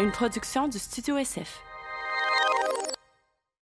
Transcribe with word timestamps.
une 0.00 0.10
production 0.12 0.68
du 0.68 0.78
Studio 0.78 1.16
SF. 1.16 1.60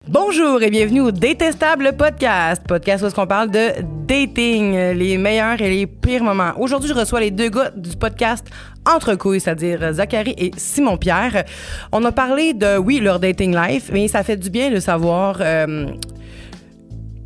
Bonjour 0.07 0.61
et 0.61 0.69
bienvenue 0.69 0.99
au 0.99 1.11
Détestable 1.11 1.95
Podcast, 1.95 2.61
podcast 2.67 3.05
où 3.05 3.11
qu'on 3.11 3.25
parle 3.25 3.49
de 3.49 3.71
dating, 4.05 4.73
les 4.93 5.17
meilleurs 5.17 5.61
et 5.61 5.69
les 5.69 5.87
pires 5.87 6.23
moments. 6.23 6.51
Aujourd'hui, 6.59 6.89
je 6.89 6.93
reçois 6.93 7.21
les 7.21 7.31
deux 7.31 7.49
gars 7.49 7.71
du 7.71 7.95
podcast 7.95 8.45
Entre 8.85 9.15
couilles, 9.15 9.39
c'est-à-dire 9.39 9.93
Zachary 9.93 10.35
et 10.37 10.51
Simon 10.57 10.97
Pierre. 10.97 11.45
On 11.93 12.03
a 12.03 12.11
parlé 12.11 12.53
de, 12.53 12.77
oui, 12.77 12.99
leur 12.99 13.19
dating 13.19 13.55
life, 13.55 13.89
mais 13.93 14.09
ça 14.09 14.21
fait 14.23 14.37
du 14.37 14.49
bien 14.49 14.69
de 14.71 14.79
savoir 14.79 15.37
euh, 15.39 15.87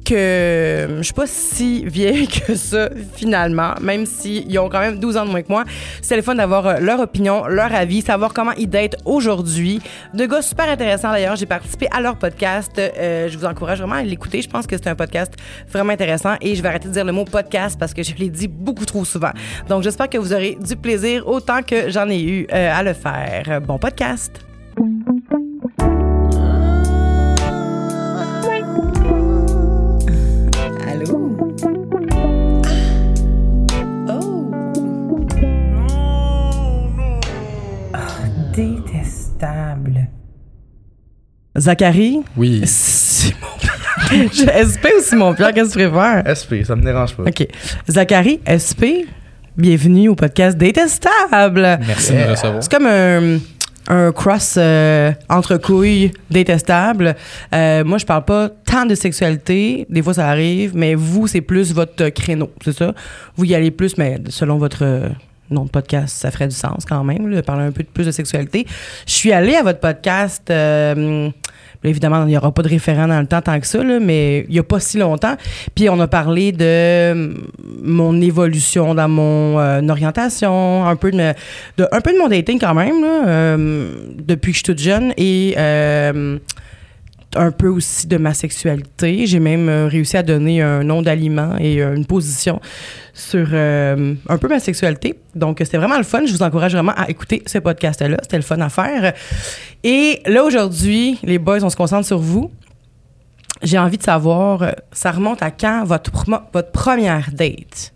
que 0.10 0.88
je 0.98 1.04
suis 1.04 1.14
pas 1.14 1.28
si 1.28 1.86
vieille 1.86 2.28
que 2.48 2.56
ça 2.56 2.90
finalement, 3.14 3.74
même 3.82 4.06
s'ils 4.06 4.58
ont 4.58 4.70
quand 4.70 4.80
même 4.80 5.00
12 5.00 5.18
ans 5.18 5.26
de 5.26 5.30
moins 5.30 5.44
que 5.44 5.50
moi. 5.50 5.66
C'est 6.02 6.16
le 6.16 6.22
fun 6.22 6.36
d'avoir 6.36 6.66
euh, 6.66 6.80
leur 6.80 7.00
opinion, 7.00 7.46
leur 7.48 7.74
avis, 7.74 8.02
savoir 8.02 8.34
comment 8.34 8.54
ils 8.58 8.70
datent 8.70 8.96
aujourd'hui. 9.06 9.80
Deux 10.14 10.26
gars 10.26 10.42
super 10.42 10.68
intéressants 10.68 11.12
d'ailleurs. 11.12 11.36
J'ai 11.36 11.46
participé 11.46 11.88
à 11.92 12.02
leur 12.02 12.18
podcast. 12.18 12.72
Euh, 12.78 13.30
je 13.30 13.38
vous 13.38 13.46
encourage 13.46 13.80
vraiment 13.80 13.96
à 13.96 14.04
l'écouter. 14.04 14.42
Je 14.42 14.50
pense 14.50 14.66
que 14.66 14.76
c'est 14.78 14.88
un 14.88 14.96
podcast 14.96 15.34
vraiment 15.68 15.94
intéressant 15.94 16.36
et 16.42 16.56
je 16.56 16.62
vais 16.64 16.70
arrêter 16.70 16.88
de 16.88 16.94
dire 16.94 17.06
le 17.06 17.12
mot 17.12 17.26
podcast 17.26 17.78
parce 17.80 17.94
que 17.94 18.02
je 18.02 18.16
l'ai 18.16 18.30
dit 18.30 18.48
beaucoup 18.48 18.86
trop 18.86 19.06
souvent. 19.06 19.32
Donc 19.68 19.84
j'espère 19.84 20.10
que 20.10 20.18
vous 20.18 20.34
aurez 20.34 20.58
du 20.60 20.76
plaisir 20.76 21.28
autant 21.28 21.62
que 21.62 21.90
j'en 21.90 22.10
ai 22.10 22.22
eu 22.22 22.48
euh, 22.52 22.74
à 22.74 22.82
le 22.82 22.94
faire. 22.94 23.62
Bon 23.62 23.78
podcast. 23.78 24.49
Zachary? 41.60 42.20
Oui. 42.38 42.62
Simon 42.66 43.36
Pierre. 43.60 44.68
SP 44.72 44.86
ou 44.98 45.02
Simon 45.04 45.34
Pierre? 45.34 45.54
Qu'est-ce 45.54 45.76
que 45.76 45.84
tu 45.84 45.90
préfères? 45.90 46.24
SP, 46.26 46.64
ça 46.66 46.76
me 46.76 46.84
dérange 46.84 47.14
pas. 47.16 47.24
OK. 47.24 47.48
Zachary, 47.90 48.40
SP, 48.48 49.06
bienvenue 49.58 50.08
au 50.10 50.16
podcast 50.16 50.58
Détestable. 50.58 51.80
Merci 51.86 52.14
de 52.14 52.18
me 52.18 52.32
recevoir. 52.32 52.64
C'est 52.64 52.72
comme 52.72 52.86
un, 52.86 53.40
un 53.90 54.12
cross 54.14 54.56
euh, 54.58 55.12
entre 55.30 55.58
couilles 55.58 56.12
détestable. 56.32 57.16
Euh, 57.54 57.84
moi, 57.84 57.98
je 57.98 58.06
parle 58.06 58.24
pas 58.24 58.50
tant 58.66 58.86
de 58.86 58.96
sexualité. 58.96 59.86
Des 59.90 60.02
fois, 60.02 60.14
ça 60.14 60.30
arrive, 60.30 60.72
mais 60.76 60.96
vous, 60.96 61.28
c'est 61.28 61.42
plus 61.42 61.74
votre 61.74 62.08
créneau, 62.10 62.52
c'est 62.64 62.78
ça? 62.78 62.94
Vous 63.36 63.44
y 63.46 63.54
allez 63.54 63.72
plus, 63.72 63.98
mais 63.98 64.18
selon 64.30 64.58
votre 64.58 64.84
euh, 64.84 65.10
nom 65.52 65.66
de 65.66 65.70
podcast, 65.70 66.16
ça 66.18 66.32
ferait 66.32 66.48
du 66.48 66.56
sens 66.56 66.86
quand 66.88 67.04
même, 67.04 67.34
de 67.34 67.42
parler 67.42 67.64
un 67.64 67.72
peu 67.72 67.84
plus 67.84 68.06
de 68.06 68.12
sexualité. 68.12 68.66
Je 69.08 69.14
suis 69.14 69.32
allée 69.32 69.56
à 69.56 69.64
votre 69.64 69.80
podcast. 69.80 70.50
euh, 70.50 71.30
Évidemment, 71.82 72.24
il 72.24 72.28
n'y 72.28 72.38
aura 72.38 72.52
pas 72.52 72.62
de 72.62 72.68
référent 72.68 73.08
dans 73.08 73.22
le 73.22 73.26
temps 73.26 73.42
tant 73.42 73.58
que 73.58 73.66
ça, 73.66 73.82
là, 73.82 74.00
mais 74.02 74.40
il 74.50 74.52
n'y 74.52 74.60
a 74.60 74.64
pas 74.64 74.82
si 74.82 74.98
longtemps. 74.98 75.38
Puis 75.76 75.90
on 75.90 75.98
a 76.02 76.08
parlé 76.08 76.52
de 76.52 76.66
euh, 76.66 77.34
mon 77.82 78.20
évolution 78.20 78.94
dans 78.94 79.08
mon 79.08 79.58
euh, 79.60 79.82
orientation, 79.88 80.86
un 80.86 80.96
peu 80.98 81.12
de, 81.12 81.34
un 81.90 82.02
peu 82.02 82.12
de 82.12 82.18
mon 82.18 82.28
dating 82.28 82.60
quand 82.60 82.74
même, 82.74 83.06
depuis 84.18 84.52
que 84.52 84.58
je 84.58 84.64
suis 84.64 84.64
toute 84.64 84.80
jeune 84.80 85.14
un 87.36 87.52
peu 87.52 87.68
aussi 87.68 88.08
de 88.08 88.18
ma 88.18 88.34
sexualité. 88.34 89.26
J'ai 89.28 89.40
même 89.40 89.70
euh, 89.70 89.88
réussi 89.88 90.18
à 90.18 90.24
donner 90.24 90.62
un 90.62 90.84
nom 90.84 91.02
d'aliment 91.02 91.56
et 91.60 91.82
euh, 91.82 91.96
une 91.96 92.06
position 92.06 92.60
sur 93.14 93.48
euh, 93.54 94.16
un 94.28 94.38
peu 94.38 94.48
ma 94.48 94.60
sexualité. 94.60 95.20
Donc, 95.36 95.60
c'était 95.60 95.78
vraiment 95.78 95.98
le 95.98 96.04
fun. 96.04 96.26
Je 96.26 96.34
vous 96.34 96.42
encourage 96.42 96.74
vraiment 96.74 96.94
à 96.96 97.10
écouter 97.10 97.44
ce 97.46 97.60
podcast-là. 97.60 98.18
C'était 98.24 98.38
le 98.38 98.44
fun 98.44 98.60
à 98.62 98.70
faire. 98.70 99.14
Et 99.84 100.22
là, 100.26 100.44
aujourd'hui, 100.44 101.20
les 101.24 101.38
boys, 101.38 101.64
on 101.64 101.70
se 101.70 101.76
concentre 101.76 102.08
sur 102.08 102.20
vous. 102.20 102.52
J'ai 103.62 103.78
envie 103.78 103.98
de 103.98 104.04
savoir, 104.04 104.74
ça 104.92 105.12
remonte 105.12 105.44
à 105.44 105.52
quand 105.52 105.84
votre, 105.84 106.12
votre 106.54 106.72
première 106.72 107.30
date? 107.34 107.94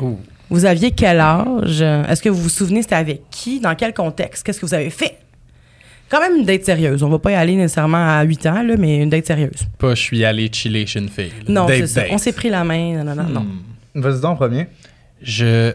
Ouh. 0.00 0.18
Vous 0.48 0.64
aviez 0.64 0.90
quel 0.90 1.20
âge? 1.20 1.82
Est-ce 1.82 2.22
que 2.22 2.30
vous 2.30 2.42
vous 2.42 2.48
souvenez 2.48 2.82
c'était 2.82 2.94
avec 2.94 3.22
qui? 3.30 3.60
Dans 3.60 3.74
quel 3.74 3.92
contexte? 3.92 4.44
Qu'est-ce 4.44 4.60
que 4.60 4.66
vous 4.66 4.74
avez 4.74 4.90
fait? 4.90 5.18
Quand 6.12 6.20
même 6.20 6.36
une 6.36 6.44
date 6.44 6.62
sérieuse. 6.66 7.02
On 7.02 7.08
va 7.08 7.18
pas 7.18 7.30
y 7.30 7.34
aller 7.34 7.56
nécessairement 7.56 8.18
à 8.18 8.22
8 8.22 8.46
ans, 8.46 8.62
là, 8.62 8.74
mais 8.78 8.98
une 8.98 9.08
date 9.08 9.26
sérieuse. 9.26 9.66
Pas, 9.78 9.94
je 9.94 10.02
suis 10.02 10.22
allé 10.26 10.50
chiller 10.52 10.84
chez 10.84 10.98
une 11.00 11.08
fille. 11.08 11.32
là. 11.38 11.44
Non, 11.48 11.66
c'est 11.66 11.86
ça. 11.86 12.02
On 12.10 12.18
s'est 12.18 12.34
pris 12.34 12.50
la 12.50 12.64
main. 12.64 13.02
Non, 13.02 13.14
non, 13.14 13.22
non, 13.22 13.28
non. 13.30 13.40
Hmm. 13.40 14.00
Vas-y 14.02 14.20
donc 14.20 14.36
premier. 14.36 14.66
Je. 15.22 15.72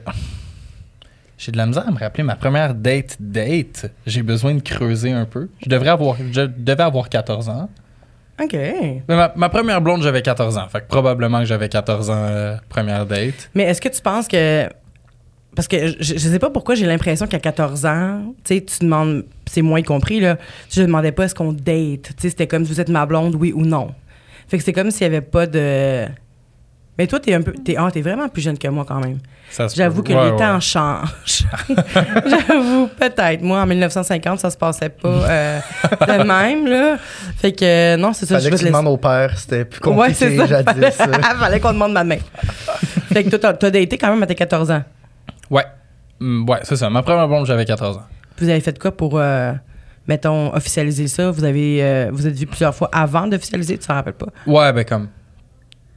J'ai 1.40 1.52
de 1.52 1.58
la 1.58 1.66
misère 1.66 1.88
à 1.88 1.92
me 1.92 1.98
rappeler 1.98 2.24
ma 2.24 2.36
première 2.36 2.75
date 2.75 3.18
date. 3.20 3.92
J'ai 4.06 4.22
besoin 4.22 4.53
de 4.53 4.62
creuser 4.62 5.12
un 5.12 5.25
peu. 5.25 5.50
Je 5.66 5.70
devrais 5.70 5.90
avoir, 5.90 6.18
je 6.31 6.42
devais 6.42 6.84
avoir 6.84 7.09
14 7.09 7.50
ans. 7.50 7.69
OK. 8.40 8.54
Mais 8.54 9.02
ma, 9.08 9.34
ma 9.36 9.50
première 9.50 9.81
blonde, 9.81 10.04
j'avais 10.04 10.22
14 10.22 10.56
ans. 10.59 10.68
Fait 10.69 10.81
que 10.81 10.88
probablement 10.88 11.40
que 11.40 11.46
j'avais 11.46 11.69
14 11.69 12.12
ans 12.12 12.14
euh, 12.16 12.56
première 12.69 13.08
date. 13.08 13.50
Mais 13.56 13.64
est-ce 13.64 13.81
que 13.81 13.90
tu 13.90 14.02
penses 14.02 14.28
que. 14.28 14.69
Parce 15.57 15.68
que 15.68 15.88
je, 15.88 15.95
je 16.00 16.18
sais 16.18 16.38
pas 16.40 16.51
pourquoi 16.51 16.75
j'ai 16.75 16.85
l'impression 16.85 17.25
qu'à 17.28 17.40
14 17.40 17.85
ans, 17.88 18.22
tu 18.45 18.56
sais, 18.56 18.62
tu 18.63 18.85
demandes, 18.85 19.25
c'est 19.47 19.63
moins 19.63 19.81
compris, 19.81 20.19
là. 20.19 20.38
Je 20.72 20.84
demandais 20.84 21.12
pas 21.12 21.23
est-ce 21.25 21.34
qu'on 21.35 21.51
date. 21.51 21.63
Tu 22.03 22.13
sais, 22.19 22.29
c'était 22.29 22.45
comme 22.47 22.63
vous 22.63 22.79
êtes 22.79 22.90
ma 22.90 23.06
blonde, 23.07 23.34
oui 23.35 23.51
ou 23.56 23.66
non. 23.66 23.90
Fait 24.47 24.59
que 24.59 24.63
c'est 24.63 24.72
comme 24.72 24.91
s'il 24.91 25.01
y 25.01 25.06
avait 25.07 25.19
pas 25.22 25.47
de. 25.47 26.06
Mais 27.00 27.07
toi, 27.07 27.19
t'es 27.19 27.34
un 27.34 27.41
peu. 27.41 27.53
T'es, 27.53 27.75
t'es 27.91 28.01
vraiment 28.01 28.29
plus 28.29 28.41
jeune 28.44 28.57
que 28.57 28.68
moi 28.68 28.85
quand 28.88 29.00
même. 29.00 29.18
Ça 29.50 29.68
se 29.68 29.75
J'avoue 29.75 30.03
que 30.03 30.13
Ouais, 30.13 30.29
les 30.31 30.38
temps 30.38 30.56
ouais. 30.56 30.62
changent. 30.62 31.45
J'avoue, 32.28 32.88
peut-être. 33.00 33.41
Moi, 33.41 33.59
en 33.59 33.66
1950, 33.66 34.39
ça 34.39 34.51
se 34.51 34.57
passait 34.57 34.89
pas 34.89 35.07
euh, 35.09 35.59
de 36.01 36.24
même, 36.28 36.68
là. 36.68 36.97
Fait 37.38 37.51
que, 37.51 37.95
non, 37.97 38.13
c'est 38.13 38.25
ça. 38.28 38.35
Fallait 38.35 38.51
je 38.51 38.56
que 38.56 38.62
te 38.62 38.66
demandes 38.66 38.88
au 38.88 38.97
père, 38.97 39.38
c'était 39.38 39.66
plus 39.66 39.79
Ouais, 39.89 40.09
compliqué 40.13 40.38
ça. 40.38 40.45
jadis. 40.45 40.94
ça. 40.95 41.07
Fallait 41.39 41.59
qu'on 41.59 41.74
demande 41.74 41.94
ma 41.94 42.03
main. 42.03 42.18
fait 43.12 43.24
que 43.24 43.29
toi, 43.29 43.39
t'as, 43.39 43.53
t'as 43.53 43.72
daté 43.72 43.97
quand 43.97 44.09
même 44.12 44.22
à 44.22 44.28
tes 44.28 44.35
14 44.35 44.69
ans? 44.72 44.84
Ouais. 45.50 45.66
Hmm, 46.19 46.47
ouais, 46.50 46.59
c'est 46.63 46.75
ça. 46.75 46.90
Ma 46.90 47.03
première 47.03 47.28
blonde, 47.28 47.46
j'avais 47.46 47.66
14 47.66 47.97
ans. 47.97 48.03
Vous 48.40 48.50
avez 48.50 48.59
fait 48.59 48.78
quoi 48.80 48.91
pour, 48.96 49.18
euh, 49.19 49.53
mettons, 50.08 50.53
officialiser 50.53 51.08
ça? 51.08 51.31
Vous 51.31 51.44
avez, 51.44 51.84
euh, 51.84 52.09
vous 52.12 52.28
êtes 52.28 52.35
vu 52.35 52.46
plusieurs 52.46 52.74
fois 52.75 52.90
avant 52.91 53.28
d'officialiser, 53.28 53.78
tu 53.78 53.88
t'en 53.88 53.94
rappelles 53.96 54.13
pas? 54.13 54.28
Ouais, 54.46 54.72
ben 54.74 54.84
comme. 54.84 55.09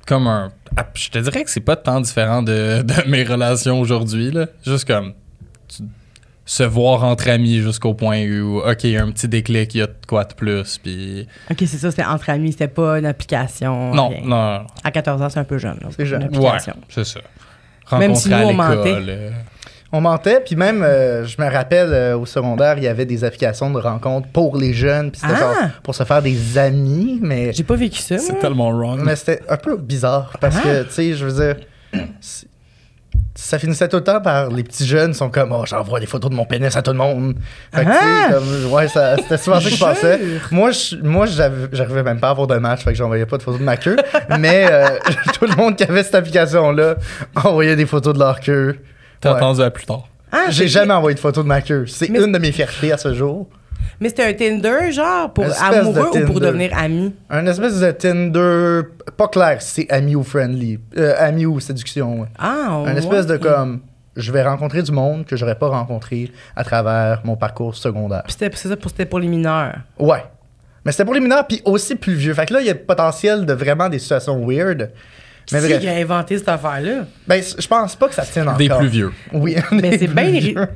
Comme 0.07 0.27
un. 0.27 0.51
ah, 0.77 0.87
Je 0.95 1.09
te 1.11 1.19
dirais 1.19 1.45
que 1.45 1.51
c'est 1.51 1.61
pas 1.61 1.77
tant 1.77 2.01
différent 2.01 2.43
de, 2.43 2.83
de 2.83 3.09
mes 3.09 3.23
relations 3.25 3.81
aujourd'hui, 3.81 4.31
là. 4.31 4.47
Juste 4.65 4.87
comme. 4.87 5.13
tu- 5.69 5.85
se 6.47 6.65
voir 6.65 7.05
entre 7.05 7.29
amis 7.29 7.59
jusqu'au 7.61 7.95
point 7.95 8.27
où, 8.27 8.59
OK, 8.59 8.83
il 8.83 8.91
y 8.91 8.97
a 8.97 9.05
un 9.05 9.13
petit 9.13 9.29
déclic, 9.29 9.73
il 9.77 9.79
y 9.79 9.83
a 9.83 9.87
de 9.87 9.95
quoi 10.09 10.25
de 10.25 10.35
plus, 10.35 10.79
puis. 10.79 11.29
OK, 11.49 11.59
c'est 11.61 11.67
ça, 11.79 11.91
c'était 11.91 12.05
entre 12.05 12.29
amis, 12.31 12.51
c'était 12.53 12.67
pas 12.67 12.99
une 12.99 13.07
application. 13.07 13.95
Non, 13.95 14.09
rien. 14.09 14.21
non, 14.25 14.59
non. 14.59 14.67
À 14.83 14.91
14 14.91 15.23
ans, 15.23 15.29
c'est 15.29 15.39
un 15.39 15.45
peu 15.45 15.59
jeune. 15.59 15.79
là, 15.81 15.89
C'est 15.97 16.07
jeune. 16.07 16.23
Une 16.23 16.39
Ouais, 16.39 16.47
application. 16.49 16.75
c'est 16.89 17.05
ça. 17.05 17.21
Même 17.99 18.15
si 18.15 18.29
nous, 18.29 18.37
on 18.37 18.53
mentait. 18.53 18.97
euh, 19.09 19.31
On 19.93 20.01
mentait, 20.01 20.41
puis 20.41 20.55
même, 20.55 20.83
euh, 20.85 21.25
je 21.27 21.41
me 21.43 21.51
rappelle, 21.51 21.93
euh, 21.93 22.17
au 22.17 22.25
secondaire, 22.27 22.75
il 22.79 22.85
y 22.85 22.89
avait 22.89 23.07
des 23.07 23.25
applications 23.25 23.71
de 23.71 23.79
rencontres 23.81 24.29
pour 24.29 24.57
les 24.57 24.73
jeunes, 24.73 25.11
puis 25.11 25.21
c'était 25.21 25.35
Ah! 25.35 25.39
genre 25.41 25.71
pour 25.83 25.95
se 25.95 26.05
faire 26.05 26.23
des 26.23 26.57
amis, 26.59 27.19
mais, 27.23 27.53
J'ai 27.53 27.65
pas 27.65 27.75
vécu 27.75 27.99
ça. 28.01 28.19
C'est 28.19 28.39
tellement 28.39 28.71
wrong. 28.71 29.01
mais 29.05 29.17
c'était 29.17 29.41
un 29.49 29.57
peu 29.57 29.77
bizarre, 29.77 30.33
parce 30.41 30.57
Ah! 30.59 30.63
que, 30.63 30.83
tu 30.85 30.91
sais, 30.93 31.15
je 31.15 31.27
veux 31.27 31.45
dire, 31.45 31.57
ça 33.41 33.59
finissait 33.59 33.89
tout 33.89 33.97
le 33.97 34.05
temps 34.05 34.21
par 34.21 34.49
les 34.51 34.63
petits 34.63 34.87
jeunes 34.87 35.15
sont 35.15 35.31
comme, 35.31 35.53
oh, 35.53 35.65
j'envoie 35.67 35.99
des 36.01 36.07
photos 36.07 36.31
de 36.31 36.37
mon 36.37 36.45
pénis 36.45 36.77
à 36.77 36.83
tout 36.83 36.91
le 36.93 36.99
monde. 36.99 37.35
Fait 37.75 37.85
que, 37.85 37.91
tu 37.91 37.97
Ah! 37.99 38.27
sais, 38.29 38.35
comme, 38.35 38.73
ouais, 38.73 38.89
ça- 38.89 39.17
c'était 39.17 39.39
souvent 39.39 39.61
ça 39.61 39.69
qui 39.69 39.77
se 39.77 39.85
passait. 39.85 40.21
Moi, 40.51 40.71
je- 40.71 40.97
moi 40.97 41.27
j'avais- 41.27 41.69
j'arrivais 41.73 42.03
même 42.03 42.21
pas 42.21 42.29
à 42.29 42.31
avoir 42.31 42.47
de 42.47 42.57
match, 42.57 42.85
fait 42.85 42.91
que 42.93 42.97
j'envoyais 42.99 43.27
pas 43.27 43.39
de 43.39 43.43
photos 43.43 43.61
de 43.61 43.65
ma 43.65 43.77
queue. 43.77 43.97
mais 44.39 44.67
euh, 44.71 44.89
tout 45.39 45.47
le 45.47 45.57
monde 45.57 45.77
qui 45.77 45.85
avait 45.85 46.03
cette 46.03 46.15
application-là 46.15 46.97
envoyait 47.35 47.77
des 47.77 47.87
photos 47.87 48.15
de 48.15 48.19
leur 48.19 48.41
queue. 48.41 48.79
T'as 49.21 49.31
Ouais. 49.33 49.37
attendu 49.37 49.63
à 49.63 49.71
plus 49.71 49.85
tard. 49.87 50.05
Ah, 50.33 50.45
J'ai 50.51 50.69
jamais 50.69 50.95
envoyé 50.95 51.15
de 51.15 51.21
photos 51.21 51.43
de 51.45 51.49
ma 51.49 51.61
queue. 51.61 51.87
C'est 51.87 52.09
Mais- 52.09 52.21
une 52.23 52.33
de 52.33 52.39
mes 52.39 52.53
fiertés 52.53 52.93
à 52.93 52.99
ce 52.99 53.13
jour. 53.15 53.49
Mais 54.01 54.09
c'était 54.09 54.25
un 54.25 54.33
Tinder, 54.33 54.91
genre, 54.93 55.33
pour 55.33 55.45
de 55.45 55.51
amoureux 55.51 56.11
ou 56.15 56.27
pour 56.27 56.41
devenir 56.41 56.77
ami? 56.77 57.15
Un 57.29 57.47
espèce 57.47 57.81
de 57.81 57.91
Tinder, 57.91 58.81
pas 59.17 59.29
clair 59.29 59.61
si 59.61 59.83
c'est 59.83 59.93
ami 59.93 60.15
ou 60.17 60.23
friendly. 60.23 60.79
Euh, 60.97 61.15
ami 61.19 61.47
ou 61.47 61.61
séduction. 61.61 62.21
ouais. 62.23 62.29
Ah, 62.39 62.69
Un 62.71 62.85
ouais. 62.85 62.99
espèce 62.99 63.27
de 63.27 63.37
comme, 63.37 63.81
je 64.17 64.33
vais 64.33 64.43
rencontrer 64.43 64.83
du 64.83 64.93
monde 64.93 65.25
que 65.27 65.37
j'aurais 65.37 65.55
pas 65.59 65.69
rencontré 65.69 66.31
à 66.57 66.65
travers 66.65 67.21
mon 67.25 67.37
parcours 67.37 67.75
secondaire. 67.77 68.23
Puis 68.25 68.37
c'était, 68.39 68.57
c'est 68.57 68.69
ça, 68.69 68.77
pour, 68.77 68.91
c'était 68.91 69.07
pour 69.07 69.19
les 69.19 69.29
mineurs. 69.29 69.77
Ouais. 69.99 70.25
Mais 70.85 70.93
c'était 70.93 71.05
pour 71.05 71.15
les 71.15 71.21
mineurs, 71.21 71.47
puis 71.47 71.61
aussi 71.67 71.95
plus 71.95 72.15
vieux. 72.15 72.33
Fait 72.33 72.47
que 72.47 72.55
là, 72.55 72.61
il 72.61 72.67
y 72.67 72.71
a 72.71 72.73
le 72.73 72.79
potentiel 72.81 73.45
de 73.45 73.53
vraiment 73.53 73.89
des 73.91 73.99
situations 73.99 74.47
weird. 74.47 74.91
Mais 75.53 75.79
Qui 75.81 75.89
a 75.89 75.93
inventé 75.97 76.39
cette 76.39 76.49
affaire-là? 76.49 77.07
Ben, 77.27 77.43
je 77.59 77.67
pense 77.67 77.97
pas 77.97 78.09
que 78.09 78.15
ça 78.15 78.23
tienne 78.25 78.47
encore. 78.49 78.59
Des 78.59 78.69
plus 78.69 78.89
vieux. 78.89 79.13
Oui. 79.33 79.57
Mais 79.73 79.83
des 79.91 79.99
c'est 79.99 80.07
plus 80.07 80.15
bien- 80.15 80.41
vieux. 80.41 80.69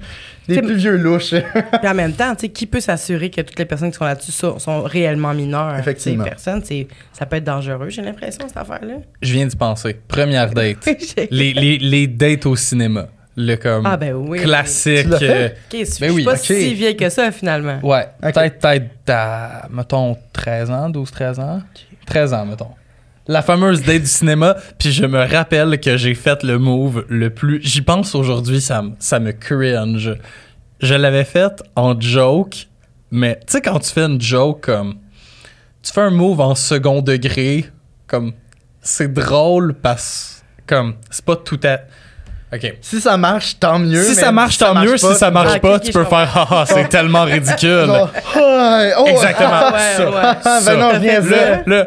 Des 0.48 0.60
plus 0.60 0.74
vieux 0.76 0.96
louches. 0.96 1.30
Puis 1.80 1.88
en 1.88 1.94
même 1.94 2.12
temps, 2.12 2.34
tu 2.34 2.42
sais, 2.42 2.48
qui 2.50 2.66
peut 2.66 2.80
s'assurer 2.80 3.30
que 3.30 3.40
toutes 3.40 3.58
les 3.58 3.64
personnes 3.64 3.90
qui 3.90 3.96
sont 3.96 4.04
là-dessus 4.04 4.32
sont, 4.32 4.58
sont 4.58 4.82
réellement 4.82 5.32
mineures? 5.32 5.76
Effectivement. 5.78 6.24
Ces 6.24 6.30
personnes, 6.30 6.62
c'est, 6.64 6.86
ça 7.12 7.24
peut 7.24 7.36
être 7.36 7.44
dangereux, 7.44 7.88
j'ai 7.88 8.02
l'impression, 8.02 8.46
cette 8.46 8.56
affaire-là. 8.56 8.96
Je 9.22 9.32
viens 9.32 9.46
d'y 9.46 9.56
penser. 9.56 9.96
Première 10.06 10.50
date. 10.54 10.86
Les, 11.30 11.52
les, 11.54 11.78
les 11.78 12.06
dates 12.06 12.44
au 12.46 12.56
cinéma. 12.56 13.06
Le 13.36 13.56
comme 13.56 13.84
Ah, 13.86 13.96
ben 13.96 14.12
oui. 14.14 14.38
classique. 14.40 15.08
Tu 15.10 15.16
fait? 15.18 15.30
euh, 15.30 15.48
Ok, 15.48 15.78
je 15.80 15.84
suis 15.86 16.00
Ben 16.00 16.12
oui, 16.12 16.24
pas 16.24 16.36
si 16.36 16.72
vieille 16.74 16.96
que 16.96 17.08
ça, 17.08 17.32
finalement. 17.32 17.80
ouais, 17.82 18.06
peut-être, 18.22 18.58
peut-être 18.60 18.90
à, 19.10 19.66
mettons, 19.72 20.16
13 20.32 20.70
ans, 20.70 20.88
12, 20.88 21.10
13 21.10 21.40
ans. 21.40 21.60
13 22.06 22.32
ans, 22.34 22.46
mettons. 22.46 22.68
La 23.26 23.40
fameuse 23.42 23.82
date 23.82 24.02
du 24.02 24.06
cinéma, 24.06 24.54
puis 24.78 24.92
je 24.92 25.06
me 25.06 25.24
rappelle 25.24 25.80
que 25.80 25.96
j'ai 25.96 26.14
fait 26.14 26.42
le 26.42 26.58
move 26.58 27.04
le 27.08 27.30
plus. 27.30 27.60
J'y 27.62 27.80
pense 27.80 28.14
aujourd'hui, 28.14 28.60
ça, 28.60 28.82
me- 28.82 28.92
ça 28.98 29.18
me 29.18 29.32
cringe. 29.32 30.12
Je 30.80 30.94
l'avais 30.94 31.24
fait 31.24 31.62
en 31.74 31.98
joke, 31.98 32.66
mais 33.10 33.36
tu 33.46 33.52
sais, 33.52 33.60
quand 33.62 33.78
tu 33.78 33.90
fais 33.90 34.02
une 34.04 34.20
joke 34.20 34.60
comme. 34.66 34.96
Tu 35.82 35.92
fais 35.92 36.02
un 36.02 36.10
move 36.10 36.40
en 36.40 36.54
second 36.54 37.00
degré, 37.00 37.64
comme. 38.06 38.32
C'est 38.82 39.12
drôle 39.12 39.72
parce. 39.74 40.42
Comme. 40.66 40.94
C'est 41.10 41.24
pas 41.24 41.36
tout 41.36 41.60
à. 41.64 41.78
Ok. 42.54 42.74
Si 42.82 43.00
ça 43.00 43.16
marche, 43.16 43.58
tant 43.58 43.78
mieux. 43.78 44.02
Si 44.02 44.14
ça 44.14 44.32
marche, 44.32 44.58
tant 44.58 44.74
mieux. 44.74 44.98
Si 44.98 45.14
ça 45.14 45.30
marche 45.30 45.52
Ah, 45.54 45.60
pas, 45.60 45.80
tu 45.80 45.92
peux 45.92 46.04
faire 46.04 46.30
Ah, 46.34 46.46
ah, 46.50 46.64
c'est 46.66 46.88
tellement 46.88 47.24
ridicule. 47.24 47.86
Oh, 48.36 49.04
Exactement. 49.06 49.48
Ah, 49.50 49.72
ouais, 49.72 49.96
ça. 49.96 50.10
ouais. 50.10 50.60
Ben 50.66 50.78
non. 50.78 50.92
Le. 50.92 51.62
le 51.70 51.86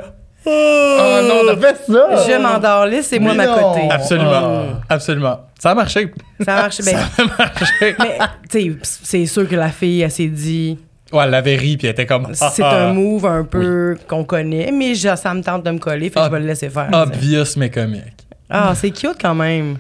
Oh 0.50 1.20
non, 1.28 1.42
on 1.44 1.48
a 1.50 1.58
fait 1.58 1.78
ça. 1.92 2.26
Je 2.28 2.42
m'endors 2.42 2.86
là, 2.86 3.02
c'est 3.04 3.20
moi 3.20 3.34
ma 3.34 3.46
non. 3.46 3.56
côté. 3.74 3.88
Absolument. 3.92 4.66
Absolument. 4.90 5.40
Ça 5.60 5.72
a 5.72 5.76
marché. 5.76 6.12
Ça 6.40 6.56
marche 6.56 6.82
bien. 6.82 7.00
Ça 7.18 7.24
a 7.24 7.26
marché. 7.38 7.96
Mais, 8.00 8.18
tu 8.50 8.78
sais, 8.82 9.00
c'est 9.04 9.26
sûr 9.26 9.48
que 9.48 9.56
la 9.56 9.70
fille, 9.70 10.02
elle 10.02 10.12
s'est 10.12 10.28
dit, 10.28 10.78
Ouais, 11.12 11.24
elle 11.24 11.30
l'avait 11.32 11.56
ri, 11.56 11.78
puis 11.78 11.88
elle 11.88 11.94
était 11.94 12.06
comme. 12.06 12.28
ah, 12.40 12.52
c'est 12.54 12.64
ah, 12.64 12.88
un 12.90 12.94
move 12.94 13.26
un 13.26 13.44
peu 13.46 13.98
qu'on 14.08 14.24
connaît, 14.26 14.72
mais 14.72 14.94
je- 14.94 15.16
ça 15.16 15.34
me 15.34 15.42
tente 15.42 15.64
de 15.64 15.72
me 15.72 15.80
coller, 15.80 16.10
fait 16.10 16.16
que 16.16 16.20
Ah, 16.20 16.26
je 16.28 16.32
vais 16.32 16.40
le 16.42 16.48
laisser 16.48 16.70
faire. 16.70 16.90
Obvious, 16.92 17.56
mais 17.58 17.70
comique. 17.70 18.04
Ah, 18.50 18.74
c'est 18.76 18.92
cute 18.92 19.18
quand 19.22 19.36
même. 19.36 19.78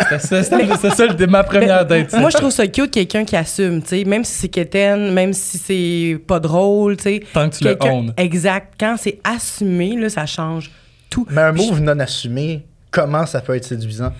C'était 0.00 0.18
ça, 0.18 0.42
c'était- 0.42 1.26
ma 1.26 1.44
première 1.44 1.84
date. 1.84 2.12
Moi, 2.14 2.30
je 2.30 2.36
trouve 2.36 2.50
ça 2.50 2.66
cute, 2.66 2.90
quelqu'un 2.90 3.24
qui 3.24 3.36
assume, 3.36 3.82
tu 3.82 3.88
sais, 3.88 4.04
même 4.04 4.24
si 4.24 4.32
c'est 4.32 4.48
quétaine, 4.48 5.12
même 5.12 5.32
si 5.32 5.58
c'est 5.58 6.18
pas 6.26 6.40
drôle, 6.40 6.96
tu 6.96 7.04
sais. 7.04 7.22
Tant 7.32 7.48
que 7.48 7.56
tu 7.56 7.64
le 7.64 7.76
owns. 7.80 8.12
Exact. 8.16 8.74
Quand 8.78 8.96
c'est 8.98 9.18
assumé, 9.24 9.96
là, 9.96 10.08
ça 10.08 10.26
change 10.26 10.70
tout. 11.10 11.26
Mais 11.30 11.42
un 11.42 11.52
move 11.52 11.80
non 11.80 11.98
assumé, 11.98 12.64
comment 12.90 13.26
ça 13.26 13.40
peut 13.40 13.56
être 13.56 13.64
séduisant? 13.64 14.12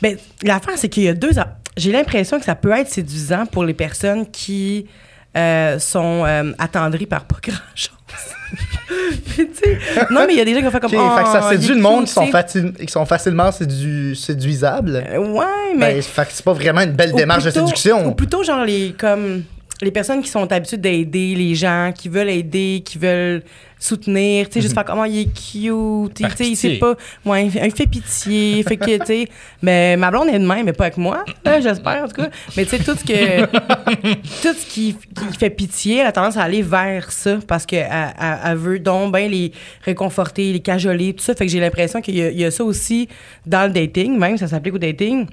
Ben, 0.00 0.16
l'affaire, 0.42 0.74
c'est 0.76 0.88
qu'il 0.88 1.04
y 1.04 1.08
a 1.08 1.14
deux. 1.14 1.30
J'ai 1.76 1.92
l'impression 1.92 2.38
que 2.38 2.44
ça 2.44 2.54
peut 2.54 2.72
être 2.72 2.88
séduisant 2.88 3.46
pour 3.46 3.64
les 3.64 3.74
personnes 3.74 4.26
qui 4.30 4.86
euh, 5.36 5.78
sont 5.78 6.24
euh, 6.26 6.52
attendries 6.58 7.06
par 7.06 7.24
pas 7.24 7.36
grand-chose. 7.42 7.96
Non, 10.10 10.24
mais 10.26 10.34
il 10.34 10.38
y 10.38 10.40
a 10.40 10.44
des 10.44 10.52
gens 10.52 10.58
qui 10.58 10.64
vont 10.64 10.70
faire 10.70 10.80
comme. 10.80 10.94
Ok, 10.94 11.16
fait 11.18 11.22
que 11.24 11.28
ça 11.30 11.40
Oh, 11.46 11.50
séduit 11.52 11.74
le 11.74 11.80
monde 11.80 12.04
qui 12.04 12.12
sont, 12.12 12.26
facile- 12.26 12.72
qui 12.74 12.92
sont 12.92 13.06
facilement 13.06 13.50
sédu- 13.50 14.14
séduisables. 14.14 15.02
Euh, 15.08 15.18
Ouais, 15.18 15.44
mais. 15.76 15.94
Ben, 15.94 16.02
fait 16.02 16.22
que 16.26 16.32
c'est 16.32 16.44
pas 16.44 16.52
vraiment 16.52 16.82
une 16.82 16.92
belle 16.92 17.12
démarche 17.12 17.44
plutôt- 17.44 17.60
de 17.60 17.66
séduction. 17.66 18.06
Ou 18.08 18.12
plutôt, 18.12 18.42
genre, 18.42 18.64
les, 18.64 18.94
comme, 18.98 19.42
les 19.80 19.90
personnes 19.90 20.20
qui 20.22 20.28
sont 20.28 20.50
habituées 20.52 20.76
d'aider 20.76 21.34
les 21.34 21.54
gens, 21.54 21.92
qui 21.96 22.08
veulent 22.08 22.28
aider, 22.28 22.82
qui 22.84 22.98
veulent 22.98 23.42
soutenir, 23.82 24.46
tu 24.48 24.54
sais, 24.54 24.60
juste 24.60 24.74
faire 24.74 24.84
comment 24.84 25.04
il 25.04 25.18
est 25.18 25.24
cute, 25.24 26.14
tu 26.14 26.24
sais, 26.36 26.48
il 26.50 26.56
sait 26.56 26.76
pas. 26.78 26.94
Ouais, 27.24 27.46
il 27.46 27.50
fait 27.50 27.86
pitié, 27.86 28.62
fait 28.62 28.76
que, 28.76 28.98
tu 28.98 29.06
sais, 29.06 29.28
mais 29.60 29.96
ma 29.96 30.10
blonde 30.10 30.28
est 30.28 30.38
de 30.38 30.46
même, 30.46 30.64
mais 30.66 30.72
pas 30.72 30.84
avec 30.84 30.96
moi, 30.98 31.24
là, 31.44 31.60
j'espère, 31.60 32.04
en 32.04 32.08
tout 32.08 32.14
cas. 32.22 32.28
Mais 32.56 32.64
tu 32.64 32.70
sais, 32.76 32.78
tout 32.78 32.94
ce 32.96 33.04
que. 33.04 33.44
tout 34.42 34.54
ce 34.56 34.66
qui, 34.66 34.94
qui 34.96 35.38
fait 35.38 35.50
pitié, 35.50 35.98
elle 35.98 36.06
a 36.06 36.12
tendance 36.12 36.36
à 36.36 36.42
aller 36.42 36.62
vers 36.62 37.10
ça 37.10 37.38
parce 37.46 37.66
qu'elle 37.66 37.88
elle, 37.90 38.38
elle 38.44 38.56
veut 38.56 38.78
donc 38.78 39.14
bien 39.16 39.26
les 39.28 39.52
réconforter, 39.84 40.52
les 40.52 40.60
cajoler, 40.60 41.12
tout 41.14 41.24
ça. 41.24 41.34
Fait 41.34 41.46
que 41.46 41.50
j'ai 41.52 41.60
l'impression 41.60 42.00
qu'il 42.00 42.16
y, 42.16 42.22
a- 42.22 42.30
il 42.30 42.38
y 42.38 42.44
a 42.44 42.50
ça 42.50 42.62
aussi 42.64 43.08
dans 43.46 43.66
le 43.66 43.72
dating, 43.72 44.16
même, 44.18 44.36
ça 44.38 44.46
s'applique 44.46 44.74
au 44.74 44.78
dating 44.78 45.26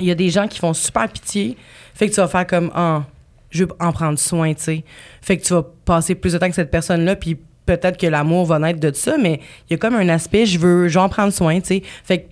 il 0.00 0.06
y 0.06 0.10
a 0.12 0.14
des 0.14 0.30
gens 0.30 0.46
qui 0.46 0.60
font 0.60 0.72
super 0.74 1.08
pitié. 1.08 1.56
Fait 1.92 2.08
que 2.08 2.14
tu 2.14 2.20
vas 2.20 2.28
faire 2.28 2.46
comme, 2.46 2.70
ah, 2.72 3.02
je 3.50 3.64
veux 3.64 3.70
en 3.80 3.90
prendre 3.90 4.16
soin, 4.16 4.54
tu 4.54 4.62
sais. 4.62 4.84
Fait 5.20 5.36
que 5.36 5.42
tu 5.42 5.52
vas 5.52 5.64
passer 5.84 6.14
plus 6.14 6.34
de 6.34 6.38
temps 6.38 6.48
que 6.48 6.54
cette 6.54 6.70
personne-là, 6.70 7.16
puis 7.16 7.36
peut-être 7.76 7.98
que 7.98 8.06
l'amour 8.06 8.46
va 8.46 8.58
naître 8.58 8.80
de 8.80 8.92
ça, 8.92 9.18
mais 9.18 9.40
il 9.68 9.72
y 9.72 9.74
a 9.74 9.78
comme 9.78 9.94
un 9.94 10.08
aspect, 10.08 10.46
je 10.46 10.58
veux, 10.58 10.88
je 10.88 10.98
veux 10.98 11.04
en 11.04 11.08
prendre 11.08 11.32
soin, 11.32 11.60
tu 11.60 11.66
sais. 11.66 11.82
Fait 12.02 12.22
que, 12.22 12.28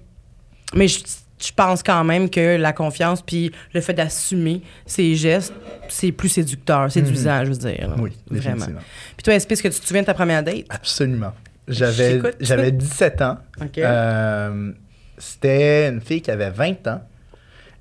mais 0.75 0.89
je, 0.89 1.01
je 1.39 1.53
pense 1.55 1.83
quand 1.83 2.03
même 2.05 2.31
que 2.31 2.57
la 2.57 2.73
confiance, 2.73 3.21
puis 3.21 3.53
le 3.75 3.81
fait 3.83 3.93
d'assumer 3.93 4.63
ses 4.87 5.15
gestes, 5.15 5.53
c'est 5.89 6.11
plus 6.11 6.31
séducteur, 6.31 6.91
séduisant, 6.91 7.45
je 7.45 7.51
veux 7.51 7.59
dire. 7.59 7.95
Oui, 7.99 8.13
vraiment. 8.31 8.65
Puis 8.65 9.23
toi, 9.23 9.35
est-ce 9.35 9.47
que 9.47 9.69
tu 9.69 9.81
te 9.81 9.87
souviens 9.87 10.03
de 10.03 10.07
ta 10.07 10.15
première 10.15 10.43
date? 10.43 10.65
Absolument. 10.71 11.33
J'avais, 11.69 12.21
j'avais 12.41 12.73
17 12.73 13.23
ans. 13.23 13.39
Euh, 13.79 14.73
c'était 15.19 15.89
une 15.89 16.01
fille 16.01 16.23
qui 16.23 16.31
avait 16.31 16.51
20 16.51 16.87
ans. 16.87 17.03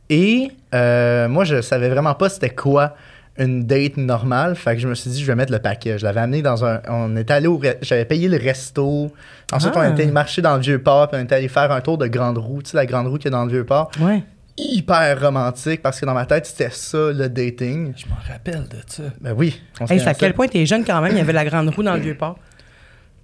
Et 0.10 0.52
euh, 0.74 1.28
moi, 1.30 1.46
je 1.46 1.62
savais 1.62 1.90
vraiment 1.90 2.16
pas 2.16 2.30
c'était 2.30 2.50
quoi 2.50 2.96
une 3.38 3.66
date 3.66 3.98
normale. 3.98 4.56
Fait 4.56 4.76
que 4.76 4.82
je 4.82 4.88
me 4.88 4.96
suis 4.96 5.10
dit, 5.10 5.22
je 5.22 5.26
vais 5.28 5.36
mettre 5.36 5.52
le 5.52 5.60
paquet. 5.60 5.98
Je 5.98 6.06
l'avais 6.06 6.22
amené 6.22 6.42
dans 6.42 6.64
un. 6.66 6.82
On 6.88 7.16
était 7.18 7.34
allé 7.34 7.48
au. 7.48 7.60
re- 7.60 7.78
J'avais 7.82 8.06
payé 8.06 8.28
le 8.30 8.38
resto. 8.38 9.12
Ensuite, 9.52 9.74
Ah. 9.76 9.82
on 9.90 9.94
était 9.94 10.06
marché 10.08 10.42
dans 10.42 10.56
le 10.56 10.62
Vieux-Port. 10.62 11.10
Puis 11.10 11.20
on 11.20 11.24
était 11.24 11.36
allé 11.36 11.48
faire 11.48 11.72
un 11.72 11.82
tour 11.82 11.98
de 11.98 12.08
Grande 12.08 12.38
Roue. 12.38 12.62
Tu 12.62 12.72
sais, 12.72 12.78
la 12.78 12.86
Grande 12.86 13.08
Roue 13.08 13.18
qui 13.18 13.28
est 13.28 13.32
dans 13.32 13.46
le 13.46 13.52
Vieux-Port. 13.52 13.92
Ouais. 14.00 14.24
Hyper 14.58 15.20
romantique 15.20 15.82
parce 15.82 16.00
que 16.00 16.06
dans 16.06 16.14
ma 16.14 16.26
tête, 16.26 16.46
c'était 16.46 16.70
ça 16.72 17.12
le 17.12 17.28
dating. 17.28 17.92
Je 17.98 18.06
m'en 18.08 18.16
rappelle 18.32 18.64
de 18.70 18.78
ça. 18.88 19.04
Ben 19.20 19.34
oui. 19.38 19.62
on 19.82 19.86
Hey, 19.86 20.00
à 20.08 20.14
quel 20.14 20.34
point 20.34 20.48
t'es 20.48 20.66
jeune 20.66 20.86
quand 20.86 21.02
même? 21.02 21.12
Il 21.12 21.18
y 21.18 21.22
avait 21.22 21.34
la 21.34 21.44
grande 21.44 21.68
roue 21.70 21.84
dans 21.84 21.96
le 21.96 22.00
Vieux-Port. 22.00 22.38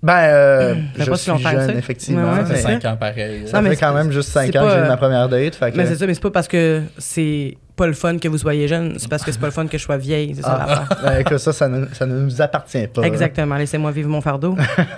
Ben, 0.03 0.13
euh, 0.17 0.73
fait 0.95 1.03
je 1.03 1.09
pas 1.11 1.15
si 1.15 1.23
suis 1.23 1.31
longtemps 1.31 1.51
que 1.51 1.57
jeune, 1.59 1.69
ça. 1.69 1.75
effectivement. 1.75 2.23
Ouais, 2.23 2.39
ouais, 2.39 2.45
Ça 2.45 2.45
fait 2.45 2.55
c'est 2.55 2.81
5 2.81 2.85
ans 2.85 2.97
pareil. 2.97 3.41
ça 3.47 3.61
Non, 3.61 3.69
fait 3.69 3.75
quand 3.75 3.93
même 3.93 4.11
juste 4.11 4.29
5 4.29 4.49
c'est 4.51 4.57
ans 4.57 4.65
que 4.65 4.71
j'ai 4.71 4.77
eu 4.79 4.87
ma 4.87 4.97
première 4.97 5.29
date. 5.29 5.53
Fait 5.55 5.71
que... 5.71 5.77
Mais 5.77 5.85
c'est 5.85 5.95
ça, 5.95 6.07
mais 6.07 6.13
c'est 6.15 6.23
pas 6.23 6.31
parce 6.31 6.47
que 6.47 6.81
c'est 6.97 7.55
pas 7.75 7.85
le 7.87 7.93
fun 7.93 8.17
que 8.17 8.27
vous 8.27 8.37
soyez 8.37 8.67
jeune, 8.67 8.95
c'est 8.97 9.07
parce 9.09 9.23
que 9.23 9.31
c'est 9.31 9.39
pas 9.39 9.45
le 9.47 9.51
fun 9.53 9.65
que 9.67 9.77
je 9.77 9.83
sois 9.83 9.97
vieille, 9.97 10.33
c'est 10.35 10.41
ça 10.41 10.59
Ah, 10.59 10.67
l'affaire. 10.67 11.01
ben, 11.03 11.19
écoute, 11.19 11.37
ça, 11.37 11.53
ça 11.53 11.67
ne, 11.67 11.85
ça 11.93 12.05
ne 12.05 12.19
nous 12.19 12.41
appartient 12.41 12.87
pas. 12.87 13.03
Exactement, 13.03 13.55
laissez-moi 13.55 13.91
vivre 13.91 14.09
mon 14.09 14.21
fardeau. 14.21 14.55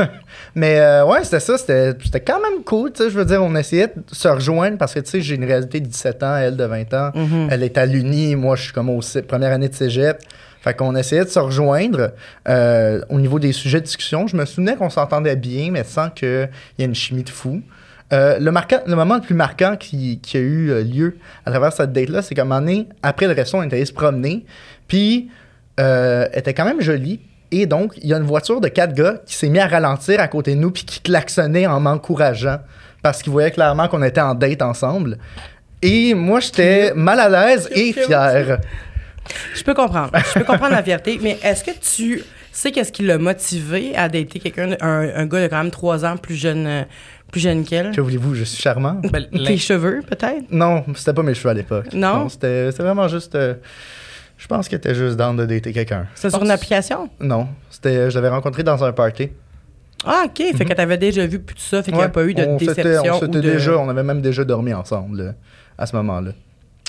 Mais 0.55 0.79
euh, 0.79 1.05
ouais, 1.05 1.23
c'était 1.23 1.39
ça. 1.39 1.57
C'était 1.57 1.93
c'était 2.03 2.19
quand 2.21 2.39
même 2.41 2.63
cool. 2.63 2.91
tu 2.91 3.03
sais, 3.03 3.09
Je 3.09 3.17
veux 3.17 3.25
dire, 3.25 3.43
on 3.43 3.55
essayait 3.55 3.87
de 3.87 3.93
se 4.11 4.27
rejoindre 4.27 4.77
parce 4.77 4.93
que 4.93 4.99
tu 5.01 5.09
sais, 5.11 5.21
j'ai 5.21 5.35
une 5.35 5.45
réalité 5.45 5.79
de 5.79 5.85
17 5.87 6.23
ans, 6.23 6.35
elle 6.37 6.55
de 6.57 6.63
20 6.63 6.93
ans. 6.93 7.11
Mhm. 7.13 7.47
Elle 7.51 7.63
est 7.63 7.77
à 7.77 7.85
l'Uni, 7.85 8.35
moi, 8.35 8.55
je 8.55 8.63
suis 8.63 8.73
comme 8.73 8.89
au 8.89 8.99
première 9.27 9.51
année 9.51 9.69
de 9.69 9.75
cégep. 9.75 10.17
Fait 10.63 10.73
qu'on 10.73 10.95
essayait 10.95 11.25
de 11.25 11.29
se 11.29 11.39
rejoindre 11.39 12.13
euh, 12.47 13.01
au 13.09 13.19
niveau 13.19 13.37
des 13.37 13.51
sujets 13.51 13.81
de 13.81 13.85
discussion. 13.85 14.27
Je 14.27 14.37
me 14.37 14.45
souvenais 14.45 14.75
qu'on 14.77 14.89
s'entendait 14.89 15.35
bien, 15.35 15.71
mais 15.71 15.83
sans 15.83 16.09
qu'il 16.09 16.49
y 16.79 16.83
ait 16.83 16.85
une 16.85 16.95
chimie 16.95 17.23
de 17.23 17.29
fou. 17.29 17.61
Euh, 18.13 18.39
le, 18.39 18.51
marquant, 18.51 18.79
le 18.85 18.95
moment 18.95 19.15
le 19.15 19.21
plus 19.21 19.35
marquant 19.35 19.75
qui, 19.75 20.19
qui 20.19 20.37
a 20.37 20.39
eu 20.39 20.69
euh, 20.69 20.83
lieu 20.83 21.17
à 21.45 21.51
travers 21.51 21.73
cette 21.73 21.91
date-là, 21.91 22.21
c'est 22.21 22.35
qu'à 22.35 22.43
un 22.43 22.45
moment 22.45 22.61
donné, 22.61 22.87
après 23.01 23.27
le 23.27 23.33
resto, 23.33 23.57
on 23.57 23.63
est 23.63 23.73
allé 23.73 23.85
se 23.85 23.93
promener. 23.93 24.45
Puis, 24.87 25.29
euh, 25.79 26.27
elle 26.31 26.39
était 26.39 26.53
quand 26.53 26.65
même 26.65 26.79
jolie. 26.79 27.19
Et 27.51 27.65
donc, 27.65 27.93
il 28.01 28.07
y 28.07 28.13
a 28.13 28.17
une 28.17 28.23
voiture 28.23 28.61
de 28.61 28.67
quatre 28.67 28.93
gars 28.93 29.15
qui 29.25 29.35
s'est 29.35 29.49
mis 29.49 29.59
à 29.59 29.67
ralentir 29.67 30.19
à 30.19 30.27
côté 30.27 30.55
de 30.55 30.59
nous 30.59 30.71
puis 30.71 30.85
qui 30.85 31.01
klaxonnait 31.01 31.67
en 31.67 31.79
m'encourageant 31.79 32.59
parce 33.01 33.21
qu'ils 33.21 33.31
voyaient 33.31 33.51
clairement 33.51 33.87
qu'on 33.87 34.01
était 34.01 34.21
en 34.21 34.33
date 34.33 34.61
ensemble. 34.61 35.17
Et 35.81 36.13
moi, 36.13 36.39
j'étais 36.39 36.93
mal 36.95 37.19
à 37.19 37.29
l'aise 37.29 37.69
et 37.73 37.93
fier. 37.93 38.59
Je 39.55 39.63
peux 39.63 39.73
comprendre. 39.73 40.11
Je 40.13 40.39
peux 40.39 40.45
comprendre 40.45 40.71
la 40.73 40.83
fierté, 40.83 41.19
mais 41.21 41.37
est-ce 41.43 41.63
que 41.63 41.71
tu 41.71 42.23
sais 42.51 42.71
qu'est-ce 42.71 42.91
qui 42.91 43.03
l'a 43.03 43.17
motivé 43.17 43.95
à 43.95 44.09
dater 44.09 44.39
quelqu'un, 44.39 44.75
un, 44.81 45.09
un 45.15 45.25
gars 45.25 45.41
de 45.43 45.47
quand 45.47 45.57
même 45.61 45.71
trois 45.71 46.05
ans 46.05 46.17
plus 46.17 46.35
jeune, 46.35 46.67
euh, 46.67 46.83
plus 47.31 47.41
jeune 47.41 47.63
qu'elle? 47.63 47.91
Que 47.91 48.01
voulez-vous, 48.01 48.35
je 48.35 48.43
suis 48.43 48.61
charmant? 48.61 49.01
Ben, 49.11 49.25
Tes 49.29 49.57
cheveux, 49.57 50.01
peut-être? 50.07 50.45
Non, 50.51 50.83
c'était 50.95 51.13
pas 51.13 51.23
mes 51.23 51.33
cheveux 51.33 51.49
à 51.49 51.53
l'époque. 51.53 51.93
Non? 51.93 52.29
c'était 52.29 52.71
c'était 52.71 52.83
vraiment 52.83 53.07
juste. 53.07 53.35
euh, 53.35 53.55
je 54.37 54.47
pense 54.47 54.67
qu'elle 54.67 54.79
était 54.79 54.95
juste 54.95 55.15
down 55.15 55.35
de 55.37 55.45
dater 55.45 55.71
quelqu'un. 55.71 56.07
C'est 56.15 56.29
sur 56.29 56.43
une 56.43 56.51
application? 56.51 57.09
Non, 57.19 57.47
c'était, 57.69 58.09
je 58.11 58.15
l'avais 58.15 58.29
rencontré 58.29 58.61
dans 58.63 58.83
un 58.83 58.91
party. 58.91 59.29
Ah, 60.05 60.23
OK. 60.25 60.43
Fait 60.57 60.65
que 60.65 60.73
t'avais 60.73 60.97
déjà 60.97 61.25
vu 61.25 61.39
plus 61.39 61.55
de 61.55 61.59
ça, 61.61 61.81
fait 61.81 61.91
qu'il 61.91 61.97
n'y 61.97 62.03
a 62.03 62.09
pas 62.09 62.25
eu 62.25 62.33
de 62.33 62.43
on 62.43 62.59
s'était- 62.59 62.83
déception. 62.83 63.13
on 63.13 63.17
ou 63.17 63.19
s'était 63.21 63.37
de... 63.41 63.51
déjà, 63.53 63.77
on 63.77 63.87
avait 63.87 64.03
même 64.03 64.21
déjà 64.21 64.43
dormi 64.43 64.73
ensemble 64.73 65.21
là, 65.23 65.31
à 65.77 65.85
ce 65.85 65.95
moment-là. 65.95 66.31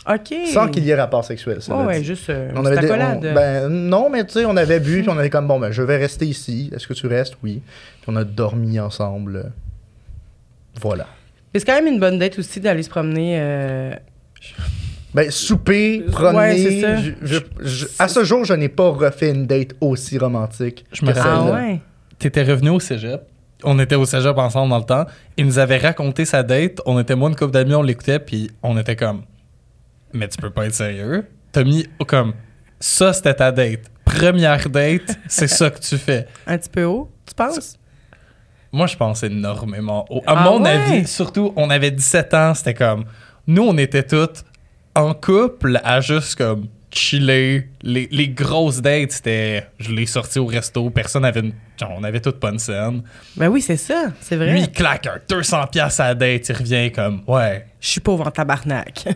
OK. 0.08 0.34
Sans 0.52 0.68
qu'il 0.68 0.84
y 0.84 0.90
ait 0.90 0.94
rapport 0.94 1.24
sexuel. 1.24 1.62
ça 1.62 1.74
Ouais, 1.74 1.80
veut 1.82 1.88
ouais, 1.88 2.04
juste 2.04 2.28
euh, 2.28 2.50
On 2.54 2.60
une 2.60 2.66
avait 2.66 2.86
des- 2.86 2.92
on- 2.92 3.20
ben, 3.34 3.68
non, 3.68 4.10
mais 4.10 4.24
tu 4.24 4.32
sais, 4.34 4.44
on 4.44 4.56
avait 4.56 4.80
bu, 4.80 5.00
puis 5.00 5.08
on 5.08 5.16
avait 5.18 5.30
comme, 5.30 5.48
bon, 5.48 5.58
ben, 5.58 5.70
je 5.72 5.82
vais 5.82 5.96
rester 5.96 6.26
ici. 6.26 6.70
Est-ce 6.74 6.86
que 6.86 6.92
tu 6.92 7.06
restes? 7.06 7.34
Oui. 7.42 7.62
Puis 8.02 8.04
on 8.08 8.16
a 8.16 8.24
dormi 8.24 8.78
ensemble. 8.78 9.52
Voilà. 10.80 11.06
Mais 11.52 11.60
c'est 11.60 11.66
quand 11.66 11.74
même 11.80 11.86
une 11.86 12.00
bonne 12.00 12.18
date 12.18 12.38
aussi 12.38 12.60
d'aller 12.60 12.82
se 12.82 12.90
promener. 12.90 13.36
euh, 13.38 13.94
Ben, 15.14 15.30
souper, 15.30 16.02
Ouais, 16.06 16.10
promener. 16.10 16.58
c'est 16.58 16.80
ça. 16.80 16.96
je- 16.96 17.12
je- 17.22 17.38
je- 17.60 17.86
à 18.00 18.08
ce 18.08 18.24
jour, 18.24 18.44
je 18.44 18.52
n'ai 18.52 18.68
pas 18.68 18.90
refait 18.90 19.30
une 19.30 19.46
date 19.46 19.70
aussi 19.80 20.18
romantique. 20.18 20.84
Je 20.92 21.04
me. 21.06 21.12
Ah 21.16 21.44
ouais? 21.52 21.80
T'étais 22.18 22.42
revenu 22.42 22.70
au 22.70 22.80
cégep. 22.80 23.22
On 23.62 23.78
était 23.78 23.94
au 23.94 24.04
cégep 24.04 24.36
ensemble 24.36 24.70
dans 24.70 24.78
le 24.78 24.84
temps. 24.84 25.06
Il 25.36 25.46
nous 25.46 25.58
avait 25.60 25.78
raconté 25.78 26.24
sa 26.24 26.42
date. 26.42 26.80
On 26.84 26.98
était 26.98 27.14
moins 27.14 27.28
une 27.30 27.36
couple 27.36 27.52
d'amis, 27.52 27.74
on 27.74 27.82
l'écoutait, 27.82 28.18
puis 28.18 28.50
on 28.62 28.76
était 28.76 28.96
comme. 28.96 29.22
Mais 30.14 30.28
tu 30.28 30.38
peux 30.38 30.50
pas 30.50 30.66
être 30.66 30.74
sérieux. 30.74 31.26
T'as 31.52 31.64
mis 31.64 31.86
comme. 32.06 32.32
Ça, 32.80 33.12
c'était 33.12 33.34
ta 33.34 33.52
date. 33.52 33.80
Première 34.04 34.68
date, 34.68 35.18
c'est 35.28 35.48
ça 35.48 35.70
que 35.70 35.78
tu 35.80 35.96
fais. 35.98 36.26
Un 36.46 36.56
petit 36.58 36.68
peu 36.70 36.84
haut, 36.84 37.10
tu 37.26 37.34
penses? 37.34 37.78
Moi, 38.72 38.86
je 38.86 38.96
pense 38.96 39.22
énormément. 39.22 40.04
au- 40.10 40.18
à 40.26 40.34
Ah 40.36 40.44
mon 40.44 40.62
ouais? 40.62 40.70
avis, 40.70 41.06
surtout, 41.06 41.52
on 41.56 41.70
avait 41.70 41.90
17 41.90 42.34
ans, 42.34 42.54
c'était 42.54 42.74
comme. 42.74 43.04
Nous, 43.46 43.62
on 43.62 43.76
était 43.78 44.02
tous 44.02 44.44
en 44.94 45.14
couple 45.14 45.80
à 45.84 46.00
juste 46.00 46.36
comme 46.36 46.66
chiller. 46.92 47.68
Les, 47.82 48.08
les 48.10 48.28
grosses 48.28 48.80
dates, 48.82 49.12
c'était. 49.12 49.66
Je 49.78 49.90
l'ai 49.92 50.06
sorti 50.06 50.38
au 50.38 50.46
resto, 50.46 50.90
personne 50.90 51.24
avait 51.24 51.40
une. 51.40 51.52
Genre, 51.78 51.92
on 51.96 52.04
avait 52.04 52.20
toutes 52.20 52.38
pas 52.40 52.50
une 52.50 52.58
scène. 52.58 53.02
Ben 53.36 53.48
oui, 53.48 53.60
c'est 53.62 53.76
ça, 53.76 54.12
c'est 54.20 54.36
vrai. 54.36 54.52
Lui, 54.52 54.60
il 54.62 54.70
claque 54.72 55.06
un 55.06 55.18
200$ 55.28 55.70
piastres 55.70 56.00
à 56.02 56.08
la 56.08 56.14
date, 56.14 56.48
il 56.48 56.56
revient 56.56 56.92
comme. 56.92 57.22
Ouais. 57.26 57.66
Je 57.80 57.88
suis 57.88 58.00
pauvre 58.00 58.26
en 58.26 58.30
tabarnak. 58.30 59.04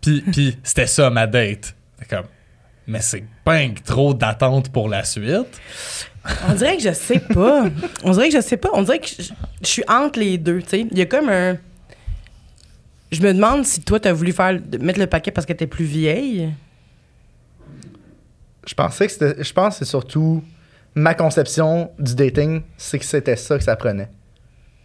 Puis, 0.00 0.20
puis 0.22 0.58
c'était 0.62 0.86
ça 0.86 1.10
ma 1.10 1.26
date. 1.26 1.74
Comme. 2.08 2.26
Mais 2.86 3.00
c'est 3.00 3.24
pas 3.44 3.58
trop 3.84 4.14
d'attente 4.14 4.70
pour 4.70 4.88
la 4.88 5.04
suite. 5.04 5.60
On 6.48 6.54
dirait 6.54 6.76
que 6.76 6.82
je 6.82 6.92
sais 6.92 7.20
pas. 7.20 7.66
On 8.02 8.12
dirait 8.12 8.28
que 8.28 8.36
je 8.36 8.40
sais 8.40 8.56
pas. 8.56 8.70
On 8.72 8.82
dirait 8.82 8.98
que 8.98 9.08
je, 9.08 9.32
je 9.60 9.66
suis 9.66 9.84
entre 9.88 10.18
les 10.18 10.38
deux, 10.38 10.62
tu 10.62 10.68
sais. 10.68 10.86
Il 10.90 10.98
y 10.98 11.02
a 11.02 11.06
comme 11.06 11.28
un... 11.28 11.58
Je 13.10 13.22
me 13.22 13.32
demande 13.32 13.64
si 13.64 13.80
toi, 13.80 13.98
t'as 13.98 14.12
voulu 14.12 14.32
faire 14.32 14.58
mettre 14.80 14.98
le 14.98 15.06
paquet 15.06 15.30
parce 15.30 15.46
que 15.46 15.52
t'es 15.52 15.66
plus 15.66 15.84
vieille. 15.84 16.52
Je 18.66 18.74
pensais 18.74 19.06
que 19.06 19.12
c'était. 19.12 19.42
Je 19.42 19.52
pense 19.52 19.78
que 19.78 19.84
c'est 19.84 19.90
surtout 19.90 20.44
ma 20.94 21.14
conception 21.14 21.90
du 21.98 22.14
dating, 22.14 22.62
c'est 22.76 22.98
que 22.98 23.04
c'était 23.04 23.36
ça 23.36 23.56
que 23.56 23.64
ça 23.64 23.76
prenait. 23.76 24.10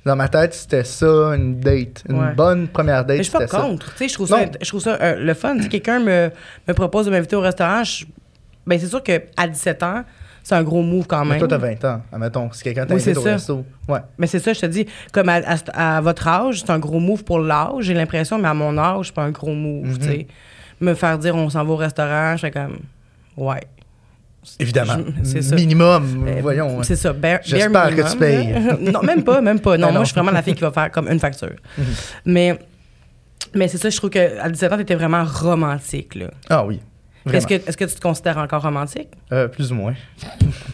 Dans 0.06 0.16
ma 0.18 0.28
tête, 0.28 0.54
c'était 0.54 0.84
ça, 0.84 1.06
une 1.36 1.60
date. 1.60 2.04
Une 2.10 2.20
Ouais. 2.20 2.34
bonne 2.34 2.68
première 2.68 3.06
date. 3.06 3.18
Mais 3.18 3.24
je 3.24 3.30
suis 3.30 3.32
pas 3.38 3.48
contre. 3.48 3.92
Tu 3.94 4.00
sais, 4.00 4.08
je 4.10 4.14
trouve 4.16 4.28
ça, 4.28 4.40
je 4.62 4.68
trouve 4.68 4.82
ça 4.82 4.98
euh, 5.02 5.16
le 5.18 5.34
fun. 5.34 5.58
Si 5.62 5.70
quelqu'un 5.70 6.00
me, 6.00 6.30
me 6.68 6.74
propose 6.74 7.06
de 7.06 7.12
m'inviter 7.12 7.36
au 7.38 7.42
restaurant, 7.42 7.84
je- 7.84 8.06
ben 8.68 8.78
c'est 8.80 8.88
sûr 8.88 9.02
qu'à 9.02 9.20
17 9.48 9.82
ans, 9.84 10.04
c'est 10.44 10.56
un 10.56 10.64
gros 10.64 10.82
move 10.82 11.08
quand 11.08 11.24
Mais 11.24 11.32
même. 11.32 11.40
toi, 11.40 11.48
t'as 11.48 11.58
20 11.58 11.86
ans. 11.86 12.02
Admettons, 12.12 12.52
si 12.52 12.64
quelqu'un 12.64 12.82
Oui, 12.82 12.88
t'invite 12.90 13.04
c'est 13.06 13.18
au 13.18 13.22
ça. 13.24 13.32
resto. 13.34 13.66
Ouais. 13.88 14.00
Mais 14.18 14.28
c'est 14.28 14.40
ça, 14.40 14.52
je 14.52 14.60
te 14.60 14.66
dis, 14.66 14.86
comme 15.14 15.30
à, 15.30 15.36
à- 15.46 15.98
à 15.98 16.02
votre 16.02 16.28
âge, 16.28 16.60
c'est 16.60 16.70
un 16.70 16.80
gros 16.80 17.00
move 17.00 17.24
pour 17.24 17.40
l'âge, 17.40 17.76
j'ai 17.84 17.94
l'impression, 17.94 18.38
mais 18.38 18.50
à 18.50 18.54
mon 18.54 18.78
âge, 18.78 19.06
c'est 19.08 19.16
pas 19.16 19.24
un 19.24 19.32
gros 19.32 19.54
move, 19.54 20.00
tu 20.00 20.06
sais. 20.06 20.28
Me 20.82 20.96
faire 20.96 21.18
dire 21.18 21.34
on 21.36 21.50
s'en 21.50 21.64
va 21.64 21.72
au 21.72 21.76
restaurant, 21.78 22.34
je 22.36 22.42
fais 22.42 22.52
comme, 22.52 22.80
ouais. 23.38 23.62
Évidemment. 24.60 24.98
Je- 25.24 25.42
ça. 25.42 25.56
Minimum, 25.56 26.26
Euh, 26.28 26.40
voyons. 26.42 26.78
ouais. 26.78 26.84
C'est 26.84 26.96
ça. 26.96 27.14
bare- 27.14 27.40
J'espère 27.44 27.72
bare 27.72 27.90
que 27.96 28.12
tu 28.12 28.18
minimum, 28.20 28.84
là. 28.86 28.92
non, 28.92 29.02
même 29.04 29.24
pas, 29.24 29.42
même 29.42 29.60
pas. 29.60 29.78
Non, 29.78 29.88
Ben 29.88 29.92
moi, 29.94 30.00
non. 30.00 30.06
je 30.06 30.12
suis 30.12 30.16
vraiment 30.16 30.32
la 30.32 30.42
fille 30.44 30.56
qui 30.56 30.62
va 30.62 30.72
faire 30.72 30.92
comme 30.92 31.08
une 31.10 31.20
facture. 31.20 31.56
Mais, 32.26 32.58
mais 33.56 33.68
c'est 33.68 33.78
ça, 33.78 33.90
je 33.90 33.98
trouve 33.98 34.10
qu'à 34.10 34.50
17 34.50 34.72
ans, 34.74 34.78
t'étais 34.78 34.96
vraiment 34.96 35.24
romantique, 35.24 36.16
là. 36.16 36.32
Ah 36.50 36.66
oui. 36.66 36.80
Est-ce 37.32 37.48
que, 37.48 37.54
est-ce 37.54 37.78
que 37.78 37.86
tu 37.86 37.96
te 37.96 38.02
considères 38.02 38.38
encore 38.38 38.64
romantique? 38.64 39.08
Euh, 39.32 39.48
plus 39.48 39.72
ou 39.72 39.76
moins. 39.76 39.94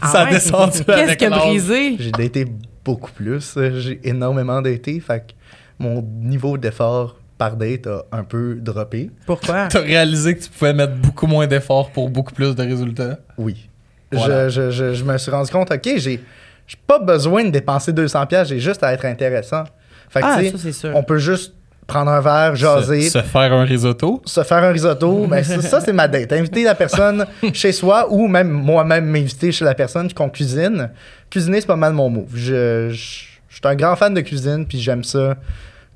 Ça 0.02 0.22
a 0.22 0.24
ouais? 0.24 0.30
descendu 0.32 0.82
Qu'est-ce 0.84 0.90
avec 1.00 1.20
l'âge. 1.20 1.30
brisé? 1.38 1.96
J'ai 1.98 2.10
daté 2.10 2.44
beaucoup 2.84 3.12
plus. 3.12 3.56
J'ai 3.76 4.00
énormément 4.02 4.60
daté. 4.60 4.98
Fait 4.98 5.20
que 5.20 5.32
mon 5.78 6.02
niveau 6.02 6.58
d'effort 6.58 7.19
par 7.40 7.56
date 7.56 7.86
a 7.86 8.04
un 8.12 8.22
peu 8.22 8.56
droppé. 8.60 9.10
Pourquoi? 9.24 9.66
T'as 9.70 9.80
réalisé 9.80 10.36
que 10.36 10.42
tu 10.44 10.50
pouvais 10.50 10.74
mettre 10.74 10.92
beaucoup 10.96 11.26
moins 11.26 11.46
d'efforts 11.46 11.90
pour 11.90 12.10
beaucoup 12.10 12.34
plus 12.34 12.54
de 12.54 12.62
résultats. 12.62 13.18
Oui. 13.38 13.66
Voilà. 14.12 14.50
Je, 14.50 14.70
je, 14.70 14.70
je, 14.70 14.94
je 14.94 15.04
me 15.04 15.16
suis 15.16 15.30
rendu 15.30 15.50
compte, 15.50 15.70
OK, 15.72 15.82
j'ai 15.96 16.20
j'ai 16.66 16.76
pas 16.86 16.98
besoin 16.98 17.42
de 17.44 17.48
dépenser 17.50 17.92
200$, 17.92 18.26
piastres, 18.28 18.50
j'ai 18.50 18.60
juste 18.60 18.82
à 18.84 18.92
être 18.92 19.04
intéressant. 19.06 19.64
Fait 20.10 20.20
que, 20.20 20.26
Ah, 20.26 20.40
ça, 20.52 20.58
c'est 20.58 20.72
sûr. 20.72 20.90
on 20.94 21.02
peut 21.02 21.16
juste 21.18 21.54
prendre 21.86 22.10
un 22.10 22.20
verre, 22.20 22.54
jaser, 22.54 23.00
Se, 23.08 23.18
se 23.20 23.22
faire 23.22 23.52
un 23.54 23.64
risotto. 23.64 24.20
se 24.26 24.42
faire 24.44 24.62
un 24.62 24.70
risotto, 24.70 25.26
ben 25.30 25.42
ça, 25.42 25.60
ça, 25.62 25.80
c'est 25.80 25.92
ma 25.94 26.06
date. 26.08 26.32
Inviter 26.32 26.62
la 26.64 26.74
personne 26.74 27.24
chez 27.54 27.72
soi 27.72 28.06
ou 28.12 28.28
même 28.28 28.50
moi-même 28.50 29.06
m'inviter 29.06 29.50
chez 29.50 29.64
la 29.64 29.74
personne 29.74 30.12
qu'on 30.12 30.28
cuisine. 30.28 30.90
Cuisiner, 31.30 31.60
c'est 31.62 31.66
pas 31.66 31.74
mal 31.76 31.92
mon 31.94 32.10
move. 32.10 32.30
Je, 32.34 32.90
je, 32.90 33.24
je 33.48 33.54
suis 33.54 33.60
un 33.64 33.74
grand 33.74 33.96
fan 33.96 34.12
de 34.14 34.20
cuisine 34.20 34.66
puis 34.66 34.78
j'aime 34.78 35.02
ça 35.04 35.36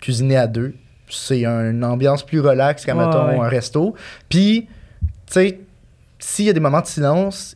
cuisiner 0.01 0.37
à 0.39 0.47
deux. 0.49 0.75
C'est 1.15 1.45
une 1.45 1.85
ambiance 1.85 2.25
plus 2.25 2.41
relaxe 2.41 2.85
qu'à, 2.85 2.95
Ouais, 2.97 3.05
mettons, 3.07 3.27
ouais. 3.29 3.39
un 3.39 3.49
resto. 3.49 3.95
Puis, 4.29 4.69
tu 5.27 5.33
sais, 5.33 5.61
s'il 6.19 6.45
y 6.47 6.51
a 6.51 6.53
des 6.53 6.61
moments 6.61 6.81
de 6.81 6.87
silence, 6.87 7.55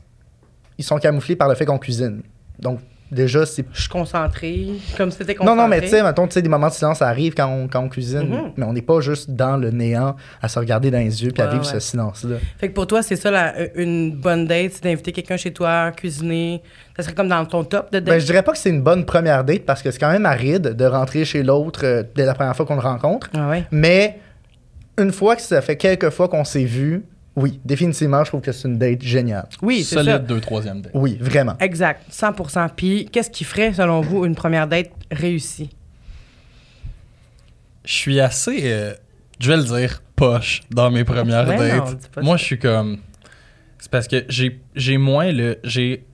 ils 0.79 0.85
sont 0.85 0.99
camouflés 0.99 1.37
par 1.37 1.49
le 1.49 1.55
fait 1.55 1.65
qu'on 1.65 1.79
cuisine. 1.79 2.23
Donc, 2.59 2.81
déjà, 3.11 3.47
c'est 3.47 3.65
Je 3.73 3.81
suis 3.81 3.89
concentrée, 3.89 4.69
comme 4.97 5.11
si 5.11 5.19
t'étais 5.19 5.43
non, 5.45 5.55
non, 5.57 5.67
mais 5.69 5.81
tu 5.81 5.89
sais, 5.89 6.03
mettons, 6.03 6.27
tu 6.27 6.35
sais, 6.35 6.43
des 6.43 6.49
moments 6.49 6.69
de 6.69 6.73
silence, 6.73 6.99
ça 6.99 7.09
arrive 7.09 7.35
quand 7.35 7.47
on, 7.47 7.69
quand 7.69 7.81
on 7.81 7.89
cuisine, 7.89 8.29
Mhm. 8.29 8.53
mais 8.57 8.65
on 8.67 8.73
n'est 8.73 8.83
pas 8.83 9.01
juste 9.01 9.31
dans 9.31 9.57
le 9.57 9.71
néant 9.71 10.17
à 10.43 10.49
se 10.49 10.59
regarder 10.59 10.91
dans 10.91 10.99
les 10.99 11.23
yeux 11.25 11.31
puis 11.31 11.43
à 11.43 11.47
vivre 11.47 11.65
ouais. 11.65 11.73
ce 11.73 11.79
silence-là. 11.79 12.37
Fait 12.59 12.69
que 12.69 12.75
pour 12.75 12.87
toi, 12.87 13.03
c'est 13.03 13.17
ça, 13.17 13.31
la- 13.31 13.55
une 13.77 14.15
bonne 14.17 14.47
date, 14.47 14.73
c'est 14.75 14.85
d'inviter 14.85 15.13
quelqu'un 15.13 15.37
chez 15.37 15.53
toi, 15.53 15.91
cuisiner. 15.93 16.63
Ça 16.97 17.03
serait 17.05 17.15
comme 17.15 17.29
dans 17.29 17.45
ton 17.45 17.65
top 17.65 17.93
de 17.93 17.99
date? 18.01 18.05
Ben, 18.09 18.19
je 18.21 18.27
dirais 18.27 18.43
pas 18.43 18.53
que 18.53 18.59
c'est 18.59 18.71
une 18.71 18.83
bonne 18.83 19.05
première 19.05 19.45
date 19.45 19.65
parce 19.65 19.83
que 19.83 19.91
c'est 19.91 19.99
quand 19.99 20.11
même 20.11 20.27
aride 20.27 20.75
de 20.75 20.85
rentrer 20.85 21.25
chez 21.25 21.43
l'autre 21.43 21.81
euh, 21.85 22.03
dès 22.15 22.27
la 22.27 22.35
première 22.35 22.57
fois 22.57 22.67
qu'on 22.67 22.75
le 22.75 22.81
rencontre. 22.81 23.31
Ah 23.35 23.49
ouais. 23.49 23.65
Mais 23.71 24.19
une 24.99 25.13
fois 25.13 25.37
que 25.37 25.43
ça 25.43 25.61
fait 25.63 25.77
quelques 25.77 26.11
fois 26.11 26.29
qu'on 26.29 26.45
s'est 26.45 26.65
vu, 26.65 27.05
oui, 27.39 27.61
définitivement, 27.65 28.25
je 28.25 28.31
trouve 28.31 28.41
que 28.41 28.53
c'est 28.53 28.67
une 28.69 28.79
date 28.79 29.01
géniale. 29.03 29.47
Oui, 29.63 29.85
c'est 29.85 29.95
Solide 29.95 30.11
ça. 30.13 30.19
deux, 30.19 30.41
troisième 30.41 30.83
date. 30.83 30.93
Oui, 30.95 31.17
vraiment. 31.21 31.57
Exact, 31.61 32.03
100 32.11 32.33
Puis, 32.77 33.09
qu'est-ce 33.13 33.31
qui 33.31 33.45
ferait, 33.45 33.73
selon 33.73 34.01
vous, 34.01 34.25
une 34.25 34.35
première 34.35 34.67
date 34.67 34.91
réussie? 35.11 35.71
Je 37.85 37.93
suis 37.93 38.21
assez, 38.21 38.61
euh, 38.65 38.93
je 39.39 39.51
vais 39.51 39.57
le 39.57 39.63
dire, 39.63 40.03
poche 40.17 40.61
dans 40.71 40.91
mes 40.91 41.05
premières 41.05 41.47
Ben 41.47 41.79
non, 41.79 41.85
dates. 41.85 42.09
pas 42.09 42.21
Moi, 42.23 42.37
ça. 42.37 42.41
je 42.41 42.45
suis 42.45 42.59
comme. 42.59 42.99
C'est 43.79 43.91
parce 43.91 44.09
que 44.09 44.25
j'ai 44.29 44.61
j'ai 44.75 44.99
moins 44.99 45.31
le. 45.31 45.59
J'ai 45.63 46.05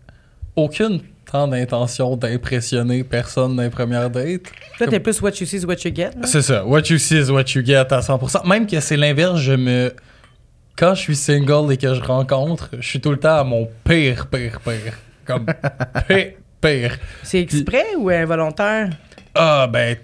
aucune 0.54 1.00
tant 1.24 1.48
d'intention 1.48 2.16
d'impressionner 2.16 3.02
personne 3.02 3.56
dans 3.56 3.62
les 3.62 3.70
premières 3.70 4.10
dates. 4.10 4.52
Toi, 4.78 4.86
t'es 4.86 5.00
plus 5.00 5.20
what 5.22 5.30
you 5.40 5.46
see 5.46 5.56
is 5.56 5.64
what 5.64 5.76
you 5.84 5.90
get. 5.92 6.10
C'est 6.24 6.42
ça. 6.42 6.64
What 6.64 6.82
you 6.90 6.98
see 6.98 7.18
is 7.18 7.30
what 7.30 7.44
you 7.54 7.64
get 7.64 7.92
à 7.92 8.00
100%. 8.00 8.46
Même 8.46 8.66
que 8.66 8.78
c'est 8.80 8.96
l'inverse, 8.96 9.40
je 9.40 9.52
me. 9.54 9.92
Quand 10.76 10.94
je 10.94 11.00
suis 11.00 11.16
single 11.16 11.72
et 11.72 11.76
que 11.76 11.94
je 11.94 12.00
rencontre, 12.00 12.70
je 12.80 12.88
suis 12.88 13.00
tout 13.00 13.10
le 13.10 13.18
temps 13.18 13.36
à 13.38 13.44
mon 13.44 13.68
pire, 13.84 14.26
pire, 14.26 14.60
pire. 14.60 14.94
Comme 15.24 15.46
pire, 16.08 16.32
pire. 16.60 16.98
C'est 17.22 17.40
exprès 17.40 17.94
ou 17.96 18.10
involontaire? 18.10 18.90
Ah, 19.34 19.68
ben. 19.72 19.96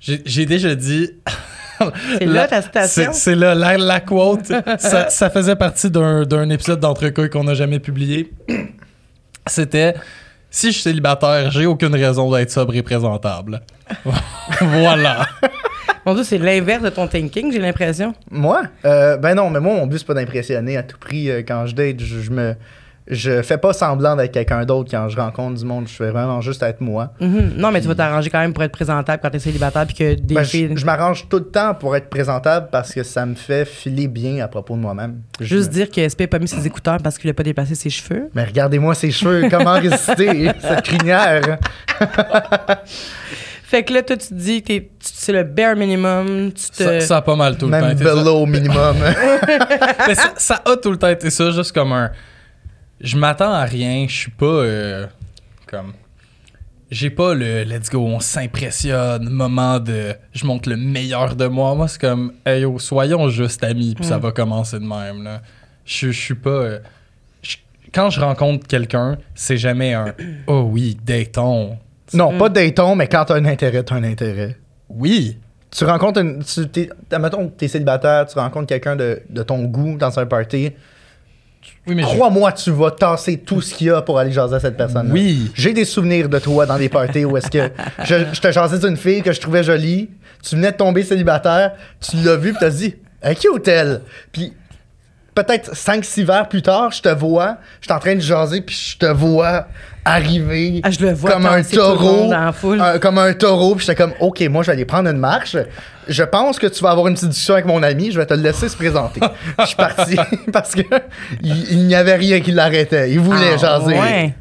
J'ai 0.00 0.46
déjà 0.46 0.74
dit. 0.74 1.10
C'est 2.18 2.26
là 2.26 2.48
ta 2.48 2.62
citation? 2.62 3.12
C'est 3.12 3.34
là, 3.34 3.54
la, 3.54 3.76
la 3.76 4.00
quote. 4.00 4.52
ça, 4.78 5.10
ça 5.10 5.30
faisait 5.30 5.56
partie 5.56 5.90
d'un 5.90 6.22
d'un 6.24 6.48
épisode 6.50 6.80
d'Entrecouilles 6.80 7.30
qu'on 7.30 7.44
n'a 7.44 7.54
jamais 7.54 7.78
publié. 7.80 8.32
C'était 9.46 9.94
Si 10.50 10.68
je 10.68 10.72
suis 10.72 10.82
célibataire, 10.82 11.50
j'ai 11.50 11.66
aucune 11.66 11.94
raison 11.94 12.30
d'être 12.32 12.50
sobre 12.50 12.74
et 12.74 12.82
présentable. 12.82 13.62
voilà. 14.60 15.26
Mon 16.06 16.14
Dieu, 16.14 16.22
c'est 16.22 16.38
l'inverse 16.38 16.82
de 16.84 16.88
ton 16.90 17.08
thinking, 17.08 17.52
j'ai 17.52 17.58
l'impression. 17.58 18.14
Moi? 18.30 18.62
Euh, 18.84 19.16
ben 19.16 19.34
non, 19.34 19.50
mais 19.50 19.58
moi, 19.60 19.74
mon 19.74 19.86
but, 19.88 19.98
c'est 19.98 20.06
pas 20.06 20.14
d'impressionner 20.14 20.76
à 20.76 20.82
tout 20.84 20.98
prix 20.98 21.28
euh, 21.30 21.42
quand 21.46 21.66
je 21.66 21.74
date. 21.74 21.98
Je, 22.00 22.20
je 22.20 22.30
me. 22.30 22.54
Je 23.08 23.40
fais 23.42 23.56
pas 23.56 23.72
semblant 23.72 24.16
d'être 24.16 24.32
quelqu'un 24.32 24.64
d'autre 24.64 24.90
quand 24.90 25.08
je 25.08 25.16
rencontre 25.16 25.54
du 25.60 25.64
monde. 25.64 25.86
Je 25.86 25.94
fais 25.94 26.10
vraiment 26.10 26.40
juste 26.40 26.60
être 26.64 26.80
moi. 26.80 27.12
Mhm. 27.20 27.52
Non, 27.56 27.70
mais 27.70 27.80
tu 27.80 27.86
vas 27.86 27.94
t'arranger 27.94 28.30
quand 28.30 28.40
même 28.40 28.52
pour 28.52 28.64
être 28.64 28.72
présentable 28.72 29.20
quand 29.22 29.30
t'es 29.30 29.38
célibataire 29.38 29.86
puis 29.86 29.94
que 29.94 30.14
des 30.14 30.34
Ben, 30.34 30.42
filles. 30.42 30.70
je 30.74 30.80
je 30.80 30.84
m'arrange 30.84 31.28
tout 31.28 31.36
le 31.38 31.44
temps 31.44 31.72
pour 31.74 31.94
être 31.94 32.08
présentable 32.08 32.66
parce 32.72 32.92
que 32.92 33.04
ça 33.04 33.24
me 33.24 33.36
fait 33.36 33.64
filer 33.64 34.08
bien 34.08 34.44
à 34.44 34.48
propos 34.48 34.74
de 34.74 34.80
moi-même. 34.80 35.20
Juste 35.40 35.68
me- 35.68 35.74
dire 35.74 35.88
que 35.90 36.00
SP 36.02 36.22
n'a 36.22 36.26
pas 36.26 36.40
mis 36.40 36.48
ses 36.48 36.66
écouteurs 36.66 36.98
parce 37.00 37.16
qu'il 37.18 37.30
a 37.30 37.34
pas 37.34 37.44
déplacé 37.44 37.76
ses 37.76 37.90
cheveux. 37.90 38.28
Mais 38.34 38.42
regardez-moi 38.42 38.92
ses 38.96 39.12
cheveux, 39.12 39.48
comment 39.48 39.74
résister 39.74 40.50
cette 40.60 40.82
crinière. 40.82 41.58
Fait 43.68 43.82
que 43.82 43.92
là, 43.92 44.02
toi, 44.02 44.16
tu 44.16 44.28
te 44.28 44.34
dis 44.34 44.62
que 44.62 44.66
t'es- 44.68 44.80
tu- 44.82 44.88
c'est 45.12 45.32
le 45.32 45.42
bare 45.42 45.74
minimum. 45.74 46.52
Tu 46.52 46.70
te... 46.70 46.82
Ça, 46.84 47.00
ça 47.00 47.16
a 47.16 47.22
pas 47.22 47.34
mal 47.34 47.58
tout 47.58 47.66
le 47.66 47.72
temps 47.72 47.80
Même 47.80 47.96
été 47.96 48.04
ça. 48.04 48.14
below 48.14 48.46
minimum. 48.46 48.96
Mais 50.06 50.14
ça, 50.14 50.34
ça 50.36 50.62
a 50.64 50.76
tout 50.76 50.90
le 50.92 50.96
temps 50.98 51.08
été 51.08 51.30
ça, 51.30 51.50
juste 51.50 51.72
comme 51.72 51.92
un. 51.92 52.12
Je 53.00 53.16
m'attends 53.16 53.52
à 53.52 53.64
rien, 53.64 54.06
je 54.08 54.14
suis 54.14 54.30
pas. 54.30 54.46
euh, 54.46 55.06
comme. 55.66 55.94
J'ai 56.92 57.10
pas 57.10 57.34
le 57.34 57.64
let's 57.64 57.90
go, 57.90 57.98
on 58.06 58.20
s'impressionne, 58.20 59.28
moment 59.28 59.80
de. 59.80 60.14
Je 60.32 60.46
montre 60.46 60.68
le 60.68 60.76
meilleur 60.76 61.34
de 61.34 61.46
moi. 61.48 61.74
Moi, 61.74 61.88
c'est 61.88 62.00
comme, 62.00 62.34
hey 62.46 62.60
yo, 62.62 62.78
soyons 62.78 63.28
juste 63.28 63.64
amis, 63.64 63.94
puis 63.96 64.04
ça 64.04 64.18
Mm. 64.18 64.22
va 64.22 64.30
commencer 64.30 64.78
de 64.78 64.84
même, 64.84 65.24
là. 65.24 65.42
Je 65.84 66.12
je 66.12 66.20
suis 66.20 66.34
pas. 66.36 66.50
euh, 66.50 66.78
quand 67.92 68.10
je 68.10 68.20
rencontre 68.20 68.66
quelqu'un, 68.68 69.18
c'est 69.34 69.56
jamais 69.56 69.92
un. 69.94 70.14
Oh 70.46 70.68
oui, 70.70 70.96
datons. 71.04 71.76
Non, 72.14 72.32
Mm. 72.32 72.38
pas 72.38 72.48
Dayton, 72.48 72.94
mais 72.96 73.08
quand 73.08 73.24
t'as 73.26 73.34
un 73.34 73.44
intérêt, 73.44 73.82
t'as 73.82 73.96
un 73.96 74.04
intérêt. 74.04 74.56
Oui. 74.88 75.38
Tu 75.70 75.84
rencontres 75.84 76.20
une. 76.20 76.42
Tu, 76.44 76.68
t'es, 76.68 76.88
admettons 77.10 77.48
que 77.48 77.52
t'es 77.58 77.68
célibataire, 77.68 78.26
tu 78.26 78.38
rencontres 78.38 78.66
quelqu'un 78.68 78.96
de, 78.96 79.20
de 79.28 79.42
ton 79.42 79.64
goût 79.64 79.96
dans 79.98 80.16
un 80.18 80.24
party. 80.26 80.72
Oui, 81.88 81.96
je- 81.98 82.02
Crois-moi, 82.02 82.52
tu 82.52 82.70
vas 82.70 82.92
tasser 82.92 83.38
tout 83.38 83.60
ce 83.60 83.74
qu'il 83.74 83.88
y 83.88 83.90
a 83.90 84.00
pour 84.00 84.18
aller 84.18 84.30
jaser 84.30 84.54
à 84.54 84.60
cette 84.60 84.76
personne. 84.76 85.10
Oui. 85.10 85.50
J'ai 85.54 85.72
des 85.72 85.84
souvenirs 85.84 86.28
de 86.28 86.38
toi 86.38 86.64
dans 86.66 86.78
des 86.78 86.88
parties 86.88 87.24
où 87.24 87.36
est-ce 87.36 87.50
que 87.50 87.70
je, 88.04 88.14
je 88.32 88.40
te 88.40 88.52
jasais 88.52 88.78
d'une 88.78 88.96
fille 88.96 89.22
que 89.22 89.32
je 89.32 89.40
trouvais 89.40 89.64
jolie, 89.64 90.08
tu 90.42 90.54
venais 90.54 90.70
de 90.72 90.76
tomber 90.76 91.02
célibataire, 91.02 91.72
tu 92.00 92.16
l'as 92.18 92.36
vue 92.36 92.50
puis 92.52 92.58
t'as 92.60 92.70
dit, 92.70 92.94
à 93.20 93.34
qui 93.34 93.48
hôtel? 93.48 94.02
Puis 94.30 94.52
peut-être 95.36 95.72
5-6 95.74 96.24
verres 96.24 96.48
plus 96.48 96.62
tard, 96.62 96.90
je 96.90 97.00
te 97.02 97.08
vois, 97.10 97.58
je 97.80 97.86
suis 97.86 97.92
en 97.94 98.00
train 98.00 98.14
de 98.16 98.20
jaser, 98.20 98.60
puis 98.62 98.74
je 98.74 98.98
te 98.98 99.06
vois 99.06 99.66
arriver 100.04 100.80
Ah, 100.82 100.90
je 100.90 101.00
le 101.04 101.12
vois 101.12 101.30
comme 101.30 101.46
un 101.46 101.62
taureau. 101.62 102.28
dans 102.30 102.40
la 102.46 102.52
foule. 102.52 102.80
un- 102.80 102.98
comme 102.98 103.18
un 103.18 103.32
taureau, 103.34 103.74
puis 103.74 103.84
j'étais 103.86 103.96
comme, 104.00 104.14
OK, 104.20 104.40
moi, 104.48 104.62
je 104.62 104.66
vais 104.68 104.72
aller 104.72 104.84
prendre 104.84 105.08
une 105.08 105.18
marche. 105.18 105.56
Je 106.08 106.22
pense 106.22 106.58
que 106.58 106.66
tu 106.68 106.82
vas 106.82 106.90
avoir 106.90 107.06
une 107.08 107.14
petite 107.14 107.28
discussion 107.30 107.54
avec 107.54 107.66
mon 107.66 107.82
ami, 107.82 108.10
je 108.12 108.18
vais 108.18 108.26
te 108.26 108.34
le 108.34 108.42
laisser 108.42 108.68
se 108.68 108.76
présenter. 108.76 109.20
je 109.60 109.66
suis 109.66 109.76
parti 109.76 110.16
parce 110.52 110.74
que 110.74 110.82
il, 111.42 111.72
il 111.72 111.86
n'y 111.86 111.94
avait 111.94 112.14
rien 112.14 112.40
qui 112.40 112.52
l'arrêtait. 112.52 113.10
Il 113.10 113.20
voulait 113.20 113.54
Ah, 113.54 113.56
jaser. 113.56 113.98
Ouais. 113.98 114.34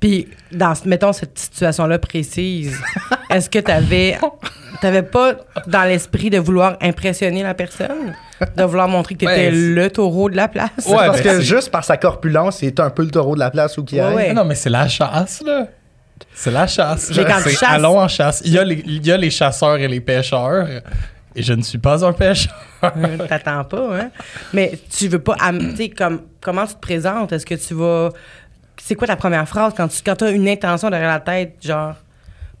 Puis, 0.00 0.28
dans, 0.52 0.72
mettons, 0.84 1.12
cette 1.12 1.38
situation-là 1.38 1.98
précise, 1.98 2.78
est-ce 3.30 3.50
que 3.50 3.58
t'avais, 3.58 4.18
t'avais 4.80 5.02
pas 5.02 5.34
dans 5.66 5.82
l'esprit 5.84 6.30
de 6.30 6.38
vouloir 6.38 6.76
impressionner 6.80 7.42
la 7.42 7.54
personne? 7.54 8.14
De 8.56 8.62
vouloir 8.64 8.88
montrer 8.88 9.14
que 9.14 9.20
t'étais 9.20 9.32
Ouais, 9.32 9.50
c'est- 9.50 9.74
le 9.74 9.90
taureau 9.90 10.30
de 10.30 10.36
la 10.36 10.48
place? 10.48 10.70
Ouais, 10.86 10.94
parce 11.06 11.18
ben, 11.18 11.22
que 11.24 11.30
c'est- 11.40 11.42
juste 11.42 11.70
par 11.70 11.84
sa 11.84 11.96
corpulence, 11.96 12.62
il 12.62 12.66
est 12.66 12.80
un 12.80 12.90
peu 12.90 13.02
le 13.02 13.10
taureau 13.10 13.34
de 13.34 13.40
la 13.40 13.50
place 13.50 13.76
où 13.78 13.84
qu'il 13.84 14.00
Ouais, 14.00 14.14
ouais. 14.14 14.26
Ah 14.30 14.34
non, 14.34 14.44
mais 14.44 14.54
c'est 14.54 14.70
la 14.70 14.86
chasse, 14.88 15.42
là. 15.44 15.66
C'est 16.32 16.50
la 16.50 16.66
chasse. 16.66 17.10
Mais 17.16 17.24
quand 17.24 17.42
tu 17.42 17.50
chasses- 17.50 17.62
Allons 17.68 17.98
en 17.98 18.08
chasse. 18.08 18.42
Il 18.44 18.52
y, 18.52 18.58
a 18.58 18.64
les, 18.64 18.82
il 18.86 19.06
y 19.06 19.12
a 19.12 19.16
les 19.16 19.30
chasseurs 19.30 19.76
et 19.76 19.88
les 19.88 20.00
pêcheurs. 20.00 20.66
Et 21.34 21.42
je 21.42 21.52
ne 21.52 21.60
suis 21.60 21.76
pas 21.78 22.02
un 22.06 22.12
pêcheur. 22.14 22.54
Euh, 22.82 23.26
T'attends 23.28 23.64
pas, 23.64 23.98
hein? 24.00 24.10
Mais 24.54 24.78
tu 24.96 25.08
veux 25.08 25.18
pas. 25.18 25.36
am- 25.40 25.58
Tu 25.72 25.76
sais, 25.76 25.88
comme, 25.90 26.22
comment 26.40 26.66
tu 26.66 26.74
te 26.74 26.80
présentes? 26.80 27.32
Est-ce 27.32 27.44
que 27.44 27.54
tu 27.54 27.74
vas. 27.74 28.08
C'est 28.78 28.94
quoi 28.94 29.06
ta 29.06 29.16
première 29.16 29.48
phrase 29.48 29.72
quand 29.76 29.88
tu 29.88 30.02
quand 30.04 30.22
as 30.22 30.30
une 30.30 30.48
intention 30.48 30.90
derrière 30.90 31.08
la 31.08 31.20
tête, 31.20 31.56
genre. 31.60 31.94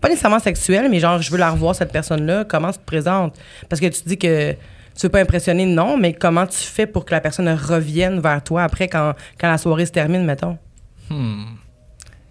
Pas 0.00 0.08
nécessairement 0.08 0.38
sexuelle, 0.38 0.88
mais 0.90 1.00
genre, 1.00 1.22
je 1.22 1.30
veux 1.30 1.38
la 1.38 1.50
revoir, 1.50 1.74
cette 1.74 1.90
personne-là. 1.90 2.44
Comment 2.44 2.70
tu 2.70 2.78
te 2.78 2.84
présentes? 2.84 3.38
Parce 3.68 3.80
que 3.80 3.86
tu 3.86 4.02
dis 4.04 4.18
que 4.18 4.52
tu 4.52 5.02
veux 5.02 5.08
pas 5.08 5.20
impressionner, 5.20 5.66
non, 5.66 5.96
mais 5.96 6.12
comment 6.12 6.46
tu 6.46 6.58
fais 6.58 6.86
pour 6.86 7.04
que 7.04 7.12
la 7.12 7.20
personne 7.20 7.48
revienne 7.48 8.20
vers 8.20 8.42
toi 8.42 8.62
après 8.62 8.88
quand, 8.88 9.14
quand 9.38 9.50
la 9.50 9.58
soirée 9.58 9.86
se 9.86 9.92
termine, 9.92 10.24
mettons? 10.24 10.58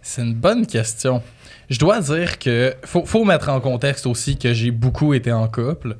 C'est 0.01 0.21
une 0.21 0.33
bonne 0.33 0.65
question. 0.65 1.21
Je 1.69 1.79
dois 1.79 1.99
dire 2.01 2.37
que 2.37 2.75
faut, 2.83 3.05
faut 3.05 3.23
mettre 3.23 3.49
en 3.49 3.59
contexte 3.59 4.05
aussi 4.05 4.37
que 4.37 4.53
j'ai 4.53 4.71
beaucoup 4.71 5.13
été 5.13 5.31
en 5.31 5.47
couple, 5.47 5.97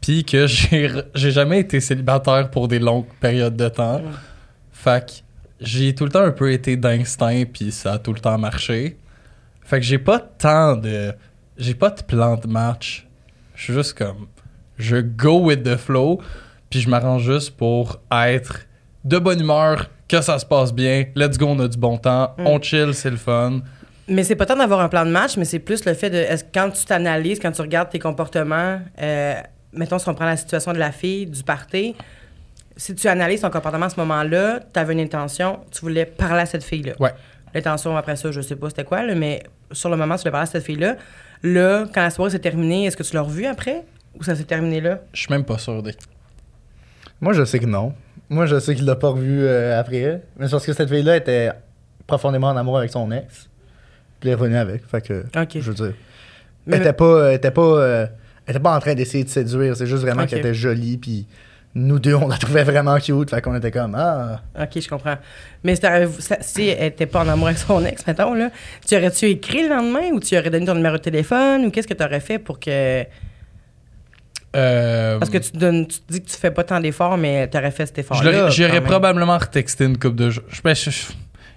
puis 0.00 0.24
que 0.24 0.46
j'ai 0.48 0.90
j'ai 1.14 1.30
jamais 1.30 1.60
été 1.60 1.80
célibataire 1.80 2.50
pour 2.50 2.68
des 2.68 2.78
longues 2.78 3.06
périodes 3.20 3.56
de 3.56 3.68
temps. 3.68 4.02
Fait 4.72 5.06
que 5.06 5.12
j'ai 5.60 5.94
tout 5.94 6.04
le 6.04 6.10
temps 6.10 6.22
un 6.22 6.30
peu 6.30 6.52
été 6.52 6.76
d'instinct, 6.76 7.44
puis 7.52 7.72
ça 7.72 7.94
a 7.94 7.98
tout 7.98 8.12
le 8.12 8.20
temps 8.20 8.38
marché. 8.38 8.96
Fait 9.62 9.80
que 9.80 9.84
j'ai 9.84 9.98
pas 9.98 10.18
tant 10.18 10.76
de 10.76 11.12
j'ai 11.56 11.74
pas 11.74 11.90
de 11.90 12.02
plan 12.02 12.36
de 12.36 12.46
match. 12.46 13.06
Je 13.54 13.64
suis 13.64 13.74
juste 13.74 13.94
comme 13.94 14.28
je 14.78 14.96
go 14.96 15.40
with 15.40 15.64
the 15.64 15.76
flow, 15.76 16.20
puis 16.70 16.80
je 16.80 16.88
m'arrange 16.88 17.24
juste 17.24 17.56
pour 17.56 18.00
être 18.12 18.60
de 19.04 19.18
bonne 19.18 19.40
humeur, 19.40 19.90
que 20.08 20.20
ça 20.20 20.38
se 20.38 20.46
passe 20.46 20.72
bien, 20.72 21.06
let's 21.14 21.36
go, 21.36 21.46
on 21.46 21.58
a 21.60 21.68
du 21.68 21.76
bon 21.76 21.98
temps, 21.98 22.34
on 22.38 22.60
chill, 22.60 22.94
c'est 22.94 23.10
le 23.10 23.16
fun. 23.16 23.60
Mais 24.08 24.24
c'est 24.24 24.36
pas 24.36 24.46
tant 24.46 24.56
d'avoir 24.56 24.80
un 24.80 24.88
plan 24.88 25.04
de 25.04 25.10
match, 25.10 25.36
mais 25.36 25.44
c'est 25.44 25.58
plus 25.58 25.84
le 25.84 25.94
fait 25.94 26.08
de. 26.08 26.16
est-ce 26.16 26.44
que 26.44 26.48
quand 26.54 26.70
tu 26.70 26.84
t'analyses, 26.84 27.38
quand 27.38 27.52
tu 27.52 27.60
regardes 27.60 27.90
tes 27.90 27.98
comportements, 27.98 28.80
euh, 29.02 29.34
mettons, 29.72 29.98
si 29.98 30.08
on 30.08 30.14
prend 30.14 30.24
la 30.24 30.36
situation 30.36 30.72
de 30.72 30.78
la 30.78 30.92
fille, 30.92 31.26
du 31.26 31.42
party, 31.42 31.94
si 32.78 32.94
tu 32.94 33.08
analyses 33.08 33.42
ton 33.42 33.50
comportement 33.50 33.86
à 33.86 33.90
ce 33.90 33.98
moment-là, 34.00 34.60
tu 34.72 34.78
avais 34.80 34.94
une 34.94 35.00
intention, 35.00 35.58
tu 35.70 35.80
voulais 35.80 36.06
parler 36.06 36.40
à 36.42 36.46
cette 36.46 36.64
fille-là. 36.64 36.92
Ouais. 37.00 37.12
L'intention 37.54 37.96
après 37.96 38.16
ça, 38.16 38.30
je 38.30 38.40
sais 38.40 38.56
pas 38.56 38.70
c'était 38.70 38.84
quoi, 38.84 39.02
là, 39.02 39.14
mais 39.14 39.42
sur 39.72 39.90
le 39.90 39.96
moment, 39.96 40.14
tu 40.14 40.20
voulais 40.20 40.30
parler 40.30 40.48
à 40.48 40.50
cette 40.50 40.64
fille-là. 40.64 40.96
Là, 41.42 41.86
quand 41.92 42.02
la 42.02 42.10
soirée 42.10 42.30
s'est 42.30 42.38
terminée, 42.38 42.86
est-ce 42.86 42.96
que 42.96 43.02
tu 43.02 43.14
l'as 43.14 43.22
revu 43.22 43.44
après? 43.46 43.84
Ou 44.18 44.22
ça 44.22 44.34
s'est 44.34 44.44
terminé 44.44 44.80
là? 44.80 45.00
Je 45.12 45.20
suis 45.20 45.30
même 45.30 45.44
pas 45.44 45.58
sûr 45.58 45.82
de. 45.82 45.92
Moi, 47.20 47.32
je 47.32 47.44
sais 47.44 47.58
que 47.58 47.66
non. 47.66 47.92
Moi, 48.30 48.46
je 48.46 48.58
sais 48.58 48.74
qu'il 48.74 48.84
l'a 48.84 48.96
pas 48.96 49.08
revu 49.08 49.42
euh, 49.42 49.78
après. 49.78 50.22
Mais 50.38 50.46
c'est 50.46 50.52
parce 50.52 50.66
que 50.66 50.72
cette 50.72 50.88
fille-là 50.88 51.16
était 51.16 51.50
profondément 52.06 52.48
en 52.48 52.56
amour 52.56 52.78
avec 52.78 52.90
son 52.90 53.10
ex. 53.10 53.48
Puis 54.20 54.28
elle 54.28 54.30
est 54.30 54.34
revenue 54.34 54.56
avec. 54.56 54.86
Fait 54.86 55.00
que, 55.00 55.24
OK. 55.36 55.48
je 55.54 55.60
veux 55.60 55.74
dire. 55.74 55.94
Mais- 56.66 56.76
Elle 56.76 56.82
était 56.82 56.92
pas, 56.92 57.28
elle 57.30 57.34
était 57.36 57.50
pas, 57.50 57.62
euh, 57.62 58.06
elle 58.46 58.54
était 58.54 58.62
pas 58.62 58.76
en 58.76 58.80
train 58.80 58.94
d'essayer 58.94 59.24
de 59.24 59.28
séduire. 59.28 59.76
C'est 59.76 59.86
juste 59.86 60.02
vraiment 60.02 60.26
qu'elle 60.26 60.40
était 60.40 60.54
jolie. 60.54 60.96
Puis 60.98 61.26
nous 61.78 61.98
deux, 61.98 62.14
on 62.14 62.28
la 62.28 62.36
trouvait 62.36 62.64
vraiment 62.64 62.98
cute. 62.98 63.30
Fait 63.30 63.40
qu'on 63.40 63.54
était 63.56 63.70
comme, 63.70 63.94
ah. 63.98 64.40
OK, 64.60 64.80
je 64.80 64.88
comprends. 64.88 65.16
Mais 65.64 65.74
si, 66.40 66.68
elle 66.68 66.86
était 66.86 67.06
pas 67.06 67.20
en 67.24 67.28
amour 67.28 67.46
avec 67.48 67.58
son 67.58 67.84
ex, 67.84 68.06
mettons, 68.06 68.34
là, 68.34 68.50
tu 68.86 68.96
aurais-tu 68.96 69.26
écrit 69.26 69.62
le 69.62 69.68
lendemain 69.70 70.10
ou 70.12 70.20
tu 70.20 70.36
aurais 70.38 70.50
donné 70.50 70.66
ton 70.66 70.74
numéro 70.74 70.96
de 70.96 71.02
téléphone 71.02 71.64
ou 71.66 71.70
qu'est-ce 71.70 71.88
que 71.88 71.94
tu 71.94 72.04
aurais 72.04 72.20
fait 72.20 72.38
pour 72.38 72.58
que. 72.60 73.04
Euh, 74.56 75.18
Parce 75.18 75.30
que 75.30 75.38
tu, 75.38 75.50
te 75.52 75.58
donnes, 75.58 75.86
tu 75.86 75.98
te 76.00 76.12
dis 76.12 76.22
que 76.22 76.28
tu 76.30 76.36
fais 76.36 76.50
pas 76.50 76.64
tant 76.64 76.80
d'efforts, 76.80 77.18
mais 77.18 77.48
tu 77.50 77.58
aurais 77.58 77.70
fait 77.70 77.86
cet 77.86 77.98
effort-là. 77.98 78.48
J'aurais 78.50 78.80
probablement 78.80 79.36
retexté 79.38 79.84
une 79.84 79.98
coupe 79.98 80.16
de 80.16 80.30
jours. 80.30 80.44
Je, 80.48 80.62
ben, 80.62 80.74
je, 80.74 80.90
je- 80.90 80.90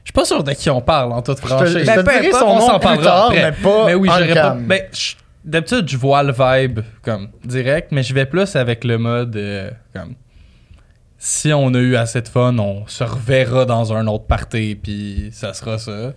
je 0.04 0.08
suis 0.10 0.13
pas 0.13 0.26
sûr 0.26 0.43
de 0.43 0.52
qui 0.54 0.69
on 0.69 0.82
parle 0.82 1.13
en 1.13 1.22
toute 1.22 1.38
Je 1.38 1.43
te, 1.43 1.48
franchise. 1.48 1.78
je 1.80 1.86
Ben, 1.86 2.04
te 2.04 2.10
dirai 2.22 2.32
son 2.34 2.56
nom 2.58 2.80
plus 2.80 2.98
tard, 3.00 3.28
après. 3.28 3.43
mais 3.43 3.52
pas 3.52 3.86
mais 3.86 3.93
oui, 3.93 4.10
j'aurais 4.12 4.34
pas. 4.34 4.58
Ben, 4.60 4.82
je- 4.91 5.13
d'habitude, 5.43 5.88
je 5.89 5.97
vois 5.97 6.23
le 6.23 6.34
vibe 6.34 6.80
comme 7.01 7.30
direct, 7.43 7.91
mais 7.91 8.04
je 8.04 8.13
vais 8.13 8.25
plus 8.25 8.56
avec 8.56 8.84
le 8.84 8.97
mode 8.97 9.36
euh, 9.36 9.69
comme 9.93 10.15
si 11.17 11.54
on 11.54 11.73
a 11.73 11.80
eu 11.80 11.95
assez 11.95 12.21
de 12.21 12.27
fun, 12.27 12.58
on 12.58 12.88
se 12.88 13.04
reverra 13.04 13.65
dans 13.65 13.93
un 13.93 14.08
autre 14.08 14.25
party, 14.25 14.75
puis 14.82 15.30
ça 15.32 15.54
sera 15.54 15.77
ça. 15.77 16.13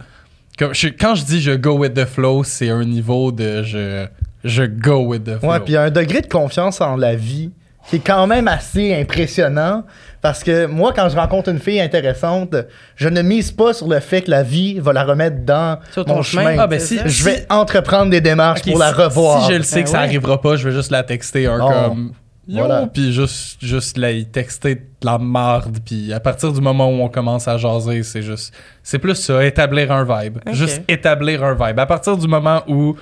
Comme, 0.58 0.74
je- 0.74 0.88
quand 0.88 1.14
je 1.14 1.24
dis 1.24 1.40
je 1.42 1.52
go 1.52 1.76
with 1.78 1.94
the 1.94 2.06
flow, 2.06 2.42
c'est 2.44 2.70
un 2.70 2.84
niveau 2.84 3.30
de 3.32 3.62
je, 3.62 4.06
je 4.44 4.62
go 4.64 5.04
with 5.06 5.24
the 5.24 5.38
flow. 5.38 5.50
Ouais, 5.50 5.60
puis 5.60 5.72
il 5.72 5.74
y 5.74 5.78
a 5.78 5.82
un 5.82 5.90
degré 5.90 6.20
de 6.22 6.26
confiance 6.28 6.80
en 6.80 6.96
la 6.96 7.16
vie 7.16 7.50
qui 7.88 7.96
est 7.96 8.06
quand 8.06 8.26
même 8.26 8.48
assez 8.48 8.94
impressionnant. 8.94 9.84
Parce 10.22 10.42
que 10.42 10.64
moi, 10.64 10.94
quand 10.96 11.08
je 11.10 11.16
rencontre 11.16 11.50
une 11.50 11.58
fille 11.58 11.80
intéressante, 11.82 12.54
je 12.96 13.08
ne 13.10 13.20
mise 13.20 13.52
pas 13.52 13.74
sur 13.74 13.88
le 13.88 14.00
fait 14.00 14.22
que 14.22 14.30
la 14.30 14.42
vie 14.42 14.78
va 14.78 14.94
la 14.94 15.04
remettre 15.04 15.44
dans 15.44 15.78
Sur 15.92 16.06
ton 16.06 16.16
mon 16.16 16.22
chemin. 16.22 16.52
chemin. 16.52 16.62
Ah, 16.62 16.66
ben, 16.66 16.80
si- 16.80 16.96
ça. 16.96 17.06
je 17.06 17.24
vais 17.24 17.46
entreprendre 17.50 18.10
des 18.10 18.22
démarches 18.22 18.62
pour 18.62 18.78
la 18.78 18.90
revoir. 18.90 19.44
Si 19.46 19.52
je 19.52 19.58
le 19.58 19.62
sais 19.64 19.76
Ben 19.76 19.82
que 19.84 19.90
ça 19.90 19.98
ouais. 19.98 20.04
arrivera 20.04 20.40
pas, 20.40 20.56
je 20.56 20.66
vais 20.68 20.74
juste 20.74 20.90
la 20.90 21.02
texter 21.02 21.46
un 21.46 21.58
Oh. 21.60 21.68
comme 21.68 22.12
yo, 22.48 22.58
Voilà. 22.64 22.88
puis 22.90 23.12
juste 23.12 23.58
juste 23.60 23.98
la 23.98 24.12
y 24.12 24.24
texter 24.24 24.76
de 24.76 24.80
la 25.02 25.18
marde, 25.18 25.76
puis 25.84 26.10
à 26.14 26.20
partir 26.20 26.52
du 26.54 26.60
moment 26.62 26.88
où 26.88 27.02
on 27.02 27.08
commence 27.10 27.46
à 27.46 27.58
jaser, 27.58 28.02
c'est 28.02 28.22
juste 28.22 28.54
c'est 28.82 28.98
plus 28.98 29.16
ça, 29.16 29.44
établir 29.44 29.92
un 29.92 30.04
vibe, 30.04 30.38
juste 30.52 30.80
établir 30.88 31.44
un 31.44 31.52
vibe. 31.52 31.78
À 31.78 31.86
partir 31.86 32.16
du 32.16 32.26
moment 32.28 32.62
où 32.66 32.96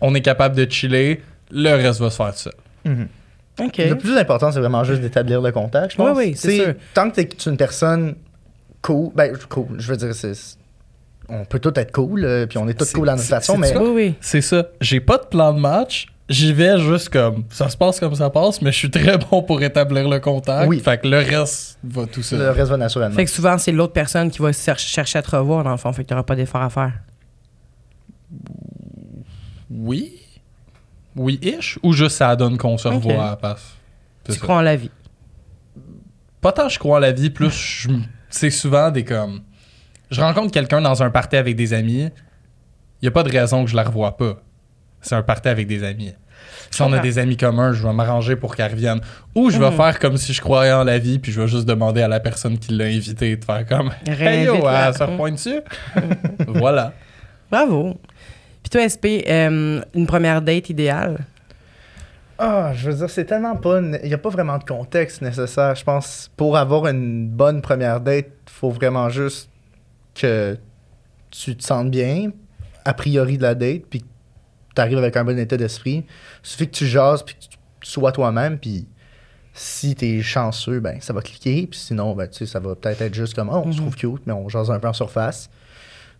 on 0.00 0.14
est 0.14 0.20
capable 0.20 0.54
de 0.54 0.70
chiller, 0.70 1.22
le 1.50 1.70
reste 1.74 1.98
va 2.00 2.10
se 2.10 2.16
faire 2.16 2.32
tout 2.32 2.38
seul. 2.38 2.52
Mhm. 2.84 3.08
Le 3.58 3.94
plus 3.96 4.16
important, 4.16 4.50
c'est 4.52 4.60
vraiment 4.60 4.84
juste 4.84 5.00
d'établir 5.00 5.40
le 5.40 5.52
contact, 5.52 5.92
je 5.92 5.96
pense. 5.96 6.16
Oui, 6.16 6.24
oui, 6.28 6.36
c'est 6.36 6.48
Tu 6.48 6.56
sûr. 6.56 6.74
Tant 6.94 7.10
que 7.10 7.16
t'es 7.16 7.22
es 7.22 7.50
une 7.50 7.56
personne 7.56 8.14
cool, 8.82 9.10
ben 9.14 9.36
cool, 9.48 9.76
je 9.78 9.88
veux 9.90 9.96
dire, 9.96 10.14
c'est... 10.14 10.32
On 11.28 11.44
peut 11.44 11.58
tous 11.58 11.72
être 11.78 11.92
cool, 11.92 12.24
euh, 12.24 12.46
puis 12.46 12.56
on 12.56 12.66
est 12.68 12.74
tous 12.74 12.90
cool 12.92 13.08
à 13.10 13.14
notre 13.14 13.28
façon, 13.28 13.52
c'est 13.54 13.58
mais 13.60 13.72
ça. 13.72 13.82
Oui, 13.82 13.90
oui. 13.94 14.14
C'est 14.20 14.40
ça. 14.40 14.66
J'ai 14.80 15.00
pas 15.00 15.18
de 15.18 15.26
plan 15.26 15.52
de 15.52 15.60
match. 15.60 16.06
J'y 16.30 16.52
vais 16.52 16.78
juste 16.78 17.08
comme 17.10 17.44
ça 17.50 17.68
se 17.70 17.76
passe 17.76 18.00
comme 18.00 18.14
ça 18.14 18.28
passe, 18.30 18.60
mais 18.62 18.70
je 18.72 18.76
suis 18.76 18.90
très 18.90 19.16
bon 19.16 19.42
pour 19.42 19.62
établir 19.62 20.08
le 20.08 20.20
contact. 20.20 20.68
Oui. 20.68 20.78
Fait 20.80 21.00
que 21.00 21.08
le 21.08 21.18
reste 21.18 21.78
va 21.84 22.06
tout 22.06 22.22
seul. 22.22 22.38
le 22.38 22.50
reste 22.50 22.70
va 22.70 22.76
naturellement. 22.76 23.14
Fait 23.16 23.24
que 23.24 23.30
souvent, 23.30 23.56
c'est 23.58 23.72
l'autre 23.72 23.94
personne 23.94 24.30
qui 24.30 24.40
va 24.40 24.52
cher- 24.52 24.78
chercher 24.78 25.18
à 25.18 25.22
te 25.22 25.34
revoir, 25.34 25.64
dans 25.64 25.70
le 25.70 25.76
fond. 25.78 25.90
Fait 25.92 26.04
que 26.04 26.14
tu 26.14 26.22
pas 26.22 26.34
d'effort 26.36 26.60
à 26.62 26.68
faire. 26.70 26.92
Oui. 29.70 30.20
Oui-ish. 31.18 31.78
Ou 31.82 31.92
juste 31.92 32.16
ça 32.16 32.34
donne 32.36 32.56
qu'on 32.58 32.78
se 32.78 32.88
revoit 32.88 33.24
à 33.26 33.30
la 33.30 33.36
passe. 33.36 33.74
Tu 34.24 34.32
ça. 34.32 34.38
crois 34.38 34.56
en 34.56 34.60
la 34.62 34.76
vie? 34.76 34.90
Pas 36.40 36.52
tant 36.52 36.68
je 36.68 36.78
crois 36.78 36.96
en 36.98 37.00
la 37.00 37.12
vie, 37.12 37.30
plus 37.30 37.88
c'est 38.30 38.50
souvent 38.50 38.90
des 38.90 39.04
comme. 39.04 39.40
Je 40.10 40.20
rencontre 40.20 40.52
quelqu'un 40.52 40.80
dans 40.80 41.02
un 41.02 41.10
party 41.10 41.36
avec 41.36 41.56
des 41.56 41.72
amis, 41.74 42.08
il 43.02 43.04
y 43.04 43.08
a 43.08 43.10
pas 43.10 43.22
de 43.22 43.30
raison 43.30 43.64
que 43.64 43.70
je 43.70 43.76
la 43.76 43.82
revoie 43.82 44.16
pas. 44.16 44.36
C'est 45.00 45.14
un 45.14 45.22
party 45.22 45.48
avec 45.48 45.66
des 45.66 45.82
amis. 45.84 46.12
Si 46.70 46.82
on 46.82 46.92
a 46.92 46.98
des 46.98 47.18
amis 47.18 47.36
communs, 47.36 47.72
je 47.72 47.82
vais 47.86 47.92
m'arranger 47.92 48.36
pour 48.36 48.54
qu'elle 48.54 48.70
revienne. 48.70 49.00
Ou 49.34 49.50
je 49.50 49.58
vais 49.58 49.70
Mhm. 49.70 49.76
faire 49.76 49.98
comme 49.98 50.16
si 50.16 50.32
je 50.32 50.40
croyais 50.40 50.72
en 50.72 50.84
la 50.84 50.98
vie, 50.98 51.18
puis 51.18 51.32
je 51.32 51.40
vais 51.40 51.48
juste 51.48 51.66
demander 51.66 52.02
à 52.02 52.08
la 52.08 52.20
personne 52.20 52.58
qui 52.58 52.72
l'a 52.72 52.84
invité 52.84 53.36
de 53.36 53.44
faire 53.44 53.64
comme 53.66 53.90
Hey 54.06 54.44
yo, 54.44 54.56
elle 54.68 54.94
se 54.94 55.02
repointe 55.02 55.34
dessus. 55.34 55.60
voilà. 56.48 56.92
Bravo. 57.50 57.98
Puis 58.68 58.78
toi, 58.78 58.84
SP, 58.84 59.24
euh, 59.26 59.80
une 59.94 60.06
première 60.06 60.42
date 60.42 60.68
idéale? 60.68 61.24
Ah, 62.38 62.72
je 62.74 62.90
veux 62.90 62.96
dire, 62.98 63.08
c'est 63.08 63.24
tellement 63.24 63.56
pas. 63.56 63.80
Il 63.80 64.08
n'y 64.08 64.12
a 64.12 64.18
pas 64.18 64.28
vraiment 64.28 64.58
de 64.58 64.64
contexte 64.64 65.22
nécessaire. 65.22 65.74
Je 65.74 65.82
pense 65.84 66.30
pour 66.36 66.54
avoir 66.58 66.86
une 66.86 67.30
bonne 67.30 67.62
première 67.62 67.98
date, 68.02 68.26
faut 68.50 68.68
vraiment 68.70 69.08
juste 69.08 69.48
que 70.14 70.58
tu 71.30 71.56
te 71.56 71.64
sentes 71.64 71.90
bien, 71.90 72.30
a 72.84 72.92
priori 72.92 73.38
de 73.38 73.42
la 73.42 73.54
date, 73.54 73.84
puis 73.88 74.00
que 74.00 74.06
tu 74.76 74.82
arrives 74.82 74.98
avec 74.98 75.16
un 75.16 75.24
bon 75.24 75.38
état 75.38 75.56
d'esprit. 75.56 76.04
Il 76.06 76.48
suffit 76.48 76.66
que 76.68 76.76
tu 76.76 76.86
jases, 76.86 77.22
puis 77.22 77.36
que 77.36 77.40
tu 77.80 77.90
sois 77.90 78.12
toi-même, 78.12 78.58
puis 78.58 78.86
si 79.54 79.94
t'es 79.94 80.20
chanceux, 80.20 80.80
ben 80.80 81.00
ça 81.00 81.14
va 81.14 81.22
cliquer, 81.22 81.66
puis 81.66 81.80
sinon, 81.80 82.14
ben 82.14 82.28
tu 82.28 82.36
sais, 82.38 82.46
ça 82.46 82.60
va 82.60 82.74
peut-être 82.74 83.00
être 83.00 83.14
juste 83.14 83.32
comme, 83.34 83.48
oh, 83.50 83.62
on 83.64 83.72
se 83.72 83.78
Mhm. 83.80 83.90
trouve 83.90 83.96
cute, 83.96 84.26
mais 84.26 84.34
on 84.34 84.46
jase 84.50 84.70
un 84.70 84.78
peu 84.78 84.88
en 84.88 84.92
surface. 84.92 85.48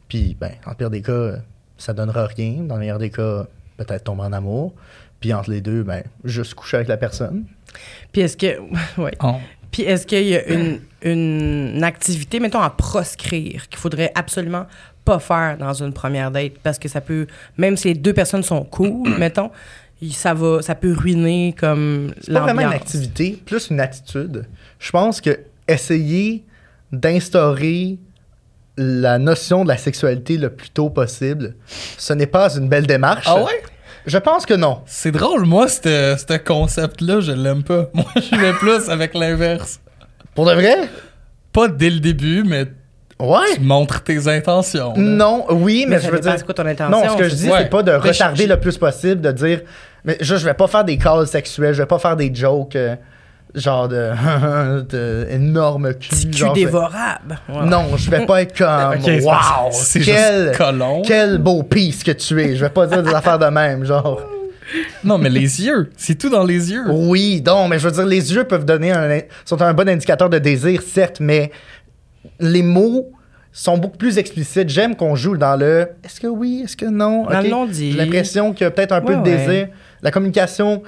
Puis, 0.08 0.34
ben, 0.40 0.52
en 0.64 0.72
pire 0.74 0.88
des 0.88 1.02
cas, 1.02 1.34
ça 1.78 1.94
donnera 1.94 2.26
rien. 2.26 2.62
Dans 2.64 2.74
le 2.74 2.80
meilleur 2.80 2.98
des 2.98 3.10
cas, 3.10 3.46
peut-être 3.76 4.04
tomber 4.04 4.22
en 4.22 4.32
amour. 4.32 4.74
Puis 5.20 5.32
entre 5.32 5.50
les 5.50 5.60
deux, 5.60 5.82
ben, 5.82 6.02
juste 6.24 6.54
coucher 6.54 6.76
avec 6.76 6.88
la 6.88 6.96
personne. 6.96 7.44
Puis 8.12 8.22
est-ce 8.22 8.36
que. 8.36 8.58
ouais. 9.00 9.12
Oh. 9.22 9.36
Puis 9.70 9.82
est-ce 9.82 10.06
qu'il 10.06 10.26
y 10.26 10.36
a 10.36 10.46
une, 10.48 10.80
une 11.02 11.84
activité, 11.84 12.40
mettons, 12.40 12.60
à 12.60 12.70
proscrire, 12.70 13.68
qu'il 13.68 13.78
faudrait 13.78 14.10
absolument 14.14 14.66
pas 15.04 15.18
faire 15.18 15.58
dans 15.58 15.74
une 15.74 15.92
première 15.92 16.30
date? 16.30 16.54
Parce 16.62 16.78
que 16.78 16.88
ça 16.88 17.00
peut, 17.00 17.26
même 17.56 17.76
si 17.76 17.88
les 17.88 17.94
deux 17.94 18.14
personnes 18.14 18.42
sont 18.42 18.64
cool, 18.64 19.08
mettons, 19.18 19.50
ça 20.10 20.32
va, 20.32 20.62
ça 20.62 20.74
peut 20.74 20.92
ruiner 20.92 21.54
comme 21.58 22.12
C'est 22.20 22.32
pas 22.32 22.40
vraiment 22.40 22.62
une 22.62 22.72
activité, 22.72 23.40
plus 23.44 23.70
une 23.70 23.80
attitude. 23.80 24.46
Je 24.78 24.90
pense 24.90 25.20
que 25.20 25.38
essayer 25.66 26.44
d'instaurer 26.92 27.98
la 28.80 29.18
notion 29.18 29.64
de 29.64 29.68
la 29.68 29.76
sexualité 29.76 30.38
le 30.38 30.50
plus 30.50 30.70
tôt 30.70 30.88
possible, 30.88 31.54
ce 31.98 32.12
n'est 32.12 32.26
pas 32.28 32.54
une 32.56 32.68
belle 32.68 32.86
démarche. 32.86 33.24
Ah 33.28 33.42
ouais? 33.42 33.62
Je 34.06 34.16
pense 34.16 34.46
que 34.46 34.54
non. 34.54 34.78
C'est 34.86 35.10
drôle, 35.10 35.44
moi, 35.44 35.68
ce 35.68 36.16
ce 36.16 36.36
concept-là, 36.38 37.20
je 37.20 37.32
l'aime 37.32 37.62
pas. 37.64 37.90
Moi, 37.92 38.06
je 38.16 38.36
vais 38.36 38.52
plus 38.54 38.88
avec 38.88 39.12
l'inverse. 39.14 39.80
Pour 40.34 40.46
de 40.46 40.52
vrai? 40.52 40.88
Pas 41.52 41.68
dès 41.68 41.90
le 41.90 42.00
début, 42.00 42.42
mais 42.44 42.66
Ouais. 43.18 43.54
tu 43.56 43.60
montres 43.62 44.04
tes 44.04 44.28
intentions. 44.28 44.94
là. 44.94 45.02
Non, 45.02 45.44
oui, 45.50 45.84
mais, 45.88 45.96
Mais, 45.96 46.00
ça 46.02 46.06
je 46.06 46.12
veux 46.12 46.20
dire. 46.20 46.34
c'est 46.38 46.44
quoi 46.44 46.54
ton 46.54 46.64
intention. 46.66 47.04
Non, 47.04 47.12
ce 47.12 47.18
que 47.18 47.28
je 47.28 47.34
dis. 47.34 47.50
Ouais. 47.50 47.58
c'est 47.62 47.68
pas 47.68 47.82
de 47.82 47.90
Mais 47.90 47.98
je- 48.00 48.08
retarder 48.08 48.44
je- 48.44 48.48
le 48.48 48.60
plus 48.60 48.78
possible, 48.78 49.20
de 49.20 49.32
dire. 49.32 49.62
Mais 50.04 50.16
je, 50.20 50.36
je 50.36 50.44
vais 50.44 50.54
pas 50.54 50.68
faire 50.68 50.84
des 50.84 50.96
calls 50.96 51.26
sexuels, 51.26 51.74
je 51.74 51.82
vais 51.82 51.86
pas 51.86 51.98
faire 51.98 52.16
des 52.16 52.32
jokes, 52.32 52.76
euh, 52.76 52.94
genre 53.54 53.88
de, 53.88 54.10
de 54.90 55.26
énorme 55.30 55.94
cul. 55.94 56.08
Petit 56.10 56.30
cul 56.30 56.36
genre, 56.38 56.52
dévorable. 56.52 57.38
Non, 57.48 57.96
je 57.96 58.10
vais 58.10 58.26
pas 58.26 58.42
être 58.42 58.56
comme. 58.56 58.68
Ok, 58.98 59.02
c'est 59.04 59.24
parce- 59.24 59.60
wow, 59.60 59.68
c'est 59.72 60.00
quel, 60.00 60.52
quel 61.04 61.38
beau 61.38 61.62
pisse 61.62 62.02
que 62.04 62.12
tu 62.12 62.40
es. 62.42 62.56
Je 62.56 62.64
vais 62.64 62.70
pas 62.70 62.86
dire 62.86 63.02
des 63.02 63.14
affaires 63.14 63.38
de 63.38 63.46
même, 63.46 63.84
genre. 63.84 64.20
Non, 65.02 65.16
mais 65.16 65.30
les 65.30 65.64
yeux. 65.64 65.90
C'est 65.96 66.16
tout 66.16 66.28
dans 66.28 66.44
les 66.44 66.70
yeux. 66.72 66.84
Oui, 66.90 67.40
donc, 67.40 67.70
mais 67.70 67.78
je 67.78 67.86
veux 67.88 67.92
dire, 67.94 68.04
les 68.06 68.34
yeux 68.34 68.44
peuvent 68.44 68.66
donner 68.66 68.92
un, 68.92 69.20
sont 69.44 69.60
un 69.62 69.72
bon 69.72 69.88
indicateur 69.88 70.28
de 70.28 70.38
désir, 70.38 70.82
certes, 70.82 71.20
mais 71.20 71.50
les 72.38 72.62
mots 72.62 73.10
sont 73.50 73.78
beaucoup 73.78 73.96
plus 73.96 74.18
explicites. 74.18 74.68
J'aime 74.68 74.94
qu'on 74.94 75.16
joue 75.16 75.36
dans 75.38 75.58
le 75.58 75.88
est-ce 76.04 76.20
que 76.20 76.26
oui, 76.26 76.62
est-ce 76.64 76.76
que 76.76 76.84
non? 76.84 77.24
Dans 77.24 77.38
Ok. 77.38 77.44
le 77.44 77.48
non-dit. 77.50 77.92
J'ai 77.92 77.98
l'impression 77.98 78.52
qu'il 78.52 78.64
y 78.64 78.66
a 78.66 78.70
peut-être 78.70 78.92
un 78.92 79.00
peu 79.00 79.14
de 79.16 79.20
ouais. 79.20 79.36
désir. 79.36 79.68
La 80.02 80.10
communication 80.10 80.82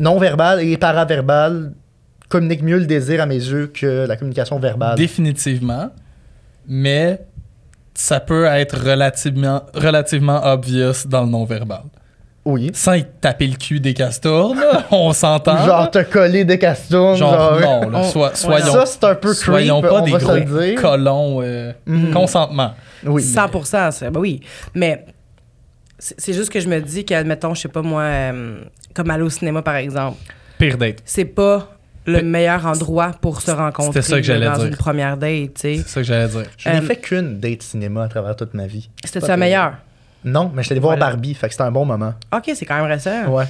non 0.00 0.18
verbale 0.18 0.62
et 0.62 0.76
paraverbale 0.76 1.72
communique 2.30 2.62
mieux 2.62 2.78
le 2.78 2.86
désir 2.86 3.20
à 3.20 3.26
mes 3.26 3.34
yeux 3.36 3.66
que 3.66 4.06
la 4.06 4.16
communication 4.16 4.58
verbale. 4.58 4.96
Définitivement. 4.96 5.90
Mais 6.66 7.20
ça 7.94 8.20
peut 8.20 8.44
être 8.46 8.78
relativement, 8.78 9.62
relativement 9.74 10.40
obvious 10.46 11.06
dans 11.06 11.24
le 11.24 11.28
non-verbal. 11.28 11.82
oui. 12.46 12.70
Sans 12.72 12.94
y 12.94 13.04
taper 13.20 13.46
le 13.48 13.56
cul 13.56 13.80
des 13.80 13.92
castors, 13.92 14.54
là, 14.54 14.86
on 14.90 15.12
s'entend. 15.12 15.58
Genre 15.66 15.90
te 15.90 16.02
coller 16.04 16.44
des 16.44 16.58
castons. 16.58 17.14
Genre, 17.16 17.60
Genre, 17.60 17.82
non, 17.82 17.90
là, 17.90 17.98
On- 18.00 18.34
soyons, 18.34 18.72
ça, 18.72 18.86
c'est 18.86 19.04
un 19.04 19.14
peu 19.14 19.32
creep, 19.34 19.44
soyons 19.44 19.82
pas 19.82 20.00
on 20.00 20.04
des 20.04 20.12
gros 20.12 20.80
colons. 20.80 21.40
euh, 21.42 21.72
Mhm. 21.86 22.12
Consentement. 22.12 22.72
Oui. 23.04 23.22
100 23.22 23.64
ça, 23.64 23.90
ben 24.10 24.20
oui. 24.20 24.40
Mais 24.74 25.04
c'est 25.98 26.18
c'est 26.20 26.32
juste 26.32 26.50
que 26.50 26.60
je 26.60 26.68
me 26.68 26.80
dis 26.80 27.04
qu'admettons, 27.04 27.54
je 27.54 27.62
sais 27.62 27.68
pas 27.68 27.82
moi, 27.82 28.02
euh, 28.02 28.60
comme 28.94 29.10
aller 29.10 29.22
au 29.24 29.30
cinéma 29.30 29.60
par 29.62 29.76
exemple, 29.76 30.16
Pire 30.58 30.78
date. 30.78 31.02
c'est 31.04 31.24
pas 31.26 31.68
le 32.06 32.22
meilleur 32.22 32.64
endroit 32.66 33.12
pour 33.20 33.40
se 33.42 33.50
rencontrer 33.50 34.02
ça 34.02 34.16
que 34.16 34.22
j'allais 34.22 34.46
dans 34.46 34.56
dire. 34.58 34.66
une 34.66 34.76
première 34.76 35.16
date, 35.16 35.54
tu 35.54 35.60
sais. 35.60 35.76
C'est 35.78 35.88
ça 35.88 36.00
que 36.00 36.06
j'allais 36.06 36.28
dire. 36.28 36.44
Je 36.56 36.68
n'ai 36.68 36.76
Euh, 36.76 36.82
fait 36.82 36.96
qu'une 36.96 37.38
date 37.38 37.62
cinéma 37.62 38.04
à 38.04 38.08
travers 38.08 38.34
toute 38.36 38.54
ma 38.54 38.66
vie. 38.66 38.88
C'était 39.04 39.20
pire. 39.20 39.36
meilleure? 39.36 39.74
Non, 40.24 40.50
mais 40.54 40.62
je 40.62 40.66
suis 40.66 40.72
allé 40.74 40.80
voir. 40.80 40.96
Barbie, 40.98 41.34
fait 41.34 41.46
que 41.48 41.52
c'était 41.54 41.64
un 41.64 41.70
bon 41.72 41.84
moment. 41.84 42.14
OK, 42.34 42.50
c'est 42.54 42.64
quand 42.66 42.76
même 42.76 42.84
récent. 42.90 43.26
Ouais. 43.28 43.44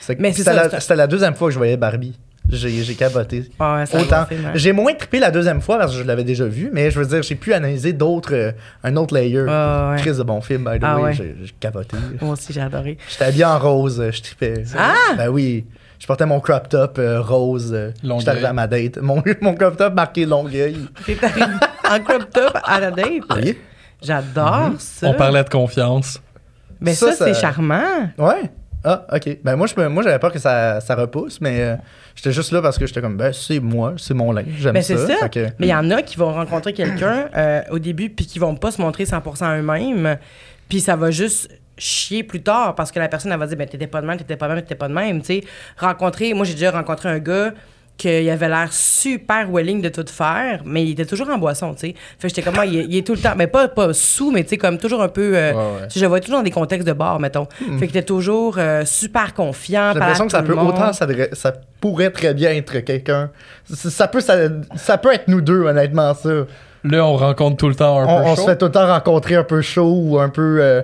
C'est- 0.00 0.18
Mais 0.20 0.30
c'est 0.32 0.38
C'était 0.38 0.50
ça, 0.50 0.62
la, 0.64 0.70
c'est- 0.70 0.80
c'était 0.80 0.96
la 0.96 1.06
deuxième 1.06 1.34
fois 1.34 1.48
que 1.48 1.52
je 1.52 1.58
voyais 1.58 1.76
Barbie. 1.76 2.16
J'ai 2.50 2.82
j'ai 2.82 2.94
capoté. 2.94 3.48
Ouais, 3.60 3.84
Autant. 3.94 4.26
J'ai 4.54 4.72
moins 4.72 4.92
trippé 4.94 5.20
la 5.20 5.30
deuxième 5.30 5.60
fois 5.62 5.78
parce 5.78 5.92
que 5.92 5.98
je 5.98 6.02
l'avais 6.04 6.24
déjà 6.24 6.44
vu, 6.44 6.70
mais 6.72 6.90
je 6.90 6.98
veux 6.98 7.06
dire, 7.06 7.22
j'ai 7.22 7.36
pu 7.36 7.54
analyser 7.54 7.92
d'autres, 7.92 8.34
euh, 8.34 8.52
un 8.82 8.96
autre 8.96 9.14
layer. 9.14 9.42
Ouais. 9.42 9.96
Très 9.98 10.12
de 10.12 10.22
bon 10.24 10.40
film, 10.40 10.64
by 10.70 10.78
the 10.78 10.82
Ah 10.82 10.96
way. 10.96 11.02
ouais. 11.04 11.12
J'ai 11.14 11.36
j'ai 11.42 11.52
capoté. 11.60 11.96
Moi 12.20 12.32
aussi, 12.32 12.52
j'ai 12.52 12.60
adoré. 12.60 12.98
J'étais 13.08 13.24
habillé 13.26 13.44
en 13.44 13.58
rose, 13.58 14.02
je 14.12 14.20
trippais. 14.22 14.64
Ah! 14.76 14.92
Ben 15.16 15.28
oui. 15.28 15.64
Je 16.02 16.06
portais 16.08 16.26
mon 16.26 16.40
crop 16.40 16.68
top 16.68 16.98
euh, 16.98 17.20
rose. 17.20 17.70
euh. 17.72 17.92
J'étais 18.02 18.30
arrivé 18.30 18.46
à 18.46 18.52
ma 18.52 18.66
date. 18.66 18.98
Mon, 18.98 19.22
mon 19.40 19.54
crop 19.54 19.76
top 19.76 19.94
marqué 19.94 20.26
Longueuil. 20.26 20.88
T'es 21.06 21.16
arrivé 21.22 21.46
en 21.88 22.00
crop 22.00 22.28
top 22.28 22.58
à 22.64 22.80
la 22.80 22.90
date? 22.90 23.06
Oui. 23.36 23.56
J'adore 24.02 24.72
ça. 24.80 25.06
On 25.06 25.14
parlait 25.14 25.44
de 25.44 25.48
confiance. 25.48 26.20
Mais 26.80 26.94
Ça, 26.94 27.12
ça, 27.12 27.26
c'est 27.26 27.40
charmant. 27.40 28.10
Ouais. 28.18 28.50
Ah, 28.82 29.06
ok. 29.12 29.38
Ben 29.44 29.54
moi, 29.54 29.68
je 29.68 29.80
me- 29.80 29.88
moi 29.88 30.02
j'avais 30.02 30.18
peur 30.18 30.32
que 30.32 30.40
ça, 30.40 30.80
ça 30.80 30.96
repousse, 30.96 31.40
mais 31.40 31.60
euh, 31.60 31.76
j'étais 32.16 32.32
juste 32.32 32.50
là 32.50 32.60
parce 32.60 32.78
que 32.78 32.86
j'étais 32.88 33.00
comme, 33.00 33.16
ben 33.16 33.32
c'est 33.32 33.60
moi, 33.60 33.94
c'est 33.96 34.12
mon 34.14 34.32
linge, 34.32 34.46
j'aime 34.58 34.72
Ben, 34.72 34.82
ça. 34.82 34.96
c'est 34.96 35.06
ça. 35.06 35.18
Fait 35.20 35.28
que- 35.30 35.46
Mais 35.60 35.68
il 35.68 35.70
y 35.70 35.74
en 35.74 35.88
a 35.92 36.02
qui 36.02 36.16
vont 36.16 36.32
rencontrer 36.32 36.72
quelqu'un 36.72 37.26
euh, 37.36 37.62
au 37.70 37.78
début 37.78 38.10
puis 38.10 38.26
qui 38.26 38.40
vont 38.40 38.56
pas 38.56 38.72
se 38.72 38.80
montrer 38.82 39.04
100% 39.04 39.56
eux-mêmes. 39.60 40.18
Puis 40.68 40.80
ça 40.80 40.96
va 40.96 41.12
juste 41.12 41.48
chier 41.82 42.22
plus 42.22 42.42
tard 42.42 42.74
parce 42.74 42.92
que 42.92 42.98
la 42.98 43.08
personne 43.08 43.32
elle 43.32 43.38
va 43.38 43.46
dire 43.46 43.56
ben 43.58 43.66
t'étais 43.68 43.86
pas 43.86 44.00
de 44.00 44.06
même, 44.06 44.16
t'étais 44.18 44.36
pas 44.36 44.46
de 44.48 44.52
même, 44.54 44.62
t'étais 44.62 44.74
pas 44.74 44.88
de 44.88 44.94
même, 44.94 45.20
tu 45.20 45.26
sais. 45.26 45.44
Rencontrer, 45.78 46.32
moi 46.34 46.44
j'ai 46.44 46.54
déjà 46.54 46.70
rencontré 46.70 47.08
un 47.08 47.18
gars 47.18 47.52
qu'il 47.98 48.30
avait 48.30 48.48
l'air 48.48 48.72
super 48.72 49.50
willing 49.52 49.82
de 49.82 49.88
tout 49.90 50.04
faire, 50.08 50.62
mais 50.64 50.82
il 50.84 50.92
était 50.92 51.04
toujours 51.04 51.28
en 51.28 51.36
boisson, 51.38 51.74
tu 51.74 51.80
sais. 51.88 51.94
Fait 52.18 52.28
que 52.28 52.34
j'étais 52.34 52.42
comme, 52.42 52.54
ah, 52.58 52.64
il, 52.64 52.76
est- 52.78 52.84
il 52.88 52.96
est 52.96 53.06
tout 53.06 53.12
le 53.12 53.18
temps, 53.18 53.34
mais 53.36 53.46
pas, 53.46 53.68
pas 53.68 53.92
sous, 53.92 54.30
mais 54.32 54.42
tu 54.44 54.50
sais, 54.50 54.56
comme 54.56 54.78
toujours 54.78 55.02
un 55.02 55.08
peu. 55.08 55.36
euh, 55.36 55.52
Ouais, 55.52 55.58
ouais. 55.82 55.88
Je 55.94 56.00
le 56.00 56.06
voyais 56.06 56.22
toujours 56.22 56.38
dans 56.38 56.42
des 56.42 56.50
contextes 56.50 56.86
de 56.88 56.94
bar, 56.94 57.20
mettons. 57.20 57.46
Fait 57.78 57.86
qu'il 57.86 57.96
était 57.96 58.02
toujours 58.02 58.56
euh, 58.58 58.84
super 58.86 59.34
confiant. 59.34 59.90
J'ai 59.92 59.98
l'impression 60.00 60.24
que 60.26 60.32
ça 60.32 60.42
peut 60.42 60.54
monde. 60.54 60.68
autant 60.70 60.92
ça 60.92 61.52
pourrait 61.80 62.10
très 62.10 62.32
bien 62.32 62.50
être 62.52 62.78
quelqu'un. 62.80 63.30
Ça, 63.70 63.90
ça 63.90 64.08
peut 64.08 64.20
ça, 64.20 64.36
ça 64.74 64.96
peut 64.98 65.12
être 65.12 65.28
nous 65.28 65.40
deux 65.42 65.60
honnêtement 65.62 66.14
ça. 66.14 66.30
Là, 66.84 67.06
on 67.06 67.16
rencontre 67.16 67.58
tout 67.58 67.68
le 67.68 67.74
temps 67.76 68.00
un 68.00 68.04
On, 68.06 68.22
peu 68.22 68.28
on 68.30 68.34
chaud. 68.36 68.42
se 68.42 68.46
fait 68.46 68.56
tout 68.56 68.64
le 68.66 68.72
temps 68.72 68.86
rencontrer 68.88 69.36
un 69.36 69.44
peu 69.44 69.60
chaud 69.60 69.94
ou 70.02 70.18
un 70.18 70.30
peu 70.30 70.58
euh, 70.60 70.82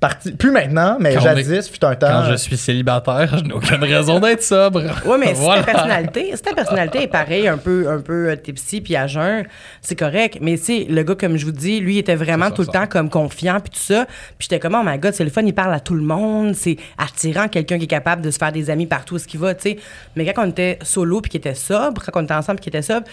parti. 0.00 0.32
Plus 0.32 0.50
maintenant, 0.50 0.96
mais 1.00 1.14
Quand 1.14 1.20
jadis 1.20 1.68
fut 1.68 1.84
un 1.84 1.94
temps. 1.94 2.08
Quand 2.08 2.30
je 2.30 2.36
suis 2.36 2.56
célibataire, 2.56 3.38
je 3.38 3.44
n'ai 3.44 3.52
aucune 3.52 3.82
raison 3.82 4.20
d'être 4.20 4.42
sobre. 4.42 4.82
Oui, 5.06 5.16
mais 5.18 5.34
si 5.34 5.40
Voilà. 5.40 5.62
ta 5.62 5.72
personnalité, 5.72 6.32
si 6.34 6.42
ta 6.42 6.54
personnalité 6.54 7.02
est 7.02 7.08
pareille, 7.08 7.48
un 7.48 7.58
peu, 7.58 7.88
un 7.90 8.00
peu 8.00 8.28
euh, 8.30 8.36
tipsy 8.36 8.80
puis 8.80 8.96
à 8.96 9.06
jeun, 9.06 9.44
c'est 9.80 9.98
correct. 9.98 10.38
Mais 10.40 10.56
tu 10.58 10.64
sais, 10.64 10.86
le 10.88 11.02
gars, 11.02 11.14
comme 11.14 11.36
je 11.36 11.44
vous 11.46 11.52
dis, 11.52 11.80
lui, 11.80 11.96
il 11.96 11.98
était 11.98 12.14
vraiment 12.16 12.46
ça, 12.46 12.50
tout 12.52 12.62
le 12.62 12.66
ça. 12.66 12.72
temps 12.72 12.86
comme 12.86 13.10
confiant 13.10 13.60
puis 13.60 13.70
tout 13.70 13.80
ça. 13.80 14.04
Puis 14.38 14.48
j'étais 14.50 14.58
comme, 14.58 14.74
oh 14.74 14.82
my 14.84 14.98
God, 14.98 15.14
c'est 15.14 15.24
le 15.24 15.30
fun, 15.30 15.42
il 15.44 15.54
parle 15.54 15.74
à 15.74 15.80
tout 15.80 15.94
le 15.94 16.02
monde. 16.02 16.54
C'est 16.54 16.76
attirant, 16.96 17.48
quelqu'un 17.48 17.78
qui 17.78 17.84
est 17.84 17.88
capable 17.88 18.22
de 18.22 18.30
se 18.30 18.38
faire 18.38 18.52
des 18.52 18.70
amis 18.70 18.86
partout 18.86 19.14
où 19.16 19.18
ce 19.18 19.26
qu'il 19.26 19.40
va, 19.40 19.54
tu 19.54 19.62
sais. 19.70 19.78
Mais 20.16 20.30
quand 20.32 20.44
on 20.44 20.50
était 20.50 20.78
solo 20.82 21.20
puis 21.20 21.30
qu'il 21.30 21.38
était 21.38 21.54
sobre, 21.54 22.02
quand 22.10 22.20
on 22.20 22.24
était 22.24 22.34
ensemble 22.34 22.60
puis 22.60 22.70
qu'il 22.70 22.76
était 22.78 22.86
sobre, 22.92 23.06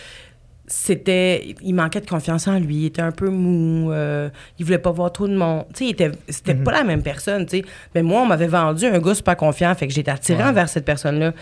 c'était 0.68 1.56
il 1.62 1.74
manquait 1.76 2.02
de 2.02 2.08
confiance 2.10 2.48
en 2.48 2.58
lui 2.60 2.76
il 2.78 2.86
était 2.88 3.02
un 3.02 3.12
peu 3.12 3.30
mou 3.30 3.92
euh, 3.92 4.30
il 4.58 4.66
voulait 4.66 4.78
pas 4.80 4.92
voir 4.92 5.12
trop 5.12 5.28
de 5.28 5.36
monde 5.36 5.66
tu 5.76 5.86
sais 5.86 5.92
était 5.92 6.12
c'était 6.28 6.56
pas 6.56 6.72
la 6.72 6.84
même 6.84 7.04
personne 7.04 7.46
tu 7.46 7.58
sais 7.60 7.66
mais 7.94 8.02
moi 8.02 8.22
on 8.22 8.26
m'avait 8.26 8.48
vendu 8.48 8.86
un 8.86 9.00
gars 9.00 9.14
super 9.14 9.38
confiant 9.38 9.76
fait 9.76 9.88
que 9.88 9.94
j'étais 9.94 10.12
attirant 10.12 10.48
Ouais. 10.48 10.54
vers 10.54 10.70
cette 10.70 10.86
personne 10.86 11.20
là 11.20 11.34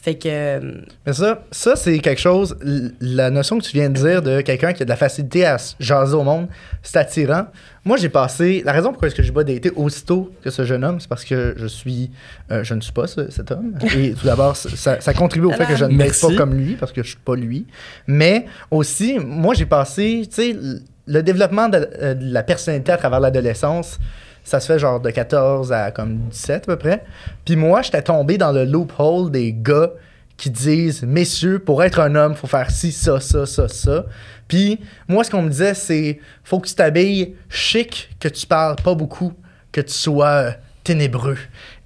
fait 0.00 0.16
que 0.16 0.28
euh, 0.28 0.80
Mais 1.06 1.12
ça, 1.12 1.42
ça 1.52 1.76
c'est 1.76 1.98
quelque 2.00 2.20
chose. 2.20 2.56
La 3.00 3.30
notion 3.30 3.58
que 3.58 3.62
tu 3.64 3.72
viens 3.72 3.88
de 3.88 3.94
dire 3.94 4.20
de 4.20 4.40
quelqu'un 4.40 4.72
qui 4.72 4.82
a 4.82 4.84
de 4.84 4.90
la 4.90 4.96
facilité 4.96 5.44
à 5.44 5.58
se 5.58 5.74
jaser 5.78 6.14
au 6.16 6.24
monde, 6.24 6.48
c'est 6.82 6.96
attirant. 6.98 7.46
Moi, 7.84 7.96
j'ai 7.96 8.08
passé. 8.08 8.62
La 8.64 8.72
raison 8.72 8.90
pourquoi 8.90 9.08
est-ce 9.08 9.14
que 9.16 9.22
j'ai 9.24 9.32
pas 9.32 9.42
daté 9.42 9.70
aussitôt 9.74 10.30
que 10.44 10.50
ce 10.50 10.64
jeune 10.64 10.84
homme, 10.84 11.00
c'est 11.00 11.08
parce 11.08 11.24
que 11.24 11.54
je 11.56 11.66
suis. 11.66 12.10
euh, 12.52 12.62
je 12.62 12.74
ne 12.74 12.80
suis 12.80 12.92
pas 12.92 13.06
ce- 13.08 13.28
cet 13.30 13.50
homme. 13.50 13.74
Et 13.96 14.12
tout 14.12 14.24
d'abord, 14.26 14.56
ça, 14.56 15.00
ça 15.00 15.12
contribue 15.14 15.46
au 15.46 15.52
fait 15.52 15.66
que 15.66 15.74
je 15.76 15.84
ne 15.84 15.90
date 15.90 15.98
Merci. 15.98 16.26
pas 16.28 16.36
comme 16.36 16.54
lui, 16.54 16.74
parce 16.76 16.92
que 16.92 17.02
je 17.02 17.08
suis 17.08 17.18
pas 17.24 17.34
lui. 17.34 17.66
Mais 18.06 18.46
aussi, 18.70 19.18
moi, 19.18 19.54
j'ai 19.54 19.66
passé. 19.66 20.22
Tu 20.28 20.34
sais, 20.34 20.50
l- 20.50 20.80
le 21.08 21.22
développement 21.24 21.68
de, 21.68 21.88
euh, 22.00 22.14
de 22.14 22.32
la 22.32 22.44
personnalité 22.44 22.92
à 22.92 22.96
travers 22.98 23.18
l'adolescence. 23.18 23.98
Ça 24.44 24.60
se 24.60 24.66
fait 24.72 24.78
genre 24.78 25.00
de 25.00 25.10
14 25.10 25.72
à 25.72 25.90
comme 25.90 26.18
17 26.30 26.64
à 26.64 26.66
peu 26.66 26.76
près. 26.76 27.04
Puis 27.44 27.56
moi, 27.56 27.82
j'étais 27.82 28.02
tombé 28.02 28.38
dans 28.38 28.52
le 28.52 28.64
loophole 28.64 29.30
des 29.32 29.52
gars 29.52 29.90
qui 30.36 30.50
disent 30.50 31.02
Messieurs, 31.02 31.58
pour 31.60 31.82
être 31.84 32.00
un 32.00 32.14
homme, 32.16 32.34
faut 32.34 32.46
faire 32.48 32.70
ci, 32.70 32.90
ça, 32.92 33.20
ça, 33.20 33.46
ça, 33.46 33.66
ça. 33.68 34.04
Puis 34.52 34.78
moi, 35.08 35.24
ce 35.24 35.30
qu'on 35.30 35.40
me 35.40 35.48
disait, 35.48 35.72
c'est 35.72 36.20
Faut 36.44 36.60
que 36.60 36.68
tu 36.68 36.74
t'habilles 36.74 37.36
chic, 37.48 38.10
que 38.20 38.28
tu 38.28 38.46
parles 38.46 38.76
pas 38.76 38.94
beaucoup, 38.94 39.32
que 39.72 39.80
tu 39.80 39.94
sois 39.94 40.26
euh, 40.26 40.50
ténébreux 40.84 41.38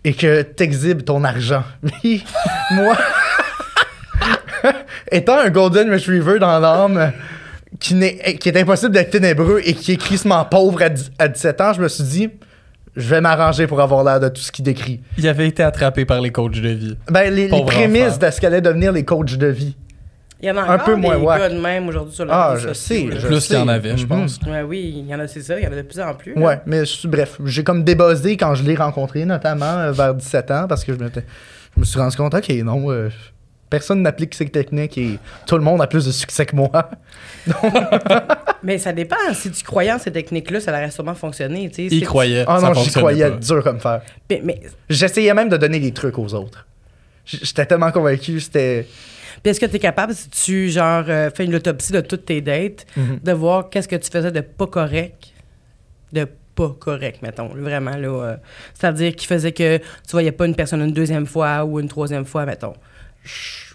et 0.02 0.12
que 0.12 0.42
tu 0.42 0.64
exhibes 0.64 1.04
ton 1.04 1.22
argent. 1.22 1.62
Puis 2.02 2.24
moi, 2.72 2.96
étant 5.12 5.38
un 5.38 5.48
Golden 5.50 5.92
Retriever 5.92 6.40
dans 6.40 6.58
l'âme, 6.58 7.12
qui, 7.78 7.94
est 8.02 8.56
impossible 8.56 8.90
d'être 8.90 9.10
ténébreux 9.10 9.60
et 9.64 9.72
qui 9.72 9.92
est 9.92 9.96
crissement 9.96 10.44
pauvre 10.44 10.82
à, 10.82 10.88
dix- 10.88 11.12
à 11.20 11.28
17 11.28 11.60
ans, 11.60 11.72
je 11.72 11.80
me 11.80 11.86
suis 11.86 12.02
dit 12.02 12.30
Je 12.96 13.08
vais 13.08 13.20
m'arranger 13.20 13.68
pour 13.68 13.80
avoir 13.80 14.02
l'air 14.02 14.18
de 14.18 14.28
tout 14.28 14.42
ce 14.42 14.50
qu'il 14.50 14.64
décrit. 14.64 15.00
Il 15.18 15.28
avait 15.28 15.46
été 15.46 15.62
attrapé 15.62 16.04
par 16.04 16.20
les 16.20 16.32
coachs 16.32 16.60
de 16.60 16.68
vie. 16.70 16.98
Ben, 17.08 17.32
les, 17.32 17.46
prémices 17.46 18.14
enfant. 18.14 18.26
de 18.26 18.30
ce 18.32 18.40
qu'allaient 18.40 18.60
devenir 18.60 18.90
les 18.90 19.04
coachs 19.04 19.36
de 19.36 19.46
vie. 19.46 19.76
Il 20.46 20.48
y 20.48 20.50
en 20.52 20.56
a 20.58 20.62
Un 20.74 20.78
peu 20.78 20.94
des 20.94 21.00
moins 21.00 21.16
wack. 21.16 21.38
gars 21.40 21.48
de 21.48 21.58
même 21.60 21.88
aujourd'hui 21.88 22.14
sur 22.14 22.24
les 22.24 22.30
Ah, 22.32 22.54
je 22.58 22.72
sais. 22.72 23.08
je 23.10 23.26
Plus 23.26 23.46
qu'il 23.46 23.56
y 23.56 23.58
en 23.58 23.68
avait, 23.68 23.96
je 23.96 24.02
Mhm. 24.04 24.08
pense. 24.08 24.38
Ouais, 24.46 24.62
oui, 24.62 24.94
il 24.98 25.06
y 25.06 25.14
en 25.14 25.18
a, 25.20 25.26
c'est 25.28 25.42
ça, 25.42 25.58
il 25.58 25.64
y 25.64 25.66
en 25.68 25.72
a 25.72 25.76
de 25.76 25.82
plus 25.82 26.00
en 26.00 26.14
plus. 26.14 26.34
là. 26.34 26.40
Ouais, 26.40 26.60
mais 26.66 26.84
je- 26.84 27.08
bref, 27.08 27.38
j'ai 27.44 27.64
comme 27.64 27.82
débuzzé 27.84 28.36
quand 28.36 28.54
je 28.54 28.62
l'ai 28.62 28.76
rencontré, 28.76 29.24
notamment 29.24 29.64
euh, 29.66 29.92
vers 29.92 30.14
17 30.14 30.50
ans, 30.50 30.66
parce 30.68 30.84
que 30.84 30.92
je 30.94 30.98
me, 30.98 31.08
je 31.14 31.80
me 31.80 31.84
suis 31.84 31.98
rendu 31.98 32.16
compte, 32.16 32.34
ok, 32.34 32.48
non, 32.64 32.90
euh, 32.90 33.08
Personne 33.68 34.00
n'applique 34.00 34.32
ces 34.36 34.48
techniques 34.48 34.96
et 34.96 35.18
tout 35.44 35.56
le 35.56 35.62
monde 35.64 35.82
a 35.82 35.88
plus 35.88 36.06
de 36.06 36.12
succès 36.12 36.46
que 36.46 36.54
moi. 36.54 36.70
Mais 38.62 38.78
ça 38.78 38.92
dépend. 38.92 39.16
Si 39.34 39.50
tu 39.50 39.64
croyais 39.64 39.92
en 39.92 39.98
ces 39.98 40.12
techniques-là, 40.12 40.60
ça 40.60 40.70
aurait 40.72 40.90
sûrement 40.90 41.14
fonctionné. 41.14 41.68
tu 41.68 41.74
sais. 41.74 41.82
Il 41.94 41.98
C'est- 42.00 42.04
croyait. 42.06 42.44
Ah 42.46 42.60
ça 42.60 42.68
non, 42.68 42.74
j'y 42.74 42.80
fonctionnait 42.84 43.02
croyais 43.02 43.30
pas. 43.30 43.36
dur 43.36 43.62
comme 43.64 43.80
fer. 43.80 44.02
Mais, 44.30 44.40
mais- 44.44 44.60
J'essayais 44.88 45.34
même 45.34 45.48
de 45.48 45.56
donner 45.56 45.80
des 45.80 45.92
trucs 45.92 46.16
aux 46.18 46.32
autres. 46.34 46.64
J- 47.24 47.40
J'étais 47.42 47.66
tellement 47.66 47.90
convaincu, 47.90 48.38
c'était. 48.40 48.86
Puis 49.42 49.50
est-ce 49.50 49.60
que 49.60 49.66
tu 49.66 49.76
es 49.76 49.78
capable, 49.78 50.14
si 50.14 50.28
tu 50.30 50.68
genre 50.70 51.04
euh, 51.08 51.30
fais 51.34 51.44
une 51.44 51.54
autopsie 51.54 51.92
de 51.92 52.00
toutes 52.00 52.24
tes 52.26 52.40
dates, 52.40 52.86
Mhm. 52.96 53.20
de 53.22 53.32
voir 53.32 53.68
qu'est-ce 53.70 53.88
que 53.88 53.96
tu 53.96 54.10
faisais 54.10 54.30
de 54.32 54.40
pas 54.40 54.66
correct, 54.66 55.32
de 56.12 56.26
pas 56.54 56.74
correct, 56.78 57.20
mettons, 57.22 57.48
vraiment 57.48 57.96
là. 57.96 58.08
euh, 58.08 58.36
C'est-à-dire 58.74 59.14
qui 59.14 59.26
faisait 59.26 59.52
que 59.52 59.78
tu 59.78 59.82
voyais 60.12 60.32
pas 60.32 60.46
une 60.46 60.54
personne 60.54 60.80
une 60.80 60.92
deuxième 60.92 61.26
fois 61.26 61.64
ou 61.64 61.78
une 61.80 61.88
troisième 61.88 62.24
fois, 62.24 62.46
mettons. 62.46 62.72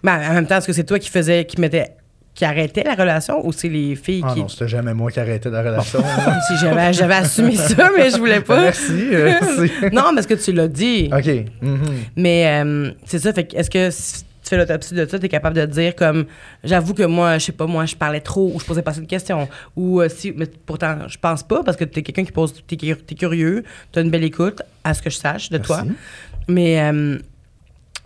Mais 0.04 0.12
en 0.12 0.34
même 0.34 0.47
temps, 0.47 0.58
est-ce 0.58 0.67
que 0.67 0.74
c'est 0.74 0.84
toi 0.86 0.97
qui 0.97 1.10
faisais, 1.10 1.45
qui 1.45 1.60
mettait, 1.62 1.91
qui 2.34 2.45
arrêtait 2.45 2.84
la 2.84 2.95
relation 2.95 3.45
ou 3.45 3.52
c'est 3.52 3.67
les 3.69 3.95
filles 3.95 4.24
Ah 4.26 4.32
qui. 4.34 4.39
non, 4.39 4.47
c'était 4.47 4.67
jamais 4.69 4.93
moi 4.93 5.12
qui 5.12 5.19
arrêtais 5.19 5.50
la 5.50 5.62
relation. 5.62 6.00
si 6.47 6.58
j'avais, 6.58 6.93
j'avais 6.93 7.13
assumé 7.15 7.56
ça, 7.56 7.91
mais 7.97 8.10
je 8.10 8.17
voulais 8.17 8.39
pas. 8.41 8.62
Merci. 8.62 9.10
euh, 9.12 9.34
Non, 9.91 10.13
parce 10.15 10.26
que 10.26 10.34
tu 10.36 10.52
l'as 10.54 10.69
dit. 10.69 11.10
ok. 11.15 11.28
mhm. 11.62 11.80
Mais 12.15 12.47
euh, 12.63 12.91
c'est 13.06 13.19
ça, 13.19 13.34
fait 13.34 13.43
que 13.45 13.58
est-ce 13.58 13.69
que 13.69 13.89
si 13.91 14.24
fais 14.51 14.57
l'autopsie 14.57 14.93
de 14.93 15.05
ça, 15.05 15.17
tu 15.17 15.25
es 15.25 15.29
capable 15.29 15.55
de 15.55 15.65
dire 15.65 15.95
comme 15.95 16.25
j'avoue 16.63 16.93
que 16.93 17.03
moi, 17.03 17.37
je 17.39 17.45
sais 17.45 17.51
pas, 17.51 17.65
moi, 17.65 17.85
je 17.85 17.95
parlais 17.95 18.21
trop 18.21 18.51
ou 18.53 18.59
je 18.59 18.65
posais 18.65 18.81
pas 18.83 18.91
assez 18.91 19.01
de 19.01 19.05
questions. 19.07 19.49
Ou 19.75 19.99
euh, 20.01 20.07
si, 20.09 20.31
mais 20.31 20.45
pourtant, 20.65 21.07
je 21.07 21.17
pense 21.17 21.43
pas 21.43 21.63
parce 21.63 21.75
que 21.77 21.83
tu 21.85 21.99
es 21.99 22.03
quelqu'un 22.03 22.23
qui 22.23 22.31
pose, 22.31 22.53
tu 22.67 22.75
es, 22.75 23.15
curieux, 23.15 23.63
tu 23.91 23.99
as 23.99 24.01
une 24.03 24.11
belle 24.11 24.23
écoute, 24.23 24.61
à 24.83 24.93
ce 24.93 25.01
que 25.01 25.09
je 25.09 25.17
sache 25.17 25.49
de 25.49 25.57
toi. 25.57 25.83
Mais 26.47 26.79
euh, 26.81 27.17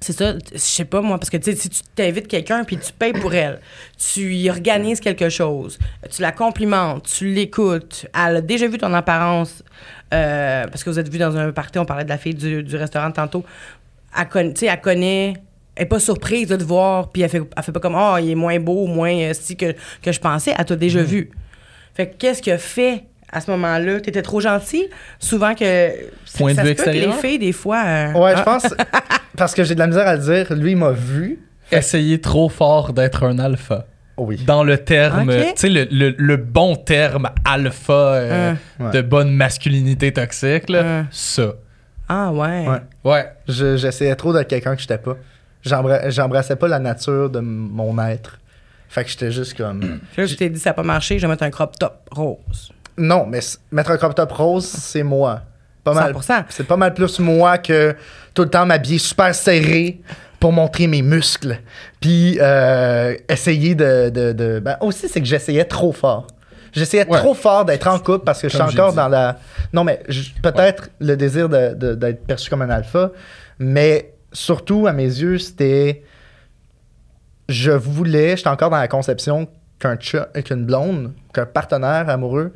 c'est 0.01 0.13
ça, 0.13 0.35
je 0.51 0.57
sais 0.57 0.85
pas 0.85 1.01
moi, 1.01 1.17
parce 1.17 1.29
que 1.29 1.37
tu 1.37 1.51
sais, 1.51 1.55
si 1.55 1.69
tu 1.69 1.81
t'invites 1.95 2.27
quelqu'un 2.27 2.63
puis 2.63 2.77
tu 2.77 2.91
payes 2.93 3.13
pour 3.13 3.33
elle, 3.33 3.59
tu 3.97 4.35
y 4.35 4.49
organises 4.49 4.99
quelque 4.99 5.29
chose, 5.29 5.79
tu 6.11 6.21
la 6.21 6.31
complimentes, 6.31 7.05
tu 7.07 7.33
l'écoutes, 7.33 8.05
elle 8.13 8.35
a 8.37 8.41
déjà 8.41 8.67
vu 8.67 8.77
ton 8.77 8.93
apparence, 8.93 9.63
euh, 10.13 10.67
parce 10.67 10.83
que 10.83 10.89
vous 10.89 10.99
êtes 10.99 11.09
vu 11.09 11.17
dans 11.17 11.35
un 11.37 11.51
party, 11.51 11.79
on 11.79 11.85
parlait 11.85 12.03
de 12.03 12.09
la 12.09 12.17
fille 12.17 12.35
du, 12.35 12.61
du 12.61 12.75
restaurant 12.75 13.09
tantôt, 13.11 13.43
elle, 14.15 14.27
conna- 14.27 14.53
tu 14.53 14.59
sais, 14.59 14.65
elle 14.67 14.81
connaît, 14.81 15.33
elle 15.75 15.83
est 15.83 15.85
pas 15.87 15.99
surprise 15.99 16.47
de 16.47 16.55
te 16.55 16.63
voir, 16.63 17.11
puis 17.11 17.21
elle 17.21 17.29
fait, 17.29 17.41
elle 17.55 17.63
fait 17.63 17.71
pas 17.71 17.79
comme, 17.79 17.95
oh, 17.95 18.17
il 18.19 18.29
est 18.31 18.35
moins 18.35 18.59
beau, 18.59 18.87
moins 18.87 19.13
euh, 19.13 19.33
si 19.33 19.55
que, 19.57 19.73
que 20.01 20.11
je 20.11 20.19
pensais, 20.19 20.53
elle 20.57 20.65
t'a 20.65 20.75
déjà 20.75 21.01
vu. 21.03 21.31
Fait 21.93 22.07
que 22.09 22.15
qu'est-ce 22.17 22.41
que 22.41 22.57
fait 22.57 23.03
à 23.31 23.41
ce 23.41 23.49
moment-là? 23.51 23.99
T'étais 24.01 24.21
trop 24.21 24.39
gentil? 24.39 24.85
Souvent 25.19 25.53
que. 25.55 25.91
Point 26.37 26.51
de 26.51 26.55
ça 26.55 26.61
vue 26.63 26.69
peut 26.69 26.75
que 26.75 26.81
extérieur? 26.89 27.15
les 27.21 27.27
filles, 27.29 27.39
des 27.39 27.51
fois. 27.53 27.83
euh, 27.85 28.13
Ouais, 28.13 28.33
ah, 28.35 28.39
je 28.39 28.43
pense. 28.43 28.75
Parce 29.37 29.53
que 29.53 29.63
j'ai 29.63 29.73
de 29.75 29.79
la 29.79 29.87
misère 29.87 30.07
à 30.07 30.15
le 30.15 30.21
dire. 30.21 30.53
Lui, 30.55 30.71
il 30.71 30.77
m'a 30.77 30.91
vu. 30.91 31.39
Essayer 31.71 32.21
trop 32.21 32.47
fort 32.49 32.93
d'être 32.93 33.23
un 33.23 33.39
alpha. 33.39 33.85
Oui. 34.17 34.37
Dans 34.45 34.63
le 34.63 34.77
terme, 34.77 35.29
tu 35.29 35.43
sais, 35.55 35.69
le, 35.69 35.87
le- 35.91 36.15
le 36.17 36.37
bon 36.37 36.75
terme 36.77 37.29
alpha 37.43 37.91
euh, 37.93 38.53
Ouais. 38.79 38.91
de 38.91 39.01
bonne 39.01 39.31
masculinité 39.31 40.13
toxique, 40.13 40.69
là, 40.69 41.03
ça. 41.11 41.53
Ah, 42.07 42.31
ouais. 42.31 42.65
Ouais. 42.67 42.79
Ouais. 43.03 43.25
Je- 43.49 43.75
J'essayais 43.77 44.15
trop 44.15 44.31
d'être 44.31 44.47
quelqu'un 44.47 44.75
que 44.75 44.81
j'étais 44.81 44.97
pas. 44.99 45.17
J'embra- 45.65 46.09
J'embrassais 46.09 46.55
pas 46.55 46.67
la 46.67 46.79
nature 46.79 47.29
de 47.29 47.39
mon 47.39 47.97
être. 48.05 48.39
Fait 48.89 49.03
que 49.03 49.09
j'étais 49.09 49.31
juste 49.31 49.55
comme. 49.57 49.79
Puis 49.79 50.21
là, 50.21 50.25
je 50.25 50.35
t'ai 50.35 50.49
dit, 50.49 50.59
ça 50.59 50.69
n'a 50.69 50.73
pas 50.75 50.83
marché, 50.83 51.17
je 51.17 51.23
vais 51.25 51.31
mettre 51.31 51.43
un 51.43 51.49
crop 51.49 51.77
top 51.77 52.07
rose. 52.11 52.71
Non, 52.97 53.25
mais 53.25 53.39
mettre 53.71 53.91
un 53.91 53.97
crop 53.97 54.15
top 54.15 54.31
rose, 54.31 54.65
c'est 54.65 55.03
moi. 55.03 55.41
Pas 55.83 55.93
mal. 55.93 56.13
100%. 56.13 56.45
C'est 56.49 56.63
pas 56.65 56.77
mal 56.77 56.93
plus 56.93 57.19
moi 57.19 57.57
que 57.57 57.95
tout 58.33 58.43
le 58.43 58.49
temps 58.49 58.65
m'habiller 58.65 58.97
super 58.97 59.33
serré 59.35 60.01
pour 60.39 60.51
montrer 60.51 60.87
mes 60.87 61.01
muscles. 61.01 61.59
Puis 61.99 62.37
euh, 62.39 63.15
essayer 63.27 63.75
de. 63.75 64.09
de- 64.09 64.31
de- 64.33 64.59
Ben 64.59 64.77
aussi, 64.81 65.07
c'est 65.09 65.19
que 65.19 65.27
j'essayais 65.27 65.65
trop 65.65 65.91
fort. 65.91 66.27
J'essayais 66.73 67.07
Ouais. 67.07 67.19
trop 67.19 67.33
fort 67.33 67.65
d'être 67.65 67.87
en 67.87 67.99
couple 67.99 68.25
parce 68.25 68.41
que 68.41 68.49
je 68.49 68.53
suis 68.55 68.61
encore 68.63 68.91
dit. 68.91 68.95
dans 68.97 69.07
la. 69.07 69.37
Non, 69.73 69.83
mais 69.83 70.01
peut-être 70.41 70.89
le 70.99 71.15
désir 71.15 71.49
de- 71.49 71.73
de- 71.73 71.95
d'être 71.95 72.25
perçu 72.25 72.49
comme 72.49 72.61
un 72.61 72.69
alpha, 72.69 73.11
mais 73.59 74.11
surtout, 74.35 74.85
à 74.87 74.93
mes 74.93 75.03
yeux, 75.05 75.37
c'était. 75.39 76.03
Je 77.49 77.71
voulais, 77.71 78.35
j'étais 78.37 78.49
encore 78.49 78.69
dans 78.71 78.77
la 78.77 78.87
conception 78.87 79.47
qu'un 79.79 79.97
qu'une 79.97 80.65
blonde, 80.65 81.13
qu'un 81.33 81.45
partenaire 81.45 82.09
amoureux, 82.09 82.53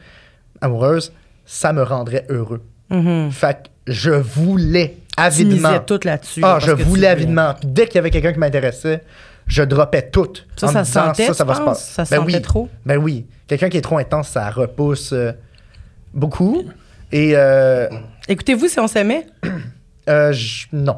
amoureuse, 0.62 1.14
ça 1.46 1.74
me 1.74 1.84
rendrait 1.84 2.26
heureux. 2.30 2.62
Mhm. 2.90 3.30
Fait 3.32 3.54
que 3.88 3.92
je 3.94 4.10
voulais 4.12 4.98
Tu 5.16 5.24
avidement. 5.24 5.70
misais 5.70 5.84
tout 5.86 6.00
là-dessus. 6.04 6.42
Ah, 6.44 6.58
je 6.60 6.72
tu 6.72 6.82
voulais 6.84 7.08
avidement. 7.08 7.54
Puis 7.60 7.70
Dès 7.70 7.86
qu'il 7.86 7.96
y 7.96 7.98
avait 8.00 8.10
quelqu'un 8.10 8.34
qui 8.34 8.40
m'intéressait, 8.40 9.04
je 9.46 9.62
dropais 9.64 10.10
tout. 10.10 10.30
Ça, 10.56 10.68
en 10.68 10.72
ça 10.72 10.80
me 10.80 10.86
disant, 10.86 11.06
sentait, 11.08 11.28
ça, 11.28 11.34
ça 11.36 11.44
tu 11.44 11.48
va 11.50 11.56
se 11.56 11.62
passer. 11.62 11.94
Ça 11.94 12.06
se 12.06 12.10
Ben 12.12 12.18
sentait 12.22 12.36
oui. 12.36 12.42
trop? 12.42 12.70
Ben 12.86 12.98
oui. 12.98 13.28
Quelqu'un 13.48 13.70
qui 13.70 13.78
est 13.78 13.82
trop 13.82 13.98
intense, 14.00 14.30
ça 14.30 14.50
repousse 14.50 15.14
euh, 15.14 15.34
beaucoup. 16.16 16.64
Et 17.12 17.34
euh, 17.36 17.88
Écoutez-vous 18.28 18.68
si 18.68 18.80
on 18.80 18.88
s'aimait? 18.88 19.28
euh, 20.10 20.34
non. 20.72 20.98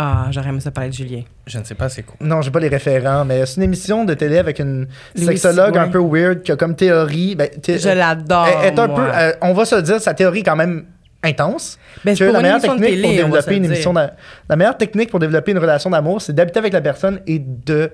Ah, 0.00 0.26
j'aurais 0.30 0.50
aimé 0.50 0.60
ça 0.60 0.70
parler 0.70 0.90
de 0.90 0.94
Julien. 0.94 1.22
Je 1.46 1.58
ne 1.58 1.64
sais 1.64 1.74
pas 1.74 1.88
c'est 1.88 2.04
quoi. 2.04 2.14
Non, 2.20 2.40
j'ai 2.40 2.52
pas 2.52 2.60
les 2.60 2.68
référents, 2.68 3.24
mais 3.24 3.44
c'est 3.46 3.56
une 3.56 3.64
émission 3.64 4.04
de 4.04 4.14
télé 4.14 4.38
avec 4.38 4.60
une 4.60 4.86
Louis 5.16 5.24
sexologue 5.26 5.76
un 5.76 5.88
peu 5.88 5.98
weird 5.98 6.42
qui 6.42 6.52
a 6.52 6.56
comme 6.56 6.76
théorie. 6.76 7.34
Ben, 7.34 7.48
thé- 7.60 7.78
Je 7.80 7.88
l'adore. 7.88 8.46
est 8.46 8.78
un 8.78 8.86
moi. 8.86 8.96
peu, 8.96 9.02
euh, 9.12 9.32
on 9.42 9.54
va 9.54 9.64
se 9.64 9.74
le 9.74 9.82
dire, 9.82 10.00
sa 10.00 10.14
théorie 10.14 10.40
est 10.40 10.44
quand 10.44 10.54
même 10.54 10.84
intense. 11.24 11.78
Ben, 12.04 12.12
que 12.12 12.18
c'est 12.18 12.24
pour 12.26 12.34
la 12.34 12.40
meilleure 12.42 12.58
de 12.58 12.62
technique 12.62 12.80
télé, 12.84 13.02
pour 13.02 13.10
développer 13.10 13.56
une 13.56 13.64
émission 13.64 13.92
d'a- 13.92 14.14
la 14.48 14.54
meilleure 14.54 14.76
technique 14.78 15.10
pour 15.10 15.18
développer 15.18 15.50
une 15.50 15.58
relation 15.58 15.90
d'amour, 15.90 16.22
c'est 16.22 16.32
d'habiter 16.32 16.60
avec 16.60 16.72
la 16.72 16.80
personne 16.80 17.18
et 17.26 17.40
de 17.40 17.90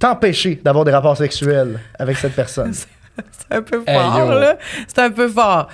t'empêcher 0.00 0.60
d'avoir 0.64 0.84
des 0.84 0.90
rapports 0.90 1.16
sexuels 1.16 1.78
avec 2.00 2.16
cette 2.16 2.34
personne. 2.34 2.72
C'est 3.30 3.56
un 3.56 3.62
peu 3.62 3.80
fort, 3.86 4.34
là. 4.34 4.56
C'est 4.88 4.98
un 4.98 5.10
peu 5.12 5.28
fort. 5.28 5.68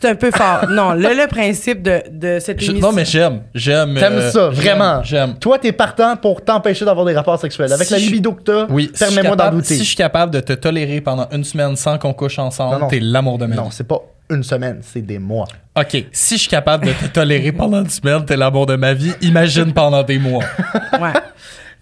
C'est 0.00 0.08
un 0.10 0.14
peu 0.16 0.30
fort. 0.30 0.66
non, 0.70 0.92
le, 0.92 1.02
le 1.14 1.26
principe 1.28 1.82
de, 1.82 2.02
de 2.10 2.38
cette 2.40 2.60
Je- 2.60 2.70
émission... 2.70 2.88
non, 2.88 2.94
mais 2.94 3.04
j'aime. 3.04 3.42
J'aime. 3.54 3.94
T'aimes 3.94 4.14
euh, 4.14 4.30
ça, 4.30 4.50
j'aime, 4.52 4.60
vraiment. 4.78 5.02
J'aime. 5.04 5.34
Toi, 5.38 5.58
t'es 5.58 5.72
partant 5.72 6.16
pour 6.16 6.42
t'empêcher 6.44 6.84
d'avoir 6.84 7.06
des 7.06 7.14
rapports 7.14 7.38
sexuels. 7.38 7.72
Avec 7.72 7.86
Si 7.86 7.92
la 7.92 7.98
libido 8.00 8.32
que 8.32 8.42
t'as, 8.42 8.66
Oui, 8.70 8.90
si 8.92 9.04
permets-moi 9.04 9.36
d'en 9.36 9.50
douter. 9.52 9.74
Si 9.74 9.78
je 9.78 9.84
suis 9.84 9.96
capable 9.96 10.32
de 10.32 10.40
te 10.40 10.52
tolérer 10.54 11.00
pendant 11.00 11.28
une 11.30 11.44
semaine 11.44 11.76
sans 11.76 11.96
qu'on 11.98 12.12
couche 12.12 12.38
Non, 12.38 12.44
ensemble, 12.46 12.80
non. 12.80 12.88
t'es 12.88 12.98
l'amour 13.00 13.38
de 13.38 13.46
ma 13.46 13.54
Non, 13.54 13.64
vie. 13.64 13.68
c'est 13.72 13.86
pas 13.86 14.00
une 14.30 14.42
semaine, 14.42 14.80
c'est 14.82 15.02
des 15.02 15.18
mois. 15.18 15.46
OK, 15.78 16.04
si 16.10 16.34
je 16.36 16.40
suis 16.40 16.48
capable 16.50 16.86
de 16.86 16.92
te 16.92 17.06
tolérer 17.12 17.52
pendant 17.52 17.80
une 17.82 17.90
semaine, 17.90 18.24
t'es 18.24 18.36
l'amour 18.36 18.66
de 18.66 18.74
ma 18.76 18.94
vie, 18.94 19.12
imagine 19.20 19.72
pendant 19.72 20.02
des 20.02 20.18
mois. 20.18 20.42
Ouais. 20.94 21.12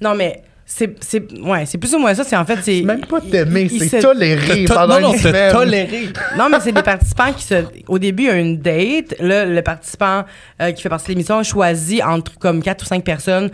Non, 0.01 0.15
mais 0.15 0.43
c'est, 0.65 0.95
c'est, 1.03 1.23
ouais, 1.41 1.67
c'est 1.67 1.79
plus 1.79 1.95
ou 1.95 1.99
moins 1.99 2.15
ça. 2.15 2.25
C'est 2.25 2.37
en 2.37 2.45
fait, 2.45 2.59
c'est. 2.63 2.83
Même 2.83 3.05
pas 3.05 3.21
t'aimer, 3.21 3.69
c'est 3.69 4.01
tolérer 4.01 4.65
pendant 4.65 5.01
non, 5.01 5.09
non, 5.09 5.13
une 5.13 5.19
te 5.19 5.29
semaine. 5.29 5.53
tolérer. 5.53 6.09
Non, 6.39 6.49
mais 6.51 6.59
c'est 6.61 6.73
des 6.73 6.83
participants 6.83 7.33
qui 7.33 7.45
se. 7.45 7.55
Au 7.89 7.99
début, 7.99 8.23
il 8.25 8.29
y 8.29 8.31
a 8.31 8.37
une 8.39 8.59
date. 8.59 9.15
Là, 9.21 9.45
le 9.45 9.63
participant 9.63 10.25
euh, 10.61 10.73
qui 10.73 10.83
fait 10.83 10.89
partie 10.89 11.07
de 11.07 11.11
l'émission 11.13 11.43
choisit 11.43 12.03
entre 12.03 12.39
comme 12.39 12.63
quatre 12.63 12.83
ou 12.83 12.87
cinq 12.87 13.05
personnes 13.05 13.51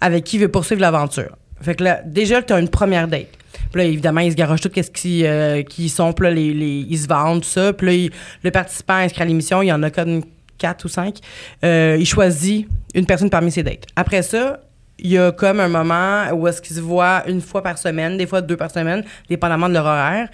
avec 0.00 0.24
qui 0.24 0.36
il 0.36 0.40
veut 0.42 0.48
poursuivre 0.48 0.80
l'aventure. 0.80 1.36
Fait 1.60 1.74
que 1.74 1.84
là, 1.84 2.00
déjà, 2.06 2.40
tu 2.42 2.52
as 2.52 2.58
une 2.60 2.68
première 2.68 3.08
date. 3.08 3.28
Puis 3.72 3.82
là, 3.82 3.84
évidemment, 3.84 4.20
ils 4.20 4.30
se 4.32 4.36
garochent 4.36 4.60
tout 4.62 4.68
qu'est-ce 4.70 4.90
qui, 4.90 5.24
euh, 5.26 5.62
qui 5.62 5.88
sont. 5.88 6.12
Puis 6.12 6.24
là, 6.26 6.32
les, 6.32 6.54
les- 6.54 6.86
ils 6.88 6.98
se 6.98 7.06
vendent, 7.06 7.42
tout 7.42 7.48
ça. 7.48 7.72
Puis 7.72 7.86
là, 7.86 7.92
il- 7.92 8.10
le 8.42 8.50
participant 8.50 8.94
inscrit 8.94 9.22
à 9.22 9.24
l'émission, 9.26 9.60
il 9.62 9.66
y 9.66 9.72
en 9.72 9.82
a 9.82 9.90
comme 9.90 10.22
quatre 10.58 10.84
ou 10.84 10.88
cinq. 10.88 11.16
Euh, 11.64 11.96
il 11.98 12.06
choisit 12.06 12.66
une 12.94 13.06
personne 13.06 13.30
parmi 13.30 13.50
ses 13.50 13.62
dates. 13.62 13.84
Après 13.96 14.22
ça, 14.22 14.60
il 15.02 15.10
y 15.10 15.18
a 15.18 15.32
comme 15.32 15.60
un 15.60 15.68
moment 15.68 16.30
où 16.32 16.46
est-ce 16.46 16.60
qu'ils 16.60 16.76
se 16.76 16.80
voient 16.80 17.22
une 17.26 17.40
fois 17.40 17.62
par 17.62 17.78
semaine, 17.78 18.16
des 18.16 18.26
fois 18.26 18.42
deux 18.42 18.56
par 18.56 18.70
semaine, 18.70 19.02
dépendamment 19.28 19.68
de 19.68 19.74
leur 19.74 19.86
horaire. 19.86 20.28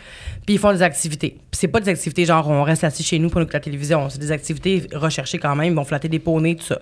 Puis 0.45 0.55
ils 0.55 0.59
font 0.59 0.73
des 0.73 0.83
activités. 0.83 1.31
Puis 1.31 1.59
c'est 1.61 1.69
pas 1.69 1.81
des 1.81 1.89
activités 1.89 2.25
genre 2.25 2.49
on 2.49 2.63
reste 2.63 2.85
assis 2.85 3.03
chez 3.03 3.19
nous 3.19 3.31
pour 3.31 3.41
écouter 3.41 3.57
la 3.57 3.61
télévision. 3.61 4.09
C'est 4.11 4.19
des 4.19 4.33
activités 4.33 4.87
recherchées 4.93 5.39
quand 5.39 5.55
même. 5.55 5.73
Ils 5.73 5.77
vont 5.77 5.85
flatter 5.85 6.09
des 6.09 6.19
poneys, 6.19 6.57
tout 6.57 6.65
ça. 6.65 6.79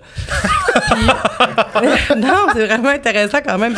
Puis- 0.95 2.15
non, 2.17 2.47
c'est 2.53 2.65
vraiment 2.65 2.89
intéressant 2.89 3.39
quand 3.45 3.57
même. 3.57 3.73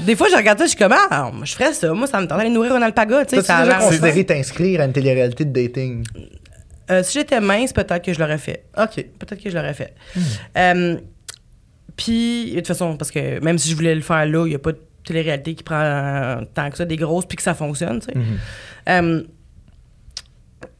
Des, 0.00 0.16
fois, 0.16 0.28
je 0.30 0.36
regarde 0.36 0.58
ça, 0.58 0.64
je 0.64 0.70
suis 0.70 0.78
comme 0.78 0.94
ah, 1.10 1.30
je 1.42 1.52
ferais 1.52 1.72
ça. 1.72 1.92
Moi, 1.92 2.06
ça 2.06 2.20
me 2.20 2.26
tenterait 2.26 2.48
de 2.48 2.54
nourrir 2.54 2.74
un 2.74 2.82
alpaga. 2.82 3.24
Tu 3.24 3.36
sais, 3.36 3.42
ça 3.42 3.64
déjà 3.64 3.76
considéré 3.78 4.24
t'inscrire 4.24 4.80
à 4.80 4.84
une 4.84 4.92
télé-réalité 4.92 5.44
de 5.44 5.52
dating? 5.52 6.04
Euh, 6.90 7.02
si 7.02 7.18
j'étais 7.18 7.40
mince, 7.40 7.72
peut-être 7.72 8.04
que 8.04 8.12
je 8.12 8.18
l'aurais 8.18 8.38
fait. 8.38 8.64
OK. 8.76 8.94
Peut-être 9.18 9.42
que 9.42 9.48
je 9.48 9.54
l'aurais 9.54 9.74
fait. 9.74 9.94
Euh, 10.56 10.96
puis, 12.00 12.52
de 12.52 12.56
toute 12.56 12.68
façon, 12.68 12.96
parce 12.96 13.10
que 13.10 13.40
même 13.40 13.58
si 13.58 13.68
je 13.68 13.76
voulais 13.76 13.94
le 13.94 14.00
faire 14.00 14.24
là, 14.24 14.46
il 14.46 14.48
n'y 14.48 14.54
a 14.54 14.58
pas 14.58 14.72
de 14.72 14.80
télé-réalité 15.04 15.54
qui 15.54 15.62
prend 15.62 16.40
tant 16.54 16.70
que 16.70 16.78
ça 16.78 16.86
des 16.86 16.96
grosses 16.96 17.26
puis 17.26 17.36
que 17.36 17.42
ça 17.42 17.52
fonctionne, 17.52 18.00
tu 18.00 18.06
sais. 18.06 18.18
Euh, 18.88 19.22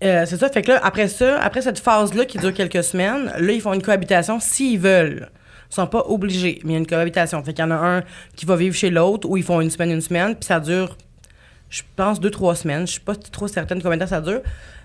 euh, 0.02 0.24
c'est 0.24 0.38
ça. 0.38 0.48
Fait 0.48 0.62
que 0.62 0.72
là, 0.72 0.80
après 0.83 1.09
ça, 1.09 1.38
après 1.42 1.61
cette 1.61 1.78
phase-là 1.78 2.24
qui 2.24 2.38
dure 2.38 2.54
quelques 2.54 2.83
semaines, 2.83 3.33
là, 3.38 3.52
ils 3.52 3.61
font 3.61 3.74
une 3.74 3.83
cohabitation 3.83 4.40
s'ils 4.40 4.78
veulent. 4.78 5.28
Ils 5.70 5.74
sont 5.74 5.87
pas 5.87 6.04
obligés, 6.06 6.61
mais 6.64 6.70
il 6.70 6.72
y 6.72 6.76
a 6.76 6.78
une 6.78 6.87
cohabitation. 6.87 7.44
Fait 7.44 7.52
qu'il 7.52 7.62
y 7.62 7.68
en 7.68 7.70
a 7.70 7.74
un 7.74 8.02
qui 8.35 8.46
va 8.46 8.56
vivre 8.56 8.74
chez 8.74 8.88
l'autre 8.88 9.28
où 9.28 9.37
ils 9.37 9.42
font 9.42 9.61
une 9.61 9.70
semaine, 9.70 9.90
une 9.90 10.00
semaine, 10.00 10.35
puis 10.35 10.46
ça 10.46 10.59
dure, 10.59 10.96
je 11.68 11.83
pense, 11.96 12.18
deux, 12.18 12.30
trois 12.30 12.56
semaines. 12.56 12.87
Je 12.87 12.92
suis 12.92 13.00
pas 13.00 13.14
trop 13.14 13.46
certaine 13.46 13.83
combien 13.83 13.98
de 13.98 14.02
temps 14.02 14.09
ça 14.09 14.22
dure. 14.22 14.40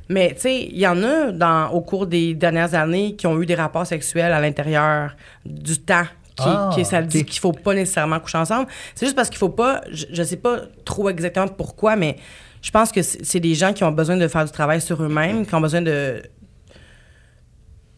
Mais, 0.10 0.34
tu 0.36 0.42
sais, 0.42 0.64
il 0.64 0.78
y 0.78 0.86
en 0.86 1.02
a 1.02 1.32
dans, 1.32 1.70
au 1.70 1.82
cours 1.82 2.08
des 2.08 2.36
dernières 2.36 2.76
années 2.76 3.16
qui 3.16 3.26
ont 3.26 3.42
eu 3.42 3.46
des 3.46 3.56
rapports 3.56 3.88
sexuels 3.88 4.34
à 4.34 4.42
l'intérieur 4.42 5.16
du 5.46 5.80
temps 5.80 6.06
qui, 6.36 6.44
Ah, 6.46 6.70
qui- 6.74 6.84
ça 6.86 7.02
dit 7.02 7.24
qu'il 7.26 7.40
faut 7.40 7.52
pas 7.54 7.74
nécessairement 7.74 8.20
coucher 8.20 8.38
ensemble. 8.38 8.68
C'est 8.96 9.06
juste 9.06 9.16
parce 9.16 9.30
qu'il 9.30 9.38
faut 9.38 9.50
pas, 9.50 9.82
je, 9.92 10.06
je 10.12 10.24
sais 10.24 10.38
pas 10.38 10.62
trop 10.84 11.10
exactement 11.10 11.48
pourquoi, 11.48 11.96
mais 11.96 12.18
je 12.62 12.72
pense 12.72 12.92
que 12.92 13.02
c'est 13.02 13.24
c'est 13.26 13.40
des 13.40 13.56
gens 13.56 13.74
qui 13.74 13.84
ont 13.84 13.92
besoin 13.92 14.18
de 14.18 14.28
faire 14.28 14.44
du 14.46 14.52
travail 14.52 14.82
sur 14.82 15.02
eux-mêmes, 15.04 15.46
qui 15.46 15.56
ont 15.56 15.62
besoin 15.62 15.82
de 15.82 16.22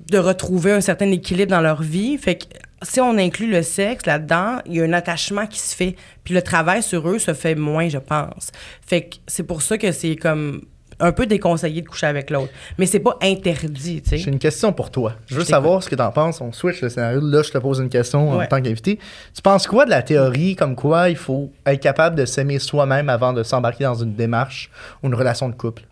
de 0.09 0.17
retrouver 0.17 0.71
un 0.71 0.81
certain 0.81 1.11
équilibre 1.11 1.51
dans 1.51 1.61
leur 1.61 1.81
vie. 1.81 2.17
Fait 2.17 2.35
que 2.37 2.45
si 2.83 3.01
on 3.01 3.17
inclut 3.17 3.49
le 3.51 3.61
sexe 3.63 4.05
là-dedans, 4.05 4.59
il 4.65 4.75
y 4.75 4.81
a 4.81 4.83
un 4.85 4.93
attachement 4.93 5.47
qui 5.47 5.59
se 5.59 5.75
fait. 5.75 5.95
Puis 6.23 6.33
le 6.33 6.41
travail 6.41 6.81
sur 6.83 7.09
eux 7.09 7.19
se 7.19 7.33
fait 7.33 7.55
moins, 7.55 7.89
je 7.89 7.97
pense. 7.97 8.51
Fait 8.85 9.03
que 9.09 9.15
c'est 9.27 9.43
pour 9.43 9.61
ça 9.61 9.77
que 9.77 9.91
c'est 9.91 10.15
comme 10.15 10.61
un 10.99 11.11
peu 11.11 11.25
déconseillé 11.25 11.81
de 11.81 11.87
coucher 11.87 12.07
avec 12.07 12.29
l'autre. 12.29 12.51
Mais 12.77 12.85
c'est 12.85 12.99
pas 12.99 13.17
interdit, 13.21 14.01
tu 14.01 14.17
J'ai 14.17 14.29
une 14.29 14.39
question 14.39 14.73
pour 14.73 14.89
toi. 14.91 15.13
Je 15.27 15.35
veux 15.35 15.41
Je 15.41 15.45
savoir 15.45 15.83
ce 15.83 15.89
que 15.89 15.95
t'en 15.95 16.11
penses. 16.11 16.41
On 16.41 16.51
switch 16.51 16.81
le 16.81 16.89
scénario. 16.89 17.19
Là, 17.21 17.43
je 17.43 17.51
te 17.51 17.57
pose 17.57 17.79
une 17.79 17.89
question 17.89 18.31
en 18.31 18.45
tant 18.45 18.61
qu'invité. 18.61 18.99
Tu 19.33 19.41
penses 19.41 19.67
quoi 19.67 19.85
de 19.85 19.89
la 19.89 20.01
théorie 20.01 20.55
comme 20.55 20.75
quoi 20.75 21.09
il 21.09 21.15
faut 21.15 21.51
être 21.65 21.81
capable 21.81 22.15
de 22.15 22.25
s'aimer 22.25 22.59
soi-même 22.59 23.09
avant 23.09 23.33
de 23.33 23.43
s'embarquer 23.43 23.83
dans 23.83 23.95
une 23.95 24.15
démarche 24.15 24.69
ou 25.03 25.07
une 25.07 25.15
relation 25.15 25.49
de 25.49 25.55
couple? 25.55 25.83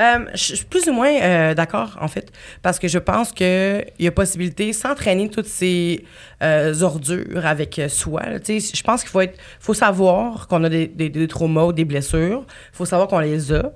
Euh, 0.00 0.26
je 0.34 0.56
suis 0.56 0.64
plus 0.64 0.88
ou 0.88 0.92
moins 0.92 1.10
euh, 1.10 1.54
d'accord, 1.54 1.96
en 2.00 2.08
fait, 2.08 2.30
parce 2.62 2.78
que 2.78 2.86
je 2.86 2.98
pense 2.98 3.32
qu'il 3.32 3.86
y 3.98 4.06
a 4.06 4.10
possibilité, 4.10 4.72
sans 4.74 4.94
traîner 4.94 5.30
toutes 5.30 5.46
ces 5.46 6.04
euh, 6.42 6.78
ordures 6.82 7.46
avec 7.46 7.80
soi, 7.88 8.22
je 8.46 8.82
pense 8.82 9.00
qu'il 9.00 9.10
faut 9.10 9.22
être, 9.22 9.38
faut 9.58 9.74
savoir 9.74 10.48
qu'on 10.48 10.64
a 10.64 10.68
des, 10.68 10.86
des, 10.86 11.08
des 11.08 11.28
traumas 11.28 11.64
ou 11.64 11.72
des 11.72 11.86
blessures, 11.86 12.44
il 12.46 12.76
faut 12.76 12.84
savoir 12.84 13.08
qu'on 13.08 13.20
les 13.20 13.52
a. 13.52 13.72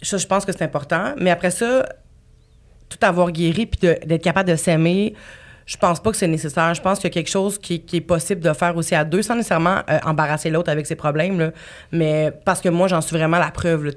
Ça, 0.00 0.16
je 0.16 0.26
pense 0.26 0.44
que 0.44 0.52
c'est 0.52 0.64
important. 0.64 1.14
Mais 1.18 1.30
après 1.30 1.50
ça, 1.50 1.86
tout 2.88 2.98
avoir 3.02 3.30
guéri 3.30 3.66
puis 3.66 3.78
d'être 3.80 4.22
capable 4.22 4.48
de 4.50 4.56
s'aimer, 4.56 5.14
je 5.66 5.76
pense 5.76 6.00
pas 6.00 6.10
que 6.10 6.16
c'est 6.16 6.28
nécessaire. 6.28 6.74
Je 6.74 6.82
pense 6.82 6.98
qu'il 6.98 7.08
y 7.08 7.12
a 7.12 7.14
quelque 7.14 7.30
chose 7.30 7.58
qui, 7.58 7.84
est 7.92 8.00
possible 8.00 8.40
de 8.40 8.52
faire 8.52 8.76
aussi 8.76 8.94
à 8.94 9.04
deux 9.04 9.22
sans 9.22 9.36
nécessairement 9.36 9.80
euh, 9.88 9.98
embarrasser 10.04 10.50
l'autre 10.50 10.70
avec 10.70 10.86
ses 10.86 10.96
problèmes. 10.96 11.38
Là. 11.38 11.52
Mais 11.92 12.32
parce 12.44 12.60
que 12.60 12.68
moi, 12.68 12.88
j'en 12.88 13.00
suis 13.00 13.16
vraiment 13.16 13.38
la 13.38 13.50
preuve. 13.50 13.90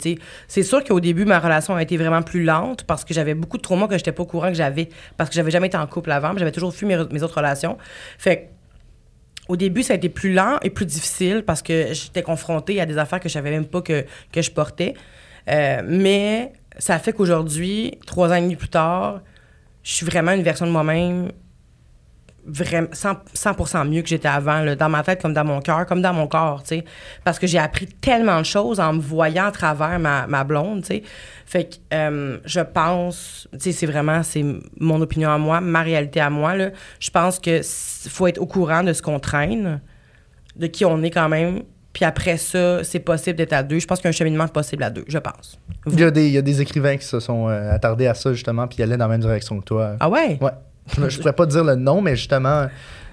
C'est 0.47 0.63
sûr 0.63 0.83
qu'au 0.83 0.99
début, 0.99 1.25
ma 1.25 1.39
relation 1.39 1.75
a 1.75 1.81
été 1.81 1.97
vraiment 1.97 2.21
plus 2.21 2.43
lente 2.43 2.83
parce 2.83 3.03
que 3.03 3.13
j'avais 3.13 3.33
beaucoup 3.33 3.57
de 3.57 3.61
traumas 3.61 3.87
que 3.87 3.97
j'étais 3.97 4.11
pas 4.11 4.23
au 4.23 4.25
courant 4.25 4.49
que 4.49 4.55
j'avais 4.55 4.89
parce 5.17 5.29
que 5.29 5.35
j'avais 5.35 5.51
jamais 5.51 5.67
été 5.67 5.77
en 5.77 5.87
couple 5.87 6.11
avant. 6.11 6.33
J'avais 6.37 6.51
toujours 6.51 6.73
fui 6.73 6.85
mes, 6.85 6.97
autres 6.97 7.37
relations. 7.37 7.77
Fait 8.17 8.49
au 9.47 9.55
début, 9.55 9.83
ça 9.83 9.93
a 9.93 9.95
été 9.95 10.09
plus 10.09 10.33
lent 10.33 10.57
et 10.63 10.71
plus 10.71 10.85
difficile 10.85 11.43
parce 11.45 11.61
que 11.61 11.93
j'étais 11.93 12.23
confrontée 12.23 12.81
à 12.81 12.85
des 12.85 12.97
affaires 12.97 13.19
que 13.19 13.29
je 13.29 13.33
savais 13.33 13.51
même 13.51 13.65
pas 13.65 13.81
que, 13.81 14.05
que 14.31 14.41
je 14.41 14.49
portais. 14.49 14.95
Euh, 15.49 15.81
mais 15.85 16.51
ça 16.79 16.97
fait 16.97 17.13
qu'aujourd'hui, 17.13 17.99
trois 18.07 18.29
ans 18.31 18.35
et 18.35 18.41
demi 18.41 18.55
plus 18.55 18.69
tard, 18.69 19.21
je 19.83 19.93
suis 19.93 20.05
vraiment 20.05 20.31
une 20.31 20.41
version 20.41 20.65
de 20.65 20.71
moi-même 20.71 21.31
vraiment 22.45 22.87
100%, 22.89 23.15
100% 23.35 23.89
mieux 23.89 24.01
que 24.01 24.09
j'étais 24.09 24.27
avant, 24.27 24.61
là, 24.61 24.75
dans 24.75 24.89
ma 24.89 25.03
tête 25.03 25.21
comme 25.21 25.33
dans 25.33 25.45
mon 25.45 25.61
cœur, 25.61 25.85
comme 25.85 26.01
dans 26.01 26.13
mon 26.13 26.27
corps, 26.27 26.61
tu 26.63 26.69
sais. 26.69 26.85
Parce 27.23 27.39
que 27.39 27.47
j'ai 27.47 27.57
appris 27.57 27.87
tellement 27.87 28.39
de 28.39 28.45
choses 28.45 28.79
en 28.79 28.93
me 28.93 28.99
voyant 28.99 29.45
à 29.45 29.51
travers 29.51 29.99
ma, 29.99 30.27
ma 30.27 30.43
blonde, 30.43 30.81
tu 30.81 30.87
sais. 30.87 31.03
Fait 31.45 31.65
que 31.65 31.75
euh, 31.93 32.37
je 32.45 32.61
pense, 32.61 33.47
tu 33.53 33.59
sais, 33.59 33.71
c'est 33.71 33.85
vraiment, 33.85 34.23
c'est 34.23 34.43
mon 34.79 35.01
opinion 35.01 35.29
à 35.29 35.37
moi, 35.37 35.61
ma 35.61 35.81
réalité 35.81 36.19
à 36.19 36.29
moi, 36.29 36.55
là. 36.55 36.69
Je 36.99 37.09
pense 37.09 37.39
que 37.39 37.61
faut 38.09 38.27
être 38.27 38.39
au 38.39 38.45
courant 38.45 38.83
de 38.83 38.93
ce 38.93 39.01
qu'on 39.01 39.19
traîne, 39.19 39.81
de 40.55 40.67
qui 40.67 40.85
on 40.85 41.01
est 41.03 41.11
quand 41.11 41.29
même. 41.29 41.63
Puis 41.93 42.03
après 42.03 42.35
ça, 42.35 42.83
c'est 42.83 42.99
possible 42.99 43.37
d'être 43.37 43.53
à 43.53 43.63
deux. 43.63 43.79
Je 43.79 43.87
pense 43.87 43.99
qu'il 43.99 44.05
y 44.05 44.07
a 44.07 44.09
un 44.09 44.11
cheminement 44.11 44.47
possible 44.49 44.83
à 44.83 44.89
deux, 44.89 45.05
je 45.07 45.17
pense. 45.17 45.57
Il 45.87 45.97
y, 45.97 46.03
a 46.03 46.11
des, 46.11 46.27
il 46.27 46.33
y 46.33 46.37
a 46.37 46.41
des 46.41 46.59
écrivains 46.59 46.97
qui 46.97 47.05
se 47.05 47.21
sont 47.21 47.47
euh, 47.47 47.71
attardés 47.71 48.07
à 48.07 48.13
ça, 48.13 48.33
justement, 48.33 48.67
puis 48.67 48.79
ils 48.79 48.83
allaient 48.83 48.97
dans 48.97 49.05
la 49.05 49.11
même 49.11 49.21
direction 49.21 49.59
que 49.59 49.63
toi. 49.63 49.95
Ah 50.01 50.09
ouais? 50.09 50.37
Ouais. 50.41 50.51
Je 50.97 51.01
ne 51.01 51.09
pourrais 51.17 51.33
pas 51.33 51.45
dire 51.45 51.63
le 51.63 51.75
nom, 51.75 52.01
mais 52.01 52.15
justement, 52.15 52.67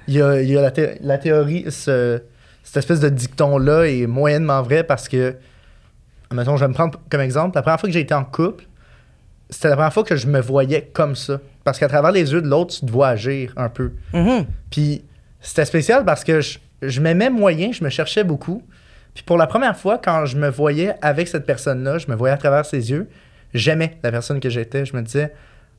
il 0.09 0.15
y 0.15 0.23
a, 0.23 0.41
il 0.43 0.51
y 0.51 0.57
a 0.59 0.63
la, 0.63 0.71
thé- 0.71 0.99
la 1.01 1.19
théorie, 1.19 1.65
ce- 1.71 2.21
cette 2.63 2.77
espèce 2.79 3.01
de 3.01 3.09
dicton-là 3.09 3.85
est 3.87 4.07
moyennement 4.07 4.63
vrai 4.63 4.85
parce 4.85 5.09
que, 5.09 5.35
mettons, 6.33 6.57
je 6.57 6.65
vais 6.65 6.69
me 6.69 6.75
prendre 6.75 6.99
comme 7.11 7.21
exemple, 7.21 7.57
la 7.57 7.63
première 7.63 7.81
fois 7.81 7.89
que 7.89 7.93
j'ai 7.93 8.01
été 8.01 8.15
en 8.15 8.25
couple, 8.25 8.65
c'était 9.51 9.69
la 9.69 9.77
première 9.77 9.93
fois 9.93 10.05
que 10.05 10.17
je 10.17 10.27
me 10.27 10.41
voyais 10.41 10.91
comme 10.93 11.15
ça. 11.17 11.41
Parce 11.65 11.79
qu'à 11.79 11.89
travers 11.89 12.11
les 12.13 12.33
yeux 12.33 12.43
de 12.43 12.49
l'autre, 12.49 12.75
tu 12.75 12.87
te 12.87 12.91
vois 12.91 13.09
agir 13.09 13.53
un 13.57 13.69
peu. 13.69 13.93
Mhm. 14.13 14.47
Puis 14.71 15.05
c'était 15.41 15.65
spécial 15.65 16.05
parce 16.05 16.25
que 16.25 16.41
je, 16.41 16.59
je 16.83 17.01
m'aimais 17.01 17.31
moyen, 17.31 17.71
je 17.73 17.85
me 17.85 17.89
cherchais 17.91 18.25
beaucoup. 18.25 18.63
Puis 19.15 19.23
pour 19.23 19.37
la 19.37 19.47
première 19.47 19.77
fois, 19.77 19.99
quand 20.03 20.25
je 20.25 20.37
me 20.39 20.49
voyais 20.49 20.95
avec 21.03 21.29
cette 21.29 21.45
personne-là, 21.47 21.99
je 21.99 22.07
me 22.09 22.15
voyais 22.17 22.35
à 22.35 22.39
travers 22.39 22.65
ses 22.65 22.91
yeux, 22.91 23.09
j'aimais 23.53 23.99
la 24.03 24.11
personne 24.11 24.41
que 24.41 24.49
j'étais. 24.49 24.85
Je 24.87 24.97
me 24.97 25.03
disais, 25.03 25.33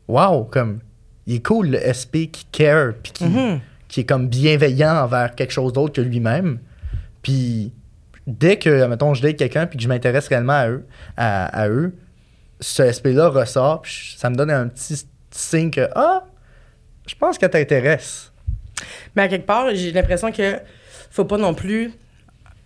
waouh, 0.08 0.44
comme, 0.46 0.80
il 1.28 1.36
est 1.36 1.46
cool 1.46 1.68
le 1.70 1.80
SP 1.80 2.28
qui 2.32 2.46
care, 2.52 2.94
puis 3.02 3.12
qui, 3.12 3.26
Mhm. 3.26 3.60
qui 3.88 4.02
est 4.02 4.06
comme 4.06 4.28
bienveillant 4.28 5.04
envers 5.04 5.36
quelque 5.36 5.52
chose 5.52 5.74
d'autre 5.74 5.94
que 5.94 6.02
lui-même. 6.02 6.60
Puis 7.22 7.72
dès 8.28 8.58
que, 8.58 8.86
mettons, 8.88 9.14
je 9.14 9.22
date 9.22 9.38
quelqu'un 9.38 9.66
puis 9.68 9.78
que 9.78 9.84
je 9.84 9.88
m'intéresse 9.88 10.28
réellement 10.28 10.54
à 10.54 10.70
eux, 10.70 10.86
à, 11.18 11.46
à 11.46 11.70
eux, 11.70 11.94
ce 12.60 12.84
SP-là 12.92 13.30
ressort, 13.30 13.82
puis 13.82 14.16
ça 14.18 14.30
me 14.30 14.36
donne 14.36 14.52
un 14.52 14.68
petit 14.68 15.06
signe 15.32 15.72
que, 15.72 15.90
ah, 15.96 16.24
je 17.08 17.16
pense 17.16 17.38
qu'elle 17.38 17.50
t'intéresse. 17.50 18.32
Mais 19.16 19.24
à 19.24 19.28
quelque 19.28 19.46
part, 19.46 19.68
j'ai 19.74 19.92
l'impression 19.92 20.32
que 20.32 20.58
faut 21.12 21.26
pas 21.26 21.38
non 21.38 21.54
plus 21.54 21.92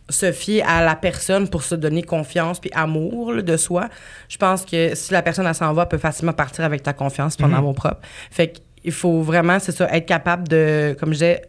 se 0.10 0.32
fier 0.32 0.64
à 0.68 0.84
la 0.84 0.96
personne 0.96 1.50
pour 1.50 1.64
se 1.64 1.76
donner 1.76 2.04
confiance 2.04 2.60
puis 2.60 2.72
amour 2.74 3.34
là, 3.34 3.42
de 3.42 3.58
soi. 3.58 3.90
Je 4.30 4.38
pense 4.38 4.66
que 4.66 4.96
si 4.96 5.14
la 5.14 5.22
personne 5.22 5.46
elle 5.46 5.56
s'en 5.56 5.74
va, 5.74 5.84
elle 5.84 5.88
peut 5.88 5.98
facilement 5.98 6.34
partir 6.34 6.64
avec 6.64 6.84
ta 6.84 6.94
confiance 6.94 7.36
puis 7.36 7.46
ton 7.46 7.54
amour 7.54 7.76
propre. 7.76 8.02
Fait 8.32 8.54
qu'il 8.82 8.92
faut 8.92 9.22
vraiment, 9.22 9.60
c'est 9.60 9.72
ça, 9.72 9.88
être 9.92 10.06
capable 10.06 10.48
de, 10.48 10.96
comme 11.00 11.10
je 11.10 11.14
disais, 11.14 11.42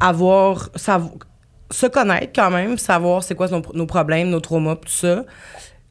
avoir, 0.00 0.70
savoir, 0.76 1.14
se 1.70 1.86
connaître 1.86 2.32
quand 2.34 2.50
même, 2.50 2.78
savoir 2.78 3.22
c'est 3.22 3.34
quoi 3.34 3.48
nos, 3.48 3.62
nos 3.74 3.86
problèmes, 3.86 4.30
nos 4.30 4.40
traumas, 4.40 4.76
tout 4.76 4.88
ça. 4.88 5.24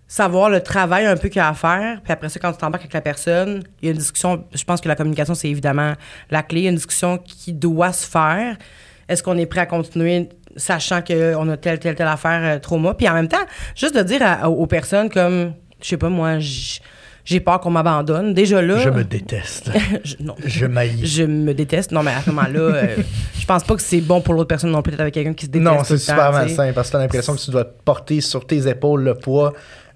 Savoir 0.10 0.50
le 0.50 0.62
travail 0.62 1.06
un 1.06 1.18
peu 1.18 1.28
qu'il 1.28 1.40
y 1.40 1.42
a 1.42 1.50
à 1.50 1.54
faire. 1.54 2.00
Puis 2.02 2.14
après 2.14 2.30
ça, 2.30 2.40
quand 2.40 2.54
tu 2.54 2.60
t'embarques 2.60 2.84
avec 2.84 2.94
la 2.94 3.02
personne, 3.02 3.64
il 3.82 3.86
y 3.86 3.90
a 3.90 3.92
une 3.92 3.98
discussion. 3.98 4.46
Je 4.54 4.64
pense 4.64 4.80
que 4.80 4.88
la 4.88 4.96
communication, 4.96 5.36
c'est 5.36 5.50
évidemment 5.50 5.96
la 6.32 6.44
clé. 6.44 6.62
Il 6.62 6.64
y 6.64 6.68
a 6.68 6.70
une 6.70 6.78
discussion 6.78 7.18
qui 7.18 7.52
doit 7.52 7.92
se 7.92 8.08
faire. 8.08 8.58
Est-ce 9.10 9.22
qu'on 9.22 9.38
est 9.38 9.46
prêt 9.46 9.60
à 9.60 9.66
continuer 9.66 10.30
sachant 10.58 11.02
qu'on 11.02 11.50
a 11.50 11.58
telle, 11.58 11.80
telle, 11.80 11.96
telle 11.96 12.08
affaire 12.08 12.42
euh, 12.44 12.60
trauma? 12.60 12.94
Puis 12.94 13.08
en 13.08 13.14
même 13.14 13.28
temps, 13.30 13.46
juste 13.76 13.96
de 13.96 14.04
dire 14.04 14.22
à- 14.24 14.50
aux 14.50 14.68
personnes 14.68 15.10
comme, 15.10 15.54
je 15.82 15.88
sais 15.88 15.98
pas, 15.98 16.10
moi, 16.10 16.38
j'ai 16.40 17.40
peur 17.40 17.60
qu'on 17.60 17.70
m'abandonne. 17.72 18.34
Déjà 18.34 18.62
là. 18.62 18.78
Je 18.80 18.90
me 18.90 19.04
déteste. 19.04 19.70
je- 20.04 20.16
non. 20.22 20.36
Je 20.46 20.66
maillis. 20.66 21.06
Je 21.06 21.24
me 21.24 21.54
déteste. 21.54 21.92
Non, 21.92 22.04
mais 22.04 22.12
à 22.12 22.22
ce 22.22 22.30
moment-là, 22.30 22.60
euh, 22.60 22.96
je 23.40 23.46
pense 23.46 23.64
pas 23.64 23.76
que 23.76 23.82
c'est 23.82 24.02
bon 24.02 24.22
pour 24.22 24.34
l'autre 24.34 24.48
personne 24.48 24.72
non 24.72 24.82
plus 24.82 24.92
d'être 24.92 25.02
avec 25.02 25.14
quelqu'un 25.14 25.34
qui 25.34 25.46
se 25.46 25.52
déteste. 25.52 25.72
Non, 25.72 25.84
c'est 25.84 25.98
super 25.98 26.32
malsain 26.32 26.72
parce 26.74 26.88
que 26.88 26.94
t'as 26.94 27.00
l'impression 27.00 27.36
que 27.36 27.40
tu 27.42 27.52
dois 27.52 27.66
porter 27.66 28.22
sur 28.22 28.46
tes 28.48 28.68
épaules 28.68 29.04
le 29.04 29.16
poids 29.16 29.54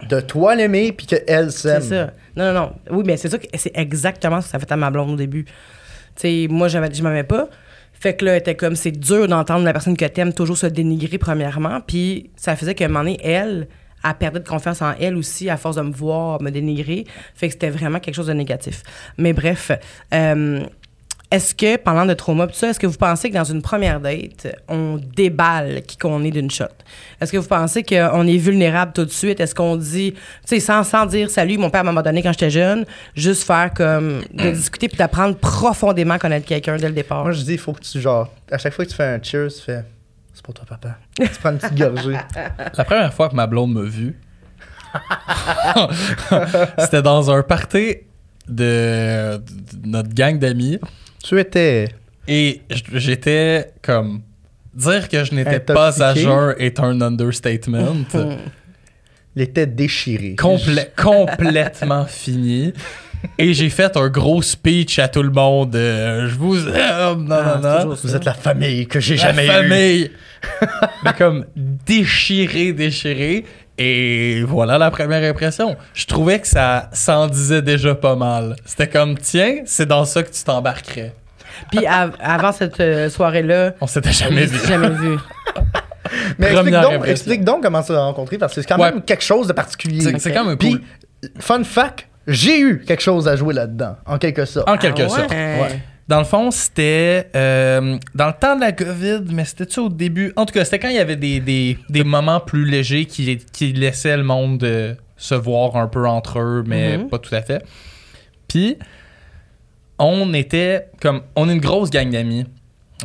de 0.09 0.19
toi 0.19 0.55
l'aimer 0.55 0.91
puis 0.93 1.05
qu'elle 1.05 1.51
s'aime. 1.51 1.81
C'est 1.81 1.89
ça. 1.89 2.11
Non, 2.35 2.53
non, 2.53 2.59
non. 2.59 2.71
Oui, 2.97 3.03
mais 3.05 3.17
c'est 3.17 3.29
ça 3.29 3.37
que 3.37 3.45
c'est 3.53 3.71
exactement 3.75 4.41
ce 4.41 4.47
que 4.47 4.51
ça 4.51 4.59
fait 4.59 4.71
à 4.71 4.75
ma 4.75 4.89
blonde 4.89 5.11
au 5.11 5.15
début. 5.15 5.45
Tu 5.45 5.51
sais, 6.15 6.47
moi, 6.49 6.67
je 6.67 6.77
m'aimais 6.79 7.23
pas. 7.23 7.47
Fait 8.01 8.15
que 8.15 8.25
là, 8.25 8.35
était 8.35 8.55
comme, 8.55 8.75
c'est 8.75 8.91
dur 8.91 9.27
d'entendre 9.27 9.63
la 9.63 9.73
personne 9.73 9.95
que 9.95 10.05
t'aimes 10.05 10.33
toujours 10.33 10.57
se 10.57 10.65
dénigrer, 10.65 11.19
premièrement. 11.19 11.81
Puis 11.81 12.31
ça 12.35 12.55
faisait 12.55 12.73
qu'à 12.73 12.85
un 12.85 12.87
moment 12.87 13.01
donné, 13.01 13.19
elle, 13.23 13.67
elle 14.03 14.13
perdait 14.15 14.39
de 14.39 14.47
confiance 14.47 14.81
en 14.81 14.93
elle 14.99 15.15
aussi 15.15 15.51
à 15.51 15.57
force 15.57 15.75
de 15.75 15.83
me 15.83 15.91
voir 15.91 16.41
me 16.41 16.49
dénigrer. 16.49 17.05
Fait 17.35 17.45
que 17.45 17.53
c'était 17.53 17.69
vraiment 17.69 17.99
quelque 17.99 18.15
chose 18.15 18.25
de 18.25 18.33
négatif. 18.33 18.81
Mais 19.19 19.33
bref, 19.33 19.71
euh, 20.15 20.65
est-ce 21.31 21.55
que, 21.55 21.77
parlant 21.77 22.05
de 22.05 22.13
trauma, 22.13 22.45
tout 22.45 22.53
ça, 22.53 22.69
est-ce 22.69 22.79
que 22.79 22.87
vous 22.87 22.97
pensez 22.97 23.29
que 23.29 23.35
dans 23.35 23.45
une 23.45 23.61
première 23.61 24.01
date, 24.01 24.53
on 24.67 24.99
déballe 25.15 25.81
qui 25.83 25.97
qu'on 25.97 26.23
est 26.25 26.31
d'une 26.31 26.51
shot? 26.51 26.65
Est-ce 27.21 27.31
que 27.31 27.37
vous 27.37 27.47
pensez 27.47 27.83
qu'on 27.83 28.27
est 28.27 28.37
vulnérable 28.37 28.91
tout 28.93 29.05
de 29.05 29.11
suite? 29.11 29.39
Est-ce 29.39 29.55
qu'on 29.55 29.77
dit, 29.77 30.11
tu 30.13 30.19
sais, 30.45 30.59
sans, 30.59 30.83
sans 30.83 31.05
dire 31.05 31.29
salut, 31.29 31.57
mon 31.57 31.69
père 31.69 31.85
m'a 31.85 32.01
donné 32.01 32.21
quand 32.21 32.33
j'étais 32.33 32.49
jeune, 32.49 32.85
juste 33.15 33.43
faire 33.43 33.73
comme 33.73 34.21
de 34.33 34.51
discuter 34.53 34.89
puis 34.89 34.97
d'apprendre 34.97 35.37
profondément 35.37 36.15
à 36.15 36.19
connaître 36.19 36.45
quelqu'un 36.45 36.75
dès 36.75 36.89
le 36.89 36.95
départ? 36.95 37.23
Moi, 37.23 37.31
je 37.31 37.43
dis, 37.43 37.53
il 37.53 37.59
faut 37.59 37.71
que 37.71 37.81
tu, 37.81 38.01
genre, 38.01 38.29
à 38.51 38.57
chaque 38.57 38.73
fois 38.73 38.83
que 38.83 38.89
tu 38.89 38.95
fais 38.97 39.05
un 39.05 39.23
cheers, 39.23 39.53
tu 39.53 39.61
fais 39.61 39.83
c'est 40.33 40.43
pour 40.43 40.53
toi, 40.53 40.65
papa. 40.67 40.97
tu 41.17 41.27
prends 41.39 41.51
une 41.51 41.57
petite 41.57 41.77
gorgée. 41.77 42.17
La 42.77 42.83
première 42.83 43.13
fois 43.13 43.29
que 43.29 43.35
ma 43.35 43.47
blonde 43.47 43.73
m'a 43.73 43.81
vu, 43.81 44.17
c'était 46.77 47.01
dans 47.01 47.31
un 47.31 47.43
party 47.43 47.97
de, 48.47 49.37
de 49.37 49.87
notre 49.87 50.13
gang 50.13 50.37
d'amis. 50.39 50.79
Tu 51.23 51.39
étais. 51.39 51.89
Et 52.27 52.61
j- 52.69 52.83
j'étais 52.93 53.71
comme. 53.81 54.21
Dire 54.73 55.09
que 55.09 55.23
je 55.23 55.33
n'étais 55.33 55.59
pas 55.59 56.01
à 56.01 56.15
jeun 56.15 56.55
est 56.57 56.79
un 56.79 57.01
understatement. 57.01 57.95
Il 59.35 59.41
était 59.43 59.65
déchiré. 59.67 60.35
Complè- 60.37 60.89
complètement 60.95 62.05
fini. 62.05 62.73
Et 63.37 63.53
j'ai 63.53 63.69
fait 63.69 63.95
un 63.97 64.09
gros 64.09 64.41
speech 64.41 64.97
à 64.99 65.07
tout 65.07 65.21
le 65.23 65.29
monde. 65.29 65.75
euh, 65.75 66.27
je 66.27 66.35
vous 66.35 66.57
aime. 66.67 67.25
Non, 67.25 67.35
Ah, 67.35 67.59
non, 67.61 67.89
non. 67.89 67.95
Vous 68.01 68.15
êtes 68.15 68.25
la 68.25 68.33
famille 68.33 68.87
que 68.87 68.99
j'ai 68.99 69.15
jamais 69.17 69.45
eue. 69.45 69.49
famille. 69.49 70.11
Mais 71.05 71.13
comme 71.17 71.45
déchiré, 71.55 72.73
déchiré. 72.73 73.45
Et 73.77 74.43
voilà 74.45 74.77
la 74.77 74.91
première 74.91 75.27
impression. 75.29 75.75
Je 75.93 76.05
trouvais 76.05 76.39
que 76.39 76.47
ça 76.47 76.89
s'en 76.93 77.27
disait 77.27 77.61
déjà 77.61 77.95
pas 77.95 78.15
mal. 78.15 78.55
C'était 78.65 78.87
comme, 78.89 79.17
tiens, 79.17 79.61
c'est 79.65 79.85
dans 79.87 80.05
ça 80.05 80.21
que 80.23 80.31
tu 80.31 80.43
t'embarquerais. 80.43 81.13
Puis 81.71 81.85
av- 81.87 82.15
avant 82.19 82.51
cette 82.51 82.79
euh, 82.79 83.09
soirée-là, 83.09 83.73
On 83.81 83.87
s'était 83.87 84.11
jamais 84.11 84.45
vu. 84.45 84.59
jamais 84.67 84.89
vu. 84.89 85.17
Mais 86.39 86.51
explique 86.51 86.73
donc, 86.73 87.07
explique 87.07 87.43
donc 87.43 87.63
comment 87.63 87.81
ça 87.81 87.93
a 87.93 88.03
rencontré, 88.03 88.37
parce 88.37 88.53
que 88.53 88.61
c'est 88.61 88.67
quand 88.67 88.77
Ouais. 88.79 88.91
même 88.91 89.01
quelque 89.01 89.23
chose 89.23 89.47
de 89.47 89.53
particulier. 89.53 90.01
C'est 90.19 90.31
quand 90.33 90.45
même 90.45 90.57
Puis, 90.57 90.71
cool. 90.73 90.81
fun 91.39 91.63
fact, 91.63 92.07
j'ai 92.27 92.59
eu 92.59 92.79
quelque 92.85 93.01
chose 93.01 93.27
à 93.27 93.35
jouer 93.35 93.53
là-dedans, 93.53 93.95
en 94.05 94.17
quelque 94.17 94.45
sorte. 94.45 94.67
En 94.69 94.77
quelque 94.77 95.01
Ah 95.03 95.03
ouais? 95.03 95.09
sorte. 95.09 95.31
Dans 96.11 96.19
le 96.19 96.25
fond, 96.25 96.51
c'était 96.51 97.29
euh, 97.37 97.97
dans 98.13 98.27
le 98.27 98.33
temps 98.37 98.57
de 98.57 98.59
la 98.59 98.73
COVID, 98.73 99.21
mais 99.31 99.45
c'était-tu 99.45 99.79
au 99.79 99.87
début? 99.87 100.33
En 100.35 100.45
tout 100.45 100.53
cas, 100.53 100.65
c'était 100.65 100.77
quand 100.77 100.89
il 100.89 100.97
y 100.97 100.99
avait 100.99 101.15
des, 101.15 101.39
des, 101.39 101.77
des 101.87 102.03
moments 102.03 102.41
plus 102.41 102.65
légers 102.65 103.05
qui, 103.05 103.37
qui 103.53 103.71
laissaient 103.71 104.17
le 104.17 104.23
monde 104.23 104.61
euh, 104.65 104.93
se 105.15 105.35
voir 105.35 105.77
un 105.77 105.87
peu 105.87 106.05
entre 106.05 106.39
eux, 106.39 106.63
mais 106.67 106.97
Mhm. 106.97 107.07
pas 107.07 107.17
tout 107.17 107.33
à 107.33 107.41
fait. 107.41 107.63
Puis, 108.49 108.77
on 109.99 110.33
était 110.33 110.87
comme. 111.01 111.21
On 111.37 111.47
est 111.47 111.53
une 111.53 111.61
grosse 111.61 111.89
gang 111.89 112.09
d'amis. 112.09 112.45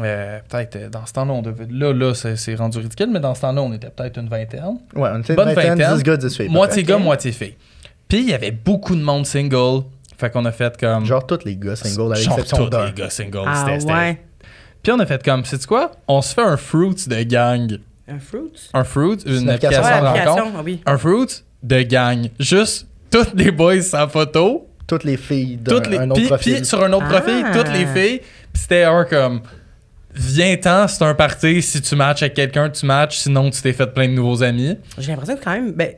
Euh, 0.01 0.41
peut-être 0.49 0.91
dans 0.91 1.07
ce 1.07 1.13
temps-là, 1.13 1.33
on 1.33 1.43
devait. 1.43 1.69
Là, 1.71 1.93
là, 1.93 2.13
c'est 2.13 2.55
rendu 2.57 2.79
ridicule, 2.79 3.11
mais 3.13 3.21
dans 3.21 3.37
ce 3.37 3.43
temps-là, 3.43 3.63
on 3.63 3.73
était 3.73 3.89
peut-être 3.91 4.19
une 4.19 4.29
vingtaine. 4.29 4.79
Ouais, 4.97 5.11
on 5.15 5.21
était 5.21 5.35
une 5.35 5.39
vingtaine, 5.45 5.79
vingtaine. 5.79 5.97
10 5.97 6.03
gars, 6.03 6.17
10 6.17 6.37
filles. 6.37 6.49
Moitié 6.49 6.83
gars, 6.83 6.99
moitié 6.99 7.31
filles. 7.31 7.55
Puis, 8.09 8.19
il 8.19 8.29
y 8.31 8.35
avait 8.35 8.51
beaucoup 8.51 8.97
de 8.97 9.03
monde 9.03 9.27
single. 9.27 9.85
Fait 10.19 10.31
qu'on 10.31 10.45
a 10.45 10.53
fait 10.53 10.77
comme. 10.79 11.05
Genre 11.05 11.27
tous 11.27 11.45
les 11.45 11.57
gars 11.57 11.77
single, 11.77 12.13
à 12.13 12.17
Genre 12.17 12.37
tous 12.45 12.71
les 12.71 12.93
gars 12.93 13.11
single. 13.11 13.43
Ah 13.47 13.65
c'était- 13.67 13.81
c'était- 13.81 13.93
ouais. 13.93 14.23
Puis 14.83 14.93
on 14.93 14.99
a 15.01 15.07
fait 15.07 15.23
comme, 15.23 15.45
c'est 15.45 15.65
quoi? 15.67 15.93
On 16.09 16.23
se 16.23 16.33
fait 16.35 16.43
un 16.43 16.57
fruit 16.57 16.95
de 17.07 17.23
gang. 17.25 17.79
Un 18.09 18.19
fruit? 18.21 18.53
Un 18.73 18.85
fruit, 18.85 19.17
une 19.27 19.43
une 19.43 19.51
application 19.51 19.83
Ouais, 19.83 19.91
application 19.91 20.35
rencontre. 20.35 20.57
ah 20.59 20.63
oui. 20.65 20.81
Un 20.87 20.97
fruit 20.99 21.27
de 21.63 21.83
gang. 21.83 22.29
Juste 22.39 22.87
toutes 23.11 23.35
les 23.35 23.51
boys 23.51 23.83
sans 23.83 24.07
photo. 24.09 24.69
Toutes 24.87 25.03
les 25.05 25.17
filles 25.17 25.57
d'un 25.57 25.75
Toutes 25.75 25.89
les, 25.89 25.99
un 25.99 26.09
autre 26.11 26.21
puis, 26.21 26.29
profil. 26.29 26.55
puis 26.57 26.65
sur 26.65 26.83
un 26.85 26.93
autre 26.93 27.07
Ah. 27.11 27.21
profil, 27.21 27.45
toutes 27.53 27.73
les 27.73 27.87
filles. 27.87 28.21
Puis 28.53 28.63
c'était 28.63 28.85
un 28.85 29.05
comme, 29.05 29.41
viens-t'en, 30.15 30.87
c'est 30.89 31.03
un 31.05 31.15
party. 31.15 31.61
Si 31.63 31.81
tu 31.83 31.97
matches 31.97 32.23
avec 32.23 32.35
quelqu'un, 32.35 32.71
tu 32.71 32.87
matches. 32.87 33.19
Sinon, 33.19 33.51
tu 33.51 33.61
t'es 33.61 33.73
fait 33.73 33.87
plein 33.89 34.09
de 34.09 34.13
nouveaux 34.15 34.43
amis. 34.43 34.77
J'ai 34.99 35.11
l'impression 35.13 35.37
que 35.37 35.43
quand 35.45 35.53
même, 35.53 35.73
ben, 35.73 35.93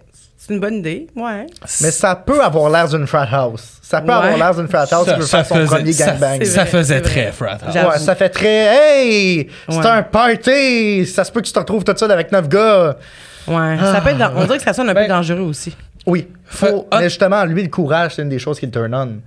c'est 0.49 0.55
une 0.55 0.61
bonne 0.61 0.77
idée, 0.77 1.07
ouais. 1.15 1.47
Mais 1.83 1.91
ça 1.91 2.17
peut 2.17 2.43
avoir 2.43 2.71
l'air 2.71 2.89
d'une 2.89 3.07
frat 3.07 3.29
house. 3.31 3.75
Ça 3.83 4.01
peut 4.01 4.09
Ouais. 4.09 4.15
avoir 4.15 4.37
l'air 4.37 4.55
d'une 4.55 4.67
frat 4.69 4.87
house 4.91 5.07
qui 5.07 5.15
veut 5.21 5.27
faire 5.27 5.47
son 5.47 5.65
premier 5.67 5.93
ça, 5.93 6.07
gangbang. 6.13 6.43
Ça 6.45 6.67
faisait 6.67 7.01
très 7.03 7.31
frat 7.33 7.59
house. 7.65 7.75
Ouais, 7.75 7.99
ça 7.99 8.15
fait 8.15 8.29
très 8.31 8.49
Hey! 8.49 9.49
C'est 9.69 9.77
Ouais. 9.77 9.87
un 9.87 10.03
party! 10.03 11.07
Ça 11.07 11.23
se 11.25 11.31
peut 11.31 11.41
que 11.41 11.47
tu 11.47 11.53
te 11.53 11.59
retrouves 11.59 11.85
tout 11.85 11.95
seul 11.97 12.11
avec 12.11 12.33
neuf 12.33 12.49
gars. 12.49 12.97
Ouais. 13.47 13.77
Ça 13.81 14.01
peut 14.03 14.11
être 14.11 14.33
on 14.37 14.45
dirait 14.45 14.59
que 14.59 14.65
ça 14.65 14.73
sonne 14.73 14.89
un 14.91 14.95
Ben- 14.95 15.03
peu 15.05 15.09
dangereux 15.09 15.41
aussi. 15.41 15.77
Oui. 16.07 16.27
Faut. 16.47 16.87
Mais 16.93 17.05
justement, 17.05 17.45
lui, 17.45 17.63
le 17.63 17.69
courage, 17.69 18.15
c'est 18.17 18.23
une 18.23 18.29
des 18.31 18.39
choses 18.39 18.59
qui 18.59 18.67
le 18.67 18.73
turn 18.73 18.95
on. 18.95 19.21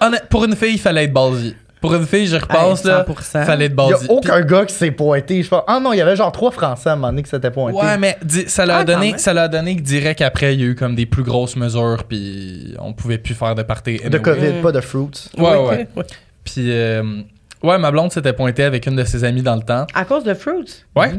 Honnête- 0.00 0.24
pour 0.28 0.44
une 0.44 0.54
fille, 0.56 0.74
il 0.74 0.80
fallait 0.80 1.04
être 1.04 1.12
ballsy. 1.12 1.56
Pour 1.80 1.94
une 1.94 2.06
fille, 2.06 2.26
je 2.26 2.36
repense, 2.36 2.80
Hey, 2.84 2.88
là, 2.90 3.04
100%. 3.06 3.44
fallait 3.44 3.66
être 3.66 3.74
Il 3.86 3.90
y 3.90 3.92
a 4.08 4.12
aucun 4.12 4.40
gars 4.42 4.64
qui 4.66 4.74
s'est 4.74 4.90
pointé. 4.90 5.42
Je 5.42 5.48
pense. 5.48 5.62
Ah 5.66 5.78
non, 5.80 5.92
il 5.92 5.98
y 5.98 6.00
avait 6.00 6.16
genre 6.16 6.32
trois 6.32 6.50
Français 6.50 6.88
à 6.90 6.92
un 6.92 6.96
moment 6.96 7.08
donné 7.08 7.22
qui 7.22 7.30
s'étaient 7.30 7.50
pointés. 7.50 7.78
Ouais, 7.78 7.96
mais 7.98 8.16
ça 8.46 8.66
l'a 8.66 8.78
Ah, 8.78 8.84
quand 8.84 8.92
donné, 8.94 9.18
ça 9.18 9.32
l'a 9.32 9.48
donné 9.48 9.76
que 9.76 9.82
direct 9.82 10.20
après, 10.22 10.54
il 10.54 10.60
y 10.60 10.64
a 10.64 10.66
eu 10.66 10.74
comme 10.74 10.94
des 10.94 11.06
plus 11.06 11.22
grosses 11.22 11.56
mesures, 11.56 12.02
puis 12.08 12.74
on 12.80 12.92
pouvait 12.92 13.18
plus 13.18 13.34
faire 13.34 13.54
de 13.54 13.62
party. 13.62 13.98
De 13.98 14.04
anyway. 14.06 14.20
COVID, 14.22 14.52
Mm. 14.58 14.62
pas 14.62 14.72
de 14.72 14.80
fruits. 14.80 15.30
Ouais, 15.36 15.56
ouais. 15.56 15.88
Puis, 16.44 16.72
euh, 16.72 17.02
ouais, 17.62 17.78
ma 17.78 17.90
blonde 17.90 18.10
s'était 18.12 18.32
pointée 18.32 18.64
avec 18.64 18.86
une 18.86 18.96
de 18.96 19.04
ses 19.04 19.22
amies 19.24 19.42
dans 19.42 19.56
le 19.56 19.62
temps. 19.62 19.86
À 19.94 20.04
cause 20.04 20.24
de 20.24 20.34
fruits? 20.34 20.84
Ouais. 20.96 21.12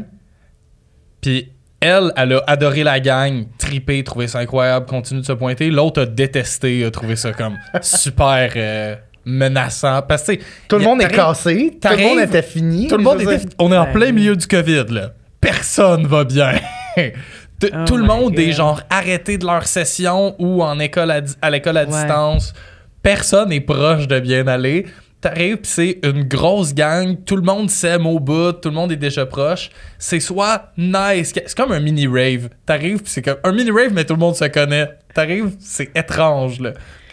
Puis, 1.20 1.50
elle, 1.80 2.12
elle 2.16 2.32
a 2.34 2.42
adoré 2.46 2.84
la 2.84 3.00
gang, 3.00 3.46
tripé, 3.58 4.02
trouvé 4.04 4.26
ça 4.26 4.38
incroyable, 4.40 4.86
continue 4.86 5.20
de 5.20 5.26
se 5.26 5.32
pointer. 5.32 5.70
L'autre 5.70 6.02
a 6.02 6.06
détesté, 6.06 6.84
a 6.84 6.90
trouvé 6.90 7.16
ça 7.16 7.32
comme 7.32 7.56
super 7.82 8.50
euh, 8.56 8.96
menaçant. 9.24 10.02
Parce 10.02 10.22
que, 10.24 10.32
Tout 10.68 10.78
le 10.78 10.84
monde 10.84 11.02
est 11.02 11.08
cassé. 11.08 11.78
Tout 11.80 11.88
le 11.88 12.02
monde 12.02 12.20
était 12.20 12.42
fini. 12.42 12.88
Tout 12.88 12.96
le 12.96 13.02
monde 13.02 13.20
était. 13.20 13.40
On 13.58 13.72
est 13.72 13.76
en 13.76 13.86
plein 13.92 14.12
milieu 14.12 14.36
du 14.36 14.46
COVID, 14.46 14.86
là. 14.90 15.10
Personne 15.40 16.06
va 16.06 16.24
bien. 16.24 16.52
T- 16.96 17.70
Oh 17.74 17.84
tout 17.86 17.96
le 17.98 18.04
monde 18.04 18.38
est 18.38 18.52
genre 18.52 18.80
arrêté 18.88 19.36
de 19.36 19.44
leur 19.44 19.66
session 19.66 20.34
ou 20.38 20.62
en 20.62 20.78
école 20.78 21.10
à, 21.10 21.20
di- 21.20 21.34
à 21.42 21.50
l'école 21.50 21.76
à 21.76 21.80
Ouais. 21.84 21.86
distance. 21.88 22.54
Personne 23.02 23.52
est 23.52 23.60
proche 23.60 24.08
de 24.08 24.18
bien 24.18 24.46
aller. 24.46 24.86
T'arrives 25.20 25.58
pis 25.58 25.68
c'est 25.68 25.98
une 26.02 26.22
grosse 26.24 26.74
gang, 26.74 27.14
tout 27.26 27.36
le 27.36 27.42
monde 27.42 27.68
s'aime 27.68 28.06
au 28.06 28.18
bout, 28.18 28.52
tout 28.52 28.70
le 28.70 28.74
monde 28.74 28.92
est 28.92 28.96
déjà 28.96 29.26
proche. 29.26 29.68
C'est 29.98 30.20
soit 30.20 30.72
nice, 30.78 31.32
c'est 31.34 31.54
comme 31.54 31.72
un 31.72 31.80
mini 31.80 32.06
rave. 32.06 32.48
T'arrives 32.64 33.02
pis 33.02 33.10
c'est 33.10 33.20
comme 33.20 33.36
un 33.44 33.52
mini 33.52 33.70
rave 33.70 33.92
mais 33.92 34.04
tout 34.04 34.14
le 34.14 34.20
monde 34.20 34.34
se 34.36 34.46
connaît. 34.46 34.88
T'arrives, 35.12 35.50
c'est 35.60 35.90
étrange 35.94 36.60
là. 36.60 36.72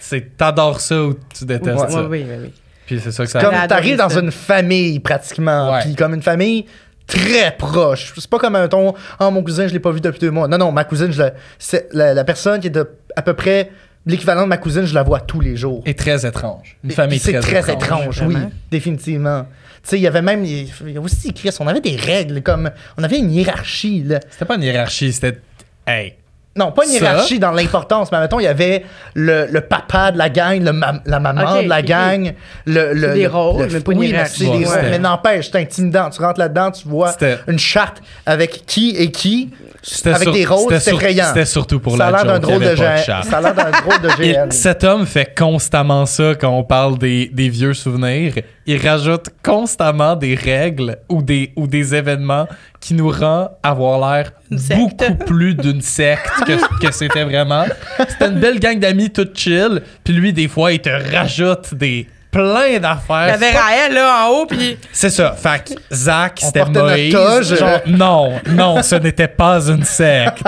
C'est 0.10 0.38
t'adores 0.38 0.80
ça 0.80 1.03
ou 1.03 1.16
tu 1.38 1.45
détestes 1.45 1.80
Ouais, 1.80 1.89
ça. 1.91 2.03
Oui, 2.03 2.26
oui, 2.28 2.36
oui. 2.43 2.53
Puis 2.86 2.99
c'est 3.03 3.12
ça 3.12 3.26
que 3.26 3.30
ça. 3.30 3.41
Comme 3.41 3.53
t'arrives 3.68 3.97
dans 3.97 4.10
une 4.18 4.32
famille 4.32 4.99
pratiquement, 4.99 5.74
Ouais. 5.74 5.82
puis 5.82 5.95
comme 5.95 6.14
une 6.14 6.22
famille 6.22 6.66
très 7.05 7.55
proche. 7.58 8.14
C'est 8.18 8.30
pas 8.30 8.38
comme 8.39 8.55
un 8.55 8.68
ton, 8.68 8.93
oh 9.20 9.32
mon 9.32 9.43
cousin, 9.43 9.68
je 9.68 9.74
l'ai 9.74 9.80
pas 9.80 9.91
vu 9.91 9.99
depuis 10.01 10.20
deux 10.20 10.32
mois. 10.32 10.47
Non, 10.47 10.58
non, 10.58 10.72
ma 10.72 10.84
cousine, 10.86 11.12
je 11.12 11.22
la, 11.24 11.32
c'est 11.60 11.88
la, 11.93 12.14
la 12.14 12.24
personne 12.24 12.60
qui 12.62 12.68
est 12.68 12.72
de, 12.72 12.89
à 13.16 13.22
peu 13.22 13.34
près 13.34 13.72
l'équivalent 14.05 14.43
de 14.43 14.47
ma 14.47 14.58
cousine, 14.58 14.86
je 14.86 14.93
la 14.93 15.03
vois 15.03 15.20
tous 15.20 15.41
les 15.41 15.58
jours. 15.58 15.84
est 15.86 15.97
très 15.99 16.26
étrange. 16.26 16.78
Une 16.84 16.91
Et- 16.91 16.93
famille 16.93 17.20
très, 17.20 17.39
très 17.39 17.74
étrange, 17.74 18.22
oui, 18.22 18.34
vraiment? 18.36 18.51
définitivement. 18.72 19.45
Tu 19.84 19.89
sais, 19.91 19.97
il 19.97 20.01
y 20.01 20.08
avait 20.08 20.22
même, 20.22 20.43
il 20.45 20.70
y 20.91 20.97
a 20.97 21.01
aussi, 21.01 21.34
Chris, 21.34 21.49
on 21.60 21.68
avait 21.68 21.82
des 21.82 21.95
règles, 21.97 22.41
comme, 22.41 22.70
on 22.97 23.03
avait 23.03 23.20
une 23.20 23.32
hiérarchie, 23.32 24.03
là. 24.03 24.20
C'était 24.30 24.45
pas 24.45 24.55
une 24.55 24.64
hiérarchie, 24.64 25.12
c'était. 25.14 25.39
Hey. 25.86 26.14
Non, 26.58 26.72
pas 26.72 26.86
une 26.86 26.91
Ça? 26.91 26.97
hiérarchie 26.97 27.39
dans 27.39 27.51
l'importance, 27.51 28.12
mais 28.12 28.20
mettons, 28.20 28.39
il 28.39 28.43
y 28.43 28.47
avait 28.47 28.84
le, 29.14 29.45
le 29.49 29.62
papa 29.62 30.12
de 30.12 30.18
la 30.18 30.30
gang, 30.30 30.62
le 30.64 30.74
ma- 30.74 30.99
la 31.05 31.20
maman 31.20 31.58
Ok, 31.58 31.64
de 31.64 31.70
la 31.70 31.82
gang, 31.82 32.34
le, 32.66 32.93
le. 32.93 33.08
C'est 33.10 33.14
des 33.14 33.24
le- 33.24 33.30
rôles, 33.30 33.64
le- 33.64 33.70
mais 33.74 33.80
pas 33.80 33.91
une 33.91 33.99
oui, 33.99 34.08
hiérarchie. 34.10 34.34
c'est 34.38 34.58
des 34.58 34.66
Ouais, 34.68 34.89
Mais 34.89 34.99
n'empêche, 34.99 35.49
c'est 35.51 35.60
intimidant. 35.60 36.10
Tu 36.10 36.22
rentres 36.22 36.39
là-dedans, 36.39 36.72
tu 36.72 36.88
vois 36.88 37.12
C'était- 37.12 37.38
une 37.47 37.60
charte 37.60 38.01
avec 38.26 38.66
qui 38.66 38.95
et 38.97 39.12
qui, 39.12 39.51
C'était 39.82 40.10
avec 40.10 40.24
sur- 40.24 40.34
des 40.34 40.45
rôles, 40.45 40.60
c'était 40.74 40.80
c'est 40.80 40.93
effrayant. 40.95 41.26
C'était 41.28 41.45
surtout 41.45 41.80
pour 41.80 41.95
ça 41.97 42.08
a 42.08 42.12
la 42.12 42.24
d'un 42.24 42.34
joke, 42.36 42.41
drôle 42.41 42.60
de 42.64 42.70
de. 42.70 42.76
Ça 42.76 43.38
a 43.38 43.41
l'air 43.41 43.53
d'un 43.53 43.72
drôle 43.72 44.01
de 44.01 44.24
Et 44.24 44.34
GN. 44.34 44.51
cet 44.51 44.84
homme 44.84 45.05
fait 45.05 45.34
constamment 45.38 46.05
ça 46.05 46.34
quand 46.36 46.49
on 46.49 46.64
parle 46.64 46.97
des, 46.97 47.30
des 47.34 47.49
vieux 47.49 47.74
souvenirs. 47.74 48.34
Il 48.70 48.86
rajoute 48.86 49.28
constamment 49.41 50.15
des 50.18 50.36
règles 50.36 50.97
ou 51.07 51.22
des, 51.24 51.53
ou 51.55 51.68
des 51.68 51.95
événements 51.95 52.47
qui 52.82 52.93
nous 52.93 53.09
rend 53.09 53.49
avoir 53.63 53.99
l'air 53.99 54.32
beaucoup 54.76 55.15
plus 55.26 55.55
d'une 55.55 55.82
secte 55.82 56.30
que, 56.45 56.86
que 56.86 56.93
c'était 56.93 57.24
vraiment. 57.24 57.63
C'était 58.09 58.28
une 58.28 58.39
belle 58.39 58.59
gang 58.59 58.78
d'amis 58.78 59.09
toute 59.09 59.38
chill. 59.38 59.82
Puis 60.03 60.13
lui, 60.13 60.34
des 60.34 60.47
fois, 60.49 60.74
il 60.74 60.80
te 60.80 60.89
rajoute 61.15 61.74
des 61.76 62.07
plein 62.30 62.65
Il 62.68 62.82
d'affaires. 62.82 63.30
y 63.30 63.32
avait 63.32 63.51
Raël, 63.57 63.93
là, 63.93 64.26
en 64.28 64.32
haut, 64.32 64.45
puis 64.45 64.78
C'est 64.91 65.09
ça. 65.09 65.32
Fait 65.32 65.63
que 65.74 65.80
Zach, 65.95 66.39
c'était 66.43 66.65
Moïse. 66.65 67.13
toge. 67.13 67.55
Genre, 67.57 67.80
non, 67.88 68.34
non, 68.49 68.84
ce 68.84 68.95
n'était 68.95 69.30
pas 69.30 69.61
une 69.70 69.86
secte. 69.86 70.43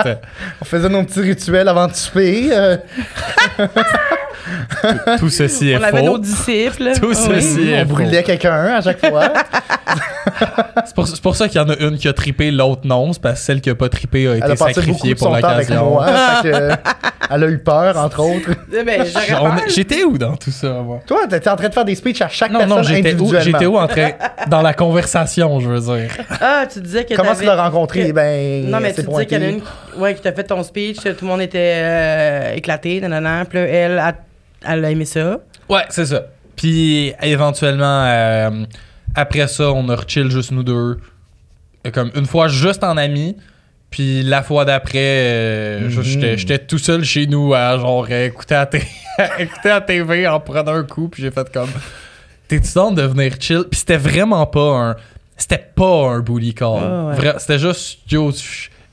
On 0.60 0.64
faisait 0.66 0.90
nos 0.90 1.02
petits 1.04 1.22
rituels 1.22 1.66
avant 1.68 1.86
de 1.88 1.94
souper. 1.94 2.50
euh, 2.52 2.76
Tout 5.18 5.28
ceci 5.30 5.70
est 5.70 5.76
on 5.76 5.82
avait 5.82 5.98
faux. 6.00 6.04
nos 6.06 6.18
disciples. 6.18 6.92
Tout 7.00 7.08
Oui. 7.08 7.14
ceci 7.16 7.70
est 7.70 7.76
on 7.82 7.86
faux. 7.86 7.94
brûlait 7.94 8.22
quelqu'un 8.22 8.74
à 8.76 8.80
chaque 8.80 9.04
fois. 9.06 9.32
C'est 10.86 10.94
pour, 10.94 11.06
c'est 11.08 11.20
pour 11.20 11.36
ça 11.36 11.48
qu'il 11.48 11.60
y 11.60 11.64
en 11.64 11.68
a 11.68 11.76
une 11.76 11.96
qui 11.98 12.08
a 12.08 12.12
trippé, 12.12 12.50
l'autre 12.50 12.82
non. 12.84 13.12
C'est 13.12 13.20
parce 13.22 13.40
que 13.40 13.46
celle 13.46 13.60
qui 13.60 13.70
a 13.70 13.74
pas 13.74 13.88
trippé 13.88 14.26
a 14.28 14.32
Elle 14.32 14.36
été 14.38 14.52
a 14.52 14.56
sacrifiée 14.56 15.14
pour 15.14 15.34
l'occasion. 15.34 15.98
que, 16.42 16.48
elle 17.30 17.44
a 17.44 17.46
eu 17.48 17.58
peur, 17.58 17.96
entre 17.96 18.20
autres. 18.20 18.50
Eh 18.72 18.82
Ben, 18.82 19.02
On-. 19.40 19.50
J'étais 19.68 20.02
où 20.04 20.16
dans 20.18 20.36
tout 20.36 20.50
ça, 20.50 20.68
moi? 20.82 21.00
Toi, 21.06 21.26
t'étais 21.28 21.48
en 21.50 21.56
train 21.56 21.68
de 21.68 21.74
faire 21.74 21.84
des 21.84 21.94
speeches 21.94 22.22
à 22.22 22.28
chaque 22.28 22.50
Non, 22.50 22.60
personne 22.60 22.76
non, 22.78 22.82
j'étais 22.82 23.10
où? 23.14 23.14
individuellement. 23.14 23.58
J'étais 23.58 23.66
où 23.66 23.78
en 23.78 23.86
train. 23.86 24.10
Dans 24.48 24.62
la 24.62 24.72
conversation, 24.74 25.60
je 25.60 25.68
veux 25.68 25.96
dire. 25.98 26.10
Ah, 26.40 26.64
tu 26.72 26.80
disais 26.80 27.04
que 27.04 27.14
Comment 27.14 27.34
tu 27.34 27.44
l'as 27.44 27.62
rencontré? 27.62 28.06
que- 28.08 28.12
Ben, 28.12 28.68
Non, 28.70 28.78
mais 28.80 28.92
tu 28.92 29.02
disais 29.02 29.26
qu'il 29.26 29.38
y 29.40 29.44
en 29.44 29.46
a 29.46 29.50
une 29.50 29.62
ouais, 29.98 30.14
qui 30.14 30.22
t'a 30.22 30.32
fait 30.32 30.44
ton 30.44 30.62
speech, 30.62 30.98
tout 31.02 31.10
le 31.22 31.26
monde 31.26 31.40
était 31.42 31.72
euh, 31.76 32.54
éclaté, 32.54 33.00
nanana, 33.00 33.44
puis 33.48 33.58
elle, 33.58 33.98
a- 33.98 34.14
elle 34.66 34.84
a 34.84 34.90
aimé 34.90 35.04
ça. 35.04 35.40
Ouais, 35.68 35.82
c'est 35.90 36.06
ça. 36.06 36.22
Puis 36.56 37.12
éventuellement, 37.22 38.04
euh, 38.06 38.64
après 39.14 39.46
ça, 39.48 39.70
on 39.72 39.88
a 39.88 39.96
rechill 39.96 40.30
juste 40.30 40.50
nous 40.52 40.62
deux. 40.62 40.98
Comme 41.92 42.10
une 42.14 42.26
fois 42.26 42.48
juste 42.48 42.84
en 42.84 42.96
amis. 42.96 43.36
Puis 43.90 44.22
la 44.22 44.42
fois 44.42 44.64
d'après, 44.64 44.98
euh, 45.02 45.88
Mhm. 45.88 46.36
j'étais- 46.36 46.58
tout 46.58 46.78
seul 46.78 47.02
chez 47.02 47.26
nous 47.26 47.54
à 47.54 47.76
genre 47.78 48.08
écouter 48.10 48.54
la, 48.54 48.66
t- 48.66 48.78
écouter 49.38 49.68
la 49.68 49.80
TV 49.80 50.28
en 50.28 50.38
prenant 50.38 50.74
un 50.74 50.84
coup. 50.84 51.08
Puis 51.08 51.22
j'ai 51.22 51.30
fait 51.30 51.50
comme. 51.52 51.70
T'es-tu 52.46 52.72
temps 52.72 52.92
de 52.92 53.02
venir 53.02 53.34
chill? 53.40 53.64
Puis 53.70 53.80
c'était 53.80 53.96
vraiment 53.96 54.46
pas 54.46 54.60
un. 54.90 54.96
C'était 55.36 55.64
pas 55.74 56.08
un 56.10 56.20
bully 56.20 56.52
call. 56.54 56.80
Ah 56.82 57.04
ouais. 57.06 57.14
Vra- 57.16 57.38
C'était 57.38 57.58
juste, 57.58 57.98
yo, 58.10 58.30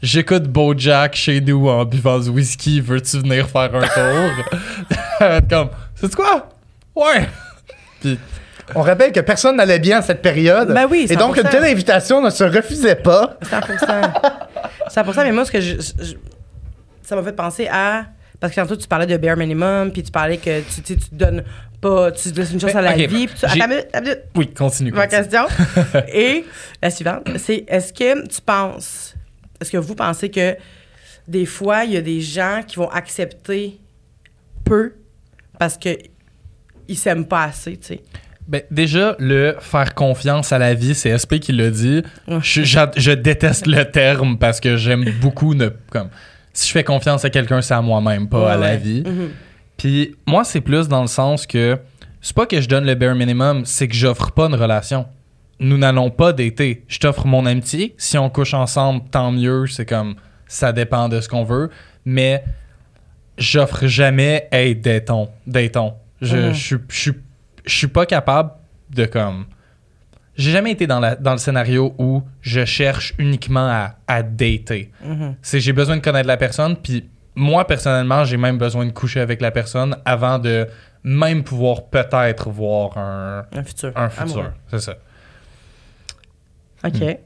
j'écoute 0.01 0.43
Bojack 0.43 1.15
chez 1.15 1.41
nous 1.41 1.67
en 1.67 1.83
buvant 1.85 2.19
du 2.19 2.29
whisky. 2.29 2.79
Veux-tu 2.79 3.17
venir 3.19 3.47
faire 3.49 3.69
un 3.75 3.81
tour? 3.81 4.45
Comme, 5.49 5.69
c'est 5.95 6.13
quoi? 6.15 6.49
Ouais! 6.95 7.27
Puis, 8.01 8.19
On 8.75 8.81
rappelle 8.81 9.11
que 9.11 9.19
personne 9.21 9.55
n'allait 9.57 9.79
bien 9.79 9.99
à 9.99 10.01
cette 10.01 10.21
période. 10.21 10.73
Ben 10.73 10.87
oui, 10.89 11.07
Et 11.09 11.15
donc, 11.15 11.37
100%. 11.37 11.41
une 11.43 11.49
telle 11.49 11.63
invitation 11.65 12.21
ne 12.21 12.29
se 12.29 12.43
refusait 12.43 12.95
pas. 12.95 13.37
100%. 13.43 14.11
100%, 14.93 15.23
mais 15.23 15.31
moi, 15.31 15.45
ce 15.45 15.51
que 15.51 15.61
je, 15.61 15.75
je- 15.77 16.15
ça 17.01 17.15
m'a 17.15 17.23
fait 17.23 17.33
penser 17.33 17.67
à. 17.71 18.05
Parce 18.39 18.53
que 18.53 18.59
tantôt, 18.61 18.75
tu 18.75 18.87
parlais 18.87 19.07
de 19.07 19.17
bare 19.17 19.35
minimum, 19.37 19.91
puis 19.91 20.03
tu 20.03 20.11
parlais 20.11 20.37
que 20.37 20.59
tu, 20.61 20.81
tu 20.83 20.93
sais, 20.93 20.95
tu 20.99 21.09
te 21.09 21.15
donnes 21.15 21.43
pas, 21.81 22.11
tu 22.11 22.31
te 22.31 22.39
laisses 22.39 22.51
une 22.51 22.59
chance 22.59 22.75
à 22.75 22.81
la 22.81 22.91
ok, 22.91 22.97
vie. 22.97 23.27
puis 23.27 23.35
tu- 23.39 23.45
Attends 23.45 23.55
une 23.55 23.67
minute, 23.69 23.87
attends. 23.93 24.11
Oui, 24.35 24.53
continue. 24.53 24.91
Ma 24.91 25.07
continue. 25.07 25.23
question. 25.23 26.01
Et 26.13 26.45
la 26.81 26.89
suivante, 26.91 27.27
c'est 27.37 27.65
est-ce 27.67 27.91
que 27.93 28.27
tu 28.27 28.41
penses, 28.41 29.15
est-ce 29.59 29.71
que 29.71 29.77
vous 29.77 29.95
pensez 29.95 30.29
que 30.29 30.55
des 31.27 31.45
fois, 31.47 31.83
il 31.85 31.93
y 31.93 31.97
a 31.97 32.01
des 32.01 32.21
gens 32.21 32.61
qui 32.67 32.75
vont 32.75 32.89
accepter 32.91 33.79
peu 34.63 34.93
parce 35.59 35.77
que 35.77 35.89
ils 36.87 36.97
s'aiment 36.97 37.27
pas 37.27 37.43
assez, 37.43 37.77
tu 37.77 37.87
sais? 37.87 38.01
Ben, 38.47 38.61
déjà, 38.71 39.15
le 39.19 39.57
faire 39.59 39.93
confiance 39.93 40.53
à 40.53 40.57
la 40.57 40.73
vie, 40.73 40.95
c'est 40.95 41.15
SP 41.19 41.39
qui 41.39 41.51
l'a 41.51 41.69
dit. 41.69 42.01
Je, 42.27 43.13
déteste 43.13 43.67
le 43.67 43.83
terme 43.83 44.37
parce 44.37 44.61
que 44.61 44.77
j'aime 44.77 45.05
beaucoup 45.19 45.53
ne. 45.53 45.67
Comme, 45.89 46.09
si 46.53 46.67
je 46.67 46.71
fais 46.71 46.85
confiance 46.85 47.25
à 47.25 47.29
quelqu'un, 47.29 47.61
c'est 47.61 47.73
à 47.73 47.81
moi-même, 47.81 48.29
pas 48.29 48.45
Ouais, 48.45 48.51
à 48.51 48.57
la 48.57 48.69
ouais. 48.69 48.77
vie. 48.77 49.03
Mhm. 49.05 49.29
Puis 49.75 50.15
moi, 50.25 50.45
c'est 50.45 50.61
plus 50.61 50.87
dans 50.87 51.01
le 51.01 51.07
sens 51.07 51.45
que 51.45 51.77
c'est 52.21 52.35
pas 52.35 52.45
que 52.45 52.61
je 52.61 52.69
donne 52.69 52.85
le 52.85 52.95
bare 52.95 53.15
minimum, 53.15 53.65
c'est 53.65 53.87
que 53.87 53.95
j'offre 53.95 54.31
pas 54.31 54.47
une 54.47 54.55
relation. 54.55 55.05
Nous 55.59 55.77
n'allons 55.77 56.09
pas 56.09 56.33
dater. 56.33 56.83
Je 56.87 56.99
t'offre 56.99 57.27
mon 57.27 57.45
amitié. 57.45 57.95
Si 57.97 58.17
on 58.17 58.29
couche 58.29 58.53
ensemble, 58.53 59.03
tant 59.11 59.31
mieux. 59.31 59.67
C'est 59.67 59.85
comme 59.85 60.15
ça 60.47 60.71
dépend 60.71 61.09
de 61.09 61.19
ce 61.19 61.27
qu'on 61.27 61.43
veut. 61.43 61.69
Mais 62.05 62.43
j'offre 63.37 63.85
jamais 63.87 64.47
hey 64.51 64.75
datons, 64.75 65.29
datons. 65.45 65.93
Je, 66.21 66.35
Mhm. 66.37 66.53
je, 66.53 66.59
suis- 66.59 66.77
je, 66.89 67.11
je 67.65 67.75
suis 67.77 67.87
pas 67.87 68.05
capable 68.05 68.51
de 68.89 69.05
comme. 69.05 69.45
J'ai 70.35 70.51
jamais 70.51 70.71
été 70.71 70.85
dans, 70.87 70.99
la, 70.99 71.15
dans 71.15 71.31
le 71.31 71.37
scénario 71.39 71.95
où 71.97 72.21
je 72.41 72.63
cherche 72.65 73.13
uniquement 73.17 73.67
à, 73.67 73.95
à 74.07 74.21
dater. 74.23 74.91
Mhm. 75.03 75.35
C'est 75.41 75.59
j'ai 75.59 75.73
besoin 75.73 75.97
de 75.97 76.01
connaître 76.01 76.27
la 76.27 76.37
personne, 76.37 76.75
puis 76.75 77.09
moi 77.35 77.65
personnellement, 77.65 78.23
j'ai 78.23 78.37
même 78.37 78.57
besoin 78.57 78.85
de 78.85 78.91
coucher 78.91 79.19
avec 79.19 79.41
la 79.41 79.51
personne 79.51 79.97
avant 80.05 80.37
de 80.39 80.67
même 81.03 81.43
pouvoir 81.43 81.85
peut-être 81.85 82.49
voir 82.49 82.97
un, 82.97 83.45
Un 83.55 83.63
futur. 83.63 83.91
un 83.95 84.09
futur. 84.09 84.51
C'est 84.69 84.79
ça. 84.79 84.95
OK. 86.83 87.17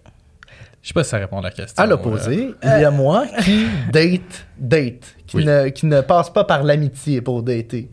Je 0.81 0.87
sais 0.87 0.93
pas 0.93 1.03
si 1.03 1.09
ça 1.11 1.17
répond 1.17 1.37
à 1.39 1.41
la 1.43 1.51
question. 1.51 1.81
À 1.81 1.85
l'opposé, 1.85 2.55
il 2.63 2.67
y 2.69 2.83
a 2.85 2.89
moi 2.91 3.25
qui 3.43 3.65
date, 3.91 4.47
date, 4.57 5.15
qui, 5.27 5.37
Oui. 5.37 5.45
ne, 5.45 5.69
qui 5.69 5.85
ne 5.85 6.01
passe 6.01 6.29
pas 6.31 6.43
par 6.43 6.63
l'amitié 6.63 7.21
pour 7.21 7.43
dater. 7.43 7.91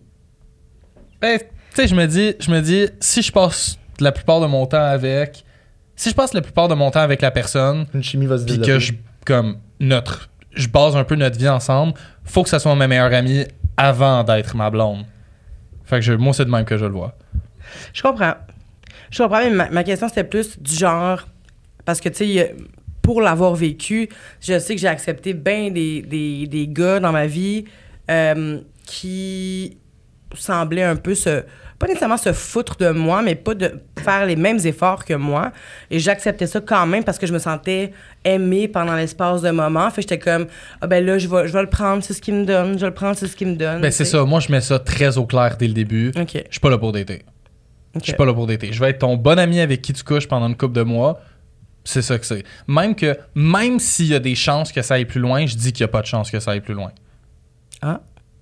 Ben, 1.21 1.39
tu 1.39 1.47
sais, 1.75 1.89
je 1.89 1.95
me 1.95 2.07
dis, 2.07 2.35
je 2.41 2.51
me 2.51 2.61
dis, 2.61 2.89
si 3.01 3.23
je 3.23 3.31
passe 3.33 3.79
la 4.01 4.13
plupart 4.13 4.41
de 4.41 4.47
mon 4.47 4.65
temps 4.67 4.83
avec, 4.83 5.45
si 5.97 6.09
je 6.11 6.15
passe 6.15 6.33
la 6.33 6.41
plupart 6.41 6.69
de 6.69 6.75
mon 6.75 6.91
temps 6.91 7.01
avec 7.01 7.21
la 7.21 7.31
personne, 7.31 7.87
Une 7.93 8.03
chimie 8.03 8.27
va 8.27 8.39
se 8.39 8.45
puis 8.45 8.53
développer. 8.59 8.73
que 8.73 8.79
je 8.79 8.93
comme 9.27 9.59
notre, 9.81 10.31
je 10.53 10.69
base 10.69 10.97
un 10.97 11.05
peu 11.05 11.15
notre 11.17 11.39
vie 11.39 11.49
ensemble, 11.49 11.93
faut 12.25 12.43
que 12.43 12.49
ça 12.49 12.59
soit 12.59 12.75
ma 12.75 12.89
meilleure 12.89 13.13
amie 13.13 13.45
avant 13.77 14.25
d'être 14.25 14.57
ma 14.57 14.71
blonde. 14.71 15.05
Fait 15.85 15.97
que 15.97 16.03
je, 16.03 16.15
moi 16.15 16.33
c'est 16.33 16.45
de 16.47 16.51
même 16.51 16.65
que 16.65 16.79
je 16.79 16.87
le 16.87 16.93
vois. 16.93 17.15
Je 17.93 18.01
comprends. 18.03 18.35
Je 19.11 19.23
comprends, 19.23 19.41
mais 19.41 19.51
ma, 19.51 19.69
ma 19.71 19.85
question, 19.85 20.09
c'était 20.09 20.25
plus 20.25 20.59
du 20.61 20.75
genre. 20.75 21.27
Parce 21.85 22.01
que, 22.01 22.09
tu 22.11 22.17
sais, 22.17 22.27
il 22.29 22.33
y 22.35 22.41
a- 22.41 22.49
pour 23.09 23.23
l'avoir 23.23 23.55
vécu, 23.55 24.11
je 24.39 24.59
sais 24.59 24.75
que 24.75 24.81
j'ai 24.83 24.87
accepté 24.87 25.33
bien 25.33 25.71
des, 25.71 26.03
des, 26.03 26.47
des 26.47 26.69
gars 26.69 27.01
dans 27.01 27.11
ma 27.11 27.27
vie 27.27 27.65
euh, 28.11 28.59
qui 28.85 29.79
semblaient 30.35 30.83
un 30.83 30.97
peu 30.97 31.15
se. 31.15 31.43
Pas 31.79 31.87
nécessairement 31.87 32.19
se 32.19 32.35
foutre 32.35 32.77
de 32.77 32.91
moi, 32.91 33.23
mais 33.23 33.35
pas 33.35 33.55
de 33.55 33.81
faire 33.99 34.27
les 34.27 34.37
mêmes 34.37 34.59
efforts 34.63 35.07
que 35.07 35.15
moi. 35.15 35.53
Et 35.91 35.99
j'acceptais 35.99 36.47
ça 36.47 36.61
quand 36.61 36.87
même 36.87 37.03
parce 37.03 37.17
que 37.17 37.27
je 37.27 37.33
me 37.33 37.39
sentais 37.39 37.93
aimée 38.27 38.69
pendant 38.69 38.95
l'espace 38.95 39.41
de 39.41 39.53
moment. 39.53 39.89
Fait 39.89 40.03
que 40.03 40.11
j'étais 40.11 40.19
comme, 40.19 40.47
ah 40.83 40.87
ben 40.87 41.03
là, 41.03 41.17
je 41.17 41.29
vais, 41.29 41.49
je 41.49 41.53
vais 41.55 41.63
le 41.63 41.71
prendre, 41.71 42.03
c'est 42.03 42.13
ce 42.13 42.21
qu'il 42.21 42.35
me 42.35 42.45
donne, 42.45 42.75
je 42.75 42.81
vais 42.81 42.89
le 42.89 42.95
prendre, 42.95 43.17
c'est 43.17 43.27
ce 43.27 43.37
qu'il 43.37 43.49
me 43.49 43.57
donne. 43.57 43.81
Ben 43.81 43.91
c'est 43.91 44.05
ça, 44.05 44.23
moi 44.27 44.41
je 44.41 44.53
mets 44.53 44.61
ça 44.61 44.79
très 44.79 45.17
au 45.17 45.25
clair 45.25 45.57
dès 45.59 45.69
le 45.69 45.73
début. 45.73 46.09
OK. 46.15 46.33
Je 46.35 46.41
suis 46.51 46.61
pas 46.61 46.69
là 46.69 46.77
pour 46.77 46.93
dater. 46.93 47.23
OK. 47.95 48.03
Je 48.03 48.09
suis 48.09 48.13
pas 48.13 48.27
là 48.27 48.35
pour 48.35 48.47
dater. 48.47 48.71
Je 48.71 48.79
vais 48.79 48.91
être 48.91 48.99
ton 48.99 49.17
bon 49.17 49.39
ami 49.39 49.61
avec 49.61 49.81
qui 49.81 49.95
tu 49.95 50.05
couches 50.05 50.29
pendant 50.29 50.47
une 50.47 50.57
couple 50.59 50.75
de 50.75 50.83
mois. 50.83 51.23
C'est 51.89 52.03
ça 52.03 52.19
que 52.19 52.27
c'est. 52.27 52.45
Même 52.67 52.95
que 52.95 53.17
même 53.35 53.79
s'il 53.79 54.09
y 54.09 54.15
a 54.15 54.19
des 54.19 54.35
chances 54.35 54.73
que 54.73 54.83
ça 54.83 54.95
aille 54.95 55.07
plus 55.07 55.21
loin, 55.21 55.47
je 55.47 55.57
dis 55.57 55.73
qu'il 55.73 55.81
y 55.81 55.85
a 55.85 55.89
pas 55.89 56.03
de 56.03 56.07
chance 56.07 56.31
que 56.31 56.39
ça 56.39 56.51
aille 56.51 56.61
plus 56.61 56.75
loin. 56.75 56.93
Ah. 57.81 58.01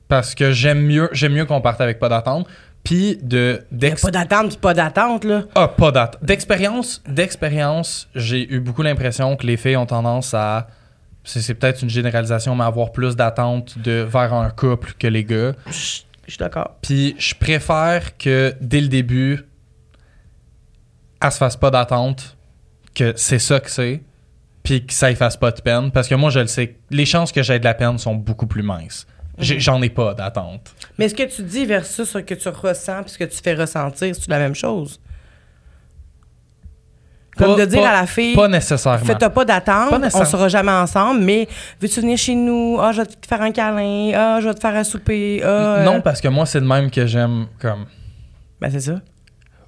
Parce 0.09 0.35
que 0.35 0.51
j'aime 0.51 0.83
mieux 0.83 1.09
j'aime 1.13 1.33
mieux 1.33 1.45
qu'on 1.45 1.61
parte 1.61 1.81
avec 1.81 2.01
pas 2.01 2.09
d'attente. 2.09 2.49
Puis 2.83 3.19
de 3.23 3.63
n'y 3.71 3.91
pas 3.91 4.11
d'attente, 4.11 4.59
pas 4.59 4.75
d'attente, 4.75 5.25
là. 5.25 5.45
Ah, 5.55 5.69
pas 5.69 5.93
d'attente. 5.93 6.25
D'expérience, 6.25 7.05
d'expérience, 7.09 8.09
j'ai 8.17 8.53
eu 8.53 8.59
beaucoup 8.59 8.83
l'impression 8.83 9.37
que 9.37 9.47
les 9.47 9.57
filles 9.57 9.77
ont 9.77 9.87
tendance 9.87 10.35
à 10.35 10.67
c'est 11.23 11.41
c'est 11.41 11.55
peut-être 11.55 11.83
une 11.83 11.91
généralisation, 11.91 12.57
mais 12.57 12.65
avoir 12.65 12.91
plus 12.91 13.15
d'attente 13.15 13.79
de 13.79 14.07
vers 14.09 14.35
un 14.35 14.51
couple 14.51 14.95
que 14.99 15.07
les 15.07 15.23
gars. 15.23 15.53
Je 15.71 16.01
je 16.27 16.33
suis 16.33 16.39
d'accord. 16.39 16.75
Puis 16.83 17.15
je 17.19 17.33
préfère 17.37 18.17
que 18.19 18.57
dès 18.61 18.81
le 18.81 18.89
début, 18.89 19.47
elle 21.23 21.31
se 21.31 21.39
fasse 21.39 21.57
pas 21.57 21.71
d'attente, 21.71 22.36
que 22.97 23.13
c'est 23.17 23.39
ça 23.39 23.61
que 23.61 23.71
c'est, 23.71 24.03
puis 24.63 24.85
que 24.85 24.93
ça 24.93 25.11
y 25.11 25.15
fasse 25.15 25.37
pas 25.37 25.51
de 25.53 25.61
peine. 25.61 25.91
Parce 25.93 26.09
que 26.09 26.15
moi, 26.17 26.31
je 26.31 26.41
le 26.41 26.47
sais, 26.49 26.77
les 26.91 27.05
chances 27.07 27.31
que 27.31 27.43
j'ai 27.43 27.59
de 27.61 27.65
la 27.65 27.75
peine 27.75 27.99
sont 27.99 28.15
beaucoup 28.15 28.47
plus 28.47 28.63
minces. 28.63 29.07
J'ai- 29.39 29.61
J'en 29.61 29.81
ai 29.83 29.91
pas 29.91 30.15
d'attente. 30.15 30.75
Mais 30.99 31.09
ce 31.11 31.15
que 31.15 31.23
tu 31.25 31.43
dis 31.43 31.67
versus 31.67 32.09
ce 32.09 32.19
que 32.19 32.35
tu 32.35 32.49
ressens 32.49 33.03
puis 33.03 33.13
ce 33.13 33.19
que 33.19 33.25
tu 33.25 33.39
fais 33.43 33.55
ressentir, 33.55 34.15
c'est 34.15 34.29
la 34.29 34.39
même 34.39 34.55
chose. 34.55 34.99
Comme 37.37 37.55
Pas- 37.55 37.61
de 37.61 37.67
dire 37.67 37.83
pas- 37.83 37.91
à 37.91 38.01
la 38.01 38.07
fille, 38.07 38.35
Pas 38.35 38.49
nécessairement. 38.49 39.05
fais-toi 39.05 39.29
pas 39.29 39.45
d'attente, 39.45 39.93
on 40.15 40.25
sera 40.25 40.49
jamais 40.49 40.73
ensemble, 40.73 41.21
mais 41.21 41.47
veux-tu 41.83 42.01
venir 42.01 42.17
chez 42.17 42.35
nous? 42.35 42.79
Ah, 42.81 42.93
je 42.93 43.03
vais 43.03 43.07
te 43.07 43.27
faire 43.27 43.43
un 43.43 43.53
câlin. 43.53 44.11
Ah, 44.15 44.39
je 44.41 44.49
vais 44.49 44.55
te 44.55 44.61
faire 44.61 44.75
un 44.75 44.85
souper. 44.85 45.43
Ah, 45.45 45.83
Non, 45.85 45.97
euh, 45.97 46.01
parce 46.01 46.23
que 46.23 46.29
moi, 46.29 46.47
c'est 46.47 46.63
de 46.63 46.67
même 46.67 46.91
que 46.91 47.07
j'aime 47.07 47.47
comme. 47.61 47.85
Ben, 48.59 48.71
c'est 48.71 48.81
ça. 48.81 49.03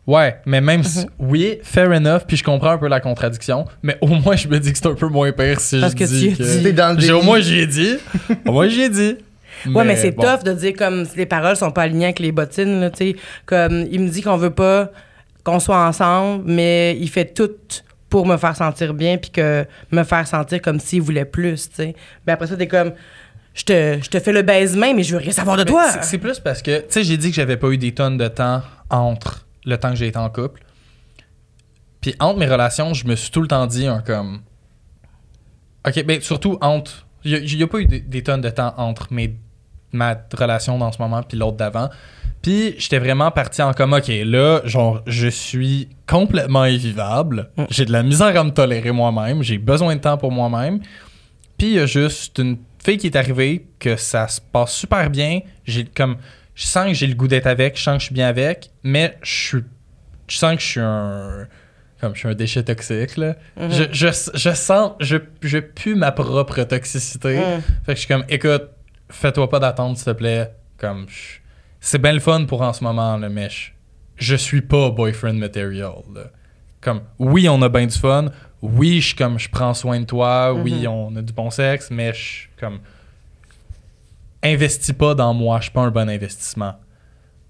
Ouais, 0.09 0.36
mais 0.46 0.61
même 0.62 0.82
si. 0.82 1.00
Mhm. 1.00 1.06
Oui, 1.18 1.59
fair 1.62 1.90
enough, 1.90 2.22
puis 2.26 2.38
je 2.38 2.42
comprends 2.42 2.70
un 2.70 2.78
peu 2.78 2.88
la 2.88 2.98
contradiction, 2.98 3.66
mais 3.82 3.98
au 4.00 4.06
moins, 4.09 4.36
je 4.36 4.48
me 4.48 4.59
dis 4.59 4.72
que 4.72 4.78
c'est 4.78 4.86
un 4.86 4.94
peu 4.94 5.06
moins 5.09 5.30
pire 5.32 5.61
si 5.61 5.78
Parce 5.80 5.92
je 5.92 5.98
que 5.98 6.04
dis 6.04 6.30
tu 6.34 6.42
que. 6.42 6.62
T'es 6.62 6.72
dans 6.72 6.94
le 6.96 7.00
J'ai- 7.00 7.12
Au 7.12 7.16
déni. 7.16 7.26
moins, 7.26 7.40
j'y 7.40 7.59
ai 7.61 7.66
dit. 7.66 7.96
Au 8.46 8.52
moins, 8.52 8.68
j'y 8.68 8.80
ai 8.82 8.88
dit. 8.88 9.16
Ouais, 9.66 9.84
mais 9.84 9.96
c'est 9.96 10.12
bon. 10.12 10.22
tough 10.22 10.44
de 10.44 10.52
dire 10.54 10.72
comme 10.78 11.04
si 11.04 11.16
les 11.18 11.26
paroles 11.26 11.56
sont 11.56 11.70
pas 11.70 11.82
alignées 11.82 12.06
avec 12.06 12.20
les 12.20 12.32
bottines, 12.32 12.80
là, 12.80 12.90
tu 12.90 12.96
sais. 13.12 13.16
Comme, 13.44 13.86
il 13.90 14.00
me 14.00 14.09
dit 14.09 14.22
qu'on 14.22 14.36
veut 14.38 14.50
pas 14.50 14.90
qu'on 15.44 15.61
soit 15.61 15.86
ensemble, 15.86 16.42
mais 16.46 16.96
il 16.98 17.09
fait 17.11 17.26
tout 17.34 17.50
pour 18.09 18.24
me 18.26 18.36
faire 18.38 18.56
sentir 18.56 18.94
bien 18.94 19.18
puis 19.18 19.30
que 19.30 19.66
me 19.92 20.04
faire 20.04 20.26
sentir 20.26 20.62
comme 20.62 20.80
s'il 20.80 21.02
voulait 21.02 21.24
plus, 21.26 21.68
tu 21.68 21.74
sais. 21.76 21.94
Mais 22.26 22.32
après 22.32 22.46
ça, 22.46 22.56
t'es 22.56 22.66
comme, 22.68 22.92
je 23.52 23.64
te, 23.64 23.98
je 24.02 24.09
te 24.09 24.20
fais 24.20 24.32
le 24.32 24.40
baisement, 24.42 24.94
mais 24.94 25.02
je 25.02 25.12
veux 25.12 25.20
rien 25.20 25.32
savoir 25.32 25.56
de 25.59 25.64
Mais 25.64 25.70
toi. 25.70 25.84
c'est- 25.90 26.02
C'est 26.04 26.18
plus 26.18 26.38
parce 26.38 26.62
que, 26.62 26.78
tu 26.78 26.84
sais, 26.88 27.04
j'ai 27.04 27.16
dit 27.18 27.28
que 27.30 27.34
j'avais 27.36 27.56
pas 27.59 27.68
eu 27.68 27.76
des 27.76 27.92
tonnes 27.92 28.16
de 28.16 28.28
temps 28.28 28.62
entre 28.88 29.44
le 29.64 29.78
temps 29.78 29.90
que 29.90 29.96
j'ai 29.96 30.09
été 30.09 30.18
en 30.18 30.30
couple. 30.30 30.62
Puis 32.00 32.14
entre 32.20 32.38
mes 32.38 32.46
relations, 32.46 32.94
je 32.94 33.06
me 33.06 33.16
suis 33.16 33.30
tout 33.30 33.40
le 33.40 33.48
temps 33.48 33.66
dit 33.66 33.86
un 33.86 34.00
comme. 34.00 34.42
Ok, 35.86 36.04
ben 36.04 36.20
surtout 36.20 36.59
entre. 36.61 37.06
Il 37.24 37.56
n'y 37.56 37.62
a, 37.62 37.66
pas 37.66 37.80
eu 37.80 37.86
des, 37.86 38.00
des 38.00 38.22
tonnes 38.22 38.40
de 38.40 38.50
temps 38.50 38.74
entre 38.76 39.12
mes, 39.12 39.36
ma 39.92 40.16
relation 40.36 40.78
dans 40.78 40.92
ce 40.92 41.02
moment 41.02 41.22
puis 41.22 41.36
l'autre 41.36 41.56
d'avant. 41.56 41.90
Puis 42.42 42.76
j'étais 42.78 42.98
vraiment 42.98 43.30
parti 43.30 43.62
en 43.62 43.72
comme, 43.72 43.92
ok, 43.92 44.09
là, 44.24 44.61
genre, 44.64 45.02
je 45.06 45.28
suis 45.28 45.88
complètement 46.06 46.62
invivable. 46.62 47.50
Mm. 47.56 47.64
J'ai 47.70 47.84
de 47.84 47.92
la 47.92 48.02
misère 48.02 48.38
à 48.38 48.44
me 48.44 48.50
tolérer 48.50 48.92
moi-même. 48.92 49.42
J'ai 49.42 49.59
besoin 49.59 49.96
de 49.96 50.00
temps 50.00 50.16
pour 50.16 50.30
moi-même. 50.30 50.80
Puis 51.56 51.68
il 51.68 51.72
y 51.74 51.78
a 51.80 51.86
juste 51.86 52.38
une 52.38 52.59
fille 52.82 52.98
qui 52.98 53.09
est 53.09 53.16
arrivée 53.16 53.66
que 53.80 53.96
ça 53.96 54.28
se 54.28 54.40
passe 54.40 54.72
super 54.72 55.11
bien. 55.11 55.40
J'ai 55.64 55.84
comme 55.84 56.16
je 56.59 56.66
sens 56.66 56.86
que 56.88 56.94
j'ai 56.94 57.06
le 57.06 57.14
goût 57.14 57.28
d'être 57.28 57.46
avec, 57.46 57.76
je 57.78 57.82
sens 57.82 57.94
que 57.94 58.00
je 58.00 58.04
suis 58.06 58.14
bien 58.14 58.26
avec, 58.28 58.70
mais 58.82 59.16
je 59.22 59.30
suis 59.48 59.64
je 60.28 60.36
sens 60.36 60.54
que 60.56 60.61
je 60.61 60.66
suis 60.66 60.80
un 60.80 61.46
comme 62.00 62.14
je 62.14 62.18
suis 62.20 62.28
un 62.28 62.34
déchet 62.34 62.62
toxique 62.62 63.16
là. 63.16 63.36
Mhm. 63.56 63.70
je, 63.70 63.84
je, 63.92 64.09
je 64.34 64.50
sens 64.54 64.92
je 65.00 65.16
je 65.42 65.59
pue 65.59 65.94
ma 65.94 66.11
propre 66.12 66.62
toxicité. 66.64 67.38
Mm. 67.38 67.61
Fait 67.86 67.92
que 67.92 68.00
je 68.00 68.04
suis 68.04 68.09
comme 68.09 68.24
écoute, 68.28 68.64
fais-toi 69.11 69.48
pas 69.48 69.61
d'attente 69.61 69.96
s'il 69.98 70.06
te 70.06 70.11
plaît, 70.18 70.50
comme 70.76 71.06
je- 71.09 71.38
c'est 71.80 72.00
bien 72.02 72.12
le 72.12 72.20
fun 72.20 72.44
pour 72.44 72.62
en 72.62 72.72
ce 72.72 72.82
moment 72.82 73.16
là, 73.16 73.28
mais 73.28 73.48
je, 73.50 73.70
je 74.16 74.34
suis 74.36 74.62
pas 74.62 74.90
boyfriend 74.90 75.34
material 75.34 75.92
là. 76.14 76.24
Comme 76.80 77.02
oui, 77.18 77.48
on 77.48 77.61
a 77.62 77.68
bien 77.68 77.86
du 77.86 77.96
fun. 77.98 78.26
Oui, 78.62 79.00
je 79.00 79.14
comme 79.16 79.38
je 79.38 79.48
prends 79.48 79.74
soin 79.74 80.00
de 80.00 80.04
toi. 80.04 80.52
Oui, 80.52 80.82
Mhm. 80.82 80.86
on 80.88 81.16
a 81.16 81.22
du 81.22 81.32
bon 81.32 81.50
sexe, 81.50 81.88
mais 81.90 82.12
je 82.12 82.48
comme 82.61 82.80
investis 84.43 84.93
pas 84.95 85.14
dans 85.14 85.34
moi. 85.34 85.59
Je 85.59 85.64
suis 85.64 85.72
pas 85.72 85.80
un 85.82 85.91
bon 85.91 86.09
investissement. 86.09 86.74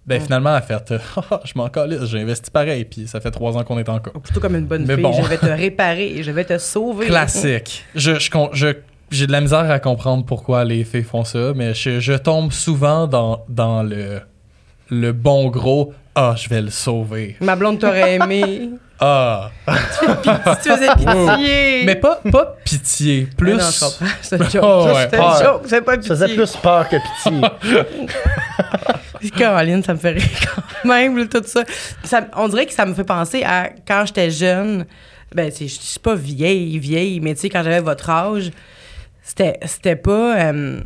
Ben 0.07 0.21
Mm. 0.21 0.25
finalement, 0.25 0.51
elle 0.51 0.57
a 0.57 0.61
fait, 0.63 0.95
je 1.45 1.53
m'en 1.57 1.69
calisse, 1.69 2.05
j'ai 2.07 2.21
investi 2.23 2.51
pareil, 2.51 2.85
puis 2.87 3.07
ça 3.07 3.21
fait 3.21 3.31
trois 3.31 3.57
ans 3.59 3.65
qu'on 3.65 3.79
est 3.79 3.89
en 3.91 3.99
couple. 3.99 4.21
Plutôt 4.21 4.41
comme 4.41 4.57
une 4.57 4.65
bonne 4.65 4.87
Mais 4.87 4.95
fille, 4.95 5.03
bon. 5.03 5.13
je 5.13 5.23
vais 5.23 5.37
te 5.37 5.45
réparer 5.47 6.07
et 6.17 6.23
je 6.23 6.31
vais 6.31 6.45
te 6.47 6.57
sauver. 6.57 7.07
Classique. 7.07 7.85
Je, 7.95 8.13
je- 8.53 8.75
j'ai 9.11 9.27
de 9.27 9.33
la 9.33 9.41
misère 9.43 9.71
à 9.71 9.79
comprendre 9.81 10.25
pourquoi 10.25 10.65
les 10.65 10.85
filles 10.85 11.03
font 11.03 11.25
ça, 11.25 11.53
mais 11.55 11.75
je, 11.75 12.01
je 12.01 12.15
tombe 12.15 12.53
souvent 12.53 13.07
dans, 13.07 13.45
dans 13.51 13.83
le, 13.83 14.21
le 14.91 15.13
bon 15.13 15.49
gros 15.49 15.93
Ah, 16.15 16.35
je 16.39 16.49
vais 16.49 16.63
le 16.63 16.71
sauver. 16.71 17.37
Ma 17.41 17.55
blonde 17.57 17.79
t'aurait 17.79 18.15
aimé. 18.15 18.71
Ah. 19.01 19.51
tu 20.63 20.71
faisais 20.71 20.89
pitié. 20.97 21.85
Mais 21.85 21.97
pas, 21.97 22.21
pas 22.33 22.57
pitié, 22.65 23.29
plus. 23.37 23.53
Ah 23.53 23.57
non, 23.65 23.71
je 23.71 23.81
comprends. 23.85 24.07
C'est 24.23 24.37
une 24.37 24.51
joke. 24.51 24.63
Oh, 24.65 24.85
Ça, 24.87 24.93
ouais. 24.95 25.09
c'est 25.11 25.17
une 25.17 25.45
joke. 25.47 25.63
C'est 25.67 25.81
pas 25.83 25.93
Ça 25.93 25.99
pitié. 25.99 26.09
faisait 26.17 26.35
plus 26.35 26.57
peur 26.57 26.89
que 26.89 26.97
pitié. 26.97 27.41
Caroline, 29.37 29.83
ça 29.83 29.95
me 29.95 29.99
fait 29.99 30.11
rire. 30.13 30.23
même, 30.85 31.17
là, 31.17 31.25
tout 31.27 31.43
ça. 31.47 31.63
Ça- 32.05 32.27
On 32.37 32.49
dirait 32.49 32.67
que 32.67 32.73
ça 32.73 32.87
me 32.87 32.95
fait 32.95 33.05
penser 33.05 33.43
à 33.45 33.71
quand 33.87 34.05
j'étais 34.07 34.31
jeune. 34.31 34.87
Ben, 35.35 35.51
je 35.53 35.67
suis 35.67 36.01
pas 36.01 36.15
vieille, 36.15 36.79
vieille, 36.79 37.21
mais 37.21 37.35
tu 37.35 37.43
sais, 37.43 37.49
quand 37.51 37.63
j'avais 37.63 37.81
votre 37.81 38.09
âge, 38.11 38.51
c'était 39.23 39.59
c'était 39.67 39.97
pas. 39.97 40.37
euh, 40.41 40.81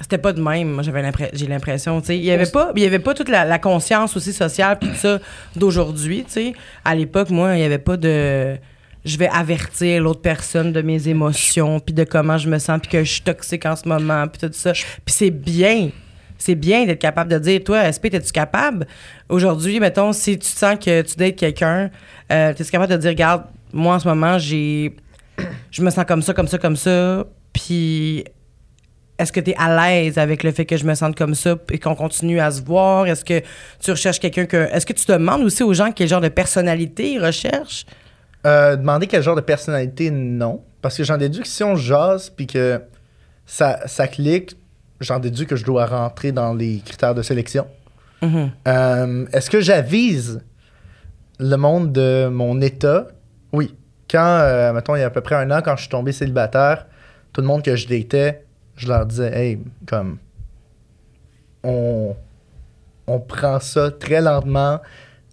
c'était 0.00 0.18
pas 0.18 0.32
de 0.32 0.40
même, 0.40 0.70
moi 0.72 0.82
j'avais 0.82 1.02
j'ai 1.32 1.46
l'impression, 1.46 2.00
tu 2.00 2.08
sais, 2.08 2.18
il 2.18 2.24
y 2.24 2.30
avait 2.30 2.46
pas 2.46 2.72
il 2.74 2.82
y 2.82 2.86
avait 2.86 2.98
pas 2.98 3.14
toute 3.14 3.28
la, 3.28 3.58
conscience 3.58 4.16
aussi 4.16 4.32
sociale 4.32 4.78
puis 4.78 4.90
ça 4.94 5.20
d'aujourd'hui, 5.56 6.24
tu 6.24 6.32
sais. 6.32 6.52
À 6.84 6.94
l'époque, 6.94 7.30
moi, 7.30 7.56
il 7.56 7.60
y 7.60 7.64
avait 7.64 7.78
pas 7.78 7.96
de 7.96 8.56
je 9.04 9.18
vais 9.18 9.28
avertir 9.28 10.02
l'autre 10.02 10.22
personne 10.22 10.72
de 10.72 10.82
mes 10.82 11.08
émotions 11.08 11.78
puis 11.78 11.94
de 11.94 12.04
comment 12.04 12.38
je 12.38 12.48
me 12.48 12.58
sens 12.58 12.80
puis 12.80 12.90
que 12.90 13.04
je 13.04 13.12
suis 13.12 13.22
toxique 13.22 13.66
en 13.66 13.76
ce 13.76 13.86
moment 13.88 14.26
puis 14.28 14.48
tout 14.48 14.52
ça. 14.52 14.72
Puis 14.72 14.84
c'est 15.06 15.30
bien. 15.30 15.90
C'est 16.36 16.56
bien 16.56 16.84
d'être 16.84 17.00
capable 17.00 17.30
de 17.30 17.38
dire, 17.38 17.62
toi, 17.62 17.90
SP, 17.94 18.12
es-tu 18.12 18.32
capable? 18.32 18.86
Aujourd'hui, 19.28 19.78
mettons, 19.78 20.12
si 20.12 20.38
tu 20.38 20.48
sens 20.48 20.76
que 20.78 21.00
tu 21.02 21.16
dates 21.16 21.36
quelqu'un, 21.36 21.90
euh, 22.30 22.50
es-tu 22.50 22.64
capable 22.64 22.92
de 22.92 22.98
dire, 22.98 23.10
regarde, 23.10 23.44
moi, 23.72 23.94
en 23.94 23.98
ce 23.98 24.08
moment, 24.08 24.38
j'ai. 24.38 24.94
Je 25.70 25.82
me 25.82 25.90
sens 25.90 26.04
comme 26.04 26.22
ça, 26.22 26.34
comme 26.34 26.48
ça, 26.48 26.58
comme 26.58 26.76
ça. 26.76 27.24
Puis, 27.52 28.24
est-ce 29.18 29.32
que 29.32 29.40
tu 29.40 29.50
es 29.50 29.56
à 29.56 29.74
l'aise 29.76 30.18
avec 30.18 30.42
le 30.42 30.50
fait 30.50 30.64
que 30.64 30.76
je 30.76 30.84
me 30.84 30.94
sente 30.94 31.16
comme 31.16 31.34
ça 31.34 31.56
et 31.70 31.78
qu'on 31.78 31.94
continue 31.94 32.40
à 32.40 32.50
se 32.50 32.62
voir? 32.62 33.06
Est-ce 33.06 33.24
que 33.24 33.42
tu 33.80 33.90
recherches 33.90 34.18
quelqu'un 34.18 34.46
que. 34.46 34.56
Est-ce 34.72 34.86
que 34.86 34.92
tu 34.92 35.06
demandes 35.06 35.42
aussi 35.42 35.62
aux 35.62 35.72
gens 35.72 35.92
quel 35.92 36.08
genre 36.08 36.20
de 36.20 36.28
personnalité 36.28 37.12
ils 37.12 37.24
recherchent? 37.24 37.86
Euh, 38.46 38.76
demander 38.76 39.06
quel 39.06 39.22
genre 39.22 39.36
de 39.36 39.40
personnalité, 39.40 40.10
non. 40.10 40.62
Parce 40.82 40.96
que 40.96 41.04
j'en 41.04 41.16
déduis 41.16 41.42
que 41.42 41.48
si 41.48 41.62
on 41.64 41.76
jase 41.76 42.28
puis 42.28 42.46
que 42.46 42.80
ça, 43.46 43.86
ça 43.86 44.08
clique, 44.08 44.56
j'en 45.00 45.18
déduis 45.18 45.46
que 45.46 45.56
je 45.56 45.64
dois 45.64 45.86
rentrer 45.86 46.32
dans 46.32 46.52
les 46.52 46.82
critères 46.84 47.14
de 47.14 47.22
sélection. 47.22 47.66
Mhm. 48.20 48.50
Euh, 48.66 49.26
Est-ce 49.32 49.48
que 49.48 49.60
j'avise 49.60 50.42
le 51.38 51.56
monde 51.56 51.92
de 51.92 52.28
mon 52.28 52.60
état? 52.60 53.08
Oui. 53.52 53.74
Quand, 54.10 54.38
euh, 54.40 54.72
mettons, 54.72 54.96
il 54.96 55.00
y 55.00 55.02
a 55.02 55.06
à 55.06 55.10
peu 55.10 55.20
près 55.20 55.36
un 55.36 55.50
an, 55.50 55.60
quand 55.64 55.76
je 55.76 55.82
suis 55.82 55.90
tombé 55.90 56.12
célibataire, 56.12 56.86
tout 57.32 57.40
le 57.40 57.46
monde 57.46 57.62
que 57.62 57.74
je 57.76 57.88
datais, 57.88 58.43
je 58.76 58.88
leur 58.88 59.06
disais, 59.06 59.32
hey, 59.36 59.58
comme, 59.86 60.18
on, 61.62 62.14
on 63.06 63.20
prend 63.20 63.60
ça 63.60 63.90
très 63.90 64.20
lentement, 64.20 64.80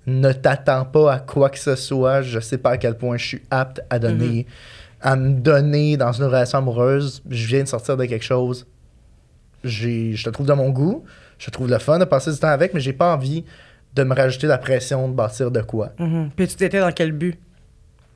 ne 0.08 0.32
t'attends 0.32 0.86
pas 0.86 1.14
à 1.14 1.20
quoi 1.20 1.50
que 1.50 1.60
ce 1.60 1.76
soit, 1.76 2.22
je 2.22 2.40
sais 2.40 2.58
pas 2.58 2.72
à 2.72 2.78
quel 2.78 2.96
point 2.98 3.18
je 3.18 3.26
suis 3.26 3.42
apte 3.52 3.82
à 3.90 4.00
donner, 4.00 4.46
à 5.02 5.16
me 5.16 5.34
donner 5.34 5.98
dans 5.98 6.12
une 6.12 6.26
relation 6.26 6.58
amoureuse, 6.60 7.22
je 7.30 7.48
viens 7.48 7.64
de 7.64 7.68
sortir 7.68 7.98
de 7.98 8.06
quelque 8.06 8.26
chose, 8.26 8.66
je 9.64 10.22
te 10.24 10.30
trouve 10.30 10.48
de 10.48 10.54
mon 10.54 10.70
goût, 10.70 11.04
je 11.38 11.50
trouve 11.50 11.70
le 11.70 11.78
fun 11.80 12.00
de 12.00 12.06
passer 12.06 12.32
du 12.32 12.38
temps 12.40 12.48
avec, 12.50 12.74
mais 12.74 12.80
j'ai 12.80 12.94
pas 12.94 13.14
envie 13.14 13.46
de 13.94 14.04
me 14.04 14.16
rajouter 14.16 14.48
la 14.48 14.58
pression 14.58 15.08
de 15.10 15.14
bâtir 15.14 15.52
de 15.52 15.62
quoi, 15.62 15.92
Mhm. 16.00 16.30
Puis 16.36 16.48
tu 16.48 16.56
t'étais 16.56 16.80
dans 16.80 16.92
quel 16.92 17.12
but? 17.12 17.38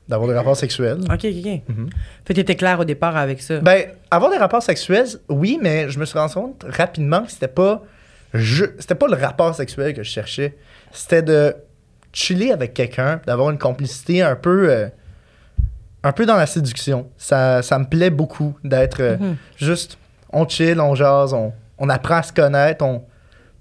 D'avoir 0.08 0.28
des 0.28 0.34
rapports 0.36 0.56
sexuels. 0.56 0.98
OK, 1.00 1.10
OK, 1.10 1.24
OK. 1.24 1.60
Mhm. 1.68 1.90
Fait 2.24 2.34
que 2.34 2.40
t'étais 2.40 2.54
clair 2.56 2.78
au 2.80 2.84
départ 2.84 3.16
avec 3.16 3.40
ça. 3.42 3.58
Ben, 3.60 3.86
avoir 4.10 4.30
des 4.30 4.36
rapports 4.38 4.62
sexuels, 4.62 5.06
oui, 5.28 5.58
mais 5.60 5.88
je 5.90 5.98
me 5.98 6.04
suis 6.04 6.18
rendu 6.18 6.34
compte 6.34 6.64
rapidement 6.68 7.22
que 7.22 7.30
c'était 7.32 7.48
pas. 7.48 7.82
C'était 8.78 8.94
pas 8.94 9.06
le 9.08 9.16
rapport 9.16 9.54
sexuel 9.54 9.94
que 9.94 10.02
je 10.02 10.10
cherchais. 10.10 10.56
C'était 10.92 11.22
de 11.22 11.54
chiller 12.12 12.52
avec 12.52 12.74
quelqu'un, 12.74 13.20
d'avoir 13.26 13.50
une 13.50 13.58
complicité 13.58 14.22
un 14.22 14.36
peu. 14.36 14.70
euh, 14.70 14.88
un 16.02 16.12
peu 16.12 16.24
dans 16.24 16.36
la 16.36 16.46
séduction. 16.46 17.08
Ça, 17.16 17.62
ça 17.62 17.78
me 17.80 17.84
plaît 17.84 18.10
beaucoup 18.10 18.56
d'être 18.62 19.00
euh, 19.00 19.16
Mhm. 19.16 19.36
juste. 19.56 19.98
On 20.32 20.46
chill, 20.46 20.80
on 20.80 20.94
jase, 20.94 21.32
on, 21.32 21.52
on 21.78 21.88
apprend 21.88 22.16
à 22.16 22.22
se 22.22 22.32
connaître, 22.32 22.84
on, 22.84 23.02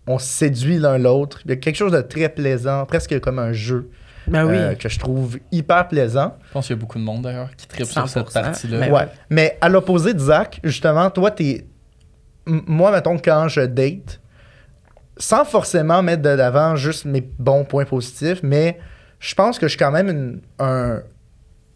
on 0.05 0.19
séduit 0.19 0.77
l'un 0.77 0.97
l'autre. 0.99 1.39
Il 1.45 1.49
y 1.49 1.53
a 1.53 1.55
quelque 1.57 1.75
chose 1.77 1.91
de 1.91 2.01
très 2.01 2.29
plaisant, 2.29 2.85
presque 2.85 3.19
comme 3.19 3.39
un 3.39 3.51
jeu, 3.53 3.89
Ben 4.27 4.45
oui. 4.45 4.55
euh, 4.57 4.75
que 4.75 4.89
je 4.89 4.97
trouve 4.99 5.37
hyper 5.51 5.87
plaisant. 5.87 6.37
Je 6.47 6.51
pense 6.53 6.67
qu'il 6.67 6.75
y 6.75 6.79
a 6.79 6.81
beaucoup 6.81 6.97
de 6.99 7.03
monde 7.03 7.23
d'ailleurs 7.23 7.49
qui 7.55 7.67
tripe 7.67 7.85
sur 7.85 8.07
cette 8.09 8.27
100%, 8.27 8.33
partie-là. 8.41 8.79
mais- 8.79 8.91
Ouais. 8.91 9.07
Mais 9.29 9.57
à 9.61 9.69
l'opposé 9.69 10.13
de 10.13 10.19
Zach, 10.19 10.59
justement, 10.63 11.09
toi, 11.09 11.31
t'es. 11.31 11.65
Moi, 12.47 12.91
mettons, 12.91 13.17
quand 13.17 13.47
je 13.47 13.61
date, 13.61 14.19
sans 15.17 15.45
forcément 15.45 16.01
mettre 16.03 16.21
de 16.21 16.29
l'avant 16.29 16.75
juste 16.75 17.05
mes 17.05 17.21
bons 17.21 17.63
points 17.65 17.85
positifs, 17.85 18.41
mais 18.43 18.77
je 19.19 19.33
pense 19.33 19.57
que 19.57 19.65
je 19.67 19.71
suis 19.71 19.79
quand 19.79 19.91
même 19.91 20.09
une- 20.09 20.41
un, 20.59 21.01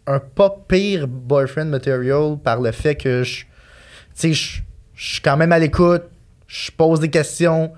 un 0.06 0.18
pas 0.20 0.54
pire 0.68 1.08
boyfriend 1.08 1.66
material 1.66 2.36
par 2.42 2.60
le 2.60 2.70
fait 2.72 2.94
que 2.96 3.22
je. 3.22 3.40
Tu 3.40 3.46
sais, 4.14 4.32
je 4.32 4.60
je 4.94 5.12
suis 5.14 5.22
quand 5.22 5.36
même 5.38 5.50
à 5.52 5.58
l'écoute, 5.58 6.02
je 6.46 6.70
pose 6.72 7.00
des 7.00 7.08
questions, 7.08 7.72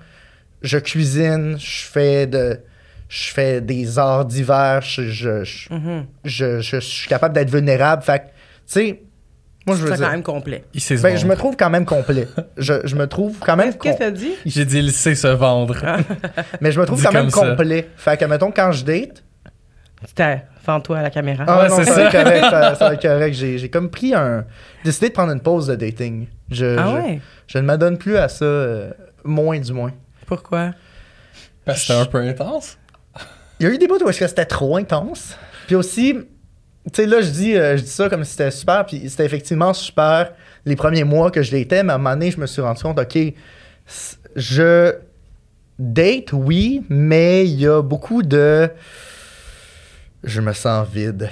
je 0.61 0.77
cuisine, 0.77 1.55
je 1.57 1.85
fais 1.85 2.27
de. 2.27 2.59
Je 3.15 3.31
fais 3.31 3.61
des 3.61 3.99
arts 3.99 4.25
divers, 4.25 4.81
je- 4.81 5.03
je- 5.03 5.43
je, 5.43 6.03
je, 6.25 6.61
je 6.61 6.77
suis 6.79 7.07
capable 7.07 7.35
d'être 7.35 7.51
vulnérable. 7.51 8.01
Fait 8.01 8.19
que, 8.19 8.23
tu 8.25 8.31
sais, 8.65 9.01
moi, 9.67 9.75
je 9.75 9.81
C'est 9.81 9.85
veux 9.85 9.89
quand 9.91 9.97
dire. 9.97 10.09
même 10.09 10.23
complet. 10.23 10.63
Il 10.73 10.81
sait 10.81 10.97
se 10.97 11.03
Ben, 11.03 11.15
je 11.15 11.27
me 11.27 11.35
trouve 11.35 11.55
quand 11.55 11.69
même 11.69 11.85
complet. 11.85 12.27
je, 12.57 12.73
je 12.85 12.95
me 12.95 13.05
trouve 13.07 13.37
quand 13.39 13.55
même. 13.55 13.71
Qu'est-ce 13.77 13.97
que 13.99 14.03
t'as 14.03 14.09
dit? 14.11 14.31
J'ai 14.47 14.65
dit 14.65 14.79
il 14.79 14.91
sait 14.91 15.13
se 15.13 15.27
vendre. 15.27 15.75
Mais 16.61 16.71
je 16.71 16.79
me 16.79 16.85
trouve 16.87 17.03
quand 17.03 17.11
même 17.13 17.29
ça. 17.29 17.39
complet. 17.49 17.87
Fait 17.97 18.17
que, 18.17 18.25
mettons, 18.25 18.51
quand 18.51 18.71
je 18.71 18.83
date. 18.83 19.23
C'était 20.07 20.43
vends-toi 20.65 20.97
à 20.97 21.01
la 21.03 21.09
caméra. 21.11 21.45
Ah 21.47 21.61
Ouais, 21.63 21.69
non, 21.69 21.75
c'est 21.77 21.85
ça 21.85 22.09
ça. 22.09 22.23
correct. 22.23 22.45
Ça, 22.79 22.95
correct. 23.01 23.33
J'ai, 23.35 23.57
j'ai 23.59 23.69
comme 23.69 23.89
pris 23.91 24.15
un. 24.15 24.43
décidé 24.83 25.09
de 25.09 25.13
prendre 25.13 25.31
une 25.31 25.39
pause 25.39 25.67
de 25.67 25.75
dating. 25.75 26.25
Je, 26.49 26.77
Ah 26.77 26.87
je, 26.89 26.95
ouais? 26.95 27.21
je 27.47 27.57
ne 27.59 27.63
m'adonne 27.63 27.97
plus 27.99 28.17
à 28.17 28.27
ça, 28.27 28.43
euh, 28.43 28.91
moins 29.23 29.59
du 29.59 29.71
moins. 29.71 29.91
Pourquoi? 30.25 30.71
Parce 31.63 31.79
que 31.81 31.85
c'était 31.87 31.99
un 31.99 32.05
peu 32.05 32.17
intense. 32.17 32.77
Il 33.63 33.69
y 33.69 33.71
a 33.71 33.75
eu 33.75 33.77
des 33.77 33.87
bouts 33.87 33.97
où 34.03 34.09
est-ce 34.09 34.19
que 34.19 34.27
c'était 34.27 34.43
trop 34.45 34.75
intense. 34.75 35.37
Puis 35.67 35.75
aussi, 35.77 36.15
tu 36.15 36.21
sais, 36.93 37.05
là, 37.05 37.21
je 37.21 37.29
dis, 37.29 37.55
euh, 37.55 37.77
je 37.77 37.83
dis 37.83 37.89
ça 37.89 38.09
comme 38.09 38.25
si 38.25 38.31
c'était 38.31 38.51
super, 38.51 38.85
puis 38.85 39.09
c'était 39.09 39.23
effectivement 39.25 39.73
super 39.73 40.33
les 40.65 40.75
premiers 40.75 41.05
mois 41.05 41.31
que 41.31 41.41
je 41.41 41.51
l'étais, 41.55 41.81
mais 41.81 41.93
à 41.93 41.95
un 41.95 41.97
moment 41.97 42.09
donné, 42.11 42.29
je 42.29 42.39
me 42.41 42.45
suis 42.45 42.61
rendu 42.61 42.83
compte, 42.83 42.99
OK, 42.99 43.17
je 44.35 44.93
date, 45.79 46.33
oui, 46.33 46.83
mais 46.89 47.45
il 47.45 47.61
y 47.61 47.65
a 47.67 47.81
beaucoup 47.81 48.21
de. 48.21 48.69
Je 50.25 50.41
me 50.41 50.51
sens 50.51 50.85
vide. 50.89 51.29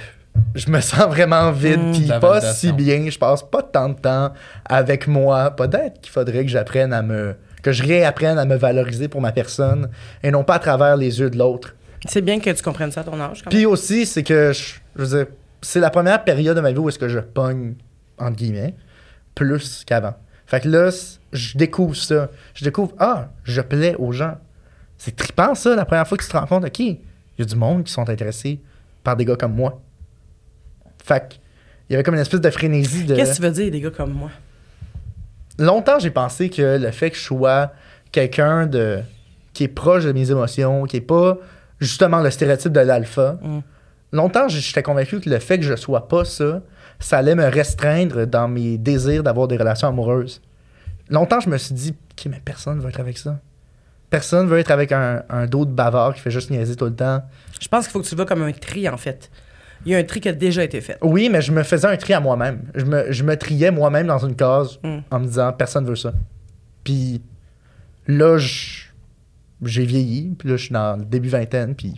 Je 0.54 0.70
me 0.70 0.80
sens 0.80 1.08
vraiment 1.08 1.52
vide, 1.52 1.80
Mm. 1.80 1.92
puis 1.92 2.10
pas 2.18 2.40
si 2.40 2.72
bien. 2.72 3.10
Je 3.10 3.18
passe 3.18 3.42
pas 3.42 3.62
tant 3.62 3.90
de 3.90 4.00
temps 4.00 4.32
avec 4.64 5.06
moi. 5.06 5.50
Peut-être 5.50 6.00
qu'il 6.00 6.10
faudrait 6.10 6.44
que 6.44 6.50
j'apprenne 6.50 6.94
à 6.94 7.02
me. 7.02 7.34
que 7.62 7.70
je 7.72 7.84
réapprenne 7.84 8.38
à 8.38 8.44
me 8.46 8.56
valoriser 8.56 9.06
pour 9.06 9.20
ma 9.20 9.30
personne 9.32 9.88
et 10.24 10.30
non 10.32 10.42
pas 10.44 10.54
à 10.54 10.58
travers 10.58 10.96
les 10.96 11.20
yeux 11.20 11.30
de 11.30 11.38
l'autre. 11.38 11.74
C'est 12.06 12.22
bien 12.22 12.40
que 12.40 12.50
tu 12.50 12.62
comprennes 12.62 12.90
ça 12.90 13.02
à 13.02 13.04
ton 13.04 13.20
âge. 13.20 13.42
Quand 13.42 13.50
Puis 13.50 13.66
aussi, 13.66 14.06
c'est 14.06 14.22
que, 14.22 14.52
je, 14.52 14.74
je 14.96 15.02
veux 15.02 15.18
dire, 15.18 15.26
c'est 15.60 15.80
la 15.80 15.90
première 15.90 16.24
période 16.24 16.56
de 16.56 16.60
ma 16.60 16.72
vie 16.72 16.78
où 16.78 16.88
est-ce 16.88 16.98
que 16.98 17.08
je 17.08 17.20
pogne, 17.20 17.74
entre 18.18 18.36
guillemets, 18.36 18.74
plus 19.34 19.84
qu'avant. 19.84 20.14
Fait 20.46 20.60
que 20.60 20.68
là, 20.68 20.90
je 21.32 21.56
découvre 21.56 21.96
ça. 21.96 22.28
Je 22.54 22.64
découvre, 22.64 22.92
ah, 22.98 23.30
je 23.44 23.60
plais 23.60 23.94
aux 23.98 24.12
gens. 24.12 24.36
C'est 24.98 25.16
trippant, 25.16 25.54
ça, 25.54 25.74
la 25.74 25.84
première 25.84 26.06
fois 26.06 26.18
que 26.18 26.22
tu 26.22 26.28
te 26.28 26.36
rends 26.36 26.46
compte, 26.46 26.64
OK, 26.64 26.78
il 26.80 26.98
y 27.38 27.42
a 27.42 27.44
du 27.44 27.56
monde 27.56 27.84
qui 27.84 27.92
sont 27.92 28.08
intéressés 28.08 28.60
par 29.02 29.16
des 29.16 29.24
gars 29.24 29.36
comme 29.36 29.54
moi. 29.54 29.80
Fait 31.02 31.28
que, 31.28 31.34
il 31.88 31.92
y 31.92 31.94
avait 31.94 32.04
comme 32.04 32.14
une 32.14 32.20
espèce 32.20 32.40
de 32.40 32.50
frénésie 32.50 33.04
de... 33.04 33.14
Qu'est-ce 33.14 33.32
que 33.32 33.36
tu 33.36 33.42
veux 33.42 33.50
dire, 33.50 33.70
des 33.70 33.80
gars 33.80 33.90
comme 33.90 34.12
moi? 34.12 34.30
Longtemps, 35.58 35.98
j'ai 35.98 36.10
pensé 36.10 36.48
que 36.50 36.78
le 36.78 36.90
fait 36.90 37.10
que 37.10 37.16
je 37.16 37.22
sois 37.22 37.72
quelqu'un 38.10 38.66
de 38.66 39.00
qui 39.52 39.64
est 39.64 39.68
proche 39.68 40.04
de 40.04 40.12
mes 40.12 40.30
émotions, 40.30 40.84
qui 40.84 40.96
est 40.96 41.00
pas 41.02 41.36
justement 41.82 42.20
le 42.20 42.30
stéréotype 42.30 42.72
de 42.72 42.80
l'alpha, 42.80 43.38
Mm. 43.42 43.58
longtemps, 44.12 44.48
j'étais 44.48 44.82
convaincu 44.82 45.20
que 45.20 45.28
le 45.28 45.38
fait 45.38 45.58
que 45.58 45.64
je 45.64 45.76
sois 45.76 46.08
pas 46.08 46.24
ça, 46.24 46.62
ça 47.00 47.18
allait 47.18 47.34
me 47.34 47.44
restreindre 47.46 48.26
dans 48.26 48.48
mes 48.48 48.78
désirs 48.78 49.22
d'avoir 49.22 49.48
des 49.48 49.56
relations 49.56 49.88
amoureuses. 49.88 50.40
Longtemps, 51.10 51.40
je 51.40 51.50
me 51.50 51.58
suis 51.58 51.74
dit, 51.74 51.90
OK, 52.12 52.26
mais 52.30 52.40
personne 52.44 52.78
veut 52.80 52.88
être 52.88 53.00
avec 53.00 53.18
ça. 53.18 53.38
Personne 54.08 54.46
veut 54.46 54.58
être 54.58 54.70
avec 54.70 54.92
un, 54.92 55.22
un 55.30 55.46
dos 55.46 55.64
de 55.64 55.70
bavard 55.72 56.14
qui 56.14 56.20
fait 56.20 56.30
juste 56.30 56.50
niaiser 56.50 56.76
tout 56.76 56.84
le 56.84 56.94
temps. 56.94 57.22
Je 57.60 57.66
pense 57.68 57.84
qu'il 57.86 57.92
faut 57.92 58.00
que 58.00 58.06
tu 58.06 58.14
le 58.14 58.16
vois 58.18 58.26
comme 58.26 58.42
un 58.42 58.52
tri, 58.52 58.88
en 58.88 58.96
fait. 58.98 59.30
Il 59.84 59.90
y 59.90 59.94
a 59.94 59.98
un 59.98 60.04
tri 60.04 60.20
qui 60.20 60.28
a 60.28 60.32
déjà 60.32 60.62
été 60.62 60.80
fait. 60.80 60.96
Oui, 61.02 61.28
mais 61.30 61.42
je 61.42 61.50
me 61.50 61.62
faisais 61.64 61.88
un 61.88 61.96
tri 61.96 62.12
à 62.12 62.20
moi-même. 62.20 62.60
Je 62.74 62.84
me, 62.84 63.10
je 63.10 63.24
me 63.24 63.36
triais 63.36 63.70
moi-même 63.72 64.06
dans 64.06 64.18
une 64.24 64.36
case 64.36 64.78
Mm. 64.84 64.98
en 65.10 65.18
me 65.20 65.26
disant 65.26 65.52
personne 65.52 65.84
veut 65.86 65.96
ça. 65.96 66.12
Puis 66.84 67.20
là, 68.06 68.36
je- 68.38 68.81
j'ai 69.68 69.84
vieilli, 69.84 70.34
puis 70.38 70.48
là, 70.48 70.56
je 70.56 70.64
suis 70.64 70.72
dans 70.72 70.96
le 70.98 71.04
début 71.04 71.28
vingtaine, 71.28 71.74
puis 71.74 71.94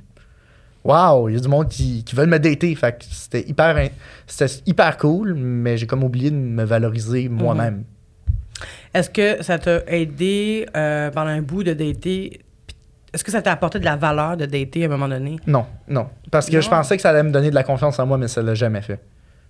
waouh, 0.84 1.28
il 1.28 1.34
y 1.34 1.38
a 1.38 1.40
du 1.40 1.48
monde 1.48 1.68
qui, 1.68 2.04
qui 2.04 2.14
veulent 2.14 2.28
me 2.28 2.38
dater. 2.38 2.74
Fait 2.74 2.92
que 2.98 3.04
c'était 3.10 3.48
hyper, 3.48 3.88
c'était 4.26 4.52
hyper 4.66 4.96
cool, 4.98 5.34
mais 5.34 5.76
j'ai 5.76 5.86
comme 5.86 6.04
oublié 6.04 6.30
de 6.30 6.36
me 6.36 6.64
valoriser 6.64 7.28
moi-même. 7.28 7.84
Est-ce 8.92 9.10
que 9.10 9.42
ça 9.42 9.58
t'a 9.58 9.80
aidé 9.86 10.66
euh, 10.76 11.10
pendant 11.10 11.30
un 11.30 11.42
bout 11.42 11.64
de 11.64 11.72
dater? 11.72 12.40
Est-ce 13.12 13.24
que 13.24 13.30
ça 13.30 13.42
t'a 13.42 13.52
apporté 13.52 13.78
de 13.78 13.84
la 13.84 13.96
valeur 13.96 14.36
de 14.36 14.44
dater 14.46 14.82
à 14.82 14.86
un 14.86 14.90
moment 14.90 15.08
donné? 15.08 15.36
Non, 15.46 15.66
non. 15.88 16.08
Parce 16.30 16.46
que 16.48 16.56
Non? 16.56 16.60
je 16.60 16.68
pensais 16.68 16.96
que 16.96 17.02
ça 17.02 17.10
allait 17.10 17.22
me 17.22 17.30
donner 17.30 17.50
de 17.50 17.54
la 17.54 17.62
confiance 17.64 17.98
en 17.98 18.06
moi, 18.06 18.18
mais 18.18 18.28
ça 18.28 18.42
l'a 18.42 18.54
jamais 18.54 18.82
fait. 18.82 19.00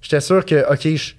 J'étais 0.00 0.20
sûr 0.20 0.44
que, 0.44 0.70
OK, 0.72 0.94
je- 0.96 1.14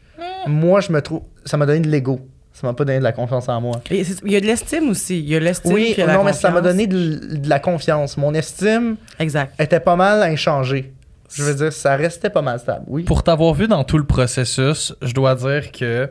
moi, 0.47 0.79
je 0.81 0.91
me 0.91 1.01
trouve. 1.01 1.23
Ça 1.43 1.57
m'a 1.57 1.65
donné 1.65 1.79
de 1.81 1.89
l'ego. 1.89 2.19
Ça 2.55 2.65
m'a 2.65 2.73
pas 2.73 2.85
donné 2.85 2.99
de 2.99 3.03
la 3.03 3.11
confiance 3.11 3.49
en 3.49 3.59
moi. 3.59 3.81
Et 3.91 4.01
Il 4.23 4.31
y 4.31 4.35
a 4.37 4.39
de 4.39 4.45
l'estime 4.45 4.89
aussi. 4.89 5.19
Il 5.19 5.27
y 5.29 5.35
a 5.35 5.39
l'estime. 5.41 5.73
Oui, 5.73 5.83
puis 5.83 5.91
il 5.91 5.99
y 5.99 6.01
a 6.03 6.05
la 6.05 6.13
non, 6.13 6.23
mais 6.23 6.31
ça 6.31 6.49
m'a 6.51 6.61
donné 6.61 6.87
de, 6.87 7.35
de 7.35 7.49
la 7.49 7.59
confiance. 7.59 8.15
Mon 8.15 8.33
estime 8.33 8.95
Exact. 9.19 9.53
était 9.59 9.81
pas 9.81 9.97
mal 9.97 10.23
inchangée. 10.23 10.93
Je 11.33 11.43
veux 11.43 11.53
dire, 11.53 11.73
ça 11.73 11.97
restait 11.97 12.29
pas 12.29 12.41
mal 12.41 12.57
stable. 12.59 12.85
Oui. 12.87 13.03
Pour 13.03 13.23
t'avoir 13.23 13.53
vu 13.53 13.67
dans 13.67 13.83
tout 13.83 13.97
le 13.97 14.05
processus, 14.05 14.95
je 15.01 15.11
dois 15.13 15.35
dire 15.35 15.69
que. 15.73 16.09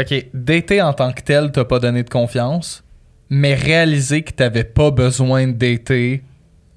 Ok, 0.00 0.26
dater 0.34 0.82
en 0.82 0.92
tant 0.92 1.12
que 1.12 1.20
tel 1.22 1.52
t'a 1.52 1.64
pas 1.64 1.78
donné 1.78 2.02
de 2.02 2.10
confiance, 2.10 2.82
mais 3.28 3.54
réaliser 3.54 4.22
que 4.22 4.32
t'avais 4.32 4.64
pas 4.64 4.90
besoin 4.90 5.46
de 5.46 5.52
dater 5.52 6.24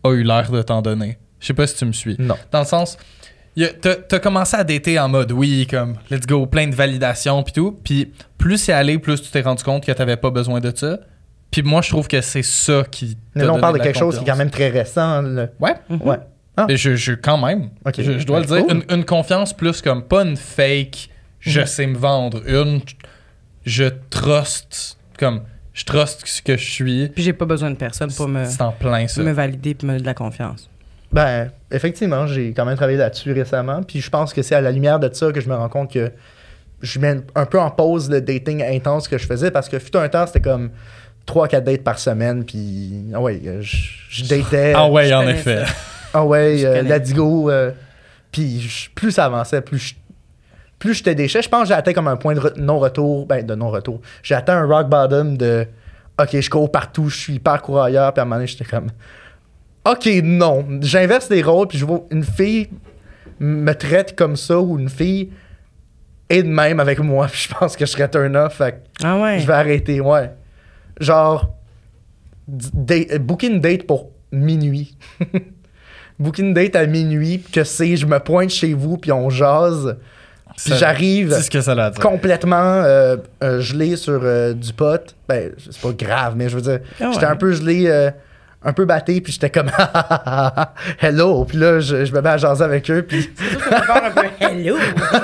a 0.03 0.11
eu 0.11 0.21
l'air 0.21 0.51
de 0.51 0.61
t'en 0.61 0.83
donner. 0.83 1.17
Je 1.39 1.47
sais 1.47 1.53
pas 1.55 1.65
si 1.65 1.75
tu 1.77 1.85
me 1.85 1.93
suis. 1.93 2.15
Non. 2.19 2.35
Dans 2.51 2.59
le 2.59 2.65
sens, 2.65 2.95
t'as 3.81 3.95
t'as 3.95 4.19
commencé 4.19 4.55
à 4.57 4.63
dater 4.63 4.97
en 4.99 5.07
mode 5.09 5.31
oui, 5.31 5.67
comme 5.69 5.95
let's 6.09 6.25
go, 6.25 6.45
plein 6.45 6.67
de 6.67 6.75
validation 6.75 7.43
puis 7.43 7.53
tout. 7.53 7.79
Puis 7.83 8.11
plus 8.37 8.57
c'est 8.57 8.73
allé, 8.73 8.97
plus 8.99 9.21
tu 9.21 9.29
t'es 9.29 9.41
rendu 9.41 9.63
compte 9.63 9.85
que 9.85 9.91
t'avais 9.91 10.17
pas 10.17 10.29
besoin 10.31 10.59
de 10.59 10.71
ça. 10.75 10.99
Puis 11.51 11.61
moi, 11.61 11.81
je 11.83 11.89
trouve 11.89 12.07
que 12.07 12.19
c'est 12.21 12.41
ça 12.41 12.83
qui. 12.89 13.15
Mais 13.35 13.45
là, 13.45 13.53
on 13.53 13.59
parle 13.59 13.77
de 13.77 13.83
quelque 13.83 13.99
chose 13.99 14.17
qui 14.17 14.23
est 14.23 14.27
quand 14.27 14.35
même 14.35 14.49
très 14.49 14.69
récent. 14.69 15.21
là. 15.21 15.47
Ouais. 15.59 15.75
Ouais. 15.89 16.17
Ah. 16.57 16.65
Mais 16.67 16.77
je, 16.77 16.95
je- 16.95 17.13
quand 17.13 17.37
même. 17.37 17.69
Je, 17.97 18.17
je 18.19 18.25
dois 18.25 18.39
le 18.39 18.45
Ben, 18.47 18.55
dire. 18.57 18.65
cool. 18.67 18.83
Une, 18.89 18.97
une 18.99 19.05
confiance 19.05 19.53
plus 19.53 19.81
comme 19.81 20.03
pas 20.03 20.23
une 20.23 20.37
fake, 20.37 21.09
je 21.39 21.59
Mhm. 21.61 21.65
sais 21.67 21.87
me 21.87 21.97
vendre. 21.97 22.41
Une, 22.47 22.81
je 23.65 23.85
trust, 24.09 24.97
comme, 25.19 25.41
je 25.73 25.83
trust 25.83 26.21
ce 26.25 26.41
que 26.41 26.57
je 26.57 26.71
suis. 26.71 27.09
Puis 27.09 27.23
j'ai 27.23 27.33
pas 27.33 27.45
besoin 27.45 27.69
de 27.71 27.75
personne 27.75 28.11
pour 28.13 28.27
me, 28.27 28.45
C'est 28.45 28.61
en 28.61 28.71
plein 28.71 29.07
ça. 29.07 29.21
me 29.21 29.31
valider 29.31 29.71
et 29.71 29.73
me 29.85 29.89
donner 29.91 29.99
de 30.01 30.05
la 30.05 30.13
confiance. 30.13 30.69
Ben, 31.11 31.51
effectivement, 31.73 32.25
j'ai 32.27 32.53
quand 32.53 32.65
même 32.65 32.75
travaillé 32.75 32.97
là-dessus 32.97 33.31
récemment. 33.33 33.81
Puis 33.83 33.99
je 34.01 34.09
pense 34.09 34.33
que 34.33 34.41
c'est 34.41 34.55
à 34.55 34.61
la 34.61 34.71
lumière 34.71 34.99
de 34.99 35.13
ça 35.13 35.31
que 35.31 35.41
je 35.41 35.49
me 35.49 35.55
rends 35.55 35.69
compte 35.69 35.91
que 35.91 36.11
je 36.81 36.99
mets 36.99 37.17
un 37.35 37.45
peu 37.45 37.59
en 37.59 37.69
pause 37.71 38.09
le 38.09 38.21
dating 38.21 38.61
intense 38.63 39.07
que 39.07 39.17
je 39.17 39.25
faisais 39.25 39.51
parce 39.51 39.69
que 39.69 39.79
fut 39.79 39.95
un 39.97 40.07
temps, 40.09 40.25
c'était 40.27 40.41
comme 40.41 40.69
3-4 41.27 41.61
dates 41.63 41.83
par 41.83 41.97
semaine. 41.99 42.43
Puis, 42.45 43.05
ah 43.13 43.21
ouais, 43.21 43.41
je, 43.61 43.77
je 44.09 44.25
datais. 44.25 44.73
Ah 44.75 44.89
ouais, 44.89 45.07
Je 45.07 45.13
en 45.13 45.27
effet. 45.27 45.65
ça. 45.65 45.71
Ah 46.13 46.25
ouais, 46.25 46.63
euh, 46.65 46.77
connais. 46.81 46.99
let's 46.99 47.13
go. 47.13 47.49
euh, 47.49 47.71
puis 48.31 48.59
je- 48.61 48.89
plus 48.91 49.11
ça 49.11 49.25
avançait, 49.25 49.61
plus 49.61 49.79
je, 49.79 49.93
plus 50.77 50.93
j'étais 50.95 51.15
déchet. 51.15 51.41
Je 51.41 51.49
pense 51.49 51.61
que 51.63 51.67
j'ai 51.69 51.73
atteint 51.73 51.93
comme 51.93 52.07
un 52.09 52.17
point 52.17 52.35
de 52.35 52.39
re- 52.41 52.59
non-retour. 52.59 53.25
Ben, 53.25 53.45
de 53.45 53.55
non-retour. 53.55 54.01
J'ai 54.21 54.35
atteint 54.35 54.57
un 54.57 54.65
rock 54.67 54.89
bottom 54.89 55.37
de 55.37 55.65
OK, 56.21 56.39
je 56.39 56.49
cours 56.49 56.69
partout, 56.71 57.09
je 57.09 57.17
suis 57.17 57.33
hyper 57.35 57.61
courailleur. 57.61 58.13
Puis 58.13 58.19
à 58.19 58.23
un 58.23 58.25
moment 58.25 58.35
donné, 58.35 58.47
j'étais 58.47 58.65
comme 58.65 58.89
OK, 59.85 60.07
non. 60.23 60.65
J'inverse 60.81 61.29
les 61.29 61.41
rôles, 61.41 61.67
puis 61.67 61.77
je 61.77 61.85
vois 61.85 62.03
une 62.11 62.23
fille 62.23 62.69
me 63.39 63.73
traite 63.73 64.15
comme 64.15 64.35
ça 64.35 64.59
ou 64.59 64.79
une 64.79 64.89
fille 64.89 65.31
est 66.29 66.43
de 66.43 66.47
même 66.47 66.79
avec 66.79 66.99
moi. 66.99 67.27
Puis 67.31 67.47
je 67.49 67.53
pense 67.53 67.75
que 67.75 67.85
je 67.85 67.91
serais 67.91 68.09
turn 68.09 68.35
off. 68.37 68.55
Fait 68.57 68.81
Ah 69.03 69.19
ouais. 69.19 69.39
je 69.39 69.47
vais 69.47 69.53
arrêter, 69.53 69.99
ouais. 69.99 70.31
Genre, 71.01 71.53
date- 72.47 73.17
booker 73.19 73.47
une 73.47 73.59
date 73.59 73.85
pour 73.85 74.11
minuit. 74.31 74.95
booker 76.19 76.43
une 76.43 76.53
date 76.53 76.75
à 76.75 76.85
minuit, 76.85 77.41
que 77.51 77.63
c'est, 77.63 77.97
je 77.97 78.05
me 78.05 78.19
pointe 78.19 78.49
chez 78.51 78.73
vous, 78.73 78.97
puis 78.97 79.11
on 79.11 79.29
jase. 79.29 79.97
Puis 80.63 80.73
j'arrive 80.77 81.35
complètement 81.99 82.55
euh, 82.83 83.17
euh, 83.43 83.59
gelé 83.59 83.95
sur 83.95 84.21
euh, 84.23 84.53
du 84.53 84.71
pot. 84.71 85.15
Ben, 85.27 85.51
c'est 85.57 85.81
pas 85.81 85.91
grave, 85.91 86.35
mais 86.37 86.47
je 86.47 86.55
veux 86.55 86.61
dire, 86.61 86.79
Ah 87.01 87.07
ouais. 87.07 87.13
j'étais 87.13 87.25
un 87.25 87.35
peu 87.35 87.51
gelé, 87.53 88.11
un 88.65 88.73
peu 88.73 88.85
batté, 88.85 89.19
puis 89.21 89.33
j'étais 89.33 89.49
comme 89.49 89.69
hello. 91.01 91.45
Puis 91.45 91.57
là, 91.57 91.79
je, 91.79 92.05
je 92.05 92.13
me 92.13 92.21
mets 92.21 92.29
à 92.29 92.37
jaser 92.37 92.63
avec 92.63 92.89
eux, 92.89 93.01
puis 93.03 93.29
un 93.71 94.11
peu 94.11 94.27
hello. 94.39 94.77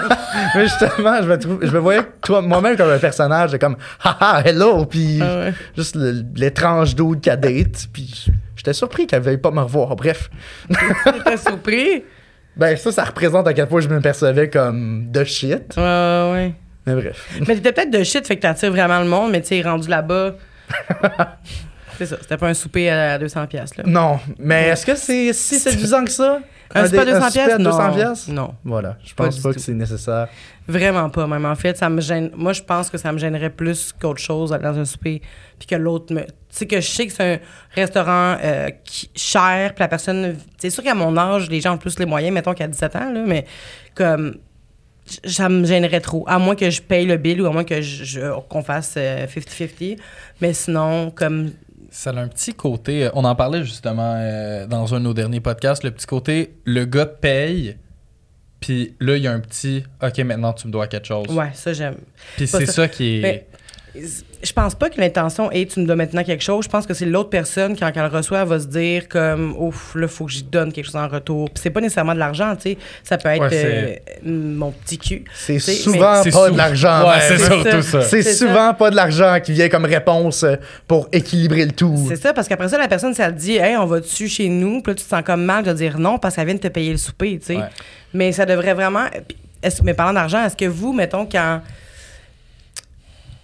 mais 0.56 0.64
justement, 0.64 1.22
je 1.22 1.28
me, 1.28 1.38
trouve, 1.38 1.60
je 1.62 1.72
me 1.72 1.80
voyais 1.80 2.02
toi, 2.22 2.42
moi-même 2.42 2.76
comme 2.78 2.90
un 2.90 2.98
personnage, 2.98 3.52
de 3.52 3.58
comme 3.58 3.78
haha, 4.04 4.42
hello, 4.46 4.86
puis 4.86 5.20
Ah 5.22 5.40
ouais. 5.40 5.54
juste 5.76 5.98
l'étrange 6.36 6.96
dude 6.96 7.22
qu'elle 7.22 7.40
date, 7.40 7.88
puis 7.94 8.26
j'étais 8.56 8.74
surpris 8.74 9.08
qu'elle 9.08 9.22
veuille 9.22 9.38
pas 9.38 9.52
me 9.52 9.62
revoir. 9.62 9.96
Bref, 9.96 10.30
T'es 11.26 11.38
surpris? 11.38 12.04
ben 12.56 12.76
ça, 12.76 12.92
ça 12.92 13.04
représente 13.06 13.48
à 13.48 13.54
quel 13.54 13.68
point 13.68 13.80
je 13.80 13.88
me 13.88 14.02
percevais 14.02 14.50
comme 14.50 15.10
de 15.12 15.24
shit. 15.24 15.76
Ouais, 15.78 15.84
ouais. 16.34 16.54
Mais 16.86 16.94
bref. 16.96 17.28
Mais 17.48 17.56
t'étais 17.56 17.72
peut-être 17.72 17.92
de 17.92 18.04
shit, 18.04 18.26
fait 18.28 18.36
que 18.36 18.42
t'attires 18.42 18.72
vraiment 18.72 19.00
le 19.00 19.06
monde, 19.08 19.32
mais 19.32 19.42
tu 19.42 19.48
sais, 19.50 19.62
rendu 19.62 19.88
là-bas. 19.88 20.36
C'est 22.00 22.06
ça, 22.08 22.18
c'était 22.22 22.38
pas 22.38 22.48
un 22.48 22.54
souper 22.54 22.90
à 22.90 23.18
200$, 23.20 23.48
piastres, 23.48 23.78
là. 23.80 23.84
Non, 23.88 24.20
mais 24.40 24.70
est-ce 24.70 24.86
que 24.86 24.96
c'est 24.96 25.32
si 25.34 25.60
séduisant 25.60 26.04
que 26.04 26.12
ça? 26.12 26.40
Un 26.76 26.86
souper 26.86 27.00
à 27.00 27.06
dé- 27.06 27.12
200$, 27.14 27.16
souper 27.30 27.40
à 27.42 27.46
piastres? 27.92 28.28
200 28.28 28.34
Non. 28.34 28.44
Non. 28.44 28.56
Voilà, 28.64 28.98
je 29.04 29.14
pense 29.16 29.40
pas 29.40 29.54
que 29.54 29.60
c'est 29.60 29.74
nécessaire. 29.74 30.28
Vraiment 30.68 31.10
pas, 31.10 31.26
même. 31.26 31.44
En 31.46 31.56
fait, 31.56 31.76
ça 31.76 31.90
me 31.90 32.00
gêne. 32.00 32.30
Moi, 32.36 32.54
je 32.54 32.62
pense 32.62 32.92
que 32.92 32.98
ça 33.00 33.12
me 33.12 33.18
gênerait 33.18 33.50
plus 33.50 33.92
qu'autre 34.00 34.22
chose 34.22 34.52
dans 34.52 34.78
un 34.78 34.86
souper, 34.86 35.20
puis 35.58 35.68
que 35.68 35.74
l'autre 35.76 36.14
me. 36.14 36.22
Tu 36.22 36.28
sais, 36.52 36.68
que 36.68 36.80
je 36.80 36.88
sais 36.88 37.08
que 37.08 37.14
c'est 37.14 37.34
un 37.34 37.40
restaurant 37.74 38.38
euh, 38.44 38.70
qui- 38.86 39.10
cher, 39.16 39.74
puis 39.74 39.82
la 39.82 39.88
personne. 39.88 40.36
C'est 40.60 40.70
sûr 40.70 40.84
qu'à 40.84 40.94
mon 40.94 41.18
âge, 41.18 41.50
les 41.50 41.60
gens 41.60 41.74
ont 41.74 41.78
plus 41.80 41.98
les 41.98 42.06
moyens, 42.06 42.32
mettons 42.36 42.54
qu'à 42.54 42.68
17 42.68 42.96
ans, 42.98 43.12
là, 43.14 43.24
mais 43.26 43.46
comme. 43.96 44.36
Ça 45.26 45.50
me 45.50 45.66
gênerait 45.66 46.02
trop. 46.02 46.24
À 46.28 46.38
moins 46.38 46.56
que 46.56 46.70
je 46.70 46.84
paye 46.84 47.08
le 47.08 47.18
bill 47.18 47.42
ou 47.42 47.48
à 47.48 47.52
moins 47.52 47.64
que 47.64 47.82
je, 47.82 48.04
je- 48.04 48.40
qu'on 48.48 48.62
fasse 48.62 48.94
euh, 48.96 49.26
50-50. 49.26 49.98
Mais 50.40 50.54
sinon, 50.54 51.10
comme. 51.10 51.50
Ça 51.92 52.12
a 52.12 52.20
un 52.20 52.28
petit 52.28 52.54
côté, 52.54 53.06
euh, 53.06 53.10
on 53.14 53.26
en 53.26 53.36
parlait 53.36 53.64
justement 53.64 54.16
euh, 54.16 54.68
dans 54.68 54.94
un 54.94 55.00
de 55.00 55.06
nos 55.06 55.14
derniers 55.14 55.40
podcasts, 55.40 55.84
le 55.84 55.92
petit 55.92 56.06
côté, 56.06 56.56
le 56.66 56.86
gars 56.86 57.06
paye, 57.06 57.78
puis 58.60 58.96
là, 59.00 59.18
il 59.18 59.24
y 59.24 59.28
a 59.28 59.32
un 59.32 59.40
petit, 59.40 59.84
OK, 60.02 60.18
maintenant 60.20 60.54
tu 60.54 60.68
me 60.68 60.72
dois 60.72 60.88
quelque 60.88 61.08
chose. 61.08 61.28
Ouais, 61.30 61.52
ça, 61.54 61.74
j'aime. 61.74 61.98
Puis 62.36 62.48
c'est 62.48 62.66
ça. 62.66 62.74
ça 62.74 62.88
qui 62.88 63.18
est... 63.18 63.22
Mais 63.22 63.48
je 64.42 64.54
pense 64.54 64.74
pas 64.76 64.90
que 64.90 65.00
l'intention 65.02 65.52
est 65.52 65.70
tu 65.72 65.80
me 65.82 65.86
dois 65.86 65.96
maintenant 65.96 66.24
quelque 66.24 66.44
chose. 66.44 66.64
Je 66.66 66.70
pense 66.70 66.86
que 66.88 66.94
c'est 66.94 67.06
l'autre 67.06 67.30
personne, 67.30 67.78
quand 67.78 67.92
elle 67.94 68.02
le 68.02 68.08
reçoit, 68.08 68.40
elle 68.40 68.48
va 68.48 68.60
se 68.60 68.68
dire 68.68 69.08
comme 69.10 69.54
ouf, 69.58 69.96
là, 69.96 70.08
faut 70.08 70.26
que 70.26 70.32
j'y 70.32 70.44
donne 70.44 70.72
quelque 70.72 70.86
chose 70.86 70.96
en 70.96 71.08
retour. 71.08 71.50
Puis 71.50 71.62
c'est 71.64 71.70
pas 71.70 71.82
nécessairement 71.82 72.14
de 72.14 72.20
l'argent, 72.20 72.56
tu 72.56 72.72
sais. 72.72 72.78
Ça 73.04 73.18
peut 73.18 73.30
être 73.30 73.42
Ouais, 73.42 74.02
euh, 74.26 74.30
mon 74.32 74.72
petit 74.72 74.98
cul. 74.98 75.24
C'est 75.36 75.60
souvent 75.60 76.24
C'est 76.24 76.32
pas 76.32 76.48
sou- 76.48 76.54
de 76.54 76.58
l'argent. 76.58 77.10
Ouais, 77.10 77.20
c'est 77.28 77.38
surtout 77.38 77.82
ça. 77.82 78.02
ça. 78.02 78.02
C'est 78.04 78.24
souvent 78.24 78.74
pas 78.74 78.90
de 78.92 78.96
l'argent 78.96 79.38
qui 79.44 79.52
vient 79.54 79.68
comme 79.70 79.86
réponse 79.86 80.44
euh, 80.44 80.56
pour 80.88 81.10
équilibrer 81.12 81.66
le 81.66 81.72
tout. 81.72 82.06
C'est 82.08 82.16
ça, 82.22 82.34
parce 82.34 82.48
qu'après 82.48 82.70
ça, 82.70 82.78
la 82.78 82.88
personne, 82.88 83.14
si 83.14 83.22
elle 83.22 83.36
te 83.36 83.40
dit, 83.40 83.58
hey, 83.58 83.76
on 83.78 83.86
va 83.86 84.00
dessus 84.00 84.28
chez 84.30 84.48
nous, 84.50 84.82
puis 84.82 84.92
là, 84.92 84.96
tu 84.96 85.04
te 85.04 85.10
sens 85.10 85.22
comme 85.24 85.44
mal 85.44 85.64
de 85.64 85.74
dire 85.74 86.00
non 86.00 86.18
parce 86.18 86.36
qu'elle 86.36 86.46
vient 86.46 86.56
de 86.56 86.60
te 86.60 86.68
payer 86.68 86.92
le 86.92 86.98
souper, 86.98 87.40
tu 87.40 87.48
sais. 87.48 87.56
Ouais. 87.58 87.64
Mais 88.14 88.32
ça 88.32 88.46
devrait 88.46 88.74
vraiment. 88.74 89.06
Est-ce, 89.62 89.84
mais 89.84 89.94
parlant 89.94 90.14
d'argent, 90.14 90.46
est-ce 90.46 90.56
que 90.56 90.66
vous, 90.66 90.94
mettons, 90.94 91.26
quand. 91.26 91.62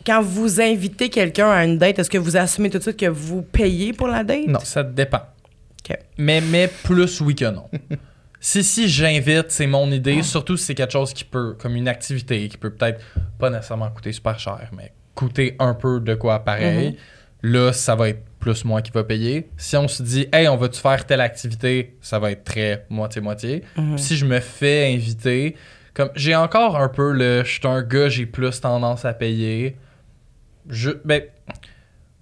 Quand 0.05 0.21
vous 0.21 0.61
invitez 0.61 1.09
quelqu'un 1.09 1.49
à 1.49 1.65
une 1.65 1.77
date, 1.77 1.99
est-ce 1.99 2.09
que 2.09 2.17
vous 2.17 2.37
assumez 2.37 2.69
tout 2.69 2.77
de 2.77 2.83
suite 2.83 2.97
que 2.97 3.07
vous 3.07 3.41
payez 3.41 3.93
pour 3.93 4.07
la 4.07 4.23
date? 4.23 4.47
Non. 4.47 4.59
Ça 4.59 4.83
dépend. 4.83 5.21
Mais, 6.17 6.41
mais 6.41 6.67
plus 6.83 7.21
oui 7.21 7.35
que 7.35 7.45
non. 7.45 7.69
si 8.39 8.63
si 8.63 8.87
j'invite, 8.87 9.49
c'est 9.49 9.67
mon 9.67 9.91
idée, 9.91 10.23
surtout 10.23 10.57
si 10.57 10.65
c'est 10.65 10.75
quelque 10.75 10.93
chose 10.93 11.13
qui 11.13 11.23
peut, 11.23 11.55
comme 11.59 11.75
une 11.75 11.87
activité, 11.87 12.47
qui 12.47 12.57
peut 12.57 12.71
peut-être 12.71 13.01
pas 13.39 13.49
nécessairement 13.49 13.89
coûter 13.89 14.11
super 14.11 14.39
cher, 14.39 14.69
mais 14.75 14.93
coûter 15.13 15.55
un 15.59 15.73
peu 15.73 15.99
de 15.99 16.15
quoi 16.15 16.39
pareil, 16.39 16.97
là, 17.41 17.73
ça 17.73 17.95
va 17.95 18.09
être 18.09 18.23
plus 18.39 18.65
moi 18.65 18.81
qui 18.81 18.91
va 18.91 19.03
payer. 19.03 19.49
Si 19.57 19.75
on 19.75 19.87
se 19.87 20.03
dit, 20.03 20.27
hey, 20.31 20.47
on 20.47 20.57
va-tu 20.57 20.79
faire 20.79 21.05
telle 21.05 21.21
activité, 21.21 21.95
ça 22.01 22.19
va 22.19 22.31
être 22.31 22.43
très 22.43 22.85
moitié-moitié. 22.89 23.63
Mhm. 23.77 23.95
Puis 23.95 24.03
Si 24.03 24.17
je 24.17 24.25
me 24.25 24.39
fais 24.39 24.93
inviter, 24.93 25.55
comme 25.93 26.09
j'ai 26.15 26.35
encore 26.35 26.77
un 26.77 26.89
peu 26.89 27.11
le, 27.11 27.43
je 27.43 27.51
suis 27.51 27.67
un 27.67 27.81
gars, 27.81 28.09
j'ai 28.09 28.25
plus 28.25 28.61
tendance 28.61 29.05
à 29.05 29.13
payer. 29.13 29.75
Je, 30.69 30.91
ben, 31.03 31.23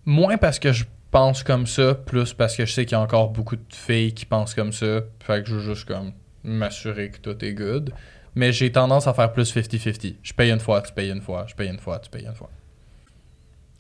moins 0.06 0.38
parce 0.38 0.60
que 0.60 0.72
je 0.72 0.86
pense 1.12 1.44
comme 1.44 1.68
ça, 1.68 1.94
plus 1.94 2.34
parce 2.34 2.56
que 2.56 2.66
je 2.66 2.74
sais 2.74 2.86
qu'il 2.86 2.98
y 2.98 3.00
a 3.00 3.02
encore 3.02 3.30
beaucoup 3.30 3.56
de 3.56 3.62
filles 3.70 4.14
qui 4.14 4.26
pensent 4.26 4.54
comme 4.54 4.74
ça. 4.74 5.02
Fait 5.24 5.44
que 5.44 5.50
je 5.50 5.56
veux 5.56 5.74
juste 5.74 5.86
comme 5.86 6.12
m'assurer 6.44 7.10
que 7.10 7.20
tout 7.20 7.44
est 7.46 7.54
good. 7.54 7.94
Mais 8.36 8.52
j'ai 8.52 8.72
tendance 8.72 9.08
à 9.08 9.14
faire 9.14 9.32
plus 9.32 9.56
50-50. 9.56 10.16
Je 10.24 10.34
paye 10.34 10.52
une 10.52 10.60
fois, 10.60 10.82
tu 10.82 10.92
payes 10.92 11.12
une 11.12 11.22
fois, 11.22 11.46
je 11.48 11.54
paye 11.54 11.70
une 11.70 11.80
fois, 11.80 12.00
tu 12.00 12.10
payes 12.10 12.26
une 12.26 12.34
fois. 12.34 12.50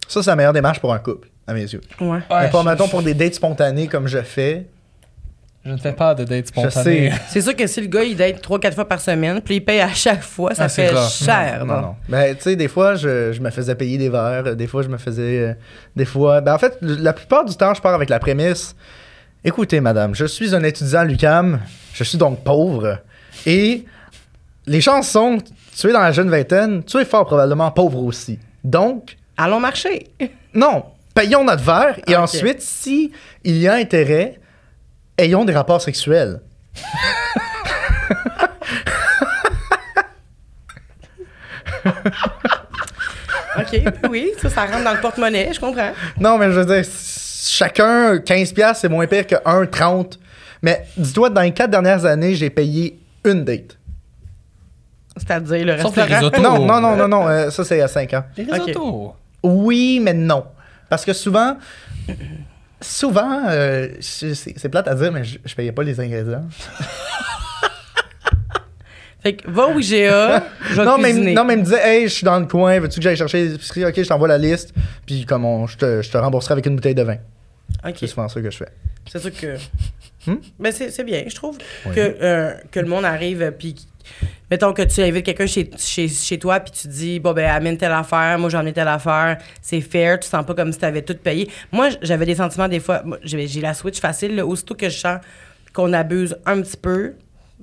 Ça, 0.08 0.22
c'est 0.22 0.30
la 0.30 0.36
meilleure 0.36 0.54
démarche 0.54 0.80
pour 0.80 0.94
un 0.94 1.00
couple, 1.00 1.30
à 1.48 1.54
mes 1.54 1.62
yeux. 1.62 1.82
Ouais. 2.00 2.20
Mais 2.30 2.50
pas, 2.50 2.62
je, 2.62 2.70
mettons, 2.70 2.88
pour 2.88 3.02
des 3.02 3.16
dates 3.16 3.34
spontanées 3.34 3.88
comme 3.88 4.08
je 4.08 4.22
fais. 4.22 4.68
Je 5.66 5.72
ne 5.72 5.78
fais 5.78 5.94
pas 5.94 6.14
de 6.14 6.24
date 6.26 6.48
spontanée. 6.48 7.12
C'est 7.30 7.42
sûr 7.42 7.56
que 7.56 7.66
si 7.68 7.80
le 7.82 7.88
gars, 7.88 8.04
il 8.04 8.16
date 8.18 8.44
3-4 8.46 8.74
fois 8.74 8.88
par 8.88 9.00
semaine, 9.00 9.42
puis 9.42 9.56
il 9.56 9.62
paye 9.66 9.80
à 9.80 9.94
chaque 9.94 10.22
fois, 10.24 10.54
ça 10.54 10.66
Ah, 10.66 10.70
c'est 10.70 10.88
fait 10.90 10.94
rough. 10.96 11.10
cher. 11.10 11.66
Non, 11.66 11.82
non. 11.82 11.96
Ben, 12.10 12.36
tu 12.36 12.42
sais, 12.42 12.56
des 12.56 12.68
fois, 12.68 12.96
je, 12.96 13.32
je 13.32 13.40
me 13.42 13.50
faisais 13.50 13.74
payer 13.76 13.98
des 13.98 14.10
verres. 14.10 14.56
Des 14.56 14.68
fois, 14.68 14.82
je 14.84 14.90
me 14.90 14.98
faisais. 14.98 15.40
euh, 15.40 15.54
des 15.96 16.06
fois. 16.06 16.42
Ben, 16.42 16.54
en 16.54 16.58
fait, 16.58 16.78
la 16.82 17.14
plupart 17.14 17.46
du 17.46 17.56
temps, 17.56 17.74
je 17.74 17.82
pars 17.82 17.94
avec 17.94 18.10
la 18.10 18.20
prémisse. 18.20 18.76
Écoutez, 19.46 19.80
madame, 19.82 20.14
je 20.16 20.26
suis 20.26 20.54
un 20.56 20.64
étudiant 20.64 21.00
à 21.02 21.06
l'UCAM. 21.06 21.60
Je 21.94 22.04
suis 22.04 22.18
donc 22.18 22.44
pauvre. 22.44 23.00
Et 23.46 23.86
les 24.66 24.82
chances 24.82 25.10
sont, 25.10 25.38
tu 25.78 25.88
es 25.88 25.94
dans 25.94 26.00
la 26.00 26.12
jeune 26.12 26.30
vingtaine, 26.30 26.84
tu 26.84 26.98
es 26.98 27.06
fort 27.06 27.26
probablement 27.26 27.70
pauvre 27.72 28.00
aussi. 28.04 28.40
Donc, 28.64 29.18
Allons 29.36 29.60
marcher. 29.60 30.08
non, 30.54 30.84
payons 31.16 31.44
notre 31.44 31.64
verre. 31.64 32.00
Et 32.08 32.16
ensuite, 32.16 32.62
si 32.62 33.12
il 33.44 33.58
y 33.58 33.68
a 33.68 33.74
intérêt, 33.74 34.40
ayons 35.18 35.46
des 35.46 35.54
rapports 35.54 35.82
sexuels. 35.82 36.42
OK, 43.60 43.84
oui, 44.10 44.32
ça, 44.42 44.50
ça 44.50 44.66
rentre 44.66 44.84
dans 44.84 44.94
le 44.94 45.00
porte-monnaie, 45.00 45.52
je 45.54 45.60
comprends. 45.60 45.92
Non, 46.20 46.38
mais 46.38 46.52
je 46.52 46.60
veux 46.60 46.66
dire, 46.66 46.84
chacun, 47.46 48.16
15$, 48.16 48.74
c'est 48.76 48.90
moins 48.90 49.06
pire 49.06 49.28
que 49.28 49.36
1, 49.46 49.66
30. 49.68 50.20
Mais 50.64 50.86
dis-toi, 50.98 51.30
dans 51.30 51.42
les 51.42 51.52
quatre 51.52 51.70
dernières 51.70 52.06
années, 52.06 52.34
j'ai 52.36 52.50
payé 52.50 52.98
une 53.26 53.44
date. 53.44 53.78
C'est-à-dire 55.18 55.66
le 55.66 55.78
Sauf 55.80 55.96
les 55.96 56.02
restaurant. 56.04 56.32
risottos. 56.32 56.42
Non, 56.42 56.66
non, 56.66 56.82
non, 56.82 56.96
non, 56.96 57.08
non, 57.08 57.28
euh, 57.28 57.50
ça 57.52 57.64
c'est 57.64 57.80
à 57.82 57.88
5 57.88 58.14
ans. 58.16 58.24
Les 58.38 58.46
Ok. 58.46 58.52
risottos. 58.54 59.14
Oui, 59.44 60.00
mais 60.02 60.14
non. 60.14 60.46
Parce 60.90 61.06
que 61.06 61.14
souvent, 61.14 61.58
souvent, 62.84 63.44
euh, 63.48 63.88
c'est 64.00 64.70
plate 64.70 64.88
à 64.88 64.96
dire, 64.96 65.12
mais 65.12 65.24
je, 65.24 65.40
je 65.44 65.56
payais 65.56 65.72
pas 65.72 65.84
les 65.84 66.00
ingrédients. 66.00 66.46
Fait 69.24 69.36
que 69.36 69.50
va 69.50 69.68
au 69.68 69.80
IGA, 69.80 70.44
je 70.70 70.76
vais 70.76 70.84
Non 70.86 70.98
mais, 70.98 71.14
non, 71.14 71.46
mais 71.46 71.54
il 71.54 71.60
me 71.60 71.64
disait, 71.64 71.80
hey, 71.82 72.04
je 72.10 72.14
suis 72.14 72.26
dans 72.26 72.38
le 72.38 72.46
coin, 72.46 72.78
veux-tu 72.82 73.00
que 73.00 73.04
j'aille 73.04 73.16
chercher 73.16 73.46
les 73.46 73.54
épiceries? 73.54 73.86
Ok, 73.86 73.94
je 73.96 74.08
t'envoie 74.08 74.28
la 74.28 74.38
liste, 74.38 74.74
puis 75.06 75.26
comme 75.26 75.46
on, 75.46 75.66
je, 75.66 75.78
te, 75.78 76.02
je 76.02 76.12
te 76.12 76.18
rembourserai 76.18 76.52
avec 76.52 76.66
une 76.66 76.76
bouteille 76.76 76.94
de 76.94 77.04
vin. 77.04 77.16
OK. 77.88 77.96
C'est 77.98 78.08
souvent 78.08 78.28
ça 78.28 78.42
que 78.42 78.52
je 78.52 78.58
fais. 78.58 78.70
C'est 79.10 79.20
sûr 79.20 79.32
que. 79.34 79.56
Hmm? 80.28 80.38
Ben, 80.60 80.72
c'est 80.72 81.04
bien, 81.04 81.24
je 81.28 81.36
trouve. 81.36 81.58
Oui. 81.86 81.96
Que, 81.96 82.16
euh, 82.22 82.54
que 82.72 82.80
le 82.80 82.88
monde 82.88 83.06
arrive, 83.06 83.42
euh, 83.42 83.52
puis. 83.52 83.76
Mettons 84.52 84.74
que 84.74 84.82
tu 84.84 85.02
invites 85.02 85.26
quelqu'un 85.26 85.48
chez, 85.48 85.70
chez, 85.78 86.08
chez 86.08 86.38
toi, 86.40 86.60
puis 86.60 86.72
tu 86.72 86.88
dis, 86.88 87.20
bon, 87.20 87.34
ben, 87.34 87.50
amène 87.50 87.78
telle 87.78 87.92
affaire, 87.92 88.38
moi, 88.40 88.50
j'en 88.50 88.66
ai 88.66 88.74
telle 88.74 88.88
affaire, 88.88 89.38
c'est 89.62 89.82
fair, 89.82 90.20
tu 90.20 90.28
sens 90.30 90.46
pas 90.46 90.54
comme 90.54 90.72
si 90.72 90.80
tu 90.80 90.86
avais 90.86 91.02
tout 91.02 91.16
payé. 91.16 91.50
Moi, 91.72 91.90
j'avais 92.02 92.26
des 92.26 92.36
sentiments, 92.36 92.68
des 92.68 92.80
fois, 92.80 93.04
j'ai 93.24 93.48
la 93.62 93.74
switch 93.74 94.00
facile, 94.00 94.42
aussitôt 94.42 94.76
que 94.76 94.90
je 94.90 94.98
sens 94.98 95.20
qu'on 95.74 95.92
abuse 95.94 96.36
un 96.46 96.62
petit 96.62 96.78
peu, 96.78 97.14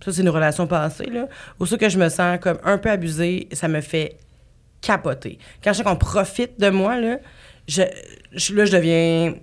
ça, 0.05 0.12
c'est 0.12 0.22
une 0.22 0.30
relation 0.30 0.66
passée, 0.66 1.07
là, 1.07 1.28
aussitôt 1.59 1.78
que 1.78 1.88
je 1.88 1.99
me 1.99 2.09
sens 2.09 2.38
comme 2.41 2.59
un 2.64 2.78
peu 2.78 2.91
abusée, 2.91 3.49
ça 3.53 3.68
me 3.68 3.80
fait 3.80 4.16
capoter. 4.80 5.38
Quand 5.62 5.72
je 5.72 5.78
sais 5.78 5.84
qu'on 5.84 5.97
profite 5.97 6.59
de 6.59 6.70
moi, 6.70 6.99
là, 6.99 7.18
je, 7.68 7.82
je- 8.32 8.55
là, 8.55 8.64
je 8.64 8.72
deviens 8.72 9.34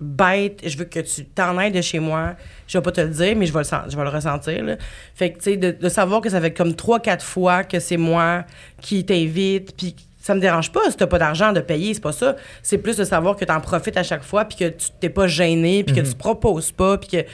bête, 0.00 0.60
je 0.66 0.76
veux 0.76 0.84
que 0.84 1.00
tu 1.00 1.24
t'en 1.24 1.56
ailles 1.58 1.72
de 1.72 1.80
chez 1.80 1.98
moi. 1.98 2.34
Je 2.66 2.76
vais 2.78 2.82
pas 2.82 2.92
te 2.92 3.00
le 3.00 3.08
dire, 3.08 3.36
mais 3.36 3.46
je 3.46 3.52
vais 3.52 3.60
le, 3.60 3.90
je 3.90 3.96
vais 3.96 4.02
le 4.02 4.08
ressentir. 4.08 4.64
là. 4.64 4.76
Fait 5.14 5.30
que, 5.32 5.38
tu 5.38 5.44
sais, 5.44 5.56
de, 5.56 5.70
de 5.70 5.88
savoir 5.88 6.20
que 6.20 6.28
ça 6.30 6.40
fait 6.40 6.52
comme 6.52 6.74
trois, 6.74 7.00
quatre 7.00 7.24
fois 7.24 7.64
que 7.64 7.78
c'est 7.80 7.96
moi 7.96 8.44
qui 8.80 9.04
t'invite, 9.04 9.76
puis 9.76 9.94
ça 10.20 10.34
me 10.34 10.40
dérange 10.40 10.72
pas 10.72 10.80
si 10.90 10.96
t'as 10.96 11.06
pas 11.06 11.18
d'argent 11.18 11.52
de 11.52 11.60
payer, 11.60 11.94
c'est 11.94 12.00
pas 12.00 12.12
ça. 12.12 12.36
C'est 12.62 12.78
plus 12.78 12.96
de 12.96 13.04
savoir 13.04 13.36
que 13.36 13.44
t'en 13.44 13.60
profites 13.60 13.96
à 13.96 14.02
chaque 14.02 14.24
fois, 14.24 14.44
puis 14.46 14.56
que 14.56 14.68
tu 14.68 14.88
t'es 14.98 15.10
pas 15.10 15.26
gêné, 15.26 15.84
puis 15.84 15.94
que 15.94 16.00
tu 16.00 16.14
proposes 16.14 16.72
pas, 16.72 16.96
puis 16.98 17.08
que 17.10 17.24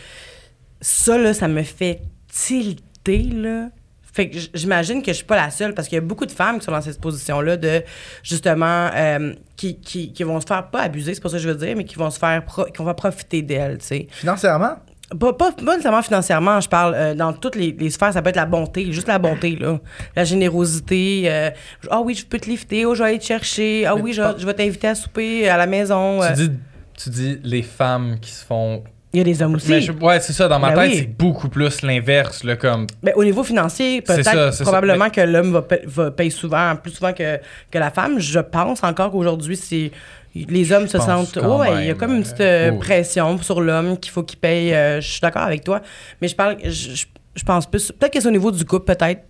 ça, 0.81 1.17
là, 1.17 1.33
ça 1.33 1.47
me 1.49 1.63
fait 1.63 2.01
tilter, 2.29 3.23
là. 3.23 3.69
Fait 4.13 4.29
que 4.29 4.37
j'imagine 4.55 5.03
que 5.03 5.13
je 5.13 5.17
suis 5.19 5.25
pas 5.25 5.37
la 5.37 5.51
seule 5.51 5.73
parce 5.75 5.87
qu'il 5.89 5.97
y 5.97 5.99
a 5.99 6.05
beaucoup 6.05 6.27
de 6.27 6.33
femmes 6.33 6.59
qui 6.59 6.65
sont 6.65 6.73
dans 6.73 6.81
cette 6.81 7.01
position-là 7.01 7.57
de 7.57 7.83
justement 8.23 8.91
euh, 8.95 9.33
qui, 9.57 9.77
qui, 9.81 10.13
qui 10.13 10.23
vont 10.25 10.41
se 10.41 10.47
faire 10.47 10.69
pas 10.69 10.83
abuser, 10.83 11.15
c'est 11.15 11.21
pas 11.23 11.29
ça 11.29 11.37
que 11.37 11.43
je 11.43 11.49
veux 11.49 11.55
dire, 11.55 11.77
mais 11.77 11.85
qui 11.85 11.95
vont 11.97 12.11
se 12.11 12.19
faire 12.19 12.45
pro- 12.45 12.65
qui 12.65 12.83
vont 12.83 12.93
profiter 12.95 13.43
d'elles, 13.43 13.79
tu 13.79 13.87
sais. 13.87 14.07
Financièrement? 14.11 14.77
Pas, 15.19 15.33
pas, 15.33 15.51
pas 15.51 15.63
nécessairement 15.73 16.03
financièrement, 16.03 16.61
je 16.61 16.69
parle 16.69 16.95
euh, 16.95 17.15
dans 17.15 17.33
toutes 17.33 17.57
les, 17.57 17.73
les 17.73 17.91
sphères, 17.91 18.13
ça 18.13 18.23
peut 18.23 18.31
être 18.31 18.37
la 18.37 18.47
bonté, 18.47 18.93
juste 18.93 19.09
la 19.09 19.19
bonté, 19.19 19.57
là. 19.57 19.81
La 20.15 20.23
générosité. 20.25 21.25
euh, 21.27 21.51
Ah 21.91 22.01
oui, 22.01 22.15
je 22.15 22.25
peux 22.27 22.39
te 22.39 22.49
lifter, 22.49 22.87
oh, 22.87 22.95
je 22.95 23.03
vais 23.03 23.09
aller 23.11 23.19
te 23.19 23.25
chercher, 23.25 23.87
ah 23.87 23.97
oui, 23.97 24.13
je, 24.13 24.23
je 24.39 24.47
vais 24.47 24.55
t'inviter 24.55 24.87
à 24.89 24.95
souper 24.95 25.49
à 25.49 25.57
la 25.57 25.67
maison. 25.67 26.23
euh. 26.23 26.29
Tu 26.35 26.49
dis, 26.49 26.51
tu 26.97 27.11
dis 27.11 27.41
les 27.43 27.63
femmes 27.63 28.19
qui 28.21 28.31
se 28.31 28.45
font. 28.45 28.85
Il 29.13 29.19
y 29.19 29.21
a 29.21 29.25
des 29.25 29.43
hommes 29.43 29.57
aussi. 29.57 29.69
Mais 29.71 29.81
je- 29.81 29.91
ouais, 29.91 30.21
c'est 30.21 30.33
ça. 30.33 30.47
Dans 30.47 30.61
ma 30.61 30.71
Ben 30.71 30.83
tête, 30.83 30.91
oui. 30.93 30.99
c'est 31.01 31.17
beaucoup 31.19 31.49
plus 31.49 31.83
l'inverse. 31.83 32.45
là, 32.45 32.55
Comme 32.57 32.87
Ben, 33.03 33.13
au 33.17 33.25
niveau 33.25 33.43
financier, 33.43 34.03
C'est 34.07 34.23
ça, 34.23 34.31
peut-être 34.33 34.53
c'est 34.55 34.59
ça. 34.59 34.71
probablement 34.71 35.11
que 35.11 35.21
l'homme 35.21 35.53
va, 35.53 35.63
pa- 35.63 35.77
va 35.85 36.11
payer 36.13 36.31
souvent, 36.31 36.77
plus 36.77 36.93
souvent 36.93 37.13
que, 37.13 37.39
que 37.71 37.79
la 37.79 37.91
femme. 37.91 38.21
Je 38.21 38.39
pense 38.39 38.85
encore 38.85 39.11
qu'aujourd'hui, 39.11 39.57
c'est 39.57 39.91
les 40.35 40.71
hommes 40.73 40.87
se 40.87 40.99
sentent. 40.99 41.35
quand 41.41 41.59
Ouais, 41.59 41.83
il 41.83 41.87
y 41.89 41.91
a 41.91 41.95
comme 41.95 42.15
une 42.15 42.23
petite 42.23 42.41
euh, 42.41 42.71
pression 42.79 43.37
sur 43.43 43.61
l'homme 43.61 43.99
qu'il 43.99 44.13
faut 44.13 44.23
qu'il 44.23 44.39
paye. 44.39 44.73
euh, 44.73 45.01
je 45.01 45.09
suis 45.11 45.21
d'accord 45.21 45.43
avec 45.43 45.65
toi, 45.65 45.81
mais 46.23 46.29
je 46.29 46.37
parle, 46.37 46.57
je, 46.63 46.71
je- 46.71 47.07
je 47.35 47.45
pense 47.45 47.67
plus. 47.69 47.91
Peut-être 47.91 48.13
que 48.13 48.21
c'est 48.21 48.29
au 48.29 48.33
niveau 48.33 48.53
du 48.53 48.65
couple, 48.65 48.95
peut-être. 48.95 49.23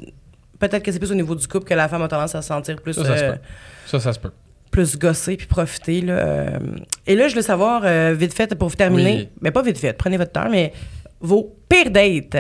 Peut-être 0.59 0.83
que 0.83 0.93
c'est 0.93 0.99
plus 0.99 1.11
au 1.11 1.15
niveau 1.15 1.35
du 1.35 1.49
couple 1.49 1.67
que 1.67 1.73
la 1.73 1.89
femme 1.89 2.03
a 2.03 2.09
tendance 2.09 2.35
à 2.35 2.43
se 2.43 2.49
sentir 2.49 2.77
plus, 2.83 2.93
ça, 2.93 3.05
ça 3.05 3.17
se 3.17 3.25
euh, 3.25 3.33
peut. 3.33 3.39
Ça, 3.87 3.99
ça 4.01 4.13
se 4.13 4.19
peut. 4.19 4.31
Plus 4.71 4.99
gossée 4.99 5.37
puis 5.37 5.47
profiter. 5.47 6.01
Là, 6.01 6.13
euh. 6.13 6.59
Et 7.07 7.15
là, 7.17 7.29
je 7.29 7.35
veux 7.37 7.43
savoir, 7.43 7.83
euh, 7.85 8.15
vite 8.17 8.33
fait, 8.35 8.55
pour 8.55 8.69
vous 8.69 8.77
terminer, 8.77 9.17
Oui. 9.17 9.29
mais 9.41 9.51
pas 9.51 9.63
vite 9.63 9.79
fait, 9.79 9.93
prenez 9.93 10.17
votre 10.17 10.33
temps, 10.33 10.49
mais 10.51 10.73
vos 11.21 11.55
pires 11.69 11.91
dates. 11.91 12.37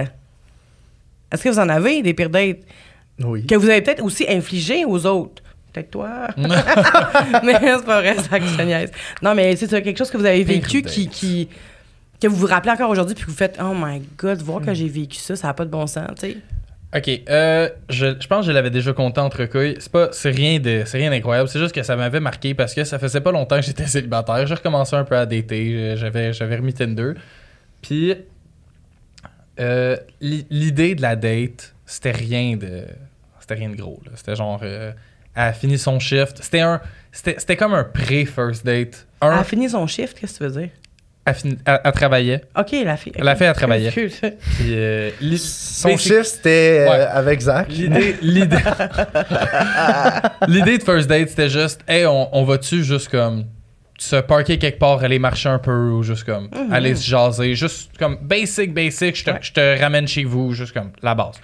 Est-ce 1.33 1.45
que 1.45 1.49
vous 1.49 1.59
en 1.59 1.68
avez 1.68 2.03
des 2.03 2.14
pires 2.14 2.31
dates? 2.31 2.59
Oui. 3.22 3.45
que 3.47 3.55
vous 3.55 3.68
avez 3.68 3.83
peut-être 3.83 4.03
aussi 4.03 4.24
infligées 4.28 4.85
aux 4.87 5.05
autres? 5.05 5.43
Peut-être 5.72 5.91
toi. 5.91 6.28
mais 6.37 7.53
c'est 7.61 7.85
pas 7.85 8.01
vrai, 8.01 8.16
ça 8.16 8.41
que 8.41 8.47
je 8.47 8.57
te 8.57 8.62
niaise. 8.62 8.91
Non, 9.22 9.35
mais 9.35 9.55
c'est 9.57 9.68
quelque 9.83 9.99
chose 9.99 10.11
que 10.11 10.16
vous 10.16 10.24
avez 10.24 10.43
vécu 10.43 10.83
qui, 10.83 11.07
qui. 11.09 11.49
que 12.20 12.26
vous 12.28 12.37
vous 12.37 12.47
rappelez 12.47 12.72
encore 12.72 12.91
aujourd'hui 12.91 13.14
puis 13.14 13.24
que 13.24 13.31
vous 13.31 13.37
faites 13.37 13.59
Oh 13.62 13.74
my 13.76 14.01
god, 14.18 14.41
voir 14.43 14.61
que 14.62 14.72
j'ai 14.72 14.89
vécu 14.89 15.18
ça, 15.18 15.37
ça 15.37 15.49
n'a 15.49 15.55
pas 15.55 15.64
de 15.64 15.70
bon 15.70 15.87
sens, 15.87 16.09
tu 16.18 16.31
sais. 16.31 16.37
Ok, 16.95 17.09
euh, 17.28 17.68
je, 17.88 18.16
je 18.20 18.26
pense 18.26 18.41
que 18.41 18.47
je 18.47 18.53
l'avais 18.53 18.70
déjà 18.70 18.93
compté 18.93 19.20
entre 19.20 19.45
couilles. 19.45 19.76
C'est 19.78 19.93
pas, 19.93 20.09
c'est 20.12 20.30
rien 20.30 20.59
de, 20.59 20.82
c'est 20.86 20.99
rien 20.99 21.11
d'incroyable. 21.11 21.49
C'est 21.49 21.61
juste 21.61 21.72
que 21.74 21.84
ça 21.84 21.95
m'avait 21.95 22.18
marqué 22.18 22.53
parce 22.53 22.74
que 22.74 22.82
ça 22.82 22.99
faisait 22.99 23.20
pas 23.20 23.30
longtemps 23.30 23.57
que 23.57 23.62
j'étais 23.66 23.86
célibataire. 23.86 24.45
J'ai 24.47 24.55
recommencé 24.55 24.97
un 24.97 25.05
peu 25.05 25.16
à 25.16 25.24
dater. 25.24 25.97
J'avais, 25.97 26.32
j'avais 26.32 26.57
remis 26.57 26.74
Tinder. 26.74 27.12
Puis, 27.80 28.14
euh, 29.61 29.97
l'i- 30.20 30.47
l'idée 30.51 30.95
de 30.95 31.03
la 31.03 31.16
date, 31.16 31.74
c'était 31.86 32.11
rien 32.11 32.57
de, 32.57 32.84
c'était 33.38 33.55
rien 33.55 33.70
de 33.70 33.76
gros. 33.76 34.01
C'était 34.16 34.34
genre, 34.36 34.61
euh, 34.62 34.93
elle 35.34 35.43
a 35.43 35.53
fini 35.53 35.78
son 35.78 35.99
shift. 36.01 36.38
C'était 36.43 36.61
un, 36.61 36.80
c'était, 37.12 37.57
comme 37.57 37.74
un 37.74 37.84
pré-first 37.84 38.64
date. 38.66 39.07
Elle 39.22 39.28
a 39.28 39.45
fini 39.45 39.68
son 39.68 39.86
shift, 39.86 40.18
qu'est-ce 40.18 40.38
que 40.41 40.45
tu 40.45 40.51
veux 40.51 40.61
dire? 40.62 40.70
Elle, 41.66 41.81
elle 41.85 41.93
travaillait. 41.93 42.41
Ok, 42.59 42.72
la 42.85 42.97
fille. 42.97 43.12
La 43.18 43.37
fille, 43.37 43.47
elle 43.47 43.55
travaillait. 43.55 43.91
Puis, 43.91 44.12
euh, 44.70 45.11
Son 45.37 45.97
chiffre, 45.97 46.24
c'était 46.24 46.87
euh, 46.87 46.91
Ouais. 46.91 47.07
avec 47.12 47.41
Zach. 47.41 47.68
L'idée, 47.70 48.16
l'idée, 48.22 48.57
l'idée 50.49 50.78
de 50.78 50.83
first 50.83 51.09
date, 51.09 51.28
c'était 51.31 51.49
juste, 51.49 51.81
hey, 51.89 52.07
on, 52.07 52.35
on 52.37 52.45
va-tu 52.45 52.83
juste 52.85 53.09
comme 53.09 53.45
se 53.99 54.16
parker 54.16 54.59
quelque 54.59 54.78
part, 54.78 55.03
aller 55.05 55.18
marcher 55.18 55.51
un 55.51 55.59
peu 55.59 55.91
ou 55.91 56.03
juste 56.03 56.24
comme 56.24 56.49
aller 56.70 56.95
se 56.95 57.07
jaser, 57.07 57.55
juste 57.55 57.97
comme 57.99 58.16
basic, 58.22 58.72
basic, 58.72 59.14
je 59.16 59.24
te, 59.24 59.31
Ouais. 59.31 59.39
je 59.43 59.53
te 59.53 59.81
ramène 59.81 60.09
chez 60.09 60.24
vous, 60.24 60.53
juste 60.55 60.72
comme 60.72 60.91
la 61.03 61.14
base. 61.14 61.35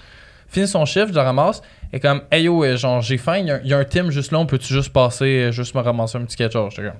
Fini 0.49 0.67
son 0.67 0.87
chiffre, 0.87 1.09
je 1.09 1.13
le 1.15 1.21
ramasse 1.21 1.61
et 1.93 2.01
comme, 2.01 2.23
hey 2.31 2.45
yo, 2.45 2.65
euh, 2.65 2.77
genre 2.79 3.03
j'ai 3.03 3.19
faim, 3.19 3.37
il 3.39 3.47
y, 3.47 3.51
a 3.51 3.57
un- 3.57 3.61
il 3.63 3.69
y 3.71 3.75
a 3.75 3.79
un 3.79 3.85
team 3.85 4.11
juste 4.11 4.33
là, 4.33 4.39
on 4.39 4.47
peut-tu 4.47 4.73
juste 4.73 4.91
passer, 4.91 5.51
juste 5.53 5.75
me 5.75 5.81
ramasser 5.83 6.17
un 6.17 6.23
petit 6.25 6.37
quelque 6.37 6.53
chose? 6.55 6.73
J'étais 6.75 6.89
comme, 6.89 6.99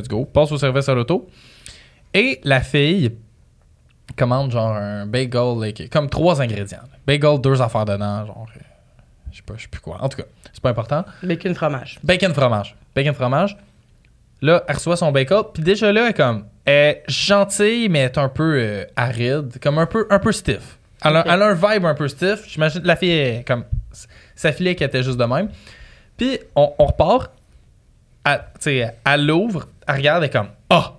let's 0.00 0.08
go, 0.08 0.24
passe 0.24 0.50
au 0.50 0.58
service 0.58 0.88
à 0.88 0.94
l'auto. 0.94 1.28
Et 2.14 2.40
la 2.44 2.60
fille 2.60 3.16
commande 4.16 4.50
genre 4.52 4.72
un 4.76 5.06
bagel, 5.06 5.58
like, 5.58 5.90
comme 5.90 6.08
trois 6.08 6.40
ingrédients. 6.40 6.78
Bagel, 7.06 7.40
deux 7.40 7.60
affaires 7.60 7.84
dedans, 7.84 8.24
genre, 8.26 8.46
euh, 8.56 8.60
je 9.32 9.36
sais 9.38 9.42
pas, 9.42 9.54
je 9.56 9.62
sais 9.62 9.68
plus 9.68 9.80
quoi. 9.80 9.98
En 10.00 10.08
tout 10.08 10.18
cas, 10.18 10.24
c'est 10.52 10.62
pas 10.62 10.70
important. 10.70 11.04
Bacon 11.22 11.54
fromage. 11.54 11.98
Bacon 12.04 12.32
fromage. 12.32 12.76
Bacon 12.94 13.14
fromage. 13.14 13.56
Là, 14.40 14.62
elle 14.68 14.74
reçoit 14.74 14.96
son 14.96 15.10
bacon, 15.10 15.44
puis 15.52 15.62
déjà 15.62 15.90
là, 15.92 16.02
elle 16.04 16.10
est 16.10 16.14
comme, 16.14 16.44
elle 16.64 16.74
est 16.74 17.02
gentille, 17.08 17.88
mais 17.88 18.00
elle 18.00 18.04
est 18.06 18.18
un 18.18 18.28
peu 18.28 18.58
euh, 18.60 18.84
aride, 18.94 19.58
comme 19.60 19.78
un 19.78 19.86
peu, 19.86 20.06
un 20.10 20.18
peu 20.18 20.32
stiff. 20.32 20.78
Elle, 21.04 21.16
a, 21.16 21.20
Ok. 21.20 21.26
elle 21.30 21.42
a 21.42 21.46
un 21.48 21.54
vibe 21.54 21.84
un 21.86 21.94
peu 21.94 22.08
stiff. 22.08 22.46
J'imagine 22.48 22.82
la 22.84 22.96
fille 22.96 23.10
est 23.10 23.46
comme, 23.46 23.64
sa 24.36 24.52
fille 24.52 24.74
qui 24.76 24.84
était 24.84 25.02
juste 25.02 25.18
de 25.18 25.24
même. 25.24 25.48
Puis 26.16 26.38
on, 26.54 26.72
on 26.78 26.86
repart, 26.86 27.32
elle, 28.24 28.44
tu 28.54 28.60
sais, 28.60 28.94
elle 29.04 29.26
l'ouvre, 29.26 29.66
elle 29.88 29.96
regarde, 29.96 30.22
elle 30.22 30.28
est 30.28 30.32
comme, 30.32 30.48
ah, 30.70 30.92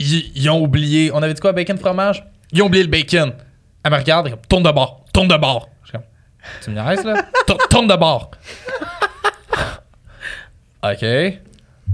ils, 0.00 0.32
ils 0.34 0.50
ont 0.50 0.60
oublié, 0.60 1.10
on 1.14 1.22
avait 1.22 1.34
dit 1.34 1.40
quoi, 1.40 1.52
bacon 1.52 1.78
fromage? 1.78 2.24
Ils 2.52 2.62
ont 2.62 2.66
oublié 2.66 2.82
le 2.84 2.90
bacon. 2.90 3.32
Elle 3.84 3.92
me 3.92 3.96
regarde, 3.96 4.26
elle 4.26 4.32
est 4.32 4.36
comme, 4.36 4.46
tourne 4.46 4.62
de 4.64 4.70
bord, 4.72 5.04
tourne 5.12 5.28
de 5.28 5.36
bord. 5.36 5.68
Je 5.84 5.88
suis 5.88 5.92
comme, 5.92 6.06
tu 6.62 6.70
me 6.70 6.82
niaises, 6.82 7.04
là? 7.04 7.22
Tour- 7.46 7.58
tourne 7.68 7.86
de 7.86 7.96
bord. 7.96 8.30
OK. 10.82 11.38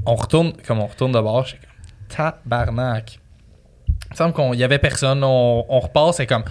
On 0.07 0.14
retourne, 0.14 0.52
comme 0.66 0.80
on 0.80 0.86
retourne 0.86 1.12
de 1.12 1.20
bord, 1.20 1.44
je 1.44 1.50
suis 1.50 1.59
comme, 1.59 2.42
tabarnak. 2.44 3.18
Il 3.88 4.12
me 4.12 4.16
semble 4.16 4.34
qu'il 4.34 4.61
y 4.61 4.64
avait 4.64 4.78
personne, 4.78 5.22
on, 5.24 5.64
on 5.68 5.80
repasse, 5.80 6.16
c'est 6.16 6.26
comme, 6.26 6.44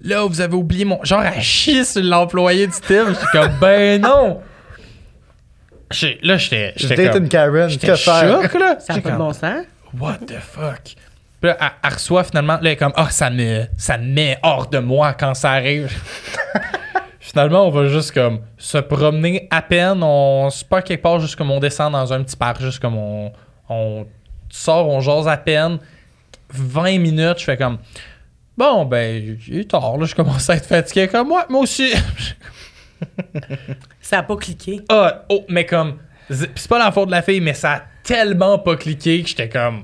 là, 0.00 0.24
vous 0.24 0.40
avez 0.40 0.54
oublié 0.54 0.84
mon. 0.84 1.02
Genre, 1.04 1.20
à 1.20 1.40
chier 1.40 1.84
sur 1.84 2.02
l'employé 2.02 2.66
du 2.66 2.72
team. 2.80 3.04
Je 3.08 3.14
suis 3.14 3.26
comme, 3.32 3.52
ben 3.60 4.00
non. 4.00 4.40
Là, 6.22 6.36
j'étais. 6.38 6.72
Je 6.76 6.88
J'étais 6.88 7.10
comme. 7.10 7.24
une 7.24 7.28
Karen, 7.28 7.68
J'étais 7.68 7.88
que 7.88 7.96
faire? 7.96 8.42
choc, 8.42 8.54
là. 8.54 8.80
Ça 8.80 8.94
n'a 8.94 9.00
pas 9.02 9.10
de 9.10 9.14
comme, 9.16 9.26
bon 9.26 9.32
sens. 9.34 9.66
What 9.98 10.18
the 10.26 10.38
fuck? 10.38 10.94
Puis 11.40 11.50
là, 11.50 11.56
elle, 11.60 11.70
elle 11.82 11.92
reçoit 11.92 12.24
finalement, 12.24 12.54
là, 12.54 12.60
elle 12.62 12.66
est 12.68 12.76
comme, 12.76 12.92
ah, 12.96 13.10
ça 13.10 13.30
me, 13.30 13.66
ça 13.76 13.98
me 13.98 14.06
met 14.06 14.38
hors 14.42 14.68
de 14.68 14.78
moi 14.78 15.12
quand 15.14 15.34
ça 15.34 15.50
arrive. 15.50 15.92
finalement, 17.20 17.66
on 17.66 17.70
va 17.70 17.86
juste 17.88 18.12
comme 18.12 18.40
se 18.58 18.78
promener 18.78 19.48
à 19.50 19.62
peine, 19.62 20.02
on 20.02 20.50
se 20.50 20.64
part 20.64 20.84
quelque 20.84 21.02
part, 21.02 21.18
juste 21.20 21.36
comme 21.36 21.50
on 21.50 21.60
descend 21.60 21.92
dans 21.92 22.12
un 22.12 22.22
petit 22.22 22.36
parc, 22.36 22.60
juste 22.60 22.78
comme 22.78 22.96
on, 22.96 23.32
on 23.68 24.06
sort, 24.50 24.88
on 24.88 25.00
jase 25.00 25.28
à 25.28 25.36
peine. 25.36 25.78
20 26.50 26.98
minutes, 26.98 27.38
je 27.38 27.44
fais 27.44 27.56
comme, 27.56 27.78
bon, 28.56 28.84
ben, 28.84 29.38
il 29.48 29.60
est 29.60 29.70
tard, 29.70 29.96
là, 29.96 30.04
je 30.04 30.14
commence 30.14 30.50
à 30.50 30.56
être 30.56 30.66
fatigué 30.66 31.08
comme 31.08 31.28
moi, 31.28 31.46
moi 31.48 31.62
aussi. 31.62 31.92
Ça 34.00 34.16
n'a 34.16 34.22
pas 34.22 34.36
cliqué. 34.36 34.80
Ah, 34.88 35.24
oh, 35.28 35.44
mais 35.48 35.64
comme 35.64 35.98
c'est 36.32 36.68
pas 36.68 36.78
la 36.78 36.90
faute 36.92 37.06
de 37.06 37.12
la 37.12 37.22
fille, 37.22 37.40
mais 37.40 37.54
ça 37.54 37.72
a 37.72 37.82
tellement 38.02 38.58
pas 38.58 38.76
cliqué 38.76 39.22
que 39.22 39.28
j'étais 39.28 39.48
comme. 39.48 39.82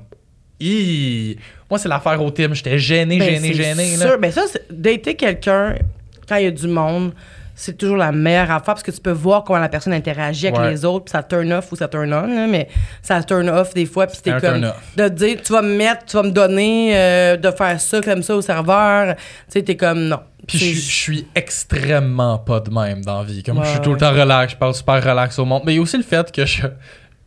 Moi, 1.71 1.79
c'est 1.79 1.89
l'affaire 1.89 2.23
au 2.23 2.31
team. 2.31 2.55
J'étais 2.55 2.79
gêné, 2.79 3.19
Ben, 3.19 3.29
gêné, 3.35 3.49
c'est 3.49 3.55
gêné. 3.63 3.85
sûr. 3.97 4.11
Là. 4.11 4.17
Ben 4.17 4.33
ça, 4.33 4.43
dater 4.71 5.15
quelqu'un 5.15 5.75
quand 6.29 6.37
il 6.37 6.45
y 6.45 6.47
a 6.47 6.51
du 6.51 6.67
monde, 6.67 7.13
c'est 7.55 7.77
toujours 7.77 7.97
la 7.97 8.13
meilleure 8.13 8.51
affaire 8.51 8.75
parce 8.75 8.83
que 8.83 8.91
tu 8.91 9.01
peux 9.01 9.11
voir 9.13 9.45
comment 9.45 9.59
la 9.59 9.69
personne 9.69 9.93
interagit 9.93 10.47
avec 10.49 10.61
Ouais. 10.61 10.71
les 10.71 10.85
autres, 10.85 11.07
puis 11.07 11.13
ça 11.13 11.23
turn 11.23 11.53
off 11.53 11.73
ou 11.73 11.77
ça 11.77 11.89
turn 11.89 12.13
on, 12.13 12.27
là, 12.27 12.47
mais 12.47 12.69
ça 13.03 13.23
turn 13.23 13.49
off 13.49 13.75
des 13.75 13.87
fois, 13.87 14.07
puis 14.07 14.19
t'es 14.23 14.31
comme 14.41 14.61
de 14.97 15.09
te 15.09 15.13
dire 15.15 15.39
tu 15.43 15.53
vas 15.53 15.63
me 15.63 15.75
mettre, 15.75 16.05
tu 16.07 16.17
vas 16.17 16.23
me 16.23 16.31
donner 16.31 16.93
euh, 16.95 17.37
de 17.37 17.51
faire 17.51 17.81
ça 17.81 18.01
comme 18.01 18.23
ça 18.23 18.37
au 18.37 18.43
serveur, 18.43 19.17
tu 19.17 19.23
sais 19.49 19.63
t'es 19.63 19.77
comme 19.77 20.05
non. 20.07 20.21
Puis 20.49 20.59
je 20.59 20.65
suis- 20.65 20.75
je 20.75 20.91
suis 20.91 21.27
extrêmement 21.35 22.39
pas 22.39 22.61
de 22.61 22.71
même 22.71 23.05
dans 23.05 23.19
la 23.19 23.25
vie. 23.25 23.43
Comme 23.43 23.63
je 23.63 23.69
suis 23.71 23.81
tout 23.81 23.93
le 23.93 23.99
temps 23.99 24.13
relax, 24.13 24.53
je 24.53 24.57
parle 24.57 24.75
super 24.75 25.03
relax 25.03 25.39
au 25.39 25.45
monde. 25.45 25.63
Mais 25.65 25.73
il 25.75 25.77
y 25.77 25.79
a 25.79 25.83
aussi 25.83 25.97
le 25.97 26.03
fait 26.03 26.33
que 26.33 26.45
je. 26.45 26.67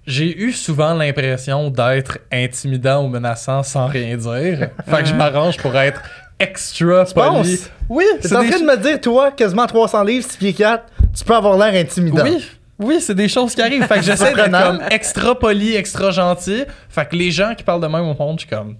J'ai 0.07 0.35
eu 0.41 0.51
souvent 0.51 0.95
l'impression 0.95 1.69
d'être 1.69 2.17
intimidant 2.31 3.03
ou 3.05 3.07
menaçant 3.07 3.61
sans 3.61 3.85
rien 3.87 4.17
dire. 4.17 4.69
fait 4.87 5.03
que 5.03 5.05
je 5.05 5.13
m'arrange 5.13 5.57
pour 5.57 5.75
être 5.77 6.01
extra 6.39 7.05
Tu 7.05 7.13
poli. 7.13 7.27
penses? 7.27 7.69
Oui, 7.87 8.05
c'est 8.19 8.35
en 8.35 8.41
des 8.41 8.49
train 8.49 8.59
de 8.59 8.65
me 8.65 8.77
dire, 8.77 8.99
toi, 8.99 9.31
quasiment 9.31 9.67
300 9.67 10.03
livres, 10.03 10.25
6 10.27 10.37
pieds 10.37 10.53
4, 10.53 10.83
tu 11.15 11.23
peux 11.23 11.35
avoir 11.35 11.55
l'air 11.55 11.79
intimidant. 11.79 12.23
Oui, 12.23 12.43
oui, 12.79 12.99
c'est 12.99 13.13
des 13.13 13.27
choses 13.29 13.53
qui 13.53 13.61
arrivent. 13.61 13.85
Fait 13.85 13.97
que 13.97 14.01
j'essaie 14.01 14.33
d'être 14.33 14.49
comme 14.51 14.81
extra 14.89 15.37
poli, 15.37 15.75
extra 15.75 16.09
gentil. 16.09 16.63
Fait 16.89 17.07
que 17.07 17.15
les 17.15 17.29
gens 17.29 17.53
qui 17.55 17.63
parlent 17.63 17.81
de 17.81 17.85
même 17.87 18.01
au 18.07 18.15
monde, 18.15 18.39
je 18.39 18.47
suis 18.47 18.55
mais 18.55 18.57
comme 18.57 18.75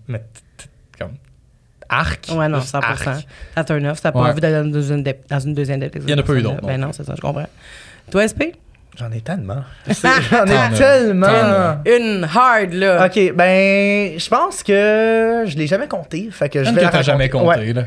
arc. 1.92 2.28
Ouais, 2.36 2.48
non, 2.48 2.60
Juste 2.60 2.74
100%. 2.74 2.82
arc. 3.10 3.28
Ça 3.56 3.64
turn 3.64 3.86
off. 3.88 4.02
T'as 4.02 4.12
pas 4.12 4.22
Ouais. 4.24 4.30
envie 4.30 4.42
d'aller 4.42 4.56
dans 4.56 4.64
une 4.64 4.72
deuxième 4.72 5.04
date. 5.04 5.18
Dans 5.30 5.40
une 5.40 5.54
deuxième 5.54 5.80
Il 5.96 6.10
y 6.10 6.14
en 6.14 6.18
a 6.18 6.24
pas 6.24 6.34
eu 6.34 6.36
personne-là. 6.36 6.50
d'autres, 6.56 6.68
Ben 6.68 6.80
non. 6.80 6.92
c'est 6.94 7.04
ça, 7.04 7.14
je 7.16 7.22
comprends. 7.22 7.48
Toi, 8.10 8.28
SP? 8.28 8.56
J'en 8.98 9.10
ai 9.12 9.22
tellement. 9.22 9.64
J'en 10.32 10.46
ai 10.46 10.76
tellement. 10.78 11.78
Une 11.86 12.24
hard, 12.34 12.74
là. 12.74 13.06
Ok, 13.06 13.34
ben, 13.36 14.20
je 14.20 14.30
pense 14.30 14.64
que 14.64 15.44
je 15.48 15.56
l'ai 15.58 15.68
jamais 15.68 15.88
compté. 15.88 16.30
Fait 16.32 16.50
que 16.50 16.64
je 16.64 16.70
Une 16.70 16.76
vais 16.76 16.86
que 16.86 16.92
t'as 16.92 17.02
jamais 17.02 17.30
compté, 17.30 17.46
Ouais. 17.60 17.74
là. 17.74 17.84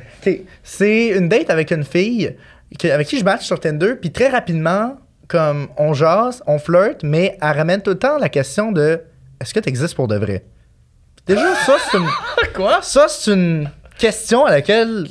C'est 0.63 1.09
une 1.09 1.29
date 1.29 1.51
avec 1.51 1.71
une 1.73 1.85
fille 1.85 2.35
que- 2.79 2.89
avec 2.89 3.07
qui 3.07 3.19
je 3.19 3.25
match 3.25 3.43
sur 3.45 3.61
Tinder, 3.61 3.95
puis 4.01 4.13
très 4.13 4.29
rapidement, 4.29 4.97
comme 5.29 5.69
on 5.77 5.93
jase, 5.93 6.43
on 6.47 6.59
flirte, 6.59 7.03
mais 7.03 7.37
elle 7.41 7.57
ramène 7.57 7.83
tout 7.83 7.91
le 7.91 7.99
temps 7.99 8.17
la 8.19 8.29
question 8.31 8.73
de 8.73 9.01
est-ce 9.41 9.53
que 9.53 9.61
tu 9.61 9.69
existes 9.69 9.95
pour 9.95 10.09
de 10.09 10.17
vrai? 10.17 10.43
Déjà, 11.27 11.55
ça, 11.67 11.77
c'est 11.91 11.99
une. 11.99 12.09
Quoi? 12.55 12.81
Ça, 12.83 13.07
c'est 13.09 13.33
une 13.33 13.71
question 13.99 14.45
à 14.45 14.51
laquelle 14.51 15.07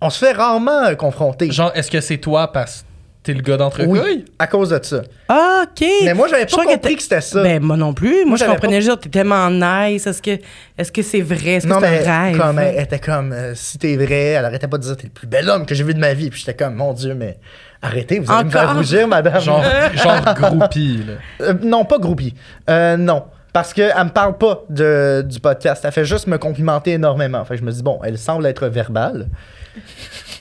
on 0.00 0.10
se 0.10 0.18
fait 0.24 0.32
rarement 0.32 0.84
euh, 0.84 0.94
confronter. 0.94 1.50
Genre, 1.50 1.72
est-ce 1.74 1.90
que 1.90 2.00
c'est 2.00 2.18
toi 2.18 2.52
parce 2.52 2.82
que 2.82 2.84
t'es 3.22 3.34
le 3.34 3.42
gars 3.42 3.58
d'entrecouille? 3.58 4.00
Oui, 4.02 4.24
à 4.38 4.46
cause 4.46 4.70
de 4.70 4.80
ça. 4.82 5.02
Ah, 5.28 5.64
OK. 5.64 5.86
Mais 6.04 6.14
moi, 6.14 6.26
j'avais 6.28 6.46
Je 6.48 6.54
pas 6.56 6.62
crois 6.62 6.72
compris 6.74 6.96
que 6.96 7.02
c'était 7.02 7.20
ça. 7.20 7.42
Ben, 7.42 7.62
moi 7.62 7.76
non 7.76 7.92
plus. 7.92 8.24
Moi, 8.24 8.36
je 8.36 8.40
j'avais 8.40 8.52
comprenais 8.52 8.80
juste, 8.80 9.00
t'es 9.02 9.08
tellement 9.10 9.50
nice. 9.50 10.06
Est-ce 10.06 10.22
que 10.22 10.38
est-ce 10.78 10.90
que 10.90 11.02
c'est 11.02 11.20
vrai? 11.20 11.50
Est-ce 11.56 11.66
que 11.66 11.72
non, 11.72 11.80
c'est 11.80 11.90
mais 11.90 12.06
un 12.06 12.22
rêve? 12.24 12.38
comme 12.38 12.58
elle 12.58 12.82
était 12.82 12.98
comme, 12.98 13.32
euh, 13.32 13.54
si 13.54 13.76
t'es 13.78 13.96
vrai, 13.96 14.20
elle 14.38 14.44
arrêtait 14.44 14.68
pas 14.68 14.78
de 14.78 14.82
dire, 14.84 14.96
t'es 14.96 15.04
le 15.08 15.12
plus 15.12 15.26
bel 15.26 15.48
homme 15.50 15.66
que 15.66 15.74
j'ai 15.74 15.84
vu 15.84 15.92
de 15.92 16.00
ma 16.00 16.14
vie. 16.14 16.30
Puis 16.30 16.40
j'étais 16.40 16.54
comme, 16.54 16.76
mon 16.76 16.94
Dieu, 16.94 17.14
mais 17.14 17.38
arrêtez, 17.82 18.20
vous 18.20 18.32
allez 18.32 18.44
me 18.44 18.50
faire 18.50 18.62
Encore? 18.62 18.76
rougir, 18.76 19.06
madame. 19.06 19.38
Genre, 19.40 19.62
genre 19.94 20.34
groupie, 20.34 21.02
là. 21.06 21.46
Euh, 21.46 21.54
non, 21.62 21.84
pas 21.84 21.98
groupie. 21.98 22.34
Euh, 22.70 22.96
non. 22.96 23.24
Parce 23.52 23.72
qu'elle 23.72 23.92
me 24.04 24.10
parle 24.10 24.36
pas 24.38 24.62
de, 24.68 25.24
du 25.26 25.40
podcast. 25.40 25.84
Elle 25.84 25.92
fait 25.92 26.04
juste 26.04 26.26
me 26.26 26.38
complimenter 26.38 26.92
énormément. 26.92 27.44
Fait 27.44 27.54
que 27.54 27.60
je 27.60 27.64
me 27.64 27.72
dis, 27.72 27.82
bon, 27.82 27.98
elle 28.04 28.16
semble 28.18 28.46
être 28.46 28.66
verbale. 28.68 29.26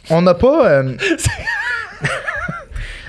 On 0.10 0.22
n'a 0.22 0.34
pas. 0.36 0.70
euh, 0.70 0.94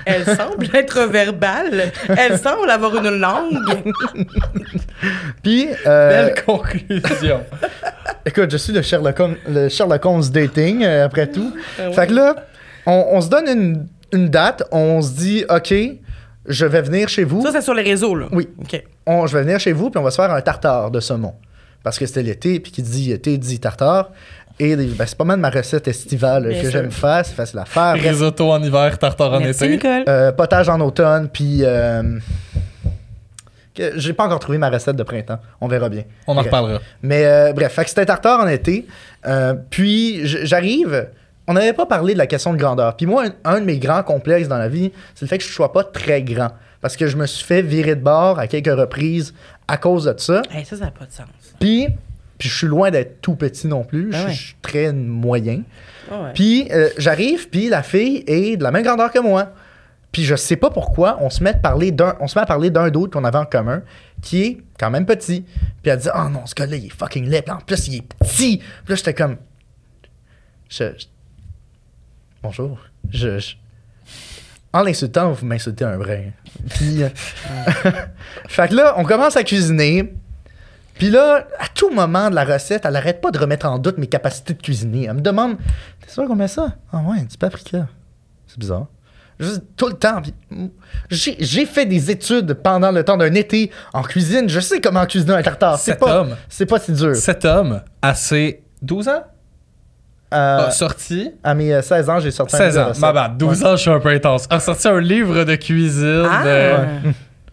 Elle 0.05 0.25
semble 0.35 0.67
être 0.75 1.01
verbale. 1.03 1.91
Elle 2.17 2.37
semble 2.39 2.69
avoir 2.71 2.95
une 2.95 3.19
langue. 3.19 3.93
Puis, 5.43 5.67
euh, 5.85 6.09
Belle 6.09 6.43
conclusion. 6.43 7.43
écoute, 8.25 8.49
je 8.51 8.57
suis 8.57 8.73
le 8.73 8.81
Sherlock 8.81 9.19
Holmes, 9.19 9.35
le 9.47 9.69
Sherlock 9.69 10.03
Holmes 10.05 10.23
dating, 10.31 10.83
euh, 10.83 11.05
après 11.05 11.27
tout. 11.27 11.55
Ah 11.79 11.91
Fait 11.91 12.07
que 12.07 12.13
là, 12.13 12.35
on, 12.87 13.09
on 13.11 13.21
se 13.21 13.29
donne 13.29 13.47
une, 13.47 13.87
une 14.11 14.29
date. 14.29 14.63
On 14.71 15.01
se 15.03 15.11
dit, 15.11 15.45
OK, 15.49 15.71
je 16.47 16.65
vais 16.65 16.81
venir 16.81 17.07
chez 17.09 17.23
vous. 17.23 17.41
Ça, 17.43 17.51
c'est 17.51 17.61
sur 17.61 17.73
les 17.73 17.83
réseaux, 17.83 18.15
là. 18.15 18.27
Oui. 18.31 18.49
OK. 18.59 18.83
on, 19.05 19.27
je 19.27 19.37
vais 19.37 19.43
venir 19.43 19.59
chez 19.59 19.71
vous, 19.73 19.89
puis 19.89 19.99
on 19.99 20.03
va 20.03 20.11
se 20.11 20.15
faire 20.15 20.31
un 20.31 20.41
tartare 20.41 20.89
de 20.91 20.99
saumon. 20.99 21.33
Parce 21.83 21.97
que 21.99 22.05
c'était 22.05 22.23
l'été, 22.23 22.59
puis 22.59 22.71
qui 22.71 22.81
dit 22.81 23.11
été 23.11 23.37
dit 23.37 23.59
tartare. 23.59 24.09
Et 24.59 24.75
ben, 24.75 25.05
c'est 25.07 25.17
pas 25.17 25.23
mal 25.23 25.39
ma 25.39 25.49
recette 25.49 25.87
estivale 25.87 26.47
Bien 26.47 26.57
que 26.57 26.69
sûr. 26.69 26.71
j'aime 26.71 26.91
faire, 26.91 27.25
c'est 27.25 27.33
facile 27.33 27.57
à 27.59 27.65
faire. 27.65 27.93
Risotto 27.93 28.51
en 28.51 28.61
hiver, 28.61 28.97
tartare 28.99 29.33
en 29.33 29.39
Merci, 29.39 29.63
été. 29.65 29.73
Nicole. 29.73 30.03
euh, 30.07 30.31
potage 30.31 30.69
en 30.69 30.79
automne, 30.81 31.29
puis. 31.29 31.59
euh, 31.63 32.19
que 33.73 33.93
j'ai 33.97 34.11
pas 34.13 34.25
encore 34.25 34.39
trouvé 34.39 34.57
ma 34.57 34.69
recette 34.69 34.97
de 34.97 35.03
printemps. 35.03 35.39
On 35.61 35.67
verra 35.69 35.87
bien. 35.89 36.03
On 36.27 36.33
en 36.33 36.35
Bref. 36.35 36.47
reparlera. 36.47 36.79
Mais 37.01 37.25
euh, 37.25 37.53
bref, 37.53 37.71
fait 37.73 37.83
que 37.85 37.89
c'était 37.89 38.05
tartare 38.05 38.41
en 38.41 38.47
été. 38.47 38.85
Euh, 39.25 39.53
puis 39.69 40.21
j'arrive. 40.25 41.07
On 41.51 41.53
n'avait 41.53 41.73
pas 41.73 41.85
parlé 41.85 42.13
de 42.13 42.17
la 42.17 42.27
question 42.27 42.53
de 42.53 42.57
grandeur. 42.57 42.95
Puis 42.95 43.05
moi, 43.05 43.25
un, 43.43 43.55
un 43.55 43.59
de 43.59 43.65
mes 43.65 43.77
grands 43.77 44.03
complexes 44.03 44.47
dans 44.47 44.57
la 44.57 44.69
vie, 44.69 44.91
c'est 45.15 45.25
le 45.25 45.27
fait 45.27 45.37
que 45.37 45.43
je 45.43 45.51
sois 45.51 45.73
pas 45.73 45.83
très 45.83 46.23
grand. 46.23 46.51
Parce 46.79 46.95
que 46.95 47.07
je 47.07 47.17
me 47.17 47.25
suis 47.25 47.43
fait 47.45 47.61
virer 47.61 47.95
de 47.95 48.01
bord 48.01 48.39
à 48.39 48.47
quelques 48.47 48.73
reprises 48.73 49.33
à 49.67 49.75
cause 49.77 50.05
de 50.05 50.15
ça. 50.17 50.41
Hey, 50.51 50.63
ça, 50.65 50.77
ça 50.77 50.85
n'a 50.85 50.91
pas 50.91 51.05
de 51.05 51.11
sens. 51.11 51.27
Puis, 51.59 51.87
puis 52.37 52.47
je 52.49 52.57
suis 52.57 52.67
loin 52.67 52.89
d'être 52.89 53.19
tout 53.21 53.35
petit 53.35 53.67
non 53.67 53.83
plus. 53.83 54.09
Ben 54.11 54.29
Je- 54.29 54.33
suis 54.33 54.55
très 54.61 54.93
moyen. 54.93 55.63
Ah 56.09 56.23
ouais. 56.23 56.29
Puis 56.33 56.67
euh, 56.71 56.89
j'arrive, 56.97 57.49
puis 57.49 57.67
la 57.69 57.83
fille 57.83 58.23
est 58.27 58.55
de 58.57 58.63
la 58.63 58.71
même 58.71 58.83
grandeur 58.83 59.11
que 59.11 59.19
moi. 59.19 59.49
Puis 60.11 60.23
je 60.23 60.35
sais 60.35 60.55
pas 60.57 60.69
pourquoi, 60.69 61.17
on 61.21 61.29
se 61.29 61.43
met, 61.43 61.51
à 61.51 61.53
parler 61.53 61.91
d'un, 61.91 62.15
on 62.19 62.27
se 62.27 62.37
met 62.37 62.41
à 62.43 62.45
parler 62.45 62.69
d'un 62.69 62.89
d'autre 62.89 63.11
qu'on 63.13 63.23
avait 63.25 63.37
en 63.37 63.45
commun, 63.45 63.81
qui 64.21 64.41
est 64.43 64.57
quand 64.79 64.89
même 64.89 65.05
petit. 65.05 65.41
Puis 65.81 65.91
elle 65.91 65.99
dit 65.99 66.09
Oh 66.15 66.29
non, 66.29 66.45
ce 66.45 66.55
gars-là, 66.55 66.75
il 66.77 66.85
est 66.87 66.89
fucking 66.89 67.27
laid. 67.29 67.43
Puis 67.43 67.53
en 67.53 67.59
plus, 67.59 67.87
il 67.89 67.97
est 67.97 68.01
petit. 68.01 68.57
Puis 68.57 68.61
là, 68.87 68.95
j'étais 68.95 69.13
comme. 69.13 69.37
Je. 70.69 70.85
je- 70.97 71.05
Bonjour. 72.43 72.79
Je. 73.09 73.39
je- 73.39 73.55
En 74.73 74.83
l'insultant, 74.83 75.31
vous 75.31 75.45
m'insultez 75.45 75.83
un 75.85 75.97
brin. 75.97 76.23
Puis. 76.69 77.03
euh, 77.03 77.09
fait 78.47 78.69
que 78.69 78.75
là, 78.75 78.95
on 78.97 79.03
commence 79.03 79.35
à 79.35 79.43
cuisiner. 79.43 80.13
Puis 80.95 81.09
là, 81.09 81.47
à 81.59 81.67
tout 81.73 81.89
moment 81.89 82.29
de 82.29 82.35
la 82.35 82.43
recette, 82.45 82.85
elle 82.85 82.95
arrête 82.95 83.21
pas 83.21 83.31
de 83.31 83.37
remettre 83.39 83.65
en 83.65 83.79
doute 83.79 83.97
mes 83.97 84.07
capacités 84.07 84.53
de 84.53 84.61
cuisiner. 84.61 85.05
Elle 85.05 85.15
me 85.15 85.21
demande 85.21 85.57
T'es 85.99 86.09
sûr 86.11 86.25
qu'on 86.27 86.35
met 86.35 86.47
ça 86.47 86.75
Ah 86.91 86.99
ouais, 87.01 87.21
du 87.21 87.37
paprika. 87.37 87.87
C'est 88.47 88.59
bizarre. 88.59 88.87
Juste 89.39 89.63
tout 89.75 89.87
le 89.87 89.93
temps. 89.95 90.21
J'ai 91.09 91.35
j'ai 91.39 91.65
fait 91.65 91.87
des 91.87 92.11
études 92.11 92.53
pendant 92.53 92.91
le 92.91 93.03
temps 93.03 93.17
d'un 93.17 93.33
été 93.33 93.71
en 93.93 94.03
cuisine. 94.03 94.47
Je 94.47 94.59
sais 94.59 94.79
comment 94.79 95.03
cuisiner 95.07 95.33
un 95.33 95.41
tartare. 95.41 95.79
C'est 95.79 95.91
Cet 95.91 95.99
pas, 95.99 96.19
homme. 96.21 96.35
c'est 96.47 96.67
pas 96.67 96.79
si 96.79 96.91
dur. 96.91 97.15
Cet 97.15 97.45
homme, 97.45 97.81
ses 98.13 98.61
12 98.83 99.07
ans, 99.07 99.23
Euh, 100.33 100.67
a 100.67 100.71
sorti. 100.71 101.31
à 101.43 101.53
mes 101.53 101.73
euh, 101.73 101.81
16 101.81 102.09
ans, 102.09 102.19
j'ai 102.19 102.31
sorti 102.31 102.55
un 102.55 102.59
16 102.59 102.67
livre 102.67 102.77
de 102.77 102.85
ans, 102.85 102.89
recettes. 102.89 103.01
ma 103.01 103.13
bad. 103.13 103.37
12 103.37 103.63
ans, 103.65 103.71
je 103.75 103.81
suis 103.81 103.89
un 103.91 103.99
peu 103.99 104.09
intense. 104.09 104.47
A 104.49 104.59
sorti 104.59 104.87
un 104.87 104.99
livre 105.01 105.43
de 105.43 105.55
cuisine 105.55 106.25
Ah! 106.29 106.43
euh, 106.45 106.85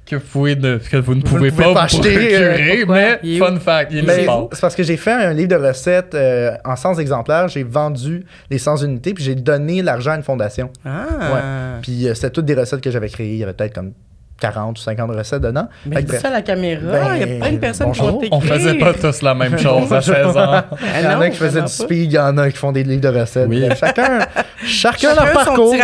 que, 0.07 0.17
vous 0.17 0.23
pouvez 0.33 0.57
ne, 0.57 0.79
que 0.79 0.97
vous 0.97 1.15
ne 1.15 1.21
Vous 1.21 1.27
pouvez 1.27 1.51
ne 1.51 1.57
pouvez 1.57 1.65
pas, 1.65 1.75
pas 1.75 1.87
vous 1.87 1.97
acheter, 1.97 2.15
procurer, 2.15 2.83
euh, 2.89 3.17
mais 3.23 3.39
fun 3.39 3.59
fact, 3.59 3.93
il 3.93 4.09
est 4.09 4.27
c'est 4.53 4.61
parce 4.61 4.75
que 4.75 4.83
j'ai 4.83 4.97
fait 4.97 5.13
un 5.13 5.35
livre 5.35 5.49
de 5.49 5.67
recettes 5.67 6.15
euh, 6.15 6.53
en 6.65 6.77
100 6.77 6.95
exemplaires. 6.99 7.49
J'ai 7.49 7.63
vendu 7.63 8.25
les 8.51 8.59
100 8.59 8.85
unités, 8.85 9.13
puis 9.13 9.23
j'ai 9.25 9.35
donné 9.35 9.83
l'argent 9.83 10.13
à 10.13 10.17
une 10.17 10.23
fondation. 10.23 10.71
Ah. 10.87 11.79
Puis 11.83 12.09
euh, 12.09 12.15
c'était 12.15 12.31
toutes 12.31 12.47
des 12.47 12.55
recettes 12.55 12.81
que 12.81 12.91
j'avais 12.91 13.09
créées. 13.11 13.33
Il 13.35 13.39
y 13.39 13.43
avait 13.43 13.53
peut-être 13.53 13.75
comme 13.75 13.93
40 14.41 14.79
ou 14.79 14.83
50 14.83 15.11
recettes 15.17 15.43
dedans. 15.43 15.69
Mais 15.87 15.97
Fait 15.97 16.03
que 16.03 16.07
dis 16.07 16.13
bref. 16.13 16.23
ça 16.23 16.29
à 16.29 16.31
la 16.33 16.43
caméra. 16.43 16.81
Ben, 16.93 17.15
il 17.17 17.21
y 17.21 17.23
a 17.23 17.39
plein 17.41 17.53
de 17.53 17.59
personnes 17.59 17.93
qui 17.93 18.01
vont. 18.01 18.21
On 18.31 18.41
faisait 18.41 18.75
pas 18.75 18.95
tous 18.95 19.23
la 19.23 19.35
même 19.35 19.59
chose 19.59 19.93
à 19.93 20.01
16 20.01 20.27
ans. 20.29 20.33
Ah 20.37 20.65
Il 20.99 21.05
y 21.05 21.07
en 21.09 21.15
non, 21.17 21.21
a 21.23 21.31
qui 21.31 21.37
faisaient 21.37 21.63
du 21.63 21.69
speed, 21.73 22.13
il 22.13 22.15
y 22.15 22.19
en 22.19 22.39
a 22.39 22.51
qui 22.51 22.57
font 22.57 22.71
des 22.73 22.85
livres 22.85 23.01
de 23.11 23.19
recettes. 23.21 23.49
Oui. 23.49 23.67
Chacun, 23.79 24.21
chacun, 24.65 24.99
Chacun 25.09 25.15
leur 25.15 25.27
son 25.29 25.33
parcours. 25.45 25.75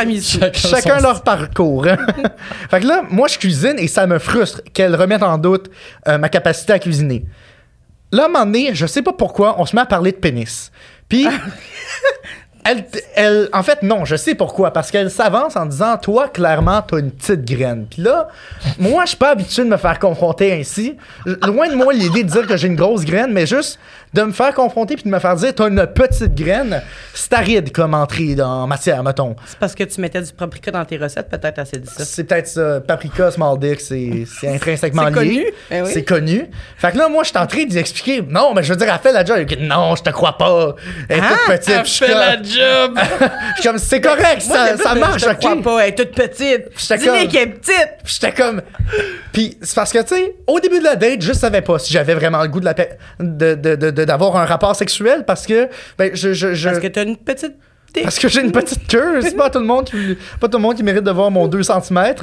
Chacun 0.55 0.99
son- 0.99 1.03
leur 1.03 1.23
parcours. 1.23 1.87
hein. 1.89 1.97
fait 2.71 2.81
que 2.81 2.87
là, 2.87 3.03
moi, 3.11 3.27
je 3.29 3.39
cuisine 3.39 3.75
et 3.79 3.89
ça 3.89 4.07
me 4.07 4.19
frustre 4.19 4.61
qu'elle 4.73 4.95
remette 4.95 5.23
en 5.23 5.37
doute 5.39 5.71
euh, 6.09 6.19
ma 6.19 6.29
capacité 6.29 6.73
à 6.73 6.79
cuisiner. 6.79 7.25
Là, 8.13 8.23
à 8.23 8.27
un 8.27 8.29
moment 8.29 8.45
donné, 8.47 8.71
je 8.73 8.87
sais 8.87 9.03
pas 9.03 9.13
pourquoi, 9.13 9.57
on 9.61 9.67
se 9.67 9.75
met 9.75 9.83
à 9.83 9.87
parler 9.87 10.13
de 10.13 10.17
pénis. 10.19 10.71
Puis, 11.09 11.27
elle, 12.65 12.85
elle, 13.15 13.49
en 13.53 13.63
fait, 13.63 13.83
non, 13.83 14.05
je 14.05 14.17
sais 14.17 14.35
pourquoi. 14.35 14.73
Parce 14.73 14.91
qu'elle 14.91 15.11
s'avance 15.11 15.55
en 15.57 15.67
disant, 15.67 15.99
toi, 15.99 16.29
clairement, 16.29 16.81
t'as 16.83 16.99
une 16.99 17.11
petite 17.11 17.45
graine. 17.45 17.87
Puis 17.91 18.03
là, 18.03 18.29
moi, 18.79 19.03
je 19.05 19.11
suis 19.11 19.19
pas 19.19 19.31
habitué 19.31 19.65
de 19.65 19.69
me 19.69 19.77
faire 19.77 19.99
confronter 19.99 20.53
ainsi. 20.53 20.97
Loin 21.27 21.69
de 21.69 21.75
moi 21.75 21.93
l'idée 21.93 22.25
de 22.25 22.31
dire 22.31 22.47
que 22.47 22.57
j'ai 22.57 22.69
une 22.69 22.77
grosse 22.77 23.05
graine, 23.05 23.33
mais 23.33 23.47
juste 23.47 23.79
de 24.15 24.23
me 24.23 24.33
faire 24.33 24.55
confronter 24.55 24.95
puis 24.95 25.05
de 25.05 25.09
me 25.11 25.19
faire 25.19 25.35
dire, 25.37 25.55
t'as 25.55 25.69
une 25.69 25.87
petite 25.89 26.35
graine. 26.35 26.81
C'est 27.13 27.33
aride 27.33 27.73
comme 27.73 27.95
entrée 27.95 28.37
en 28.41 28.67
matière, 28.67 29.03
mettons. 29.03 29.37
C'est 29.47 29.59
parce 29.59 29.75
que 29.75 29.85
tu 29.85 30.01
mettais 30.01 30.23
du 30.23 30.33
paprika 30.33 30.71
dans 30.71 30.85
tes 30.85 30.97
recettes, 30.97 31.29
peut-être, 31.29 31.59
assez 31.59 31.79
dit 31.79 31.89
ça. 31.89 32.05
C'est 32.05 32.25
peut-être 32.25 32.47
ça. 32.49 32.81
Paprika, 32.81 33.31
small 33.31 33.59
dick, 33.59 33.81
c'est 33.81 34.25
c'est 34.41 34.49
intrinsèquement 34.55 35.05
C'est 35.05 35.11
lié. 35.11 35.15
connu? 35.15 35.45
Eh 35.71 35.83
oui. 35.83 35.91
C'est 35.93 36.05
connu. 36.05 36.47
Fait 36.79 36.93
que 36.93 36.99
là, 36.99 37.09
moi, 37.09 37.23
je 37.25 37.29
suis 37.31 37.39
en 37.39 37.47
train 37.47 37.65
d'y 37.65 37.79
expliquer. 37.79 38.23
Non, 38.29 38.55
mais 38.55 38.63
je 38.63 38.73
veux 38.73 38.77
dire, 38.79 38.89
elle 38.93 39.01
fait 39.01 39.13
la 39.13 39.25
job. 39.25 39.39
Non, 39.61 39.95
je 39.97 40.03
te 40.03 40.11
crois 40.11 40.39
pas. 40.39 40.75
Elle 41.09 41.19
est 41.19 41.23
Ah, 41.23 41.35
toute 41.47 41.57
petite. 41.57 41.75
elle 41.77 41.87
fait 41.87 42.15
la 42.15 42.37
job! 42.43 42.99
Je 43.57 43.61
suis 43.61 43.69
comme, 43.69 43.79
c'est 43.79 44.01
correct, 44.01 44.45
Moi, 44.49 44.57
ça, 44.57 44.77
ça 44.77 44.95
marche, 44.95 45.23
je 45.23 45.29
te 45.29 45.35
crois 45.35 45.63
pas, 45.63 45.81
elle 45.87 45.91
est 45.91 45.95
toute 45.95 46.11
petite. 46.13 46.65
J'étais 46.77 46.99
Dis-lui 46.99 47.11
comme- 47.21 47.29
qu'elle 47.29 47.43
est 47.43 47.47
petite. 47.53 47.89
J'étais 48.05 48.33
comme. 48.33 48.63
Puis 49.33 49.57
c'est 49.63 49.75
parce 49.75 49.93
que, 49.93 50.03
tu 50.03 50.15
sais, 50.15 50.37
au 50.47 50.61
début 50.61 50.79
de 50.79 50.85
la 50.85 50.97
date, 50.97 51.21
je 51.23 51.33
savais 51.33 51.61
pas 51.63 51.79
si 51.79 51.93
j'avais 51.93 52.15
vraiment 52.15 52.43
le 52.43 52.49
goût 52.49 52.61
de 52.61 52.65
la 52.65 52.75
pe- 52.75 52.89
de, 53.21 53.55
de- 53.55 53.75
de- 53.77 53.91
de- 53.91 54.04
d'avoir 54.07 54.37
un 54.37 54.45
rapport 54.45 54.75
sexuel 54.77 55.25
parce 55.27 55.47
que, 55.47 55.69
ben, 55.99 56.11
je. 56.15 56.33
je, 56.33 56.55
je- 56.55 56.69
Parce 56.69 56.81
que 56.81 56.87
t'as 56.89 57.05
une 57.05 57.17
petite. 57.17 57.55
parce 58.03 58.19
que 58.19 58.27
j'ai 58.29 58.41
une 58.43 58.51
petite 58.53 58.89
queue, 58.89 59.21
c'est 59.23 59.37
pas 59.37 59.51
tout 59.51 59.61
le 59.61 59.65
monde 59.67 59.85
qui 59.85 60.17
pas 60.41 60.49
tout 60.49 60.59
le 60.59 60.63
monde 60.63 60.75
qui 60.77 60.83
mérite 60.83 61.05
de 61.05 61.11
voir 61.13 61.31
mon 61.31 61.47
2 61.47 61.63
cm. 61.63 62.15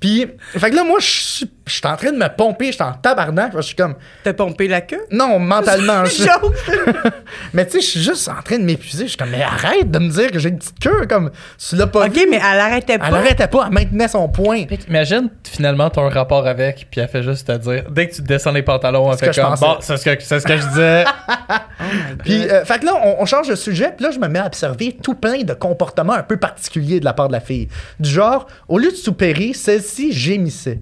Puis 0.00 0.26
fait 0.56 0.70
que 0.70 0.76
là 0.76 0.82
moi 0.84 0.98
je 1.00 1.06
suis 1.10 1.46
je 1.70 1.76
suis 1.76 1.86
en 1.86 1.96
train 1.96 2.12
de 2.12 2.16
me 2.18 2.28
pomper, 2.28 2.66
je 2.66 2.72
suis 2.72 2.82
en 2.82 2.92
tabarnak, 2.92 3.52
je 3.56 3.60
suis 3.62 3.74
comme 3.76 3.94
T'as 4.24 4.32
pompé 4.32 4.68
la 4.68 4.80
queue? 4.80 5.00
non, 5.10 5.38
mentalement. 5.38 6.04
je- 6.04 6.24
mais 7.52 7.64
tu 7.66 7.72
sais, 7.72 7.80
je 7.80 7.86
suis 7.86 8.00
juste 8.02 8.28
en 8.28 8.42
train 8.42 8.58
de 8.58 8.64
m'épuiser, 8.64 9.04
je 9.04 9.08
suis 9.10 9.16
comme 9.16 9.30
mais 9.30 9.42
arrête 9.42 9.90
de 9.90 9.98
me 9.98 10.08
dire 10.08 10.30
que 10.30 10.38
j'ai 10.38 10.48
une 10.50 10.58
petite 10.58 10.78
queue 10.80 11.06
comme 11.08 11.30
tu 11.58 11.76
l'as 11.76 11.86
pas 11.86 12.06
ok, 12.06 12.14
vu. 12.14 12.26
mais 12.30 12.36
elle 12.38 12.60
arrêtait 12.60 12.98
pas. 12.98 13.06
Elle 13.08 13.14
arrêtait 13.14 13.46
pas, 13.48 13.64
elle 13.66 13.72
maintenait 13.72 14.08
son 14.08 14.28
point. 14.28 14.64
Imagine, 14.88 15.30
finalement, 15.44 15.90
un 15.96 16.08
rapport 16.08 16.46
avec, 16.46 16.86
puis 16.90 17.00
elle 17.00 17.08
fait 17.08 17.22
juste 17.22 17.46
te 17.46 17.56
dire, 17.56 17.84
dès 17.90 18.08
que 18.08 18.14
tu 18.16 18.22
descends 18.22 18.52
les 18.52 18.62
pantalons, 18.62 19.10
elle 19.12 19.18
C'est 19.18 19.32
fait 19.32 19.40
comme, 19.40 19.54
bon, 19.60 19.76
c'est 19.80 19.96
ce 19.96 20.04
que, 20.04 20.22
c'est 20.22 20.40
ce 20.40 20.46
que 20.46 20.56
je 20.56 20.66
disais. 20.68 21.04
Puis, 22.24 22.48
euh, 22.48 22.64
fait 22.64 22.78
que 22.80 22.86
là, 22.86 22.92
on, 23.02 23.16
on 23.22 23.26
change 23.26 23.48
de 23.48 23.54
sujet, 23.54 23.92
puis 23.96 24.04
là, 24.04 24.10
je 24.10 24.18
me 24.18 24.28
mets 24.28 24.38
à 24.38 24.46
observer 24.46 24.96
tout 25.02 25.14
plein 25.14 25.42
de 25.42 25.54
comportements 25.54 26.12
un 26.12 26.22
peu 26.22 26.36
particuliers 26.36 27.00
de 27.00 27.04
la 27.04 27.12
part 27.12 27.28
de 27.28 27.32
la 27.32 27.40
fille. 27.40 27.68
Du 27.98 28.08
genre, 28.10 28.46
au 28.68 28.78
lieu 28.78 28.90
de 28.90 28.96
soupérer, 28.96 29.52
celle-ci 29.54 30.12
gémissait. 30.12 30.80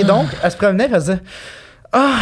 Et 0.00 0.04
donc, 0.04 0.26
elle 0.42 0.50
se 0.50 0.56
promenait, 0.56 0.88
elle 0.92 0.98
disait 0.98 1.20
Ah, 1.92 2.18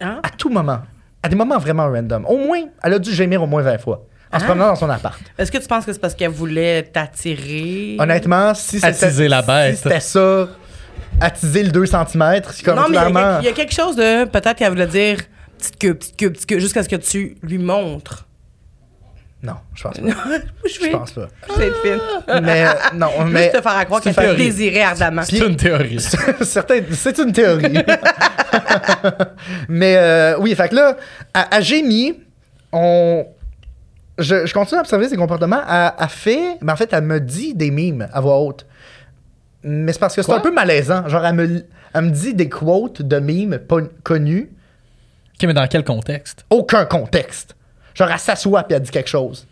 Hein? 0.00 0.20
à 0.22 0.30
tout 0.30 0.48
moment, 0.50 0.80
à 1.22 1.28
des 1.28 1.36
moments 1.36 1.58
vraiment 1.58 1.88
random. 1.88 2.24
Au 2.26 2.36
moins, 2.36 2.62
elle 2.82 2.94
a 2.94 2.98
dû 2.98 3.12
gémir 3.12 3.42
au 3.42 3.46
moins 3.46 3.62
20 3.62 3.78
fois. 3.78 4.04
En 4.32 4.38
se 4.38 4.44
Hein? 4.44 4.46
promenant 4.48 4.68
dans 4.68 4.76
son 4.76 4.90
appart. 4.90 5.18
Est-ce 5.38 5.52
que 5.52 5.58
tu 5.58 5.68
penses 5.68 5.84
que 5.84 5.92
c'est 5.92 6.00
parce 6.00 6.14
qu'elle 6.14 6.30
voulait 6.30 6.82
t'attirer? 6.82 7.96
Honnêtement, 8.00 8.52
si 8.54 8.80
c'était 8.80 9.04
Attiser 9.04 9.28
la 9.28 9.42
bête. 9.42 9.76
si 9.76 9.82
c'était 9.82 10.00
ça, 10.00 10.48
attiser 11.20 11.62
le 11.62 11.70
2 11.70 11.86
cm, 11.86 12.40
c'est 12.50 12.64
comme 12.64 12.74
non, 12.76 12.82
mais 12.88 12.88
il 12.88 12.94
y 12.94 12.98
a 12.98 13.00
clairement. 13.02 13.20
quelque- 13.20 13.42
il 13.42 13.44
y, 13.44 13.48
a 13.48 13.52
quelque 13.52 13.74
chose 13.74 13.96
de. 13.96 14.24
Peut-être 14.24 14.56
qu'elle 14.56 14.70
voulait 14.70 14.86
dire 14.88 15.18
petite 15.58 15.78
queue, 15.78 15.94
petite 15.94 16.16
queue, 16.16 16.30
petite 16.30 16.46
queue, 16.48 16.58
jusqu'à 16.58 16.82
ce 16.82 16.88
que 16.88 16.96
tu 16.96 17.36
lui 17.42 17.58
montres. 17.58 18.26
Non, 19.44 19.54
je 19.74 19.82
pense 19.82 19.98
pas. 20.00 20.06
je 20.64 20.86
Je 20.86 20.90
pense 20.90 21.12
pas. 21.12 21.28
C'est 21.56 21.70
fine. 21.82 22.00
Mais 22.42 22.66
euh, 22.66 22.72
non, 22.94 23.10
mais. 23.26 23.42
Juste 23.44 23.56
te 23.56 23.62
faire 23.62 23.84
croire 23.84 24.00
qu'elle 24.00 24.10
une 24.12 24.16
te 24.16 24.20
théorie. 24.22 24.36
désirait 24.38 24.80
ardemment. 24.82 25.22
C'est 25.22 25.38
une 25.38 25.56
théorie. 25.56 26.00
C'est 26.40 27.18
une 27.18 27.32
théorie. 27.32 27.78
Mais 29.68 29.96
euh, 29.96 30.36
oui, 30.38 30.54
fait 30.54 30.68
que 30.68 30.74
là, 30.76 30.96
à, 31.32 31.56
à 31.56 31.60
Génie, 31.60 32.14
on. 32.72 33.26
Je, 34.16 34.46
je 34.46 34.54
continue 34.54 34.78
à 34.78 34.80
observer 34.82 35.08
ses 35.08 35.16
comportements. 35.16 35.60
Elle, 35.68 35.92
elle 36.00 36.08
fait. 36.08 36.58
Mais 36.62 36.72
en 36.72 36.76
fait, 36.76 36.88
elle 36.92 37.02
me 37.04 37.20
dit 37.20 37.52
des 37.54 37.70
mimes 37.70 38.08
à 38.12 38.20
voix 38.20 38.38
haute. 38.38 38.64
Mais 39.62 39.92
c'est 39.92 39.98
parce 39.98 40.14
que 40.14 40.22
c'est 40.22 40.32
un 40.32 40.40
peu 40.40 40.52
malaisant. 40.52 41.08
Genre, 41.08 41.24
elle 41.26 41.34
me, 41.34 41.64
elle 41.94 42.02
me 42.02 42.10
dit 42.10 42.32
des 42.34 42.48
quotes 42.48 43.02
de 43.02 43.18
mimes 43.18 43.58
pas 43.58 43.78
connus. 44.02 44.50
Ok, 45.34 45.46
mais 45.48 45.54
dans 45.54 45.66
quel 45.66 45.82
contexte? 45.84 46.44
Aucun 46.50 46.84
contexte. 46.84 47.56
Genre, 47.94 48.10
elle 48.10 48.18
s'assoit 48.18 48.62
puis 48.64 48.74
elle 48.76 48.82
dit 48.82 48.90
quelque 48.90 49.08
chose. 49.10 49.46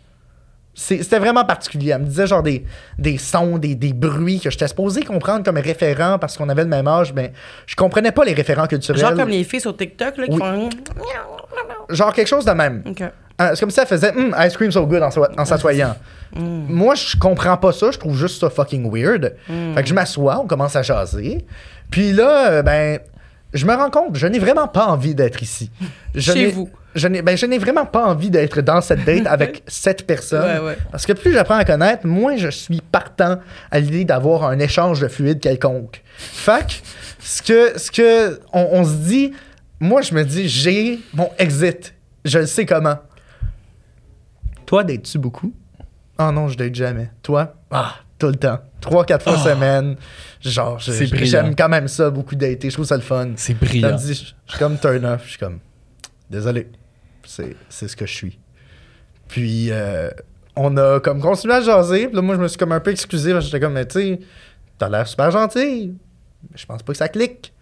C'était 0.75 1.19
vraiment 1.19 1.45
particulier. 1.45 1.91
Elle 1.91 2.01
me 2.01 2.05
disait 2.07 2.25
genre 2.25 2.41
des, 2.41 2.65
des 2.97 3.19
sons, 3.19 3.59
des, 3.59 3.75
des 3.75 3.93
bruits 3.93 4.39
que 4.39 4.49
j'étais 4.49 4.67
supposé 4.67 5.03
comprendre 5.03 5.43
comme 5.45 5.57
référents 5.59 6.17
parce 6.17 6.35
qu'on 6.35 6.49
avait 6.49 6.63
le 6.63 6.67
même 6.69 6.87
âge, 6.87 7.13
mais 7.13 7.31
je 7.67 7.75
comprenais 7.75 8.11
pas 8.11 8.25
les 8.25 8.33
référents 8.33 8.65
culturels. 8.65 8.99
Genre 8.99 9.13
comme 9.13 9.29
les 9.29 9.43
filles 9.43 9.61
sur 9.61 9.77
TikTok 9.77 10.17
là, 10.17 10.25
qui 10.25 10.31
Oui. 10.33 10.39
font. 10.39 10.69
Genre 11.89 12.11
quelque 12.13 12.27
chose 12.27 12.45
de 12.45 12.51
même. 12.51 12.83
Euh, 13.41 13.51
c'est 13.53 13.59
comme 13.61 13.69
si 13.71 13.79
elle 13.79 13.87
faisait 13.87 14.11
Hum, 14.15 14.35
ice 14.39 14.55
cream 14.57 14.71
so 14.71 14.85
good 14.87 15.01
en, 15.03 15.11
s'o- 15.11 15.25
en 15.37 15.45
s'assoyant. 15.45 15.95
Moi, 16.35 16.95
je 16.95 17.17
comprends 17.17 17.57
pas 17.57 17.71
ça. 17.71 17.91
Je 17.91 17.97
trouve 17.99 18.17
juste 18.17 18.39
ça 18.39 18.49
fucking 18.49 18.91
weird. 18.91 19.35
Fait 19.75 19.83
que 19.83 19.87
je 19.87 19.93
m'assois, 19.93 20.39
on 20.39 20.47
commence 20.47 20.75
à 20.75 20.81
jaser. 20.81 21.45
Puis 21.91 22.13
là, 22.13 22.49
euh, 22.49 22.61
ben, 22.63 22.99
je 23.53 23.65
me 23.67 23.73
rends 23.75 23.91
compte, 23.91 24.15
je 24.17 24.25
n'ai 24.25 24.39
vraiment 24.39 24.67
pas 24.67 24.85
envie 24.87 25.13
d'être 25.13 25.41
ici. 25.43 25.69
Je 26.15 26.31
Chez 26.31 26.47
vous. 26.47 26.69
Je 26.95 27.07
n'ai, 27.07 27.21
ben, 27.21 27.35
je 27.35 27.45
n'ai 27.45 27.57
vraiment 27.57 27.85
pas 27.85 28.05
envie 28.05 28.29
d'être 28.29 28.61
dans 28.61 28.81
cette 28.81 29.03
date 29.05 29.25
avec 29.27 29.63
cette 29.67 30.05
personne. 30.05 30.61
Ouais, 30.61 30.65
ouais. 30.67 30.77
Parce 30.91 31.05
que 31.05 31.13
plus 31.13 31.33
j'apprends 31.33 31.57
à 31.57 31.65
connaître, 31.65 32.05
moins 32.05 32.37
je 32.37 32.49
suis 32.49 32.81
partant 32.81 33.39
à 33.71 33.79
l'idée 33.79 34.05
d'avoir 34.05 34.45
un 34.45 34.59
échange 34.59 34.99
de 34.99 35.07
fluide 35.07 35.39
quelconque. 35.39 36.01
Fait 36.15 36.65
que, 36.67 36.73
ce 37.19 37.41
que, 37.41 37.79
ce 37.79 37.91
que 37.91 38.39
on, 38.53 38.67
on 38.71 38.83
se 38.83 38.93
dit, 38.93 39.33
moi, 39.79 40.01
je 40.01 40.13
me 40.13 40.23
dis, 40.23 40.47
j'ai 40.47 40.99
mon 41.13 41.29
exit. 41.37 41.93
Je 42.23 42.39
le 42.39 42.45
sais 42.45 42.65
comment. 42.65 42.97
Toi, 44.65 44.83
dates-tu 44.83 45.17
beaucoup? 45.19 45.53
Ah 46.17 46.31
non, 46.31 46.47
je 46.47 46.57
date 46.57 46.75
jamais. 46.75 47.09
Toi? 47.21 47.55
Ah, 47.71 47.95
tout 48.17 48.27
le 48.27 48.35
temps. 48.35 48.59
Trois, 48.79 49.05
quatre 49.05 49.23
fois 49.23 49.37
semaine. 49.37 49.95
Genre, 50.41 50.79
j'aime 50.79 51.55
quand 51.55 51.69
même 51.69 51.87
ça, 51.87 52.09
beaucoup 52.09 52.35
dater. 52.35 52.69
Je 52.69 52.75
trouve 52.75 52.85
ça 52.85 52.95
le 52.95 53.01
fun. 53.01 53.31
C'est 53.35 53.53
brillant. 53.53 53.97
je 53.97 54.13
suis 54.13 54.35
comme 54.59 54.77
turn 54.77 55.05
off. 55.05 55.23
Je 55.25 55.29
suis 55.31 55.39
comme, 55.39 55.59
désolé. 56.29 56.69
C'est 57.25 57.55
c'est 57.69 57.87
ce 57.87 57.95
que 57.95 58.05
je 58.05 58.13
suis. 58.13 58.39
Puis, 59.27 59.69
euh, 59.71 60.09
on 60.55 60.75
a 60.77 60.99
comme 60.99 61.19
continué 61.21 61.55
à 61.55 61.61
jaser. 61.61 62.07
Puis 62.07 62.15
là, 62.15 62.21
moi, 62.21 62.35
je 62.35 62.41
me 62.41 62.47
suis 62.47 62.57
comme 62.57 62.71
un 62.71 62.79
peu 62.79 62.91
excusé. 62.91 63.31
parce 63.33 63.45
que 63.45 63.51
J'étais 63.51 63.63
comme, 63.63 63.73
mais 63.73 63.87
tu 63.87 63.99
sais, 63.99 64.19
t'as 64.77 64.89
l'air 64.89 65.07
super 65.07 65.31
gentil. 65.31 65.93
Mais 66.51 66.57
je 66.57 66.65
pense 66.65 66.83
pas 66.83 66.91
que 66.93 66.97
ça 66.97 67.07
clique. 67.07 67.53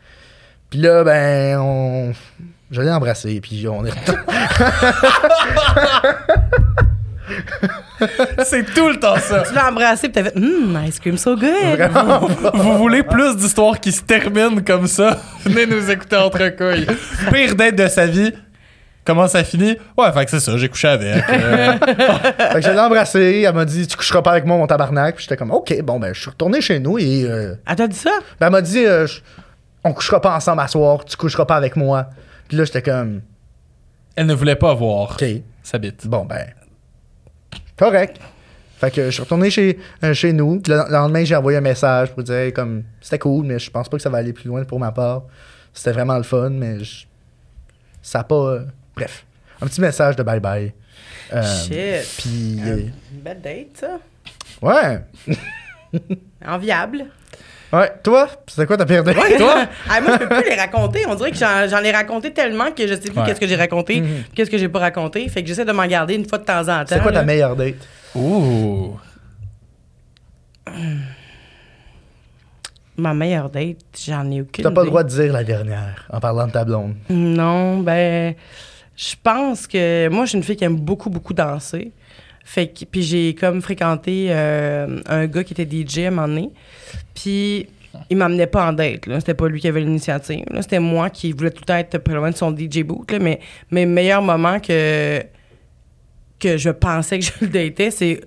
Puis 0.70 0.80
là, 0.80 1.04
ben, 1.04 1.60
on. 1.60 2.14
Je 2.72 2.82
l'ai 2.82 2.92
embrassé. 2.92 3.40
Puis 3.42 3.68
on 3.68 3.86
est. 3.86 3.92
C'est 8.46 8.74
tout 8.74 8.90
le 8.90 9.00
temps 9.00 9.18
ça. 9.18 9.44
Tu 9.48 9.54
l'as 9.54 9.70
embrassé 9.70 10.08
et 10.08 10.12
t'as 10.12 10.24
fait 10.24 10.36
Hum, 10.36 10.78
ice 10.88 11.00
cream 11.00 11.18
so 11.18 11.36
good. 11.36 11.78
Vraiment. 11.78 12.28
Vous 12.54 12.78
voulez 12.78 13.04
plus 13.04 13.36
d'histoires 13.38 13.80
qui 13.80 13.92
se 13.92 14.02
terminent 14.02 14.62
comme 14.66 14.88
ça? 14.88 15.20
Venez 15.46 15.66
nous 15.66 15.90
écouter 15.90 16.16
entre 16.16 16.50
couilles. 16.50 16.88
Pire 17.32 17.56
date 17.56 17.76
de 17.76 17.88
sa 17.88 18.08
vie. 18.08 18.34
Comment 19.04 19.28
ça 19.28 19.44
finit? 19.44 19.78
Ouais, 19.98 20.12
fait 20.12 20.26
que 20.26 20.32
c'est 20.32 20.40
ça, 20.40 20.56
j'ai 20.58 20.70
couché 20.70 20.88
avec. 20.88 21.24
Euh, 21.28 21.74
fait 21.80 22.54
que 22.56 22.62
je 22.62 22.70
l'ai 22.70 22.80
embrassé. 22.80 23.44
Elle 23.48 23.54
m'a 23.56 23.66
dit, 23.66 23.88
tu 23.88 23.98
coucheras 23.98 24.22
pas 24.22 24.32
avec 24.32 24.46
moi, 24.46 24.58
mon 24.58 24.68
tabarnak. 24.68 25.16
Puis 25.16 25.24
j'étais 25.24 25.38
comme, 25.38 25.52
OK, 25.52 25.76
bon, 25.82 26.00
ben, 26.00 26.14
je 26.14 26.22
suis 26.22 26.30
retourné 26.30 26.62
chez 26.62 26.80
nous 26.80 27.00
et. 27.00 27.24
euh, 27.24 27.56
Elle 27.68 27.76
t'a 27.76 27.88
dit 27.88 27.98
ça? 27.98 28.12
Ben, 28.40 28.48
elle 28.48 28.52
m'a 28.52 28.62
dit, 28.62 28.86
euh, 28.86 29.08
on 29.84 29.94
couchera 29.94 30.22
pas 30.22 30.36
ensemble 30.36 30.62
à 30.62 30.68
soir, 30.68 31.04
tu 31.06 31.18
coucheras 31.18 31.46
pas 31.46 31.56
avec 31.56 31.76
moi. 31.76 32.10
Puis 32.48 32.58
là, 32.58 32.64
j'étais 32.66 32.84
comme, 32.84 33.22
elle 34.16 34.28
ne 34.28 34.34
voulait 34.36 34.56
pas 34.56 34.74
voir 34.76 35.12
OK, 35.14 35.26
sa 35.64 35.80
bite. 35.80 36.06
bon, 36.06 36.26
ben, 36.26 36.46
correct. 37.78 38.18
Fait 38.78 38.92
que 38.92 39.06
je 39.06 39.10
suis 39.12 39.22
retourné 39.22 39.50
chez, 39.52 39.80
euh, 40.04 40.14
chez 40.14 40.34
nous. 40.34 40.60
Puis 40.60 40.74
le 40.74 40.84
lendemain, 40.92 41.24
j'ai 41.24 41.36
envoyé 41.36 41.58
un 41.60 41.62
message 41.62 42.12
pour 42.14 42.24
dire, 42.24 42.52
comme, 42.54 42.84
c'était 43.00 43.20
cool, 43.20 43.46
mais 43.46 43.60
je 43.60 43.70
pense 43.70 43.88
pas 43.90 43.98
que 43.98 44.04
ça 44.04 44.10
va 44.10 44.18
aller 44.20 44.34
plus 44.34 44.48
loin 44.48 44.64
pour 44.64 44.80
ma 44.80 44.92
part. 44.92 45.24
C'était 45.74 45.92
vraiment 45.92 46.18
le 46.18 46.24
fun, 46.24 46.50
mais 46.50 46.84
je- 46.84 47.06
ça 48.02 48.20
a 48.22 48.24
pas. 48.24 48.36
euh, 48.36 48.66
bref, 48.96 49.26
un 49.62 49.68
petit 49.68 49.82
message 49.82 50.16
de 50.16 50.24
bye-bye. 50.24 50.72
Euh, 51.34 51.42
Shit. 51.44 52.08
Puis, 52.18 52.60
Euh, 52.62 52.76
euh, 52.78 52.82
belle 53.14 53.42
date, 53.42 53.68
ça. 53.80 54.00
ouais. 54.62 55.00
Enviable. 56.46 57.06
Ouais, 57.72 57.90
toi, 58.04 58.28
c'est 58.48 58.66
quoi 58.66 58.76
ta 58.76 58.86
pire 58.86 59.02
date? 59.04 59.16
Toi? 59.38 59.66
Ah, 59.90 60.02
moi, 60.02 60.18
je 60.20 60.26
peux 60.26 60.28
plus 60.42 60.50
les 60.50 60.56
raconter. 60.56 61.06
On 61.08 61.16
dirait 61.16 61.32
que 61.32 61.38
j'en, 61.38 61.84
ai 61.84 61.92
raconté 61.92 62.34
tellement 62.34 62.72
que 62.72 62.86
je 62.86 62.96
sais 62.96 63.00
plus 63.10 63.18
Ouais. 63.18 63.26
qu'est-ce 63.26 63.40
que 63.40 63.48
j'ai 63.48 63.56
raconté, 63.56 64.02
Mhm. 64.02 64.24
qu'est-ce 64.36 64.50
que 64.52 64.58
j'ai 64.58 64.68
pas 64.68 64.80
raconté. 64.80 65.28
Fait 65.30 65.42
que 65.42 65.48
j'essaie 65.48 65.64
de 65.64 65.72
m'en 65.72 65.86
garder 65.88 66.16
une 66.16 66.28
fois 66.28 66.38
de 66.38 66.44
temps 66.44 66.62
en 66.68 66.80
temps. 66.80 66.86
C'est 66.90 67.02
quoi 67.02 67.14
ta 67.14 67.24
meilleure 67.24 67.56
date? 67.56 67.76
Ouh. 68.16 69.00
Ma 72.98 73.14
meilleure 73.14 73.50
date, 73.50 73.78
j'en 74.06 74.30
ai 74.30 74.42
aucune. 74.42 74.64
T'as 74.64 74.72
pas 74.72 74.82
le 74.84 74.88
droit 74.90 75.04
de 75.04 75.10
dire 75.10 75.32
la 75.34 75.44
dernière 75.44 76.06
en 76.12 76.20
parlant 76.20 76.46
de 76.48 76.52
ta 76.52 76.66
blonde. 76.66 76.96
Non, 77.10 77.80
ben, 77.80 78.36
je 79.02 79.16
pense 79.24 79.66
que 79.66 80.10
moi, 80.10 80.26
je 80.26 80.30
suis 80.30 80.38
une 80.38 80.44
fille 80.44 80.56
qui 80.56 80.64
aime 80.64 80.76
beaucoup, 80.76 81.10
beaucoup 81.10 81.34
danser. 81.34 81.92
Fait 82.46 82.68
que, 82.68 82.86
puis 82.86 83.02
j'ai 83.02 83.34
comme 83.34 83.62
fréquenté 83.62 84.28
euh, 84.30 85.00
un 85.08 85.26
gars 85.26 85.44
qui 85.44 85.54
était 85.60 85.68
DJ 85.68 86.00
à 86.00 86.08
un 86.08 86.12
moment 86.12 86.28
donné. 86.28 86.52
Puis 87.16 87.68
il 88.12 88.18
m'amenait 88.18 88.46
pas 88.46 88.68
en 88.68 88.74
date, 88.74 89.08
là. 89.08 89.20
C'était 89.20 89.34
pas 89.34 89.48
lui 89.48 89.60
qui 89.60 89.68
avait 89.68 89.80
l'initiative. 89.80 90.46
là. 90.52 90.62
C'était 90.62 90.80
moi 90.80 91.10
qui 91.10 91.32
voulais 91.32 91.50
tout 91.50 91.62
le 91.64 91.66
temps 91.66 91.78
être 91.78 91.98
pas 91.98 92.14
loin 92.14 92.30
de 92.30 92.36
son 92.36 92.56
DJ 92.56 92.84
boot, 92.84 93.12
là. 93.12 93.18
Mais 93.18 93.40
mes 93.72 93.88
meilleurs 93.88 94.22
moments 94.22 94.60
que 94.60 95.24
que 96.42 96.58
je 96.58 96.70
pensais 96.70 97.20
que 97.20 97.26
je 97.26 97.32
le 97.42 97.48
datais, 97.48 97.92
c'est 97.92 98.22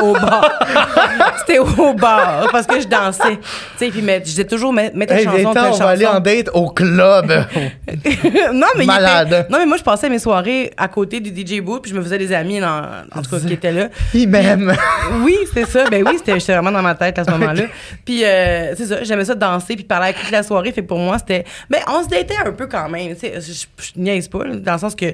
au 0.00 0.12
bar. 0.12 0.50
C'était 1.38 1.58
au 1.58 1.94
bar, 1.94 2.48
parce 2.52 2.66
que 2.66 2.80
je 2.80 2.86
dansais. 2.86 3.36
Tu 3.36 3.86
sais, 3.86 3.88
puis 3.90 4.00
je 4.06 4.18
disais 4.22 4.44
toujours, 4.44 4.72
mets, 4.72 4.90
ta 5.06 5.16
Hey, 5.18 5.24
chanson, 5.24 5.52
ta 5.54 5.70
on 5.72 5.76
va 5.78 5.88
aller 5.88 6.04
chanson. 6.04 6.16
en 6.16 6.20
date 6.20 6.48
au 6.52 6.70
club. 6.70 7.30
non, 8.52 8.66
mais 8.76 8.84
Malade. 8.84 9.28
était- 9.28 9.46
non, 9.52 9.58
mais 9.58 9.66
moi, 9.66 9.76
je 9.76 9.82
passais 9.82 10.08
mes 10.08 10.18
soirées 10.18 10.72
à 10.76 10.88
côté 10.88 11.20
du 11.20 11.30
DJ 11.30 11.60
booth, 11.60 11.82
puis 11.82 11.90
je 11.90 11.96
me 11.96 12.02
faisais 12.02 12.18
des 12.18 12.32
amis, 12.32 12.60
dans, 12.60 12.82
en 13.14 13.22
tout 13.22 13.30
cas, 13.30 13.40
qui 13.40 13.52
étaient 13.52 13.72
là. 13.72 13.88
Il 14.14 14.28
m'aime. 14.28 14.74
Oui, 15.22 15.36
c'était 15.46 15.64
ça. 15.70 15.88
Ben 15.90 16.02
oui, 16.06 16.14
c'était 16.18 16.38
j'étais 16.38 16.52
vraiment 16.54 16.72
dans 16.72 16.82
ma 16.82 16.94
tête 16.94 17.18
à 17.18 17.24
ce 17.24 17.30
moment-là. 17.30 17.64
Puis, 18.04 18.24
euh, 18.24 18.74
c'est 18.76 18.86
ça, 18.86 19.02
j'aimais 19.02 19.24
ça 19.24 19.34
danser, 19.34 19.74
puis 19.76 19.84
parler 19.84 20.06
avec 20.06 20.20
toute 20.20 20.30
la 20.30 20.42
soirée. 20.42 20.72
Fait 20.72 20.82
que 20.82 20.86
pour 20.88 20.98
moi, 20.98 21.18
c'était. 21.18 21.44
Ben, 21.70 21.80
on 21.88 22.02
se 22.02 22.08
datait 22.08 22.36
un 22.44 22.52
peu 22.52 22.66
quand 22.66 22.88
même. 22.88 23.14
Tu 23.14 23.20
sais, 23.20 23.34
je, 23.36 23.52
je, 23.52 23.66
je 23.94 24.00
niaise 24.00 24.28
pas, 24.28 24.44
là, 24.44 24.56
dans 24.56 24.72
le 24.72 24.78
sens 24.78 24.94
que 24.94 25.06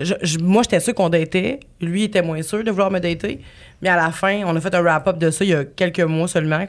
je- 0.00 0.14
je- 0.22 0.38
moi, 0.38 0.62
j'étais 0.62 0.80
sûr 0.80 0.94
qu'on 0.94 1.08
datait. 1.08 1.60
Lui 1.80 2.04
était 2.04 2.22
moins 2.22 2.42
sûr 2.42 2.64
de 2.64 2.70
vouloir 2.70 2.90
me 2.90 2.98
dater. 2.98 3.40
Mais 3.82 3.88
à 3.88 3.96
la 3.96 4.10
fin, 4.10 4.42
on 4.46 4.54
a 4.56 4.60
fait 4.60 4.74
un 4.74 4.82
wrap-up 4.82 5.18
de 5.18 5.30
ça 5.30 5.44
il 5.44 5.50
y 5.50 5.54
a 5.54 5.64
quelques 5.64 6.00
mois 6.00 6.28
seulement. 6.28 6.66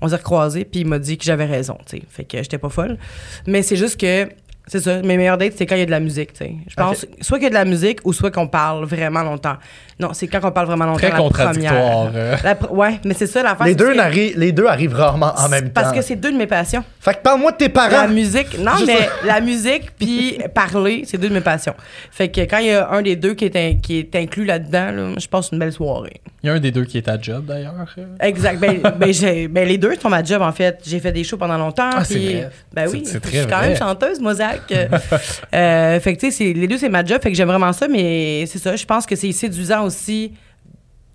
On 0.00 0.08
s'est 0.08 0.16
recroisés, 0.16 0.64
puis 0.64 0.80
il 0.80 0.86
m'a 0.86 0.98
dit 0.98 1.16
que 1.18 1.24
j'avais 1.24 1.46
raison, 1.46 1.78
tu 1.86 1.98
sais. 1.98 2.02
Fait 2.08 2.24
que 2.24 2.38
j'étais 2.38 2.58
pas 2.58 2.68
folle. 2.68 2.98
Mais 3.46 3.62
c'est 3.62 3.76
juste 3.76 3.98
que, 4.00 4.28
c'est 4.66 4.80
ça, 4.80 5.00
mes 5.02 5.16
meilleurs 5.16 5.38
dates, 5.38 5.54
c'est 5.56 5.66
quand 5.66 5.74
il 5.76 5.80
y 5.80 5.82
a 5.82 5.86
de 5.86 5.90
la 5.90 6.00
musique, 6.00 6.32
tu 6.32 6.44
sais. 6.44 6.54
Je 6.68 6.74
pense, 6.74 7.06
soit 7.20 7.38
qu'il 7.38 7.44
y 7.44 7.46
a 7.46 7.50
de 7.50 7.54
la 7.54 7.64
musique 7.64 8.00
ou 8.04 8.12
soit 8.12 8.30
qu'on 8.30 8.46
parle 8.48 8.84
vraiment 8.84 9.22
longtemps. 9.22 9.56
Non, 10.00 10.10
c'est 10.14 10.26
quand 10.26 10.40
on 10.42 10.50
parle 10.50 10.66
vraiment 10.66 10.86
longtemps. 10.86 10.98
Très 10.98 11.10
la 11.10 11.16
contradictoire, 11.18 12.06
première. 12.06 12.10
euh. 12.14 12.36
La 12.42 12.54
pr- 12.54 12.70
ouais, 12.70 13.00
mais 13.04 13.14
c'est 13.14 13.26
ça 13.26 13.42
l'affaire. 13.42 13.66
Les 13.66 13.74
deux, 13.74 13.92
que- 13.94 14.38
les 14.38 14.52
deux 14.52 14.66
arrivent 14.66 14.94
rarement 14.94 15.32
en 15.36 15.48
même 15.48 15.70
Parce 15.70 15.88
temps. 15.90 15.94
que 15.96 16.02
c'est 16.02 16.16
deux 16.16 16.32
de 16.32 16.36
mes 16.38 16.46
passions. 16.46 16.82
Fait 17.00 17.14
que 17.14 17.18
parle-moi 17.22 17.52
de 17.52 17.56
tes 17.58 17.64
La 17.68 17.70
parents. 17.70 18.08
musique, 18.08 18.58
non, 18.58 18.72
Juste 18.76 18.86
mais 18.86 19.08
la 19.26 19.40
musique 19.40 19.90
puis 19.98 20.38
parler, 20.54 21.04
c'est 21.06 21.18
deux 21.18 21.28
de 21.28 21.34
mes 21.34 21.40
passions. 21.40 21.74
Fait 22.10 22.28
que 22.28 22.40
quand 22.42 22.58
il 22.58 22.66
y 22.66 22.70
a 22.72 22.90
un 22.90 23.02
des 23.02 23.16
deux 23.16 23.34
qui 23.34 23.44
est, 23.44 23.56
in- 23.56 23.74
qui 23.82 23.98
est 23.98 24.14
inclus 24.16 24.44
là-dedans, 24.44 24.90
là, 24.90 25.08
je 25.18 25.26
passe 25.28 25.50
une 25.52 25.58
belle 25.58 25.72
soirée. 25.72 26.20
Il 26.42 26.46
y 26.46 26.50
a 26.50 26.54
un 26.54 26.60
des 26.60 26.70
deux 26.70 26.84
qui 26.84 26.96
est 26.96 27.06
à 27.08 27.20
job 27.20 27.44
d'ailleurs. 27.44 27.74
Exact. 28.20 28.58
Ben, 28.58 28.80
ben, 28.98 29.12
j'ai- 29.12 29.46
ben, 29.48 29.68
les 29.68 29.76
deux 29.76 29.94
sont 30.00 30.08
ma 30.08 30.24
job, 30.24 30.40
en 30.40 30.52
fait. 30.52 30.78
J'ai 30.86 30.98
fait 30.98 31.12
des 31.12 31.22
shows 31.24 31.36
pendant 31.36 31.58
longtemps. 31.58 31.90
Ah, 31.94 32.02
c'est 32.04 32.14
puis- 32.14 32.32
vrai. 32.34 32.50
Ben 32.72 32.88
oui. 32.90 33.02
c'est 33.04 33.14
Je 33.14 33.18
très 33.18 33.38
suis 33.40 33.46
quand 33.46 33.58
vrai. 33.58 33.68
même 33.68 33.76
chanteuse, 33.76 34.18
Mozart. 34.20 34.54
euh, 35.54 36.00
fait 36.00 36.14
que, 36.16 36.20
tu 36.20 36.30
sais, 36.30 36.52
les 36.52 36.66
deux, 36.66 36.78
c'est 36.78 36.88
ma 36.88 37.04
job. 37.04 37.20
Fait 37.22 37.30
que 37.30 37.36
j'aime 37.36 37.48
vraiment 37.48 37.72
ça, 37.72 37.88
mais 37.88 38.44
c'est 38.46 38.58
ça. 38.58 38.76
Je 38.76 38.84
pense 38.84 39.06
que 39.06 39.16
c'est 39.16 39.32
séduisant 39.32 39.84
aussi 39.84 39.89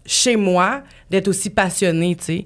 chez 0.05 0.35
moi 0.35 0.83
d'être 1.09 1.27
aussi 1.27 1.49
passionnée, 1.49 2.15
tu 2.15 2.23
sais. 2.23 2.45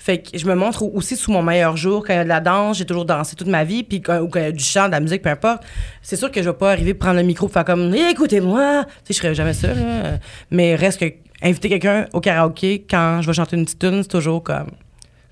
Fait 0.00 0.16
que 0.16 0.38
je 0.38 0.46
me 0.46 0.54
montre 0.54 0.82
aussi 0.82 1.14
sous 1.14 1.30
mon 1.30 1.42
meilleur 1.42 1.76
jour. 1.76 2.02
Quand 2.06 2.14
il 2.14 2.16
y 2.16 2.20
a 2.20 2.24
de 2.24 2.28
la 2.30 2.40
danse, 2.40 2.78
j'ai 2.78 2.86
toujours 2.86 3.04
dansé 3.04 3.36
toute 3.36 3.48
ma 3.48 3.64
vie. 3.64 3.82
Puis 3.82 4.00
quand, 4.00 4.18
ou 4.20 4.28
quand 4.28 4.40
il 4.40 4.44
y 4.44 4.46
a 4.46 4.52
du 4.52 4.64
chant, 4.64 4.86
de 4.86 4.92
la 4.92 5.00
musique, 5.00 5.20
peu 5.20 5.28
importe. 5.28 5.62
C'est 6.00 6.16
sûr 6.16 6.30
que 6.30 6.42
je 6.42 6.48
vais 6.48 6.56
pas 6.56 6.72
arriver 6.72 6.94
prendre 6.94 7.16
le 7.16 7.22
micro 7.22 7.48
et 7.48 7.50
faire 7.50 7.66
comme 7.66 7.94
écoutez-moi. 7.94 8.86
Tu 9.04 9.12
sais, 9.12 9.14
je 9.14 9.18
ferais 9.18 9.34
jamais 9.34 9.52
ça, 9.52 9.74
là. 9.74 10.18
Mais 10.50 10.74
reste 10.74 11.00
que 11.00 11.14
inviter 11.42 11.68
quelqu'un 11.68 12.06
au 12.14 12.20
karaoké 12.20 12.86
quand 12.88 13.20
je 13.20 13.26
vais 13.26 13.34
chanter 13.34 13.56
une 13.56 13.66
petite 13.66 13.78
tune, 13.78 14.02
c'est 14.02 14.08
toujours 14.08 14.42
comme 14.42 14.70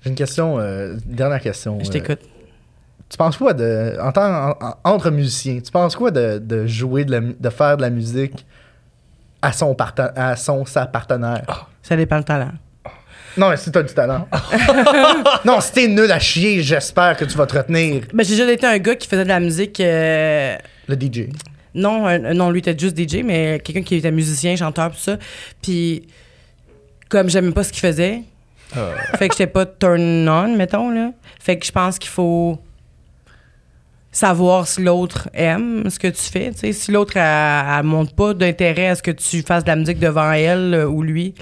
J'ai 0.03 0.11
une 0.11 0.15
question, 0.15 0.59
euh, 0.59 0.97
dernière 1.03 1.41
question. 1.41 1.79
je 1.81 1.89
euh, 1.89 1.91
t'écoute. 1.91 2.19
tu 3.09 3.17
penses 3.17 3.37
quoi 3.37 3.53
de. 3.53 3.97
En 3.99 4.53
entre 4.83 5.09
musiciens, 5.09 5.59
tu 5.61 5.71
penses 5.71 5.95
quoi 5.95 6.11
de, 6.11 6.37
de 6.37 6.67
jouer, 6.67 7.05
de, 7.05 7.11
la 7.11 7.21
de 7.21 7.49
faire 7.49 7.75
de 7.77 7.81
la 7.81 7.89
musique 7.89 8.45
à 9.41 9.51
son, 9.51 9.73
parten- 9.73 10.11
à 10.15 10.35
son 10.35 10.65
sa 10.65 10.85
partenaire? 10.85 11.67
Ça 11.81 11.95
dépend 11.95 12.17
le 12.17 12.23
talent. 12.23 12.51
Non, 13.37 13.49
mais 13.49 13.57
si 13.57 13.71
t'as 13.71 13.83
du 13.83 13.93
talent. 13.93 14.27
non, 15.45 15.61
si 15.61 15.71
t'es 15.71 15.87
nul 15.87 16.11
à 16.11 16.19
chier, 16.19 16.61
j'espère 16.61 17.15
que 17.15 17.25
tu 17.25 17.37
vas 17.37 17.45
te 17.45 17.55
retenir. 17.57 18.03
Ben, 18.13 18.23
j'ai 18.25 18.35
déjà 18.35 18.51
été 18.51 18.65
un 18.65 18.77
gars 18.79 18.95
qui 18.95 19.07
faisait 19.07 19.23
de 19.23 19.29
la 19.29 19.39
musique. 19.39 19.79
euh, 19.79 20.57
Le 20.87 20.95
DJ. 20.95 21.29
Non, 21.75 22.07
un- 22.07 22.33
non, 22.33 22.49
lui 22.49 22.59
était 22.59 22.77
juste 22.77 22.97
DJ, 22.97 23.21
mais 23.23 23.59
quelqu'un 23.63 23.83
qui 23.83 23.95
était 23.95 24.11
musicien, 24.11 24.55
chanteur, 24.55 24.91
tout 24.91 24.97
ça. 24.97 25.17
Puis, 25.61 26.07
comme 27.07 27.29
j'aimais 27.29 27.51
pas 27.51 27.63
ce 27.63 27.71
qu'il 27.71 27.81
faisait, 27.81 28.23
fait 29.17 29.29
que 29.29 29.35
j'étais 29.35 29.47
pas 29.47 29.65
turn 29.65 30.27
on, 30.27 30.55
mettons, 30.55 30.89
là. 30.89 31.11
Fait 31.39 31.57
que 31.57 31.65
je 31.65 31.71
pense 31.71 31.97
qu'il 31.99 32.09
faut 32.09 32.59
savoir 34.11 34.67
si 34.67 34.81
l'autre 34.81 35.29
aime 35.33 35.89
ce 35.89 35.99
que 35.99 36.07
tu 36.07 36.21
fais. 36.21 36.51
tu 36.51 36.59
sais. 36.59 36.73
Si 36.73 36.91
l'autre, 36.91 37.17
elle 37.17 37.83
montre 37.83 38.13
pas 38.13 38.33
d'intérêt 38.33 38.87
à 38.87 38.95
ce 38.95 39.03
que 39.03 39.11
tu 39.11 39.41
fasses 39.41 39.63
de 39.63 39.69
la 39.69 39.75
musique 39.75 39.99
devant 39.99 40.31
elle 40.31 40.73
euh, 40.73 40.87
ou 40.87 41.03
lui. 41.03 41.35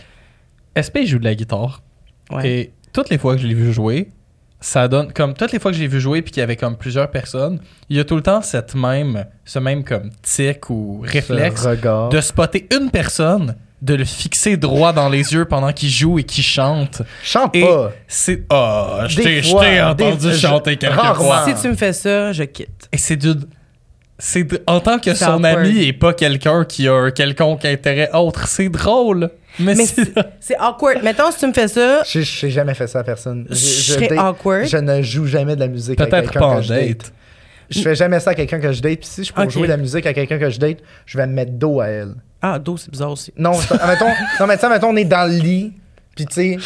SP 0.76 1.06
joue 1.06 1.20
de 1.20 1.24
la 1.24 1.36
guitare. 1.36 1.82
Ouais. 2.30 2.50
Et 2.50 2.74
toutes 2.94 3.10
les 3.10 3.18
fois 3.18 3.36
que 3.36 3.42
je 3.42 3.48
l'ai 3.48 3.54
vu 3.54 3.72
jouer, 3.72 4.10
ça 4.60 4.88
donne 4.88 5.14
comme 5.14 5.34
toutes 5.34 5.52
les 5.52 5.60
fois 5.60 5.72
que 5.72 5.78
je 5.78 5.82
l'ai 5.82 5.88
vu 5.88 6.00
jouer 6.00 6.22
puis 6.22 6.32
qu'il 6.32 6.42
y 6.42 6.44
avait 6.44 6.56
comme 6.56 6.78
plusieurs 6.78 7.10
personnes, 7.10 7.60
il 7.90 7.98
y 7.98 8.00
a 8.00 8.04
tout 8.04 8.16
le 8.16 8.24
temps 8.24 8.42
cette 8.42 8.76
même 8.76 9.26
ce 9.46 9.60
même 9.60 9.84
comme 9.84 10.10
tic 10.22 10.70
ou 10.70 11.02
réflexe 11.02 11.66
de 11.66 12.22
spotter 12.22 12.68
une 12.76 12.90
personne, 12.90 13.56
de 13.82 13.94
le 13.94 14.06
fixer 14.06 14.58
droit 14.58 14.92
dans 14.94 15.08
les 15.10 15.34
yeux 15.34 15.46
pendant 15.46 15.72
qu'il 15.72 15.90
joue 15.90 16.18
et 16.20 16.24
qu'il 16.24 16.44
chante. 16.44 17.02
Chante 17.24 17.56
Et 17.56 17.62
pas. 17.62 17.92
c'est 18.08 18.44
ah, 18.50 19.06
je 19.08 19.22
t'ai 19.22 19.42
je 19.44 19.54
entendu 19.84 20.32
je- 20.32 20.38
chanter 20.38 20.78
quelques 20.78 20.94
rarement. 20.94 21.24
fois. 21.24 21.46
Si 21.46 21.62
tu 21.62 21.70
me 21.70 21.76
fais 21.76 21.94
ça, 21.94 22.32
je 22.34 22.44
quitte. 22.44 22.90
Et 22.92 22.98
c'est 22.98 23.16
du 23.18 23.34
c'est 24.20 24.44
de- 24.46 24.64
en 24.66 24.80
tant 24.80 24.98
que 24.98 25.14
son 25.14 25.44
awkward. 25.44 25.58
ami 25.68 25.84
et 25.84 25.94
pas 25.94 26.12
quelqu'un 26.14 26.66
qui 26.66 26.88
a 26.88 26.94
un 26.94 27.12
quelconque 27.12 27.66
intérêt 27.66 28.10
autre, 28.14 28.48
c'est 28.48 28.70
drôle. 28.70 29.30
Mais, 29.60 29.76
Mais 29.76 29.86
c'est 30.40 30.58
awkward. 30.60 31.04
Mettons, 31.04 31.32
si 31.32 31.38
tu 31.40 31.48
me 31.48 31.54
fais 31.54 31.68
ça, 31.68 32.02
Je 32.04 32.22
j'ai 32.22 32.50
jamais 32.50 32.74
fait 32.74 32.88
ça 32.88 33.00
à 33.00 33.04
personne. 33.04 33.46
je 33.50 33.56
Je, 33.56 34.00
date- 34.00 34.12
awkward. 34.18 34.66
je 34.66 34.78
ne 34.78 35.02
joue 35.04 35.28
jamais 35.28 35.56
de 35.56 35.60
la 35.60 35.68
musique 35.68 36.02
à 36.02 36.06
peut-être 36.08 36.32
quelqu'un 36.32 36.40
pas 36.40 36.46
en 36.48 36.62
date. 36.62 36.68
date. 36.68 37.14
Je 37.70 37.82
fais 37.82 37.96
jamais 37.96 38.20
ça 38.20 38.32
à 38.32 38.36
quelqu'un 38.36 38.60
que 38.60 38.72
je 38.72 38.82
date. 38.82 39.00
Puis 39.00 39.08
si 39.10 39.24
je 39.24 39.34
peux 39.34 39.48
jouer 39.50 39.64
de 39.64 39.72
la 39.74 39.78
musique 39.78 40.06
à 40.06 40.14
quelqu'un 40.14 40.38
que 40.40 40.50
je 40.50 40.60
date, 40.60 40.78
je 41.06 41.18
vais 41.18 41.28
me 41.28 41.34
mettre 41.34 41.52
dos 41.54 41.80
à 41.82 41.88
elle. 41.88 42.16
Ah, 42.42 42.60
dos, 42.60 42.78
c'est 42.78 42.90
bizarre 42.92 43.12
aussi. 43.12 43.34
Non, 43.38 43.54
ça- 43.54 43.76
admettons, 43.76 44.06
non 44.40 44.48
mais 44.48 44.56
tu 44.56 44.62
sais, 44.62 44.66
admettons, 44.68 44.90
on 44.90 44.96
est 44.96 45.06
dans 45.06 45.30
le 45.30 45.38
lit, 45.38 45.74
puis 46.16 46.26
tu 46.28 46.34
sais, 46.34 46.58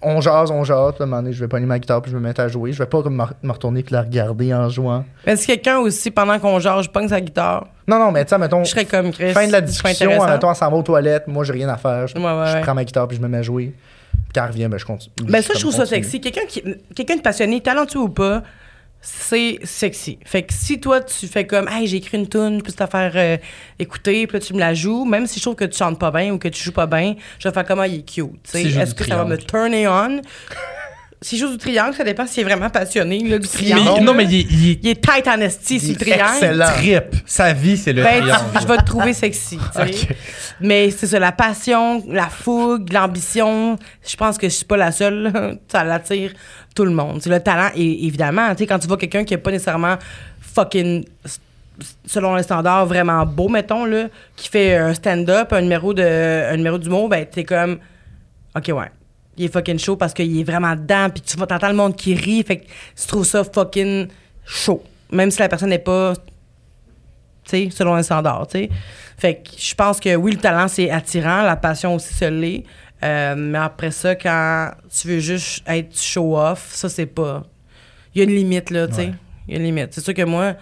on 0.00 0.20
jase, 0.20 0.50
on 0.50 0.64
jase, 0.64 0.94
puis 0.94 1.00
à 1.00 1.04
un 1.04 1.06
moment 1.06 1.22
donné, 1.22 1.34
je 1.34 1.40
vais 1.40 1.48
pogner 1.48 1.66
ma 1.66 1.78
guitare, 1.78 2.00
puis 2.00 2.10
je 2.10 2.16
vais 2.16 2.22
me 2.22 2.28
mettre 2.28 2.40
à 2.40 2.48
jouer. 2.48 2.72
Je 2.72 2.78
vais 2.78 2.86
pas 2.86 3.02
comme 3.02 3.22
me 3.42 3.52
retourner 3.52 3.82
puis 3.82 3.92
la 3.92 4.02
regarder 4.02 4.54
en 4.54 4.68
jouant. 4.70 5.04
Mais 5.26 5.36
si 5.36 5.46
quelqu'un 5.46 5.78
aussi, 5.78 6.10
pendant 6.10 6.38
qu'on 6.38 6.58
genre, 6.58 6.82
je 6.82 6.88
pogne 6.88 7.08
sa 7.08 7.20
guitare, 7.20 7.66
Non, 7.86 7.98
non, 7.98 8.10
mais 8.12 8.24
tu 8.24 8.30
sais, 8.30 8.34
admettons, 8.36 8.64
je 8.64 8.70
serais 8.70 8.84
comme 8.86 9.10
Chris. 9.12 9.32
fin 9.32 9.46
de 9.46 9.52
la 9.52 9.60
discussion, 9.60 10.22
admettons, 10.22 10.48
on 10.50 10.54
s'en 10.54 10.70
va 10.70 10.76
aux 10.76 10.82
toilettes, 10.82 11.26
moi, 11.28 11.44
j'ai 11.44 11.52
rien 11.52 11.68
à 11.68 11.76
faire. 11.76 12.06
Je, 12.06 12.16
Ouais, 12.16 12.22
ouais, 12.24 12.46
je 12.46 12.54
ouais. 12.54 12.60
prends 12.62 12.74
ma 12.74 12.84
guitare, 12.84 13.08
puis 13.08 13.16
je 13.18 13.22
me 13.22 13.28
mets 13.28 13.38
à 13.38 13.42
jouer. 13.42 13.74
Puis 14.12 14.20
quand 14.34 14.44
elle 14.44 14.50
revient, 14.52 14.68
ben, 14.68 14.78
je 14.78 14.86
continue. 14.86 15.12
Ben 15.28 15.42
ça, 15.42 15.52
je 15.54 15.60
trouve 15.60 15.74
ça 15.74 15.84
sexy. 15.86 16.20
Quelqu'un 16.20 16.46
qui, 16.48 16.62
quelqu'un 16.94 17.16
de 17.16 17.20
passionné, 17.22 17.60
talentueux 17.60 18.00
ou 18.00 18.08
pas, 18.08 18.42
c'est 19.02 19.58
sexy. 19.64 20.18
Fait 20.24 20.44
que 20.44 20.54
si 20.54 20.80
toi, 20.80 21.00
tu 21.00 21.26
fais 21.26 21.44
comme, 21.44 21.68
hey, 21.68 21.88
j'ai 21.88 21.96
écrit 21.96 22.16
une 22.16 22.28
tune, 22.28 22.62
te 22.62 22.72
la 22.78 22.86
faire 22.86 23.12
euh, 23.16 23.36
écouter, 23.78 24.26
puis 24.28 24.38
là, 24.38 24.40
tu 24.40 24.54
me 24.54 24.60
la 24.60 24.74
joues, 24.74 25.04
même 25.04 25.26
si 25.26 25.40
je 25.40 25.44
trouve 25.44 25.56
que 25.56 25.64
tu 25.64 25.76
chantes 25.76 25.98
pas 25.98 26.12
bien 26.12 26.32
ou 26.32 26.38
que 26.38 26.48
tu 26.48 26.62
joues 26.62 26.72
pas 26.72 26.86
bien, 26.86 27.16
je 27.40 27.48
vais 27.48 27.52
faire 27.52 27.66
comment 27.66 27.82
il 27.82 27.96
est 27.96 28.08
cute. 28.08 28.30
tu 28.48 28.58
Est-ce 28.58 28.94
que 28.94 29.04
ça 29.04 29.16
va 29.16 29.24
me 29.24 29.36
turner 29.36 29.88
on? 29.88 30.22
S'il 31.22 31.38
joue 31.38 31.48
du 31.50 31.56
triangle, 31.56 31.94
ça 31.94 32.02
dépend 32.04 32.26
s'il 32.26 32.40
est 32.40 32.44
vraiment 32.44 32.68
passionné, 32.68 33.20
là, 33.20 33.38
du 33.38 33.46
Mais, 33.46 33.70
triangle. 33.70 34.02
non, 34.04 34.12
mais 34.12 34.24
il, 34.24 34.34
est- 34.40 34.46
il 34.50 34.70
est 34.70 34.78
Il 34.82 34.88
est 34.90 35.00
tight 35.00 35.28
en 35.28 35.40
esti, 35.40 35.78
c'est 35.78 35.92
le 35.92 35.96
triangle. 35.96 36.32
excellent. 36.34 36.66
trip. 36.76 37.04
Sa 37.24 37.52
vie, 37.52 37.76
c'est 37.76 37.92
le 37.92 38.02
Ben, 38.02 38.20
triangle. 38.22 38.42
tu- 38.56 38.62
je 38.62 38.66
vais 38.66 38.76
te 38.78 38.84
trouver 38.84 39.12
sexy. 39.12 39.56
tu 39.58 39.62
sais. 39.96 40.08
Ok. 40.10 40.16
Mais 40.60 40.90
c'est 40.90 41.06
ça, 41.06 41.18
la 41.20 41.30
passion, 41.32 42.02
la 42.08 42.26
fougue, 42.28 42.92
l'ambition. 42.92 43.78
Je 44.04 44.16
pense 44.16 44.36
que 44.36 44.48
je 44.48 44.54
suis 44.54 44.64
pas 44.64 44.76
la 44.76 44.90
seule. 44.92 45.22
là. 45.32 45.52
Ça 45.68 45.84
l'attire 45.84 46.32
tout 46.74 46.84
le 46.84 46.90
monde. 46.90 47.20
C'est 47.22 47.30
le 47.30 47.40
talent, 47.40 47.70
et 47.76 48.06
évidemment. 48.06 48.50
Tu 48.50 48.58
sais, 48.58 48.66
quand 48.66 48.78
tu 48.80 48.88
vois 48.88 48.96
quelqu'un 48.96 49.22
qui 49.24 49.34
est 49.34 49.38
pas 49.38 49.50
nécessairement 49.52 49.96
fucking 50.40 51.04
selon 52.04 52.34
les 52.34 52.42
standards 52.42 52.86
vraiment 52.86 53.24
beau 53.24 53.48
mettons 53.48 53.86
là 53.86 54.04
qui 54.36 54.48
fait 54.48 54.76
un 54.76 54.92
stand-up 54.92 55.52
un 55.52 55.62
numéro 55.62 55.94
de 55.94 56.02
un 56.52 56.56
numéro 56.58 56.76
d'humour 56.76 57.08
ben 57.08 57.24
t'es 57.24 57.44
comme 57.44 57.78
ok 58.54 58.68
ouais 58.76 58.90
il 59.36 59.44
est 59.44 59.52
fucking 59.52 59.78
chaud 59.78 59.96
parce 59.96 60.12
qu'il 60.12 60.38
est 60.38 60.44
vraiment 60.44 60.74
dedans 60.74 61.08
puis 61.10 61.22
tu 61.22 61.36
vas 61.36 61.46
t'entends 61.46 61.68
le 61.68 61.74
monde 61.74 61.96
qui 61.96 62.14
rit 62.14 62.42
fait 62.42 62.58
que 62.58 62.66
tu 62.66 63.06
trouves 63.06 63.24
ça 63.24 63.44
fucking 63.44 64.08
chaud 64.44 64.82
même 65.10 65.30
si 65.30 65.40
la 65.40 65.48
personne 65.48 65.70
n'est 65.70 65.78
pas 65.78 66.14
tu 67.44 67.50
sais, 67.50 67.70
selon 67.70 67.96
les 67.96 68.02
standards, 68.04 68.46
tu 68.46 68.58
sais. 68.58 68.70
Fait 69.18 69.36
que 69.36 69.50
je 69.56 69.74
pense 69.74 70.00
que 70.00 70.14
oui, 70.14 70.32
le 70.32 70.38
talent, 70.38 70.68
c'est 70.68 70.90
attirant, 70.90 71.42
la 71.42 71.56
passion 71.56 71.94
aussi, 71.94 72.14
se 72.14 72.24
l'est. 72.24 72.64
Euh, 73.02 73.34
mais 73.36 73.58
après 73.58 73.90
ça, 73.90 74.14
quand 74.14 74.70
tu 74.88 75.08
veux 75.08 75.18
juste 75.18 75.62
être 75.66 75.98
show-off, 75.98 76.70
ça, 76.72 76.88
c'est 76.88 77.06
pas... 77.06 77.42
Il 78.14 78.18
y 78.18 78.20
a 78.20 78.24
une 78.24 78.34
limite, 78.34 78.70
là, 78.70 78.86
tu 78.86 78.94
sais. 78.94 79.06
Ouais. 79.06 79.14
Il 79.48 79.54
y 79.54 79.56
a 79.56 79.60
une 79.60 79.64
limite. 79.64 79.88
C'est 79.92 80.00
sûr 80.02 80.14
que 80.14 80.22
moi, 80.22 80.54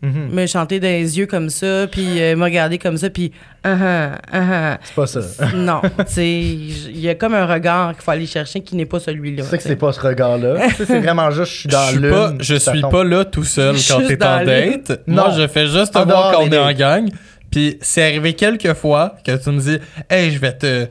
Mhm. 0.00 0.28
me 0.32 0.46
chanter 0.46 0.78
dans 0.78 0.86
les 0.86 1.18
yeux 1.18 1.26
comme 1.26 1.50
ça, 1.50 1.86
puis 1.90 2.20
euh, 2.22 2.36
me 2.36 2.44
regarder 2.44 2.78
comme 2.78 2.96
ça, 2.96 3.10
puis... 3.10 3.32
Uh-huh. 3.64 4.78
C'est 4.84 4.94
pas 4.94 5.06
ça. 5.06 5.20
Non, 5.56 5.82
il 6.16 6.98
y 7.00 7.08
a 7.08 7.14
comme 7.16 7.34
un 7.34 7.46
regard 7.46 7.94
qu'il 7.94 8.02
faut 8.02 8.10
aller 8.12 8.26
chercher 8.26 8.60
qui 8.60 8.76
n'est 8.76 8.86
pas 8.86 9.00
celui-là. 9.00 9.42
Tu 9.42 9.48
sais 9.50 9.56
que 9.58 9.62
c'est 9.64 9.76
pas 9.76 9.92
ce 9.92 10.00
regard-là. 10.00 10.68
C'est 10.76 11.00
vraiment 11.00 11.30
juste, 11.30 11.52
je 11.52 11.56
suis 11.58 11.68
dans 11.68 12.10
pas, 12.10 12.34
je 12.38 12.54
suis 12.54 12.80
tombe. 12.80 12.90
pas 12.92 13.04
là 13.04 13.24
tout 13.24 13.42
seul 13.44 13.74
quand 13.88 14.00
t'es 14.06 14.24
en 14.24 14.44
date. 14.44 15.02
Non. 15.06 15.24
Moi, 15.24 15.34
je 15.36 15.48
fais 15.48 15.66
juste 15.66 15.92
te 15.92 15.98
En 15.98 16.04
voir 16.06 16.32
quand 16.32 16.42
on 16.44 16.50
est 16.52 16.58
en 16.58 16.72
gang. 16.72 17.08
Puis 17.50 17.78
c'est 17.80 18.02
arrivé 18.02 18.34
quelques 18.34 18.74
fois 18.74 19.16
que 19.26 19.32
tu 19.36 19.50
me 19.50 19.58
dis, 19.60 19.78
hey, 20.10 20.30
je 20.30 20.38
vais 20.38 20.52
te 20.52 20.86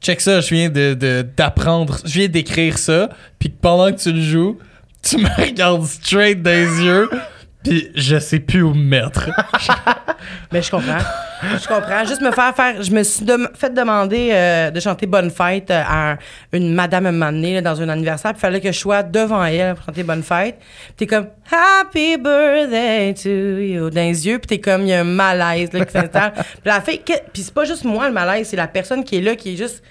check 0.00 0.20
ça, 0.20 0.40
je 0.40 0.54
viens 0.54 0.68
de 0.70 0.94
de- 0.94 1.26
d'apprendre, 1.36 1.98
je 2.04 2.20
viens 2.20 2.28
d'écrire 2.28 2.78
ça. 2.78 3.08
Puis 3.38 3.48
pendant 3.48 3.92
que 3.92 3.98
tu 4.00 4.12
le 4.12 4.20
joues, 4.22 4.56
tu 5.02 5.18
me 5.18 5.28
regardes 5.42 5.84
straight 5.84 6.42
dans 6.42 6.50
les 6.50 6.84
yeux. 6.84 7.10
Puis 7.68 7.90
je 7.94 8.18
sais 8.18 8.40
plus 8.40 8.62
où 8.62 8.72
me 8.74 8.82
mettre. 8.82 9.28
Mais 10.52 10.62
je 10.62 10.70
comprends. 10.70 10.98
Je 11.42 11.66
comprends. 11.68 12.04
Juste 12.04 12.20
me 12.20 12.30
faire 12.30 12.54
faire. 12.54 12.82
Je 12.82 12.90
me 12.90 13.02
suis 13.02 13.24
fait 13.54 13.72
demander 13.72 14.30
euh, 14.32 14.70
de 14.70 14.80
chanter 14.80 15.06
Bonne 15.06 15.30
Fête 15.30 15.70
euh, 15.70 15.82
à 15.86 16.16
une 16.52 16.74
madame 16.74 17.06
un 17.06 17.12
moment 17.12 17.32
donné, 17.32 17.54
là, 17.54 17.60
dans 17.62 17.80
un 17.80 17.88
anniversaire. 17.88 18.32
Puis 18.32 18.38
il 18.38 18.40
fallait 18.40 18.60
que 18.60 18.72
je 18.72 18.78
sois 18.78 19.02
devant 19.02 19.44
elle 19.44 19.74
pour 19.74 19.84
chanter 19.84 20.02
Bonne 20.02 20.22
Fête. 20.22 20.58
Puis 20.58 20.94
t'es 20.96 21.06
comme 21.06 21.26
Happy 21.50 22.16
birthday 22.16 23.14
to 23.14 23.28
you 23.28 23.90
dans 23.90 24.00
les 24.00 24.26
yeux. 24.26 24.38
Puis 24.38 24.46
t'es 24.46 24.60
comme, 24.60 24.82
il 24.82 24.88
y 24.88 24.94
a 24.94 25.00
un 25.00 25.04
malaise 25.04 25.72
là, 25.72 25.84
qui 25.84 25.92
s'installe. 25.92 26.32
puis 26.34 26.44
la 26.64 26.80
fille, 26.80 27.02
que- 27.02 27.30
puis 27.32 27.42
c'est 27.42 27.54
pas 27.54 27.64
juste 27.64 27.84
moi 27.84 28.06
le 28.08 28.14
malaise, 28.14 28.48
c'est 28.48 28.56
la 28.56 28.68
personne 28.68 29.04
qui 29.04 29.16
est 29.18 29.22
là 29.22 29.36
qui 29.36 29.54
est 29.54 29.56
juste. 29.56 29.82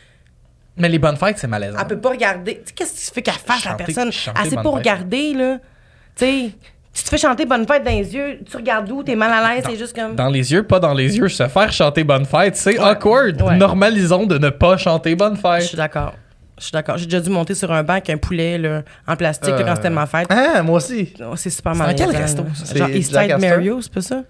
Mais 0.78 0.90
les 0.90 1.00
bonnes 1.00 1.16
fêtes, 1.18 1.38
c'est 1.38 1.48
malaisant. 1.48 1.78
Elle 1.80 1.88
peut 1.88 2.00
pas 2.00 2.10
regarder. 2.10 2.56
Tu 2.56 2.62
sais, 2.66 2.74
qu'est-ce 2.74 3.08
qui 3.08 3.14
fait 3.14 3.22
qu'elle 3.22 3.34
fasse 3.36 3.64
la 3.64 3.76
personne? 3.76 4.08
Elle 4.10 4.50
sait 4.50 4.56
pas 4.56 4.70
regarder, 4.70 5.34
là. 5.34 5.58
Tu 6.18 6.26
sais. 6.26 6.50
Tu 6.96 7.04
te 7.04 7.10
fais 7.10 7.18
chanter 7.18 7.46
Bonne 7.46 7.68
fête 7.68 7.84
dans 7.84 7.92
les 7.92 8.16
yeux, 8.16 8.40
tu 8.50 8.56
regardes 8.58 8.90
où, 8.90 9.04
t'es 9.04 9.16
mal 9.16 9.32
à 9.32 9.54
l'aise, 9.56 9.64
c'est 9.70 9.76
juste 9.78 9.94
comme. 9.96 10.16
Dans 10.16 10.30
les 10.30 10.52
yeux, 10.54 10.64
pas 10.64 10.80
dans 10.80 10.94
les 10.94 11.18
yeux. 11.18 11.28
Se 11.28 11.48
faire 11.48 11.72
chanter 11.74 12.04
Bonne 12.06 12.26
Fête, 12.26 12.56
c'est 12.56 12.80
awkward. 12.80 13.42
Ouais. 13.42 13.58
Normalisons 13.58 14.26
de 14.26 14.38
ne 14.38 14.50
pas 14.50 14.78
chanter 14.78 15.14
Bonne 15.16 15.36
Je 15.36 15.42
Fête. 15.42 15.62
suis 15.64 15.78
d'accord. 15.78 16.14
Je 16.58 16.64
suis 16.64 16.72
d'accord. 16.72 16.98
J'ai 16.98 17.06
déjà 17.06 17.20
dû 17.20 17.30
monter 17.30 17.54
sur 17.54 17.70
un 17.74 17.84
banc 17.84 17.94
avec 17.94 18.10
un 18.10 18.16
poulet 18.18 18.58
là, 18.58 18.84
en 19.06 19.18
plastique 19.18 19.50
là, 19.50 19.60
Euh. 19.60 19.64
quand 19.66 19.76
c'était 19.76 19.90
ma 19.90 20.06
fête. 20.06 20.28
Ah, 20.30 20.64
moi 20.64 20.78
aussi. 20.78 21.14
Oh, 21.20 21.36
c'est 21.36 21.50
super 21.50 21.74
dans 21.74 21.80
mal. 21.80 21.96
quel 21.96 22.10
resto? 22.16 22.44
Genre 22.44 22.56
C'est 22.88 22.98
East 22.98 23.12
Jack 23.12 23.24
Side 23.24 23.32
Astor? 23.34 23.50
Mario, 23.50 23.82
c'est 23.82 23.94
pas 23.94 24.02
ça? 24.02 24.22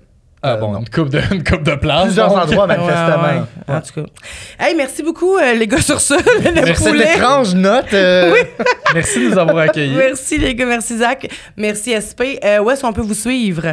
Ah 0.48 0.54
Euh, 0.54 0.58
bon, 0.58 0.78
une 0.78 0.90
coupe 0.90 1.10
de, 1.10 1.20
une 1.34 1.44
coupe 1.44 1.64
de 1.64 1.76
place. 1.76 2.04
Plusieurs 2.06 2.30
donc. 2.30 2.38
endroits, 2.44 2.68
manifestement. 2.68 3.24
Ouais, 3.24 3.42
ouais. 3.68 3.76
En 3.76 3.82
tout 3.82 3.94
cas. 4.02 4.08
Hey, 4.60 4.76
merci 4.76 5.02
beaucoup, 5.04 5.38
euh, 5.38 5.54
les 5.56 5.68
gars, 5.68 5.82
sur 5.82 6.00
ça. 6.00 6.18
Le 6.44 6.66
Sur 6.68 6.78
cette 6.78 7.02
étrange 7.18 7.56
note. 7.56 7.94
euh, 7.94 8.34
Merci 8.94 9.26
de 9.26 9.30
nous 9.32 9.38
avoir 9.38 9.58
accueillis. 9.58 9.96
Merci, 9.96 10.38
les 10.38 10.54
gars. 10.56 10.66
Merci, 10.66 10.98
Zach. 11.00 11.28
Merci, 11.58 11.92
SP. 11.98 12.38
Euh, 12.44 12.60
où 12.60 12.70
est-ce 12.70 12.82
qu'on 12.82 12.94
peut 12.94 13.02
vous 13.02 13.14
suivre? 13.14 13.64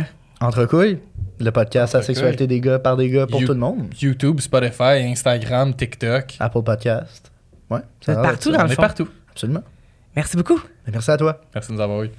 Entre 0.40 0.64
couilles, 0.64 0.98
le 1.38 1.50
podcast 1.50 1.94
La 1.94 2.02
sexualité 2.02 2.46
des 2.46 2.60
gars 2.60 2.78
par 2.78 2.96
des 2.96 3.08
gars 3.10 3.26
pour 3.26 3.40
You- 3.40 3.46
tout 3.46 3.52
le 3.52 3.60
monde. 3.60 3.86
YouTube, 4.00 4.40
Spotify, 4.40 5.02
Instagram, 5.04 5.74
TikTok. 5.74 6.36
Apple 6.40 6.62
Podcast. 6.62 7.30
Ouais. 7.70 7.78
Vous 7.78 8.10
êtes 8.10 8.16
ça 8.16 8.22
va, 8.22 8.22
partout 8.22 8.50
ça. 8.50 8.56
dans 8.58 8.64
On 8.64 8.68
le 8.68 8.74
fond. 8.74 8.82
partout. 8.82 9.08
Absolument. 9.30 9.62
Merci 10.16 10.36
beaucoup. 10.36 10.60
Merci 10.92 11.10
à 11.10 11.16
toi. 11.16 11.40
Merci 11.54 11.70
de 11.70 11.76
nous 11.76 11.80
avoir 11.82 12.02
eu. 12.02 12.10